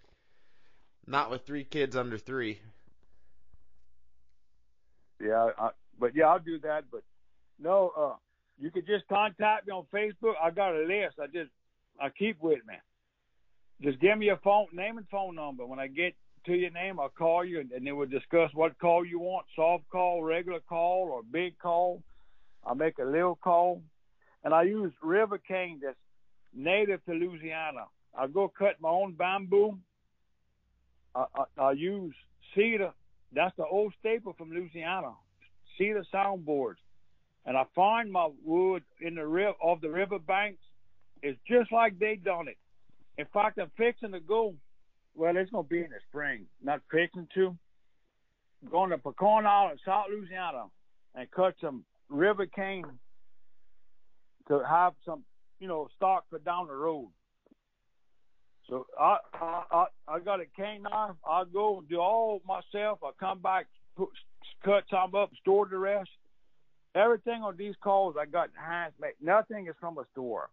Not 1.07 1.31
with 1.31 1.45
three 1.47 1.65
kids 1.65 1.97
under 1.97 2.19
three. 2.19 2.61
Yeah, 5.21 5.51
I, 5.59 5.71
but 5.99 6.15
yeah, 6.15 6.27
I'll 6.27 6.39
do 6.39 6.59
that. 6.61 6.85
But 6.91 7.03
no, 7.59 7.93
uh, 7.97 8.15
you 8.59 8.71
can 8.71 8.85
just 8.87 9.07
contact 9.09 9.67
me 9.67 9.73
on 9.73 9.85
Facebook. 9.93 10.35
I 10.43 10.51
got 10.51 10.75
a 10.75 10.81
list. 10.81 11.17
I 11.21 11.27
just 11.27 11.51
I 12.01 12.09
keep 12.09 12.43
with 12.43 12.61
me. 12.67 12.75
Just 13.83 14.01
give 14.01 14.17
me 14.17 14.27
your 14.27 14.39
phone 14.39 14.67
name 14.73 14.99
and 14.99 15.09
phone 15.09 15.35
number. 15.35 15.67
When 15.67 15.79
I 15.79 15.89
get 15.89 16.15
to 16.47 16.55
your 16.55 16.71
name, 16.71 17.01
I'll 17.01 17.09
call 17.09 17.45
you, 17.45 17.61
and, 17.61 17.71
and 17.73 17.87
then 17.87 17.97
we'll 17.97 18.07
discuss 18.07 18.51
what 18.55 18.79
call 18.79 19.05
you 19.05 19.19
want: 19.19 19.47
soft 19.55 19.85
call, 19.91 20.23
regular 20.23 20.61
call, 20.61 21.11
or 21.13 21.23
big 21.23 21.59
call. 21.59 22.03
I'll 22.67 22.75
make 22.75 22.99
a 22.99 23.05
little 23.05 23.37
call, 23.37 23.83
and 24.43 24.55
I 24.55 24.63
use 24.63 24.93
river 25.03 25.39
cane 25.39 25.81
that's 25.83 25.97
native 26.55 27.05
to 27.05 27.13
Louisiana. 27.13 27.87
I 28.17 28.27
go 28.27 28.49
cut 28.49 28.81
my 28.81 28.89
own 28.89 29.13
bamboo. 29.13 29.79
I, 31.15 31.25
I, 31.37 31.63
I 31.63 31.73
use 31.73 32.15
cedar. 32.55 32.93
That's 33.33 33.55
the 33.57 33.65
old 33.65 33.93
staple 34.01 34.35
from 34.37 34.51
Louisiana. 34.51 35.13
Cedar 35.77 36.05
soundboards, 36.13 36.77
and 37.47 37.57
I 37.57 37.65
find 37.75 38.11
my 38.11 38.29
wood 38.45 38.83
in 39.01 39.17
the 39.17 39.27
river 39.27 39.55
off 39.61 39.81
the 39.81 39.91
river 39.91 40.19
banks. 40.19 40.63
It's 41.23 41.39
just 41.49 41.73
like 41.73 41.99
they 41.99 42.17
done 42.17 42.49
it. 42.49 42.59
In 43.19 43.27
fact, 43.33 43.59
I'm 43.59 43.71
fixing 43.77 44.13
to 44.13 44.21
go. 44.21 44.55
Well, 45.17 45.37
it's 45.37 45.51
gonna 45.51 45.65
be 45.65 45.79
in 45.79 45.91
the 45.91 45.99
spring. 46.09 46.47
Not 46.63 46.81
fixing 46.91 47.29
to. 47.35 47.57
Going 48.71 48.91
to 48.91 48.99
Pecan 48.99 49.47
Island, 49.47 49.81
South 49.85 50.07
Louisiana, 50.11 50.65
and 51.15 51.31
cut 51.31 51.55
some 51.61 51.85
river 52.09 52.47
cane 52.47 52.85
to 54.49 54.63
have 54.69 54.95
some, 55.05 55.25
you 55.61 55.69
know, 55.69 55.89
stock 55.97 56.25
for 56.31 56.39
down 56.39 56.67
the 56.69 56.75
road. 56.75 57.09
So 58.69 58.87
I 58.99 59.19
I 59.35 59.63
I, 59.71 59.85
I 60.09 60.19
got 60.21 60.41
a 60.41 60.47
cane 60.57 60.83
knife. 60.83 61.17
I 61.29 61.45
go 61.53 61.79
and 61.79 61.89
do 61.89 61.99
all 61.99 62.41
myself. 62.47 63.01
I 63.03 63.11
come 63.21 63.41
back, 63.41 63.67
put, 63.97 64.09
cut 64.65 64.85
some 64.91 65.15
up, 65.15 65.31
store 65.41 65.67
the 65.67 65.79
rest. 65.79 66.11
Everything 66.95 67.43
on 67.43 67.57
these 67.57 67.75
calls 67.83 68.17
I 68.19 68.27
got 68.27 68.51
handmade. 68.55 69.15
Nothing 69.21 69.67
is 69.67 69.75
from 69.81 69.99
a 69.99 70.05
store. 70.13 70.49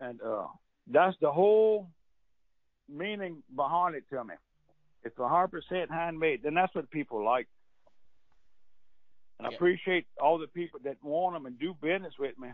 And 0.00 0.20
uh 0.22 0.46
that's 0.90 1.16
the 1.20 1.30
whole 1.30 1.88
meaning 2.88 3.42
behind 3.54 3.94
it 3.94 4.04
to 4.10 4.24
me. 4.24 4.34
It's 5.04 5.18
a 5.18 5.28
hundred 5.28 5.48
percent 5.48 5.90
handmade, 5.90 6.44
and 6.44 6.56
that's 6.56 6.74
what 6.74 6.90
people 6.90 7.24
like. 7.24 7.46
And 9.38 9.46
I 9.46 9.54
appreciate 9.54 10.06
all 10.20 10.38
the 10.38 10.48
people 10.48 10.80
that 10.84 10.96
want 11.02 11.36
them 11.36 11.46
and 11.46 11.58
do 11.58 11.74
business 11.80 12.14
with 12.18 12.36
me. 12.38 12.48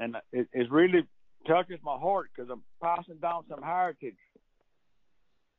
And 0.00 0.16
it, 0.32 0.48
it 0.52 0.70
really 0.70 1.06
touches 1.48 1.80
my 1.82 1.96
heart 1.98 2.30
because 2.34 2.50
I'm 2.50 2.62
passing 2.82 3.18
down 3.20 3.44
some 3.48 3.62
heritage 3.62 4.14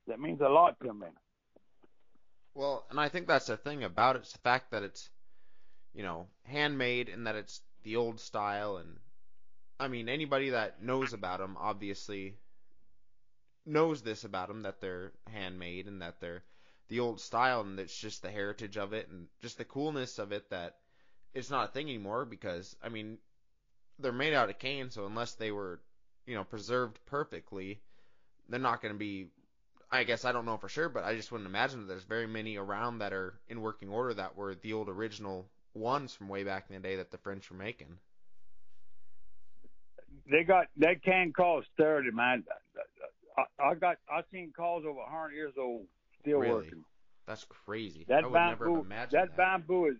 that 0.08 0.20
means 0.20 0.42
a 0.42 0.50
lot 0.50 0.76
to 0.84 0.94
me. 0.94 1.08
Well, 2.56 2.86
and 2.90 3.00
I 3.00 3.10
think 3.10 3.28
that's 3.28 3.48
the 3.48 3.58
thing 3.58 3.84
about 3.84 4.16
it, 4.16 4.20
it's 4.20 4.34
the 4.34 4.40
fact 4.40 4.72
that 4.72 4.84
it's, 4.84 5.10
you 5.94 6.04
know, 6.04 6.28
handmade 6.44 7.10
and 7.10 7.28
that 7.28 7.36
it's 7.36 7.62
the 7.84 7.96
old 7.96 8.20
style 8.20 8.78
and 8.78 8.98
I 9.82 9.88
mean, 9.88 10.10
anybody 10.10 10.50
that 10.50 10.84
knows 10.84 11.14
about 11.14 11.40
them, 11.40 11.56
obviously, 11.58 12.36
knows 13.66 14.02
this 14.02 14.26
about 14.26 14.50
them 14.50 14.64
that 14.64 14.82
they're 14.82 15.14
handmade 15.32 15.88
and 15.88 16.02
that 16.02 16.20
they're 16.20 16.44
the 16.90 17.00
old 17.00 17.22
style 17.22 17.62
and 17.62 17.80
it's 17.80 17.98
just 17.98 18.22
the 18.22 18.32
heritage 18.32 18.78
of 18.78 18.94
it 18.94 19.08
and 19.10 19.28
just 19.42 19.58
the 19.58 19.64
coolness 19.64 20.20
of 20.20 20.32
it 20.32 20.50
that 20.50 20.76
it's 21.34 21.50
not 21.50 21.70
a 21.70 21.72
thing 21.72 21.88
anymore 21.88 22.26
because 22.26 22.76
I 22.84 22.90
mean 22.90 23.20
they're 24.00 24.12
made 24.12 24.34
out 24.34 24.50
of 24.50 24.58
cane 24.60 24.90
so 24.90 25.06
unless 25.06 25.34
they 25.34 25.52
were 25.52 25.80
you 26.26 26.36
know 26.36 26.44
preserved 26.44 27.00
perfectly 27.06 27.80
they're 28.48 28.60
not 28.60 28.82
going 28.82 28.94
to 28.94 29.00
be 29.00 29.28
I 29.92 30.04
guess 30.04 30.26
I 30.26 30.32
don't 30.32 30.46
know 30.46 30.58
for 30.58 30.70
sure 30.70 30.90
but 30.90 31.04
I 31.04 31.16
just 31.16 31.32
wouldn't 31.32 31.50
imagine 31.50 31.82
that 31.82 31.88
there's 31.88 32.04
very 32.04 32.28
many 32.28 32.58
around 32.58 33.00
that 33.00 33.14
are 33.14 33.34
in 33.48 33.62
working 33.62 33.90
order 33.90 34.14
that 34.14 34.36
were 34.36 34.56
the 34.56 34.74
old 34.74 34.90
original 34.90 35.46
ones 35.74 36.14
from 36.14 36.30
way 36.30 36.44
back 36.44 36.66
in 36.70 36.76
the 36.76 36.82
day 36.82 36.96
that 36.98 37.12
the 37.12 37.18
French 37.18 37.50
were 37.50 37.58
making. 37.58 38.00
They 40.30 40.44
got 40.44 40.68
that 40.78 41.02
can 41.04 41.34
cost 41.34 41.68
thirty, 41.78 42.12
man. 42.12 42.44
I, 43.38 43.64
I 43.64 43.76
got 43.76 43.98
I 44.12 44.22
seen 44.32 44.52
calls 44.56 44.84
over 44.86 45.00
hundred 45.06 45.36
years 45.36 45.54
old 45.58 45.86
still 46.22 46.40
Really? 46.40 46.54
working. 46.54 46.84
That's 47.26 47.46
crazy. 47.46 48.06
That 48.08 48.24
I 48.24 48.28
would 48.28 48.34
never 48.34 48.66
bamboo, 48.66 48.76
have 48.76 48.86
imagined 48.86 49.30
that, 49.30 49.38
bamboo 49.38 49.86
is, 49.88 49.98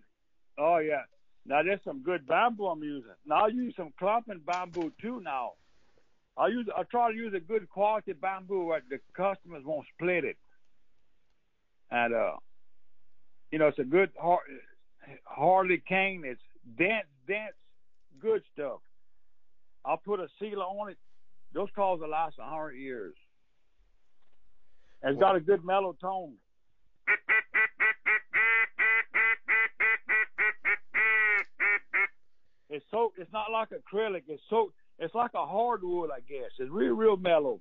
oh 0.58 0.78
yeah. 0.78 1.02
Now 1.46 1.62
there's 1.62 1.80
some 1.84 2.02
good 2.02 2.26
bamboo 2.26 2.66
I'm 2.66 2.82
using. 2.82 3.10
Now 3.26 3.46
I 3.46 3.48
use 3.48 3.74
some 3.76 3.92
clumping 3.98 4.40
bamboo 4.46 4.92
too. 5.00 5.20
Now 5.20 5.52
I 6.36 6.48
use 6.48 6.68
I 6.76 6.82
try 6.84 7.10
to 7.10 7.16
use 7.16 7.34
a 7.34 7.40
good 7.40 7.68
quality 7.68 8.12
bamboo 8.12 8.66
where 8.66 8.82
the 8.88 8.98
customers 9.14 9.62
won't 9.64 9.86
split 9.94 10.24
it, 10.24 10.36
and 11.90 12.14
uh, 12.14 12.36
you 13.50 13.58
know 13.58 13.68
it's 13.68 13.78
a 13.78 13.84
good 13.84 14.10
hard, 14.18 14.40
hardly 15.24 15.82
cane. 15.88 16.22
It's 16.24 16.40
dense, 16.78 17.06
dense, 17.26 17.54
good 18.20 18.42
stuff. 18.52 18.80
I'll 19.84 19.96
put 19.96 20.20
a 20.20 20.28
sealer 20.38 20.64
on 20.64 20.90
it. 20.90 20.98
Those 21.52 21.68
calls 21.74 22.00
will 22.00 22.10
last 22.10 22.36
a 22.38 22.44
hundred 22.44 22.74
years. 22.74 23.14
And 25.02 25.12
it's 25.12 25.20
got 25.20 25.34
a 25.34 25.40
good 25.40 25.64
mellow 25.64 25.96
tone. 26.00 26.34
It's 32.70 32.84
so 32.90 33.12
it's 33.18 33.32
not 33.32 33.50
like 33.52 33.68
acrylic. 33.70 34.22
It's 34.28 34.42
so 34.48 34.72
it's 34.98 35.14
like 35.14 35.32
a 35.34 35.44
hardwood, 35.44 36.10
I 36.10 36.20
guess. 36.20 36.50
It's 36.58 36.70
real 36.70 36.94
real 36.94 37.16
mellow. 37.16 37.60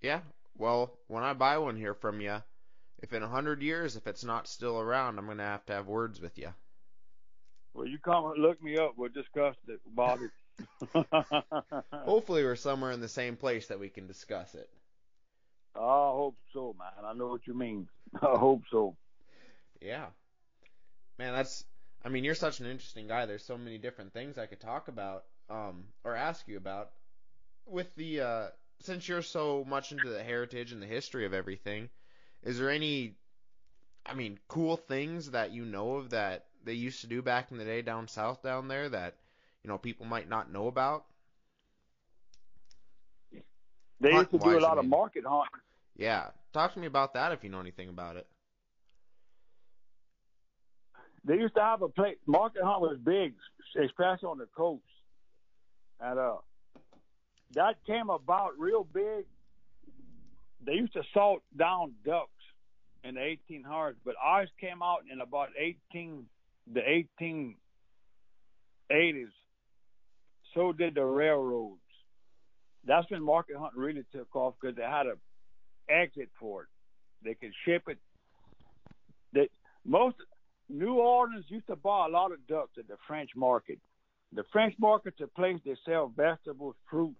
Yeah. 0.00 0.20
Well, 0.56 0.98
when 1.08 1.22
I 1.22 1.34
buy 1.34 1.58
one 1.58 1.76
here 1.76 1.94
from 1.94 2.20
you, 2.20 2.42
if 3.02 3.12
in 3.12 3.22
a 3.22 3.28
hundred 3.28 3.62
years, 3.62 3.96
if 3.96 4.06
it's 4.06 4.24
not 4.24 4.48
still 4.48 4.80
around, 4.80 5.18
I'm 5.18 5.26
gonna 5.26 5.42
have 5.42 5.66
to 5.66 5.74
have 5.74 5.86
words 5.86 6.20
with 6.20 6.38
you. 6.38 6.54
Well, 7.74 7.86
you 7.86 7.98
come 7.98 8.32
look 8.38 8.62
me 8.62 8.78
up. 8.78 8.94
We'll 8.96 9.10
discuss 9.10 9.54
it 9.68 9.80
it. 9.98 10.30
Hopefully, 11.92 12.44
we're 12.44 12.56
somewhere 12.56 12.92
in 12.92 13.00
the 13.00 13.08
same 13.08 13.36
place 13.36 13.66
that 13.66 13.80
we 13.80 13.90
can 13.90 14.06
discuss 14.06 14.54
it. 14.54 14.70
I 15.74 15.78
hope 16.12 16.36
so, 16.54 16.74
man. 16.78 17.04
I 17.04 17.12
know 17.12 17.26
what 17.26 17.46
you 17.46 17.52
mean. 17.52 17.88
I 18.22 18.38
hope 18.38 18.62
so. 18.70 18.96
Yeah. 19.80 20.06
Man, 21.18 21.34
that's. 21.34 21.64
I 22.06 22.08
mean, 22.08 22.22
you're 22.22 22.36
such 22.36 22.60
an 22.60 22.66
interesting 22.66 23.08
guy. 23.08 23.26
There's 23.26 23.44
so 23.44 23.58
many 23.58 23.78
different 23.78 24.12
things 24.12 24.38
I 24.38 24.46
could 24.46 24.60
talk 24.60 24.86
about, 24.86 25.24
um, 25.50 25.86
or 26.04 26.14
ask 26.14 26.46
you 26.46 26.56
about. 26.56 26.90
With 27.66 27.92
the, 27.96 28.20
uh, 28.20 28.46
since 28.80 29.08
you're 29.08 29.22
so 29.22 29.64
much 29.66 29.90
into 29.90 30.08
the 30.08 30.22
heritage 30.22 30.70
and 30.70 30.80
the 30.80 30.86
history 30.86 31.26
of 31.26 31.34
everything, 31.34 31.88
is 32.44 32.60
there 32.60 32.70
any, 32.70 33.16
I 34.06 34.14
mean, 34.14 34.38
cool 34.46 34.76
things 34.76 35.32
that 35.32 35.50
you 35.50 35.64
know 35.64 35.96
of 35.96 36.10
that 36.10 36.46
they 36.62 36.74
used 36.74 37.00
to 37.00 37.08
do 37.08 37.22
back 37.22 37.50
in 37.50 37.58
the 37.58 37.64
day 37.64 37.82
down 37.82 38.06
south 38.06 38.40
down 38.40 38.68
there 38.68 38.88
that, 38.88 39.16
you 39.64 39.68
know, 39.68 39.76
people 39.76 40.06
might 40.06 40.28
not 40.28 40.52
know 40.52 40.68
about? 40.68 41.06
They 43.98 44.12
used 44.12 44.30
to 44.30 44.38
do 44.38 44.56
a 44.56 44.60
lot 44.60 44.76
I 44.76 44.80
of 44.80 44.86
market 44.86 45.24
hunting. 45.26 45.60
Yeah. 45.96 46.28
Talk 46.52 46.74
to 46.74 46.78
me 46.78 46.86
about 46.86 47.14
that 47.14 47.32
if 47.32 47.42
you 47.42 47.50
know 47.50 47.58
anything 47.58 47.88
about 47.88 48.14
it. 48.14 48.28
They 51.26 51.34
used 51.34 51.56
to 51.56 51.60
have 51.60 51.82
a 51.82 51.88
place. 51.88 52.16
Market 52.26 52.62
hunt 52.62 52.80
was 52.80 52.98
big, 53.04 53.34
especially 53.82 54.28
on 54.28 54.38
the 54.38 54.46
coast, 54.56 54.84
and 56.00 56.18
uh, 56.18 56.36
that 57.54 57.76
came 57.84 58.10
about 58.10 58.52
real 58.58 58.84
big. 58.84 59.24
They 60.64 60.74
used 60.74 60.92
to 60.92 61.02
salt 61.12 61.42
down 61.56 61.94
ducks 62.04 62.30
in 63.02 63.16
the 63.16 63.36
1800s, 63.50 63.96
but 64.04 64.14
ours 64.22 64.48
came 64.60 64.82
out 64.82 65.00
in 65.12 65.20
about 65.20 65.48
18 65.58 66.26
the 66.72 67.04
1880s. 68.90 69.30
So 70.54 70.72
did 70.72 70.94
the 70.94 71.04
railroads. 71.04 71.80
That's 72.84 73.08
when 73.10 73.22
market 73.22 73.56
Hunt 73.56 73.74
really 73.76 74.04
took 74.12 74.34
off 74.34 74.54
because 74.60 74.76
they 74.76 74.82
had 74.82 75.06
a 75.06 75.14
exit 75.88 76.30
for 76.38 76.62
it. 76.62 76.68
They 77.22 77.34
could 77.34 77.52
ship 77.64 77.84
it. 77.88 77.98
They 79.32 79.48
most 79.84 80.16
New 80.68 80.94
Orleans 80.94 81.44
used 81.48 81.66
to 81.68 81.76
buy 81.76 82.06
a 82.06 82.10
lot 82.10 82.32
of 82.32 82.46
ducks 82.46 82.72
at 82.78 82.88
the 82.88 82.96
French 83.06 83.30
market. 83.36 83.78
The 84.32 84.44
French 84.52 84.74
market's 84.78 85.20
a 85.20 85.26
place 85.28 85.58
they 85.64 85.76
sell 85.84 86.12
vegetables, 86.14 86.74
fruits, 86.90 87.16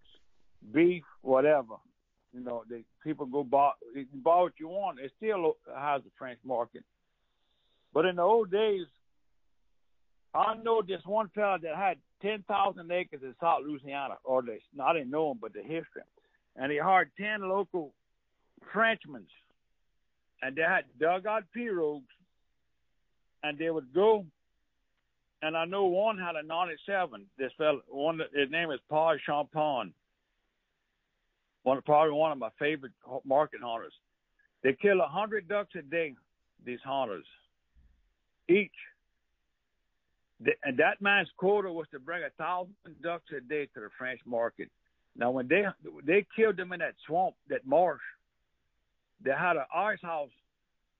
beef, 0.72 1.04
whatever. 1.22 1.74
You 2.34 2.40
know, 2.40 2.64
they 2.68 2.84
people 3.02 3.26
go 3.26 3.44
buy 3.44 3.70
buy 4.14 4.40
what 4.42 4.52
you 4.58 4.68
want. 4.68 4.98
It 4.98 5.12
still 5.16 5.56
has 5.74 6.02
the 6.02 6.10
French 6.18 6.38
market. 6.44 6.84
But 7.94 8.04
in 8.04 8.16
the 8.16 8.22
old 8.22 8.50
days, 8.50 8.86
I 10.34 10.56
know 10.62 10.82
this 10.82 11.00
one 11.06 11.30
fella 11.34 11.58
that 11.62 11.76
had 11.76 11.98
ten 12.20 12.42
thousand 12.48 12.90
acres 12.90 13.22
in 13.22 13.34
South 13.40 13.60
Louisiana, 13.64 14.16
or 14.24 14.42
they 14.42 14.58
I 14.82 14.92
didn't 14.92 15.10
know 15.10 15.30
him, 15.30 15.38
but 15.40 15.54
the 15.54 15.62
history. 15.62 16.02
And 16.56 16.72
he 16.72 16.78
hired 16.78 17.10
ten 17.18 17.48
local 17.48 17.94
Frenchmen, 18.72 19.26
and 20.42 20.56
they 20.56 20.62
had 20.62 20.84
dug 21.00 21.26
out 21.26 21.44
pirogues, 21.56 22.02
and 23.46 23.58
they 23.58 23.70
would 23.70 23.92
go. 23.94 24.24
And 25.42 25.56
I 25.56 25.64
know 25.64 25.84
one 25.84 26.18
had 26.18 26.34
a 26.34 26.42
'97. 26.42 27.26
This 27.38 27.52
fella, 27.56 27.78
one 27.88 28.20
his 28.34 28.50
name 28.50 28.70
is 28.70 28.80
Paul 28.88 29.16
Champagne. 29.24 29.92
One 31.62 31.80
probably 31.82 32.12
one 32.12 32.32
of 32.32 32.38
my 32.38 32.50
favorite 32.58 32.92
market 33.24 33.60
hunters. 33.62 33.92
They 34.62 34.72
kill 34.80 35.00
a 35.00 35.06
hundred 35.06 35.48
ducks 35.48 35.74
a 35.76 35.82
day. 35.82 36.14
These 36.64 36.80
hunters, 36.84 37.26
each. 38.48 38.70
The, 40.40 40.52
and 40.64 40.76
that 40.78 41.00
man's 41.00 41.28
quota 41.36 41.70
was 41.70 41.86
to 41.92 41.98
bring 41.98 42.22
a 42.22 42.30
thousand 42.36 42.74
ducks 43.02 43.30
a 43.36 43.40
day 43.40 43.66
to 43.74 43.80
the 43.80 43.88
French 43.96 44.20
market. 44.26 44.68
Now, 45.16 45.30
when 45.30 45.48
they 45.48 45.64
they 46.04 46.26
killed 46.34 46.56
them 46.56 46.72
in 46.72 46.80
that 46.80 46.94
swamp, 47.06 47.36
that 47.48 47.66
marsh, 47.66 48.02
they 49.22 49.30
had 49.30 49.56
an 49.56 49.64
ice 49.74 50.02
house, 50.02 50.30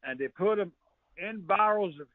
and 0.05 0.19
they 0.19 0.29
put 0.29 0.57
them 0.57 0.73
in 1.19 1.41
barrels. 1.41 1.95
Of, 2.01 2.07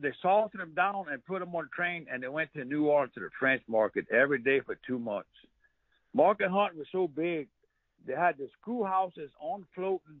they 0.00 0.12
salted 0.22 0.60
them 0.60 0.74
down 0.74 1.06
and 1.10 1.24
put 1.24 1.40
them 1.40 1.54
on 1.54 1.64
a 1.64 1.76
train, 1.76 2.06
and 2.10 2.22
they 2.22 2.28
went 2.28 2.52
to 2.54 2.64
New 2.64 2.86
Orleans 2.86 3.14
to 3.14 3.20
the 3.20 3.30
French 3.38 3.62
market 3.68 4.06
every 4.10 4.38
day 4.38 4.60
for 4.60 4.76
two 4.86 4.98
months. 4.98 5.28
Market 6.12 6.50
hunting 6.50 6.78
was 6.78 6.88
so 6.92 7.08
big, 7.08 7.48
they 8.06 8.14
had 8.14 8.36
the 8.36 8.48
schoolhouses 8.60 9.30
on 9.40 9.66
floating 9.74 10.20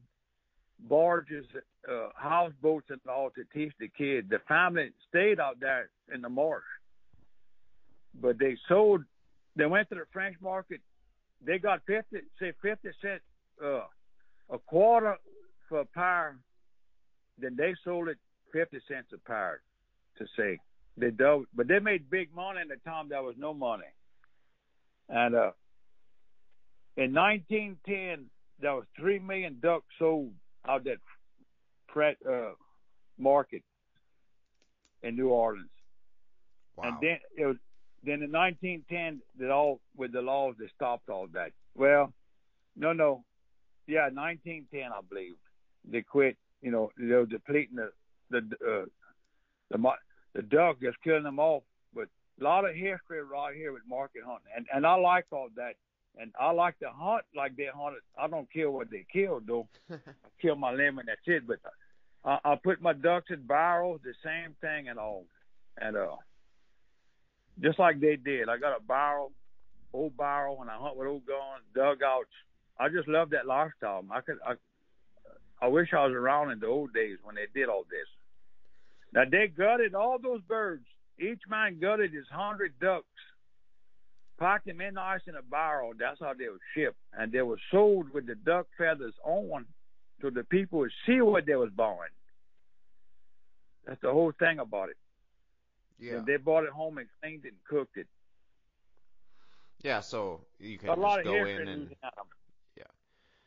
barges, 0.88 1.44
uh, 1.90 2.08
houseboats, 2.16 2.90
and 2.90 3.00
all 3.08 3.30
to 3.30 3.44
teach 3.52 3.72
the 3.78 3.88
kids. 3.88 4.28
The 4.28 4.40
family 4.48 4.90
stayed 5.08 5.38
out 5.40 5.60
there 5.60 5.88
in 6.12 6.22
the 6.22 6.28
marsh, 6.28 6.64
but 8.20 8.38
they 8.38 8.56
sold. 8.68 9.02
They 9.56 9.66
went 9.66 9.88
to 9.90 9.94
the 9.94 10.06
French 10.12 10.36
market. 10.40 10.80
They 11.44 11.58
got 11.58 11.82
fifty, 11.86 12.18
say 12.40 12.52
fifty 12.60 12.88
cent, 13.00 13.20
uh, 13.64 13.84
a 14.50 14.58
quarter 14.66 15.16
for 15.68 15.80
a 15.80 15.84
pair. 15.84 16.36
Then 17.38 17.56
they 17.56 17.74
sold 17.84 18.08
it 18.08 18.18
fifty 18.54 18.78
cents 18.88 19.08
a 19.12 19.18
pair. 19.18 19.60
To 20.18 20.26
say 20.36 20.60
they 20.96 21.10
doubled, 21.10 21.46
but 21.54 21.66
they 21.66 21.80
made 21.80 22.08
big 22.08 22.32
money 22.32 22.60
in 22.62 22.68
the 22.68 22.76
time 22.88 23.08
there 23.08 23.22
was 23.22 23.34
no 23.36 23.52
money. 23.52 23.82
And 25.08 25.34
uh, 25.34 25.50
in 26.96 27.12
1910, 27.12 28.26
there 28.60 28.74
was 28.74 28.84
three 28.96 29.18
million 29.18 29.58
ducks 29.60 29.86
sold 29.98 30.30
out 30.68 30.84
that 30.84 30.98
uh, 32.28 32.52
market 33.18 33.62
in 35.02 35.16
New 35.16 35.28
Orleans. 35.28 35.68
Wow. 36.76 36.84
And 36.84 36.96
then 37.00 37.18
it 37.36 37.46
was 37.46 37.56
then 38.04 38.22
in 38.22 38.32
1910 38.32 39.20
that 39.38 39.50
all 39.50 39.80
with 39.96 40.12
the 40.12 40.20
laws 40.20 40.54
they 40.58 40.66
stopped 40.74 41.08
all 41.08 41.26
that. 41.32 41.50
Well, 41.74 42.12
no, 42.76 42.92
no, 42.92 43.24
yeah, 43.86 44.08
1910 44.12 44.92
I 44.92 45.00
believe 45.08 45.34
they 45.90 46.02
quit. 46.02 46.36
You 46.62 46.70
know 46.70 46.90
they 46.98 47.14
were 47.14 47.26
depleting 47.26 47.76
the 47.76 47.90
the 48.30 48.38
uh, 48.38 48.84
the 49.70 49.78
the 50.34 50.42
duck, 50.42 50.76
just 50.82 51.00
killing 51.02 51.22
them 51.24 51.38
off. 51.38 51.62
But 51.94 52.08
a 52.40 52.44
lot 52.44 52.68
of 52.68 52.74
history 52.74 53.22
right 53.22 53.54
here 53.54 53.72
with 53.72 53.82
market 53.88 54.22
hunting, 54.24 54.52
and 54.56 54.66
and 54.72 54.86
I 54.86 54.94
like 54.94 55.26
all 55.30 55.48
that. 55.56 55.74
And 56.16 56.30
I 56.38 56.52
like 56.52 56.78
to 56.78 56.90
hunt 56.94 57.24
like 57.34 57.56
they 57.56 57.66
hunted. 57.74 58.02
I 58.16 58.28
don't 58.28 58.50
kill 58.52 58.70
what 58.70 58.88
they 58.88 59.04
killed 59.12 59.48
though. 59.48 59.66
I 59.90 59.96
kill 60.40 60.54
my 60.54 60.72
limb 60.72 61.00
and 61.00 61.08
that's 61.08 61.20
it. 61.26 61.44
But 61.44 61.58
I, 62.24 62.52
I 62.52 62.54
put 62.54 62.80
my 62.80 62.92
ducks 62.92 63.30
in 63.30 63.44
barrels, 63.48 64.00
the 64.04 64.14
same 64.22 64.54
thing 64.60 64.88
and 64.88 64.96
all. 64.96 65.24
And 65.76 65.96
uh, 65.96 66.14
just 67.60 67.80
like 67.80 67.98
they 67.98 68.14
did, 68.14 68.48
I 68.48 68.58
got 68.58 68.78
a 68.78 68.80
barrel, 68.80 69.32
old 69.92 70.16
barrel, 70.16 70.58
and 70.60 70.70
I 70.70 70.76
hunt 70.76 70.96
with 70.96 71.08
old 71.08 71.26
guns, 71.26 71.64
dugouts, 71.74 72.30
I 72.78 72.88
just 72.88 73.08
love 73.08 73.30
that 73.30 73.46
lifestyle. 73.46 74.04
I 74.10 74.20
could 74.20 74.38
I 74.44 74.54
I 75.64 75.66
wish 75.68 75.94
I 75.94 76.04
was 76.04 76.12
around 76.12 76.50
in 76.50 76.60
the 76.60 76.66
old 76.66 76.92
days 76.92 77.16
when 77.22 77.36
they 77.36 77.46
did 77.58 77.70
all 77.70 77.84
this. 77.88 78.06
Now 79.14 79.24
they 79.24 79.48
gutted 79.48 79.94
all 79.94 80.18
those 80.18 80.42
birds. 80.42 80.84
Each 81.18 81.40
man 81.48 81.78
gutted 81.80 82.12
his 82.12 82.26
hundred 82.30 82.78
ducks, 82.78 83.06
packed 84.38 84.66
them 84.66 84.82
in 84.82 84.98
ice 84.98 85.22
in 85.26 85.36
a 85.36 85.42
barrel. 85.42 85.92
That's 85.98 86.20
how 86.20 86.34
they 86.34 86.48
were 86.48 86.60
shipped, 86.74 86.98
and 87.18 87.32
they 87.32 87.40
were 87.40 87.56
sold 87.70 88.12
with 88.12 88.26
the 88.26 88.34
duck 88.34 88.66
feathers 88.76 89.14
on, 89.24 89.64
so 90.20 90.28
the 90.28 90.44
people 90.44 90.80
would 90.80 90.92
see 91.06 91.22
what 91.22 91.46
they 91.46 91.56
was 91.56 91.70
buying. 91.70 91.96
That's 93.86 94.00
the 94.02 94.12
whole 94.12 94.32
thing 94.38 94.58
about 94.58 94.90
it. 94.90 94.96
Yeah. 95.98 96.16
And 96.16 96.26
they 96.26 96.36
brought 96.36 96.64
it 96.64 96.70
home 96.70 96.98
and 96.98 97.08
cleaned 97.22 97.46
it 97.46 97.54
and 97.54 97.64
cooked 97.66 97.96
it. 97.96 98.08
Yeah, 99.82 100.00
so 100.00 100.42
you 100.58 100.76
can 100.76 100.90
a 100.90 100.94
lot 100.94 101.24
just 101.24 101.28
of 101.28 101.32
go 101.32 101.44
in 101.46 101.48
in 101.48 101.68
and 101.68 101.82
Louisiana. 101.84 102.12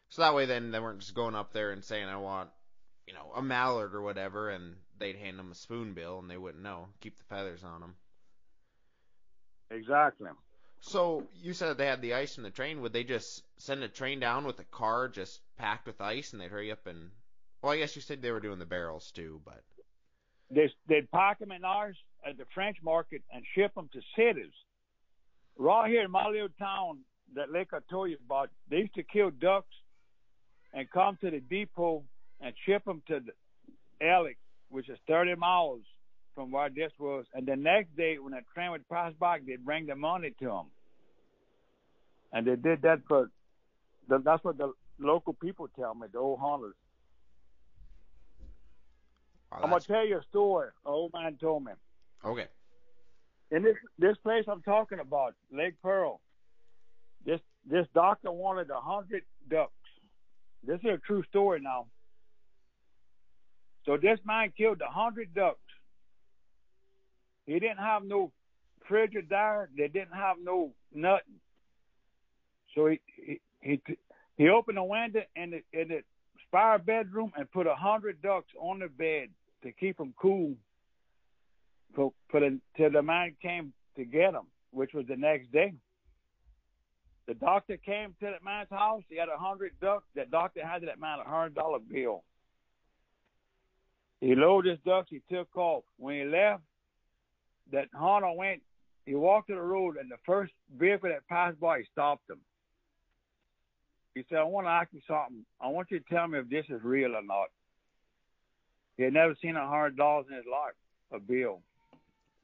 So 0.09 0.21
that 0.21 0.35
way 0.35 0.45
then 0.45 0.71
they 0.71 0.79
weren't 0.79 0.99
just 0.99 1.13
going 1.13 1.35
up 1.35 1.53
there 1.53 1.71
and 1.71 1.83
saying 1.83 2.07
I 2.07 2.17
want, 2.17 2.49
you 3.05 3.13
know, 3.13 3.31
a 3.35 3.41
mallard 3.41 3.93
or 3.93 4.01
whatever 4.01 4.49
and 4.49 4.75
they'd 4.99 5.15
hand 5.15 5.37
them 5.37 5.51
a 5.51 5.55
spoonbill 5.55 6.19
and 6.19 6.29
they 6.29 6.37
wouldn't 6.37 6.63
know. 6.63 6.87
Keep 7.01 7.17
the 7.17 7.23
feathers 7.25 7.63
on 7.63 7.81
them. 7.81 7.95
Exactly. 9.69 10.29
So 10.79 11.23
you 11.41 11.53
said 11.53 11.77
they 11.77 11.87
had 11.87 12.01
the 12.01 12.13
ice 12.13 12.37
in 12.37 12.43
the 12.43 12.49
train. 12.49 12.81
Would 12.81 12.93
they 12.93 13.03
just 13.03 13.43
send 13.57 13.83
a 13.83 13.89
train 13.89 14.19
down 14.19 14.45
with 14.45 14.59
a 14.59 14.63
car 14.65 15.09
just 15.09 15.41
packed 15.57 15.87
with 15.87 15.99
ice 15.99 16.31
and 16.31 16.41
they'd 16.41 16.51
hurry 16.51 16.71
up 16.71 16.87
and 16.87 17.09
well, 17.61 17.73
I 17.73 17.77
guess 17.77 17.95
you 17.95 18.01
said 18.01 18.21
they 18.21 18.31
were 18.31 18.39
doing 18.39 18.59
the 18.59 18.65
barrels 18.65 19.11
too, 19.11 19.41
but 19.43 19.63
They 20.51 20.71
they'd 20.87 21.11
pack 21.11 21.39
them 21.39 21.51
in 21.51 21.65
ours 21.65 21.97
at 22.25 22.37
the 22.37 22.45
French 22.53 22.77
market 22.83 23.23
and 23.33 23.43
ship 23.55 23.73
them 23.75 23.89
to 23.93 24.01
cities. 24.15 24.53
Right 25.57 25.89
here 25.89 26.03
in 26.03 26.11
my 26.11 26.27
little 26.27 26.49
town, 26.59 26.99
that 27.35 27.51
lake 27.51 27.69
I 27.73 27.79
told 27.89 28.09
you 28.11 28.17
about, 28.23 28.49
they 28.69 28.77
used 28.77 28.93
to 28.93 29.03
kill 29.03 29.31
ducks 29.31 29.73
and 30.77 30.87
come 30.91 31.17
to 31.21 31.31
the 31.31 31.39
depot 31.39 32.03
and 32.39 32.53
ship 32.63 32.85
them 32.85 33.01
to 33.07 33.19
the 33.19 34.05
Alec, 34.05 34.37
which 34.69 34.87
is 34.89 34.99
30 35.07 35.33
miles 35.33 35.81
from 36.35 36.51
where 36.51 36.69
this 36.69 36.91
was. 36.99 37.25
And 37.33 37.47
the 37.47 37.55
next 37.55 37.97
day, 37.97 38.19
when 38.19 38.33
the 38.33 38.41
train 38.53 38.69
would 38.69 38.87
pass 38.87 39.11
by, 39.19 39.39
they'd 39.39 39.65
bring 39.65 39.87
the 39.87 39.95
money 39.95 40.35
to 40.39 40.45
them. 40.45 40.65
And 42.31 42.45
they 42.45 42.55
did 42.55 42.83
that 42.83 43.01
for, 43.07 43.31
the, 44.07 44.19
that's 44.19 44.43
what 44.43 44.59
the 44.59 44.71
local 44.99 45.33
people 45.33 45.67
tell 45.75 45.95
me, 45.95 46.07
the 46.13 46.19
old 46.19 46.39
hunters. 46.39 46.75
I'm 49.51 49.69
gonna 49.69 49.79
tell 49.79 50.05
you 50.05 50.19
a 50.19 50.23
story. 50.29 50.67
An 50.85 50.91
old 50.91 51.13
man 51.13 51.37
told 51.37 51.63
me. 51.63 51.71
okay. 52.23 52.47
in 53.49 53.63
this 53.63 53.77
this 53.97 54.17
place 54.17 54.43
I'm 54.47 54.61
talking 54.61 54.99
about, 54.99 55.35
Lake 55.51 55.81
Pearl, 55.81 56.19
this 57.25 57.39
this 57.65 57.87
doctor 57.95 58.29
wanted 58.29 58.69
a 58.69 58.81
hundred 58.81 59.23
ducks. 59.49 59.71
This 60.65 60.79
is 60.79 60.85
a 60.85 60.97
true 60.97 61.23
story 61.29 61.61
now. 61.61 61.87
So 63.85 63.97
this 63.97 64.19
man 64.25 64.51
killed 64.57 64.81
a 64.81 64.91
hundred 64.91 65.33
ducks. 65.33 65.59
He 67.45 67.53
didn't 67.53 67.77
have 67.77 68.03
no 68.03 68.31
frigidaire. 68.89 69.67
They 69.77 69.87
didn't 69.87 70.13
have 70.13 70.37
no 70.43 70.73
nothing. 70.93 71.39
So 72.75 72.87
he 72.87 72.99
he 73.21 73.39
he, 73.61 73.81
he 74.35 74.49
opened 74.49 74.77
a 74.77 74.83
window 74.83 75.21
in 75.35 75.51
the 75.51 75.61
in 75.71 75.87
the 75.87 76.01
spare 76.47 76.79
bedroom 76.79 77.31
and 77.35 77.49
put 77.51 77.67
a 77.67 77.75
hundred 77.75 78.21
ducks 78.21 78.51
on 78.59 78.79
the 78.79 78.87
bed 78.87 79.29
to 79.63 79.71
keep 79.71 79.97
them 79.97 80.13
cool 80.19 80.53
for, 81.95 82.13
for 82.29 82.39
the, 82.39 82.59
till 82.75 82.91
the 82.91 83.01
man 83.01 83.35
came 83.41 83.73
to 83.95 84.05
get 84.05 84.33
them, 84.33 84.47
which 84.71 84.93
was 84.93 85.05
the 85.07 85.15
next 85.15 85.51
day. 85.51 85.73
The 87.27 87.33
doctor 87.33 87.75
came 87.77 88.15
to 88.21 88.25
that 88.27 88.43
man's 88.43 88.69
house. 88.69 89.03
He 89.09 89.17
had 89.17 89.27
a 89.27 89.37
hundred 89.37 89.73
ducks. 89.81 90.05
That 90.15 90.31
doctor 90.31 90.65
handed 90.65 90.87
that 90.89 90.99
man 90.99 91.19
a 91.19 91.29
hundred 91.29 91.55
dollar 91.55 91.79
bill. 91.79 92.23
He 94.21 94.33
loaded 94.33 94.71
his 94.71 94.79
ducks. 94.85 95.09
He 95.09 95.21
took 95.29 95.55
off. 95.57 95.83
When 95.97 96.15
he 96.15 96.23
left, 96.23 96.63
that 97.71 97.89
hunter 97.93 98.31
went. 98.31 98.61
He 99.05 99.13
walked 99.13 99.49
to 99.49 99.55
the 99.55 99.61
road, 99.61 99.97
and 99.97 100.09
the 100.09 100.17
first 100.25 100.53
vehicle 100.77 101.09
that 101.09 101.27
passed 101.27 101.59
by, 101.59 101.79
he 101.79 101.85
stopped 101.91 102.29
him. 102.29 102.39
He 104.15 104.25
said, 104.29 104.39
"I 104.39 104.43
want 104.43 104.65
to 104.67 104.71
ask 104.71 104.89
you 104.93 105.01
something. 105.07 105.45
I 105.61 105.67
want 105.67 105.91
you 105.91 105.99
to 105.99 106.05
tell 106.09 106.27
me 106.27 106.39
if 106.39 106.49
this 106.49 106.65
is 106.69 106.81
real 106.81 107.15
or 107.15 107.21
not." 107.21 107.49
He 108.95 109.03
had 109.03 109.13
never 109.13 109.35
seen 109.35 109.55
a 109.55 109.67
hundred 109.67 109.95
dollars 109.97 110.25
in 110.29 110.35
his 110.35 110.45
life, 110.45 110.73
a 111.11 111.19
bill. 111.19 111.61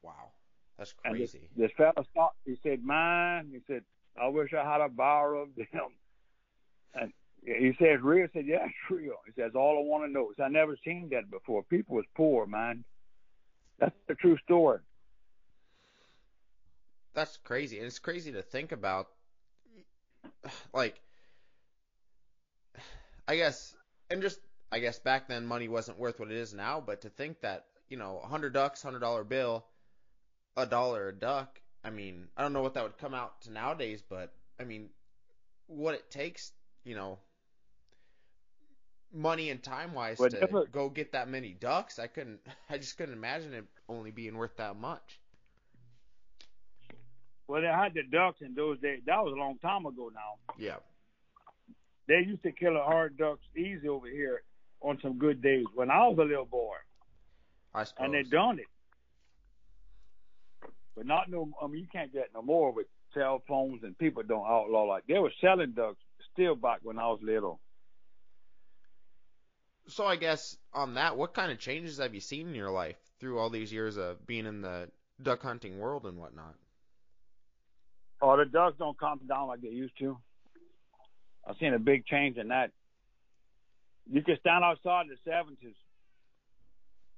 Wow. 0.04 0.32
That's 0.78 0.94
And 1.06 1.16
this, 1.16 1.32
crazy. 1.32 1.50
this 1.56 1.72
fella 1.78 2.06
stopped. 2.12 2.38
He 2.46 2.58
said, 2.62 2.84
"Man," 2.86 3.50
he 3.52 3.60
said, 3.66 3.84
"I 4.20 4.28
wish 4.28 4.54
I 4.54 4.64
had 4.64 4.82
a 4.82 4.90
bar 4.90 5.36
of 5.36 5.56
them." 5.56 5.96
And 6.94 7.14
he 7.44 7.74
said, 7.80 7.88
"It's 7.88 8.04
real." 8.04 8.26
I 8.26 8.30
said, 8.34 8.46
"Yeah, 8.46 8.66
it's 8.66 8.92
real." 8.92 9.16
He 9.26 9.32
says, 9.34 9.56
"All 9.56 9.78
I 9.78 9.82
want 9.82 10.06
to 10.06 10.12
know 10.12 10.32
is 10.32 10.40
I 10.40 10.48
never 10.48 10.78
seen 10.84 11.10
that 11.10 11.30
before. 11.30 11.64
People 11.64 11.96
was 11.96 12.06
poor, 12.16 12.46
man. 12.46 12.84
That's 13.80 13.96
the 14.08 14.16
true 14.16 14.38
story." 14.38 14.80
That's 17.14 17.38
crazy. 17.38 17.78
And 17.78 17.86
it's 17.86 18.00
crazy 18.00 18.32
to 18.32 18.42
think 18.42 18.72
about 18.72 19.08
like 20.74 21.00
I 23.28 23.36
guess 23.36 23.76
and 24.10 24.22
just 24.22 24.40
I 24.72 24.80
guess 24.80 25.00
back 25.00 25.28
then 25.28 25.46
money 25.46 25.68
wasn't 25.68 26.00
worth 26.00 26.20
what 26.20 26.32
it 26.32 26.38
is 26.38 26.54
now, 26.54 26.82
but 26.82 27.02
to 27.02 27.10
think 27.10 27.42
that, 27.42 27.66
you 27.90 27.98
know, 27.98 28.20
a 28.24 28.28
hundred 28.28 28.54
ducks, 28.54 28.82
hundred 28.82 29.00
dollar 29.00 29.24
bill, 29.24 29.66
a 30.58 30.66
dollar 30.66 31.10
a 31.10 31.14
duck, 31.14 31.62
I 31.84 31.90
mean, 31.90 32.28
I 32.38 32.42
don't 32.42 32.54
know 32.54 32.62
what 32.62 32.74
that 32.76 32.84
would 32.84 32.98
come 32.98 33.14
out 33.14 33.42
to 33.42 33.52
nowadays, 33.52 34.02
but 34.08 34.34
I 34.60 34.64
mean 34.64 34.90
what 35.68 35.96
it 35.96 36.10
takes, 36.12 36.52
you 36.86 36.96
know, 36.96 37.20
money 39.14 39.50
and 39.50 39.62
time 39.62 39.94
wise 39.94 40.18
Well, 40.20 40.30
to 40.30 40.40
different- 40.40 40.72
go 40.72 40.90
get 40.90 41.12
that 41.12 41.28
many 41.28 41.54
ducks, 41.54 42.00
I 42.00 42.08
couldn't 42.08 42.40
I 42.70 42.78
just 42.78 42.98
couldn't 42.98 43.16
imagine 43.16 43.54
it 43.54 43.66
only 43.90 44.12
being 44.12 44.38
worth 44.38 44.56
that 44.58 44.76
much. 44.78 45.20
Well, 47.48 47.62
they 47.62 47.68
had 47.68 47.94
the 47.94 48.04
ducks 48.04 48.42
in 48.42 48.56
those 48.56 48.80
days. 48.80 49.02
That 49.06 49.22
was 49.24 49.34
a 49.34 49.36
long 49.40 49.58
time 49.60 49.86
ago 49.86 50.10
now. 50.14 50.56
Yeah. 50.58 50.78
They 52.08 52.20
used 52.26 52.42
to 52.44 52.52
kill 52.52 52.78
a 52.78 52.84
hard 52.84 53.18
ducks 53.18 53.44
easy 53.56 53.88
over 53.90 54.08
here 54.08 54.44
on 54.82 54.98
some 55.02 55.18
good 55.18 55.42
days 55.42 55.66
when 55.76 55.92
I 55.92 56.08
was 56.08 56.18
a 56.20 56.24
little 56.24 56.46
boy, 56.46 56.76
I 57.74 57.84
suppose. 57.84 58.06
and 58.06 58.14
they 58.14 58.24
done 58.24 58.60
it. 58.60 58.66
But 60.96 61.06
not 61.06 61.30
no. 61.30 61.50
I 61.62 61.68
mean, 61.68 61.82
you 61.82 61.88
can't 61.92 62.14
get 62.14 62.30
no 62.34 62.42
more 62.42 62.72
with 62.72 62.88
cell 63.14 63.44
phones 63.48 63.84
and 63.84 63.98
people 63.98 64.24
don't 64.24 64.46
outlaw 64.46 64.84
like 64.84 65.06
they 65.08 65.20
were 65.20 65.32
selling 65.40 65.72
ducks 65.72 66.00
still 66.34 66.56
back 66.56 66.80
when 66.82 66.98
I 66.98 67.08
was 67.08 67.20
little. 67.22 67.60
So 69.88 70.06
I 70.06 70.16
guess 70.16 70.58
on 70.74 70.96
that, 70.96 71.18
what 71.18 71.34
kind 71.34 71.52
of 71.52 71.60
changes 71.60 71.98
have 71.98 72.14
you 72.14 72.22
seen 72.22 72.48
in 72.48 72.56
your 72.56 72.72
life 72.72 72.96
through 73.20 73.40
all 73.40 73.50
these 73.50 73.72
years 73.72 73.98
of 73.98 74.26
being 74.26 74.46
in 74.46 74.62
the 74.62 74.90
duck 75.22 75.42
hunting 75.42 75.80
world 75.80 76.06
and 76.06 76.18
whatnot? 76.18 76.56
Oh, 78.22 78.38
the 78.38 78.46
ducks 78.46 78.78
don't 78.80 78.98
come 78.98 79.20
down 79.28 79.48
like 79.48 79.62
they 79.62 79.70
used 79.70 79.98
to. 80.00 80.18
I've 81.46 81.58
seen 81.60 81.74
a 81.74 81.80
big 81.80 82.06
change 82.06 82.38
in 82.38 82.48
that. 82.48 82.72
You 84.10 84.24
can 84.24 84.38
stand 84.40 84.64
outside 84.64 85.04
in 85.04 85.10
the 85.10 85.18
seventies 85.30 85.76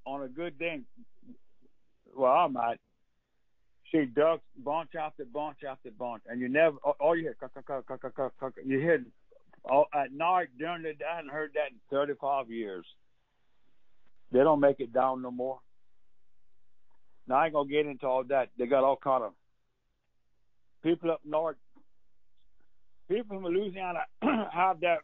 on 0.06 0.24
a 0.24 0.28
good 0.28 0.58
day. 0.58 0.82
Well, 2.16 2.32
I 2.32 2.48
might 2.48 2.80
see 3.96 4.06
ducks 4.06 4.44
bunch 4.64 4.96
after 5.00 5.26
bunch 5.26 5.58
after 5.70 5.92
bunch, 5.92 6.24
and 6.28 6.40
you 6.40 6.50
never. 6.50 6.78
All 7.00 7.16
you 7.16 7.24
hear, 7.24 8.54
you 8.66 8.80
hear 8.80 9.06
all, 9.64 9.86
at 9.94 10.12
night 10.12 10.50
during 10.58 10.84
the 10.84 10.94
day. 10.94 11.06
I 11.12 11.18
hadn't 11.18 11.32
heard 11.32 11.52
that 11.54 11.72
in 11.72 11.78
thirty-five 11.90 12.50
years. 12.50 12.86
They 14.32 14.40
don't 14.40 14.60
make 14.60 14.80
it 14.80 14.94
down 14.94 15.22
no 15.22 15.32
more. 15.32 15.60
Now 17.28 17.36
I 17.36 17.46
ain't 17.46 17.54
gonna 17.54 17.70
get 17.70 17.86
into 17.86 18.06
all 18.06 18.24
that. 18.26 18.50
They 18.58 18.66
got 18.66 18.84
all 18.84 18.98
kind 18.98 19.24
of 19.24 19.34
people 20.84 21.12
up 21.12 21.22
north, 21.26 21.58
people 23.10 23.42
from 23.42 23.54
Louisiana 23.54 24.00
have 24.52 24.80
that 24.82 25.00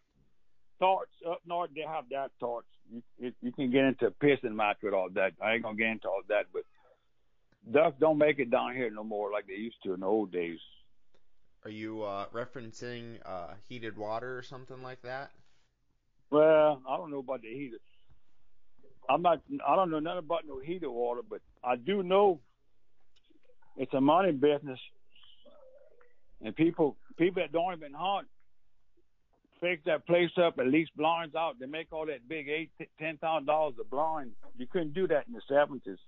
thoughts 0.80 1.12
up 1.30 1.42
north. 1.46 1.72
They 1.76 1.82
have 1.82 2.06
that 2.12 2.32
thoughts. 2.40 2.68
You, 2.92 3.02
you, 3.20 3.32
you 3.42 3.52
can 3.52 3.72
get 3.72 3.86
into 3.86 4.14
pissing 4.22 4.56
match 4.56 4.78
with 4.84 4.94
all 4.94 5.10
that. 5.16 5.32
I 5.42 5.54
ain't 5.54 5.64
gonna 5.64 5.78
get 5.78 5.88
into 5.88 6.08
all 6.08 6.22
that, 6.28 6.46
but 6.54 6.64
ducks 7.70 7.98
don't 8.00 8.18
make 8.18 8.40
it 8.40 8.50
down 8.50 8.76
here 8.76 8.90
no 8.90 9.04
more 9.04 9.32
like 9.32 9.48
they 9.48 9.54
used 9.54 9.78
to 9.84 9.94
in 9.94 10.00
the 10.00 10.06
old 10.06 10.32
days. 10.32 10.60
Are 11.64 11.70
you 11.70 12.04
uh, 12.04 12.26
referencing 12.34 13.18
uh, 13.26 13.54
heated 13.70 13.96
water 13.98 14.38
or 14.38 14.42
something 14.42 14.82
like 14.82 15.02
that? 15.04 15.32
Well, 16.32 16.82
I 16.88 16.98
don't 16.98 17.12
know 17.12 17.20
about 17.20 17.42
the 17.42 17.54
heater. 17.54 17.78
I'm 19.10 19.22
not. 19.22 19.42
I 19.68 19.76
don't 19.76 19.92
know 19.92 20.00
nothing 20.00 20.20
about 20.20 20.48
no 20.48 20.60
heater 20.60 20.90
water, 20.90 21.22
but 21.28 21.42
I 21.64 21.76
do 21.76 22.02
know 22.02 22.40
it's 23.78 23.94
a 23.94 24.02
money 24.02 24.32
business, 24.32 24.80
and 26.44 26.56
people 26.56 26.96
people 27.18 27.44
that 27.44 27.52
don't 27.52 27.74
even 27.74 27.94
hunt 27.94 28.28
fix 29.60 29.84
that 29.86 30.08
place 30.08 30.32
up 30.44 30.58
and 30.58 30.72
lease 30.72 30.90
blinds 30.96 31.36
out. 31.36 31.60
They 31.60 31.68
make 31.68 31.92
all 31.92 32.06
that 32.08 32.28
big 32.28 32.48
eight 32.48 32.72
ten 33.00 33.18
thousand 33.18 33.46
dollars 33.46 33.76
a 33.80 33.84
blind. 33.84 34.32
You 34.58 34.68
couldn't 34.68 34.94
do 34.94 35.08
that 35.08 35.28
in 35.28 35.34
the 35.34 35.42
seventies, 35.48 36.00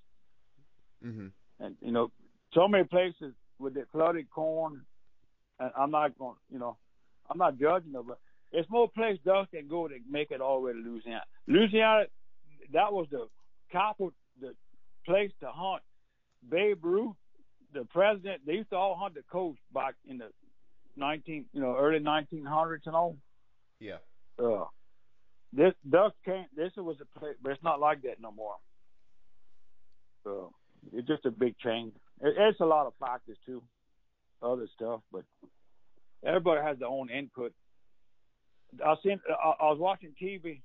Mm-hmm. 1.05 1.27
And 1.59 1.75
you 1.81 1.91
know 1.91 2.11
so 2.53 2.67
many 2.67 2.83
places 2.83 3.33
with 3.59 3.73
the 3.73 3.85
flooded 3.91 4.29
corn. 4.29 4.81
And 5.59 5.71
I'm 5.77 5.91
not 5.91 6.17
going. 6.17 6.35
You 6.51 6.59
know, 6.59 6.77
I'm 7.29 7.37
not 7.37 7.59
judging 7.59 7.91
them, 7.91 8.05
but 8.07 8.19
it's 8.51 8.69
more 8.69 8.89
place 8.89 9.17
ducks 9.25 9.49
can 9.53 9.67
go 9.67 9.87
to 9.87 9.95
make 10.09 10.31
it 10.31 10.41
all 10.41 10.61
the 10.61 10.67
way 10.67 10.73
to 10.73 10.79
Louisiana. 10.79 11.23
Louisiana, 11.47 12.05
that 12.71 12.91
was 12.91 13.07
the 13.11 13.27
capital, 13.71 14.13
the 14.39 14.53
place 15.05 15.31
to 15.41 15.47
hunt. 15.49 15.81
Babe 16.49 16.83
Ruth, 16.83 17.15
the 17.73 17.85
president, 17.85 18.41
they 18.45 18.53
used 18.53 18.69
to 18.69 18.75
all 18.75 18.95
hunt 18.95 19.15
the 19.15 19.23
coast 19.31 19.59
back 19.73 19.95
in 20.07 20.17
the 20.17 20.29
19, 20.97 21.45
you 21.53 21.61
know, 21.61 21.75
early 21.77 21.99
1900s 21.99 22.85
and 22.85 22.95
all. 22.95 23.17
Yeah. 23.79 23.97
Uh, 24.37 24.65
this 25.51 25.73
ducks 25.89 26.15
can't. 26.25 26.47
This 26.55 26.71
was 26.77 26.97
a 27.01 27.19
place, 27.19 27.35
but 27.41 27.53
it's 27.53 27.63
not 27.63 27.79
like 27.79 28.01
that 28.03 28.19
no 28.19 28.31
more. 28.31 28.55
So 30.23 30.53
it's 30.91 31.07
just 31.07 31.25
a 31.25 31.31
big 31.31 31.57
change. 31.59 31.93
It, 32.21 32.35
it's 32.37 32.59
a 32.59 32.65
lot 32.65 32.87
of 32.87 32.93
factors 32.99 33.37
too, 33.45 33.61
other 34.41 34.67
stuff, 34.75 35.01
but 35.11 35.23
everybody 36.25 36.61
has 36.61 36.79
their 36.79 36.89
own 36.89 37.09
input. 37.09 37.53
I 38.83 38.95
seen. 39.03 39.19
I, 39.29 39.65
I 39.65 39.69
was 39.69 39.79
watching 39.79 40.13
TV 40.21 40.61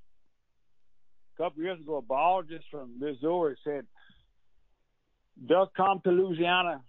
a 1.36 1.42
couple 1.42 1.62
years 1.62 1.78
ago. 1.80 1.96
A 1.96 2.02
biologist 2.02 2.64
from 2.70 2.98
Missouri 2.98 3.56
said 3.64 3.86
ducks 5.46 5.72
come 5.76 6.00
to 6.04 6.10
Louisiana 6.10 6.82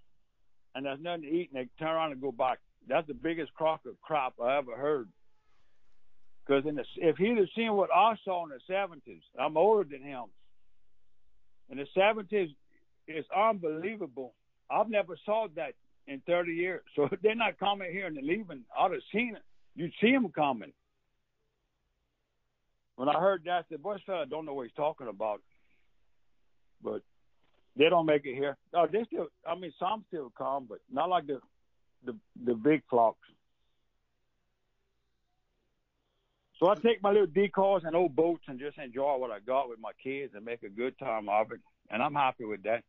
and 0.75 0.85
there's 0.85 0.99
nothing 1.01 1.23
to 1.23 1.27
eat, 1.27 1.49
and 1.53 1.61
they 1.61 1.83
turn 1.83 1.95
around 1.95 2.11
and 2.11 2.21
go 2.21 2.31
back. 2.31 2.59
That's 2.87 3.07
the 3.07 3.13
biggest 3.13 3.53
crock 3.53 3.81
of 3.85 3.99
crop 4.01 4.35
I 4.41 4.57
ever 4.57 4.75
heard. 4.75 5.07
Because 6.45 6.63
if 6.95 7.17
he'd 7.17 7.37
have 7.37 7.47
seen 7.55 7.73
what 7.73 7.89
I 7.93 8.15
saw 8.25 8.45
in 8.45 8.49
the 8.49 8.73
70s, 8.73 9.21
I'm 9.39 9.57
older 9.57 9.87
than 9.89 10.01
him. 10.01 10.25
In 11.69 11.77
the 11.77 11.85
70s, 11.95 12.55
it's 13.09 13.27
unbelievable. 13.35 14.33
I've 14.69 14.89
never 14.89 15.17
saw 15.25 15.47
that 15.55 15.73
in 16.07 16.21
30 16.27 16.53
years. 16.53 16.81
So 16.95 17.09
they're 17.23 17.35
not 17.35 17.59
coming 17.59 17.91
here 17.91 18.07
and 18.07 18.17
leaving. 18.17 18.63
I'd 18.77 18.91
have 18.91 19.01
seen 19.13 19.35
it. 19.35 19.41
You'd 19.75 19.93
see 20.01 20.11
them 20.11 20.29
coming. 20.29 20.73
When 22.95 23.07
I 23.07 23.19
heard 23.19 23.43
that, 23.45 23.51
I 23.51 23.61
said, 23.69 23.81
boy, 23.81 23.97
fella 24.05 24.25
don't 24.25 24.45
know 24.45 24.53
what 24.53 24.63
he's 24.67 24.75
talking 24.75 25.07
about. 25.07 25.41
But 26.83 27.01
they 27.75 27.89
don't 27.89 28.05
make 28.05 28.25
it 28.25 28.35
here. 28.35 28.57
Oh, 28.73 28.87
they 28.91 29.03
still. 29.05 29.27
I 29.47 29.55
mean, 29.55 29.73
some 29.79 30.03
still 30.07 30.31
come, 30.37 30.65
but 30.67 30.79
not 30.91 31.09
like 31.09 31.27
the 31.27 31.39
the 32.05 32.15
the 32.45 32.53
big 32.53 32.83
flocks. 32.89 33.27
So 36.59 36.67
I 36.67 36.75
take 36.75 37.01
my 37.01 37.11
little 37.11 37.25
decoys 37.25 37.83
and 37.85 37.95
old 37.95 38.15
boats 38.15 38.43
and 38.47 38.59
just 38.59 38.77
enjoy 38.77 39.15
what 39.15 39.31
I 39.31 39.39
got 39.39 39.69
with 39.69 39.79
my 39.79 39.91
kids 40.03 40.33
and 40.35 40.43
make 40.43 40.63
a 40.63 40.69
good 40.69 40.97
time 40.99 41.29
of 41.29 41.51
it, 41.53 41.61
and 41.89 42.03
I'm 42.03 42.15
happy 42.15 42.43
with 42.43 42.63
that. 42.63 42.83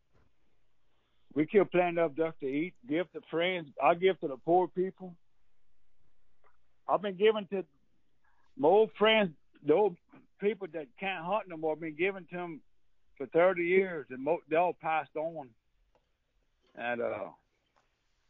We 1.34 1.46
kill 1.46 1.64
plenty 1.64 2.00
of 2.00 2.16
ducks 2.16 2.40
to 2.40 2.46
eat, 2.46 2.74
give 2.88 3.10
to 3.12 3.20
friends. 3.30 3.68
I 3.82 3.94
give 3.94 4.18
to 4.20 4.28
the 4.28 4.36
poor 4.36 4.68
people. 4.68 5.14
I've 6.88 7.02
been 7.02 7.16
giving 7.16 7.46
to 7.50 7.64
my 8.58 8.68
old 8.68 8.90
friends, 8.98 9.30
the 9.64 9.74
old 9.74 9.96
people 10.40 10.66
that 10.72 10.86
can't 10.98 11.24
hunt 11.24 11.48
no 11.48 11.56
more. 11.56 11.74
I've 11.74 11.80
been 11.80 11.94
giving 11.96 12.26
to 12.30 12.36
them 12.36 12.60
for 13.16 13.26
30 13.26 13.62
years, 13.62 14.06
and 14.10 14.24
mo- 14.24 14.40
they 14.48 14.56
all 14.56 14.76
passed 14.80 15.14
on. 15.14 15.48
And 16.76 17.00
uh, 17.00 17.28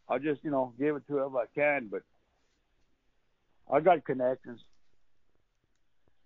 I 0.08 0.18
just, 0.18 0.44
you 0.44 0.50
know, 0.50 0.74
give 0.78 0.96
it 0.96 1.06
to 1.06 1.14
whoever 1.14 1.38
I 1.38 1.46
can. 1.54 1.88
But 1.90 2.02
I 3.72 3.80
got 3.80 4.04
connections. 4.04 4.60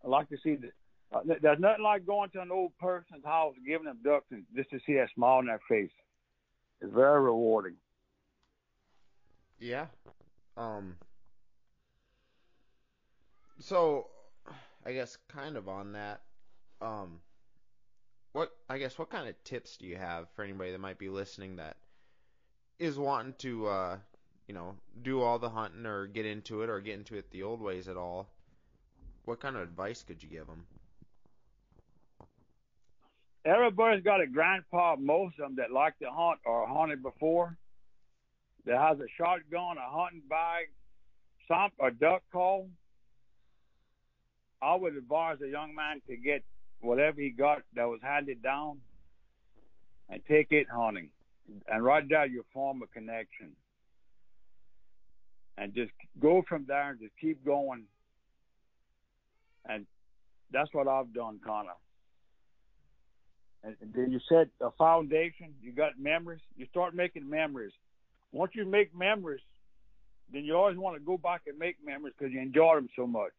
I 0.05 0.09
like 0.09 0.29
to 0.31 0.37
see 0.43 0.57
that. 0.57 0.73
Uh, 1.13 1.21
there's 1.41 1.61
nothing 1.61 1.85
like 1.85 2.05
going 2.05 2.31
to 2.31 2.41
an 2.41 2.51
old 2.51 2.73
person's 2.81 3.25
house 3.25 3.55
and 3.57 3.67
giving 3.67 3.85
them 3.85 3.99
ducks 4.03 4.27
and 4.31 4.45
just 4.57 4.71
to 4.71 4.81
see 4.85 4.95
a 4.95 5.07
smile 5.15 5.39
on 5.39 5.47
their 5.47 5.61
face. 5.69 5.91
It's 6.85 6.93
very 6.93 7.23
rewarding. 7.23 7.77
Yeah. 9.59 9.87
Um. 10.59 10.97
So, 13.59 14.09
I 14.85 14.93
guess 14.93 15.17
kind 15.29 15.57
of 15.57 15.67
on 15.67 15.93
that. 15.93 16.21
Um. 16.83 17.21
What 18.33 18.51
I 18.69 18.77
guess 18.77 18.99
what 18.99 19.09
kind 19.09 19.27
of 19.29 19.45
tips 19.45 19.79
do 19.79 19.87
you 19.87 19.97
have 19.97 20.29
for 20.37 20.43
anybody 20.43 20.73
that 20.73 20.81
might 20.81 20.99
be 20.99 21.09
listening 21.09 21.57
that 21.57 21.77
is 22.79 22.99
wanting 22.99 23.35
to, 23.39 23.67
uh, 23.67 23.97
you 24.47 24.55
know, 24.55 24.75
do 25.03 25.23
all 25.23 25.39
the 25.39 25.49
hunting 25.49 25.87
or 25.87 26.07
get 26.07 26.27
into 26.27 26.63
it 26.63 26.69
or 26.69 26.81
get 26.81 26.99
into 26.99 27.17
it 27.17 27.31
the 27.31 27.45
old 27.45 27.63
ways 27.63 27.89
at 27.89 27.97
all? 27.97 28.29
What 29.25 29.41
kind 29.41 29.57
of 29.57 29.63
advice 29.63 30.03
could 30.03 30.23
you 30.23 30.29
give 30.29 30.47
them? 30.49 30.67
Everybody's 33.45 34.03
got 34.03 34.23
a 34.23 34.27
grandpa, 34.27 34.97
most 34.99 35.39
of 35.39 35.49
them 35.49 35.57
that 35.57 35.71
like 35.71 35.99
to 35.99 36.11
hunt 36.11 36.41
or 36.47 36.67
hunted 36.67 37.03
before, 37.03 37.57
that 38.65 38.79
has 38.79 38.99
a 38.99 39.07
shotgun, 39.19 39.77
a 39.77 39.91
hunting 39.91 40.23
bag, 40.29 40.71
some 41.47 41.71
a 41.81 41.91
duck 41.91 42.23
call. 42.33 42.69
I 44.63 44.75
would 44.77 44.97
advise 44.97 45.37
a 45.45 45.49
young 45.49 45.75
man 45.75 46.01
to 46.09 46.17
get 46.17 46.43
whatever 46.81 47.21
he 47.21 47.31
got 47.31 47.63
that 47.75 47.85
was 47.85 48.01
handed 48.03 48.43
down 48.43 48.79
and 50.09 50.23
take 50.27 50.49
it 50.51 50.67
hunting. 50.75 51.11
And 51.69 51.85
right 51.85 52.09
there 52.09 52.25
you 52.25 52.45
form 52.55 52.83
a 52.83 52.87
connection. 52.87 53.53
And 55.59 55.75
just 55.75 55.93
go 56.19 56.43
from 56.49 56.65
there 56.67 56.91
and 56.91 57.01
just 57.01 57.13
keep 57.21 57.45
going. 57.45 57.85
And 59.67 59.87
that's 60.51 60.73
what 60.73 60.89
I've 60.89 61.13
done, 61.13 61.41
Connor. 61.45 61.77
And 63.65 63.77
then 63.95 64.11
you 64.11 64.21
set 64.29 64.49
a 64.61 64.71
foundation, 64.73 65.55
you 65.63 65.73
got 65.73 65.99
memories, 65.99 66.41
you 66.57 66.67
start 66.67 66.95
making 66.95 67.29
memories. 67.29 67.73
Once 68.31 68.53
you 68.55 68.67
make 68.67 68.95
memories, 68.95 69.41
then 70.33 70.45
you 70.45 70.55
always 70.55 70.77
want 70.77 70.97
to 70.97 71.01
go 71.01 71.17
back 71.17 71.43
and 71.47 71.59
make 71.59 71.77
memories 71.85 72.15
because 72.19 72.33
you 72.33 72.41
enjoy 72.41 72.75
them 72.75 72.89
so 72.95 73.07
much. 73.07 73.33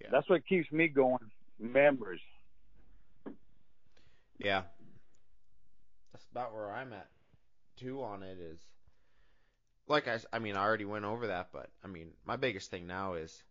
Yeah. 0.00 0.08
That's 0.12 0.28
what 0.28 0.46
keeps 0.46 0.70
me 0.70 0.86
going 0.88 1.18
memories. 1.58 2.20
Yeah. 4.38 4.62
That's 6.12 6.26
about 6.30 6.54
where 6.54 6.70
I'm 6.70 6.92
at 6.92 7.08
too 7.76 8.02
on 8.02 8.22
it 8.22 8.38
is 8.38 8.58
like 9.86 10.08
I, 10.08 10.18
I 10.32 10.38
mean 10.38 10.56
I 10.56 10.62
already 10.62 10.86
went 10.86 11.04
over 11.04 11.26
that 11.26 11.48
but 11.52 11.68
I 11.84 11.88
mean 11.88 12.12
my 12.24 12.36
biggest 12.36 12.70
thing 12.70 12.86
now 12.86 13.14
is 13.14 13.42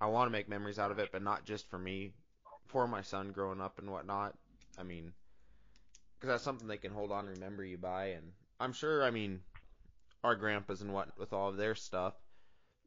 I 0.00 0.06
want 0.06 0.26
to 0.26 0.32
make 0.32 0.48
memories 0.48 0.80
out 0.80 0.90
of 0.90 0.98
it 0.98 1.10
but 1.12 1.22
not 1.22 1.44
just 1.44 1.70
for 1.70 1.78
me 1.78 2.14
for 2.66 2.86
my 2.86 3.02
son 3.02 3.32
growing 3.32 3.60
up 3.60 3.78
and 3.78 3.90
whatnot 3.90 4.34
I 4.78 4.82
mean 4.82 5.12
because 6.14 6.34
that's 6.34 6.44
something 6.44 6.68
they 6.68 6.76
can 6.76 6.92
hold 6.92 7.12
on 7.12 7.26
and 7.26 7.36
remember 7.36 7.64
you 7.64 7.78
by 7.78 8.06
and 8.06 8.32
I'm 8.60 8.72
sure 8.72 9.04
I 9.04 9.10
mean 9.10 9.40
our 10.22 10.34
grandpas 10.34 10.80
and 10.80 10.92
what 10.92 11.18
with 11.18 11.32
all 11.32 11.48
of 11.48 11.56
their 11.56 11.74
stuff 11.74 12.14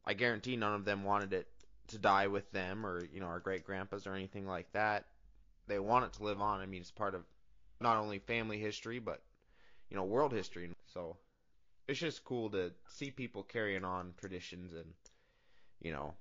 I 0.05 0.13
guarantee 0.13 0.55
none 0.55 0.73
of 0.73 0.85
them 0.85 1.03
wanted 1.03 1.33
it 1.33 1.47
to 1.87 1.97
die 1.97 2.27
with 2.27 2.49
them 2.51 2.85
or 2.85 3.05
you 3.11 3.19
know 3.19 3.27
our 3.27 3.39
great 3.39 3.65
grandpas 3.65 4.07
or 4.07 4.13
anything 4.13 4.47
like 4.47 4.71
that. 4.73 5.05
They 5.67 5.79
want 5.79 6.05
it 6.05 6.13
to 6.13 6.23
live 6.23 6.41
on. 6.41 6.61
I 6.61 6.65
mean 6.65 6.81
it's 6.81 6.91
part 6.91 7.15
of 7.15 7.23
not 7.81 7.97
only 7.97 8.19
family 8.19 8.57
history 8.57 8.99
but 8.99 9.21
you 9.89 9.97
know 9.97 10.03
world 10.03 10.31
history. 10.31 10.69
So 10.85 11.17
it's 11.87 11.99
just 11.99 12.23
cool 12.23 12.49
to 12.51 12.71
see 12.89 13.11
people 13.11 13.43
carrying 13.43 13.83
on 13.83 14.13
traditions 14.17 14.73
and 14.73 14.93
you 15.81 15.91
know 15.91 16.13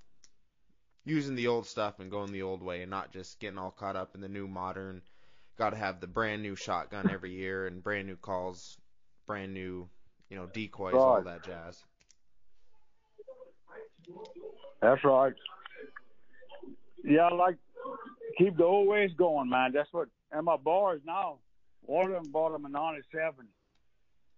using 1.06 1.34
the 1.34 1.46
old 1.46 1.66
stuff 1.66 1.98
and 2.00 2.10
going 2.10 2.30
the 2.30 2.42
old 2.42 2.62
way 2.62 2.82
and 2.82 2.90
not 2.90 3.10
just 3.10 3.40
getting 3.40 3.58
all 3.58 3.70
caught 3.70 3.96
up 3.96 4.14
in 4.14 4.20
the 4.20 4.28
new 4.28 4.46
modern 4.46 5.00
got 5.56 5.70
to 5.70 5.76
have 5.76 6.00
the 6.00 6.06
brand 6.06 6.42
new 6.42 6.54
shotgun 6.54 7.10
every 7.10 7.32
year 7.32 7.66
and 7.66 7.82
brand 7.82 8.06
new 8.06 8.16
calls 8.16 8.76
brand 9.26 9.54
new 9.54 9.88
you 10.28 10.36
know 10.36 10.46
decoys 10.52 10.92
all 10.92 11.22
that 11.22 11.42
jazz 11.42 11.82
that's 14.82 15.02
right 15.02 15.32
yeah, 17.06 17.28
I 17.30 17.34
like 17.34 17.56
keep 18.36 18.56
the 18.56 18.64
old 18.64 18.88
ways 18.88 19.12
going, 19.16 19.48
man. 19.48 19.72
That's 19.72 19.92
what 19.92 20.08
and 20.32 20.44
my 20.44 20.56
bars 20.56 21.00
now. 21.06 21.38
One 21.82 22.06
of 22.06 22.12
them 22.12 22.32
bought 22.32 22.50
them 22.52 22.66
in 22.66 22.72
'97, 22.72 23.46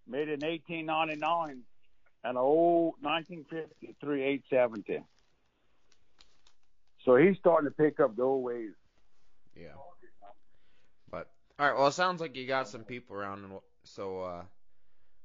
made 0.07 0.29
in 0.29 0.39
1899, 0.41 1.49
and 1.49 1.63
an 2.23 2.37
old 2.37 2.93
1953 3.01 4.21
870. 4.21 5.03
So 7.05 7.15
he's 7.15 7.37
starting 7.37 7.69
to 7.69 7.75
pick 7.75 7.99
up 7.99 8.15
the 8.15 8.23
old 8.23 8.43
ways. 8.43 8.71
Yeah. 9.55 9.67
But 11.09 11.29
all 11.57 11.67
right, 11.67 11.77
well, 11.77 11.87
it 11.87 11.93
sounds 11.93 12.21
like 12.21 12.35
you 12.35 12.47
got 12.47 12.67
some 12.67 12.83
people 12.83 13.15
around, 13.15 13.43
and 13.43 13.53
so 13.83 14.21
uh, 14.21 14.43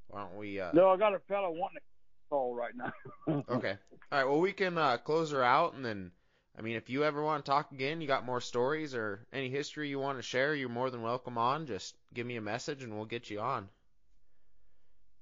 why 0.07 0.21
don't 0.21 0.37
we? 0.37 0.59
Uh... 0.59 0.71
No, 0.73 0.89
I 0.89 0.97
got 0.97 1.13
a 1.13 1.19
fella 1.27 1.51
wanting 1.51 1.77
to 1.77 1.81
call 2.29 2.55
right 2.55 2.73
now. 2.75 2.93
okay. 3.49 3.77
All 4.11 4.19
right. 4.19 4.25
Well, 4.25 4.39
we 4.39 4.53
can 4.53 4.77
uh, 4.77 4.97
close 4.97 5.31
her 5.31 5.43
out, 5.43 5.73
and 5.73 5.85
then 5.85 6.11
I 6.57 6.61
mean, 6.61 6.75
if 6.77 6.89
you 6.89 7.03
ever 7.03 7.21
want 7.21 7.43
to 7.43 7.51
talk 7.51 7.71
again, 7.71 7.99
you 7.99 8.07
got 8.07 8.25
more 8.25 8.39
stories 8.39 8.95
or 8.95 9.25
any 9.33 9.49
history 9.49 9.89
you 9.89 9.99
want 9.99 10.17
to 10.17 10.21
share, 10.21 10.55
you're 10.55 10.69
more 10.69 10.89
than 10.89 11.01
welcome 11.01 11.37
on. 11.37 11.65
Just 11.65 11.95
give 12.13 12.25
me 12.25 12.37
a 12.37 12.41
message 12.41 12.83
and 12.83 12.95
we'll 12.95 13.05
get 13.05 13.29
you 13.29 13.41
on. 13.41 13.67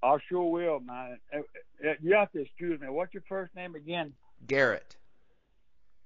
I 0.03 0.17
sure 0.29 0.51
will, 0.51 0.79
man. 0.79 1.17
Uh, 1.33 1.39
uh, 1.87 1.93
you 2.01 2.13
have 2.13 2.31
to 2.33 2.41
excuse 2.41 2.79
me. 2.79 2.87
What's 2.89 3.13
your 3.13 3.23
first 3.27 3.55
name 3.55 3.73
again? 3.75 4.13
Garrett. 4.45 4.95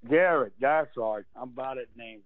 Garrett. 0.07 0.53
That's 0.59 0.95
right. 0.97 1.23
I'm 1.35 1.51
bad 1.51 1.77
at 1.77 1.87
names. 1.95 2.23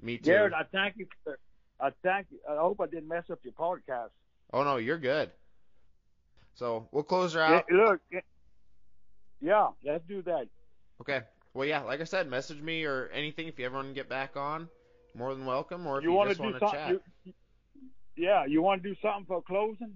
Me 0.00 0.18
too. 0.18 0.30
Garrett, 0.30 0.52
I 0.52 0.64
thank 0.72 0.96
you. 0.96 1.06
For, 1.24 1.38
I 1.80 1.90
thank 2.02 2.26
you. 2.30 2.38
I 2.48 2.56
hope 2.56 2.80
I 2.80 2.86
didn't 2.86 3.08
mess 3.08 3.24
up 3.30 3.40
your 3.42 3.52
podcast. 3.52 4.10
Oh 4.52 4.64
no, 4.64 4.76
you're 4.76 4.98
good. 4.98 5.30
So 6.54 6.88
we'll 6.92 7.04
close 7.04 7.34
her 7.34 7.40
out. 7.40 7.64
Yeah, 7.70 7.76
look. 7.76 8.00
Yeah, 9.40 9.68
let's 9.84 10.04
do 10.06 10.22
that. 10.22 10.46
Okay. 11.00 11.20
well, 11.54 11.66
yeah, 11.66 11.82
like 11.82 12.00
I 12.00 12.04
said, 12.04 12.28
message 12.28 12.60
me 12.60 12.84
or 12.84 13.08
anything 13.12 13.48
if 13.48 13.58
you 13.58 13.66
ever 13.66 13.76
want 13.76 13.88
to 13.88 13.94
get 13.94 14.08
back 14.08 14.36
on. 14.36 14.68
More 15.14 15.34
than 15.34 15.44
welcome. 15.44 15.86
Or 15.86 15.98
if 15.98 16.04
you, 16.04 16.10
you, 16.10 16.16
want 16.16 16.30
just 16.30 16.40
to 16.40 16.44
want 16.44 16.60
to 16.60 16.70
chat. 16.70 17.00
You, 17.24 17.32
yeah, 18.16 18.44
you 18.46 18.62
want 18.62 18.82
to 18.82 18.88
do 18.88 18.94
something 19.02 19.24
for 19.26 19.42
closing? 19.42 19.94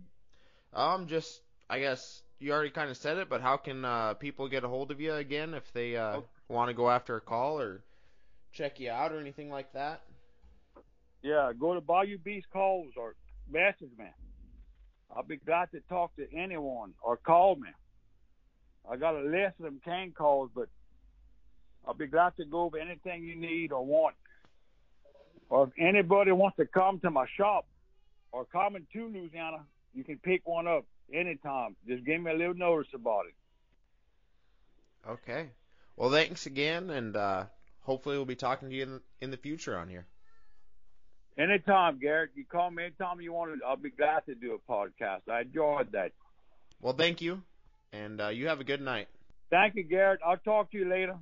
Um, 0.74 1.06
just 1.06 1.40
I 1.70 1.80
guess 1.80 2.22
you 2.38 2.52
already 2.52 2.70
kind 2.70 2.90
of 2.90 2.96
said 2.96 3.18
it, 3.18 3.28
but 3.28 3.40
how 3.40 3.56
can 3.56 3.84
uh, 3.84 4.14
people 4.14 4.48
get 4.48 4.64
a 4.64 4.68
hold 4.68 4.90
of 4.90 5.00
you 5.00 5.14
again 5.14 5.54
if 5.54 5.72
they 5.72 5.96
uh, 5.96 6.16
Oh. 6.16 6.24
Want 6.48 6.68
to 6.68 6.74
go 6.74 6.90
after 6.90 7.16
a 7.16 7.20
call 7.20 7.60
or 7.60 7.82
check 8.52 8.78
you 8.80 8.90
out 8.90 9.12
or 9.12 9.20
anything 9.20 9.50
like 9.50 9.72
that? 9.72 10.02
Yeah, 11.22 11.52
go 11.58 11.74
to 11.74 11.80
Bayou 11.80 12.18
Beast 12.18 12.46
calls 12.52 12.92
or 12.96 13.14
message 13.50 13.90
me. 13.98 14.06
I'll 15.14 15.22
be 15.22 15.36
glad 15.36 15.70
to 15.72 15.80
talk 15.88 16.14
to 16.16 16.26
anyone 16.32 16.92
or 17.02 17.16
call 17.16 17.56
me. 17.56 17.68
I 18.90 18.96
got 18.96 19.16
a 19.16 19.22
list 19.22 19.54
of 19.58 19.64
them 19.64 19.80
can 19.84 20.12
calls, 20.12 20.50
but 20.54 20.68
I'll 21.86 21.94
be 21.94 22.06
glad 22.06 22.36
to 22.36 22.44
go 22.44 22.62
over 22.62 22.78
anything 22.78 23.24
you 23.24 23.36
need 23.36 23.72
or 23.72 23.84
want. 23.84 24.16
Or 25.48 25.64
if 25.64 25.70
anybody 25.78 26.32
wants 26.32 26.56
to 26.56 26.66
come 26.66 27.00
to 27.00 27.10
my 27.10 27.26
shop 27.36 27.66
or 28.32 28.44
come 28.44 28.76
into 28.76 29.08
Louisiana, 29.08 29.64
you 29.94 30.04
can 30.04 30.18
pick 30.18 30.42
one 30.46 30.66
up 30.66 30.84
anytime. 31.12 31.76
Just 31.86 32.04
give 32.04 32.20
me 32.20 32.30
a 32.30 32.34
little 32.34 32.54
notice 32.54 32.92
about 32.94 33.24
it. 33.26 33.34
Okay. 35.08 35.50
Well, 35.96 36.10
thanks 36.10 36.46
again, 36.46 36.90
and 36.90 37.16
uh, 37.16 37.44
hopefully 37.80 38.16
we'll 38.16 38.26
be 38.26 38.36
talking 38.36 38.68
to 38.68 38.74
you 38.74 38.82
in 38.82 38.92
the, 38.92 39.02
in 39.22 39.30
the 39.30 39.36
future 39.36 39.78
on 39.78 39.88
here. 39.88 40.06
Anytime, 41.38 41.98
Garrett. 41.98 42.30
You 42.34 42.44
call 42.44 42.70
me 42.70 42.84
anytime 42.84 43.20
you 43.20 43.32
want 43.32 43.58
to. 43.58 43.66
I'll 43.66 43.76
be 43.76 43.90
glad 43.90 44.24
to 44.26 44.34
do 44.34 44.54
a 44.54 44.70
podcast. 44.70 45.22
I 45.30 45.42
enjoyed 45.42 45.92
that. 45.92 46.12
Well, 46.80 46.94
thank 46.94 47.20
you, 47.20 47.42
and 47.92 48.20
uh, 48.20 48.28
you 48.28 48.48
have 48.48 48.60
a 48.60 48.64
good 48.64 48.80
night. 48.80 49.08
Thank 49.50 49.74
you, 49.76 49.84
Garrett. 49.84 50.20
I'll 50.24 50.38
talk 50.38 50.70
to 50.72 50.78
you 50.78 50.88
later. 50.88 51.16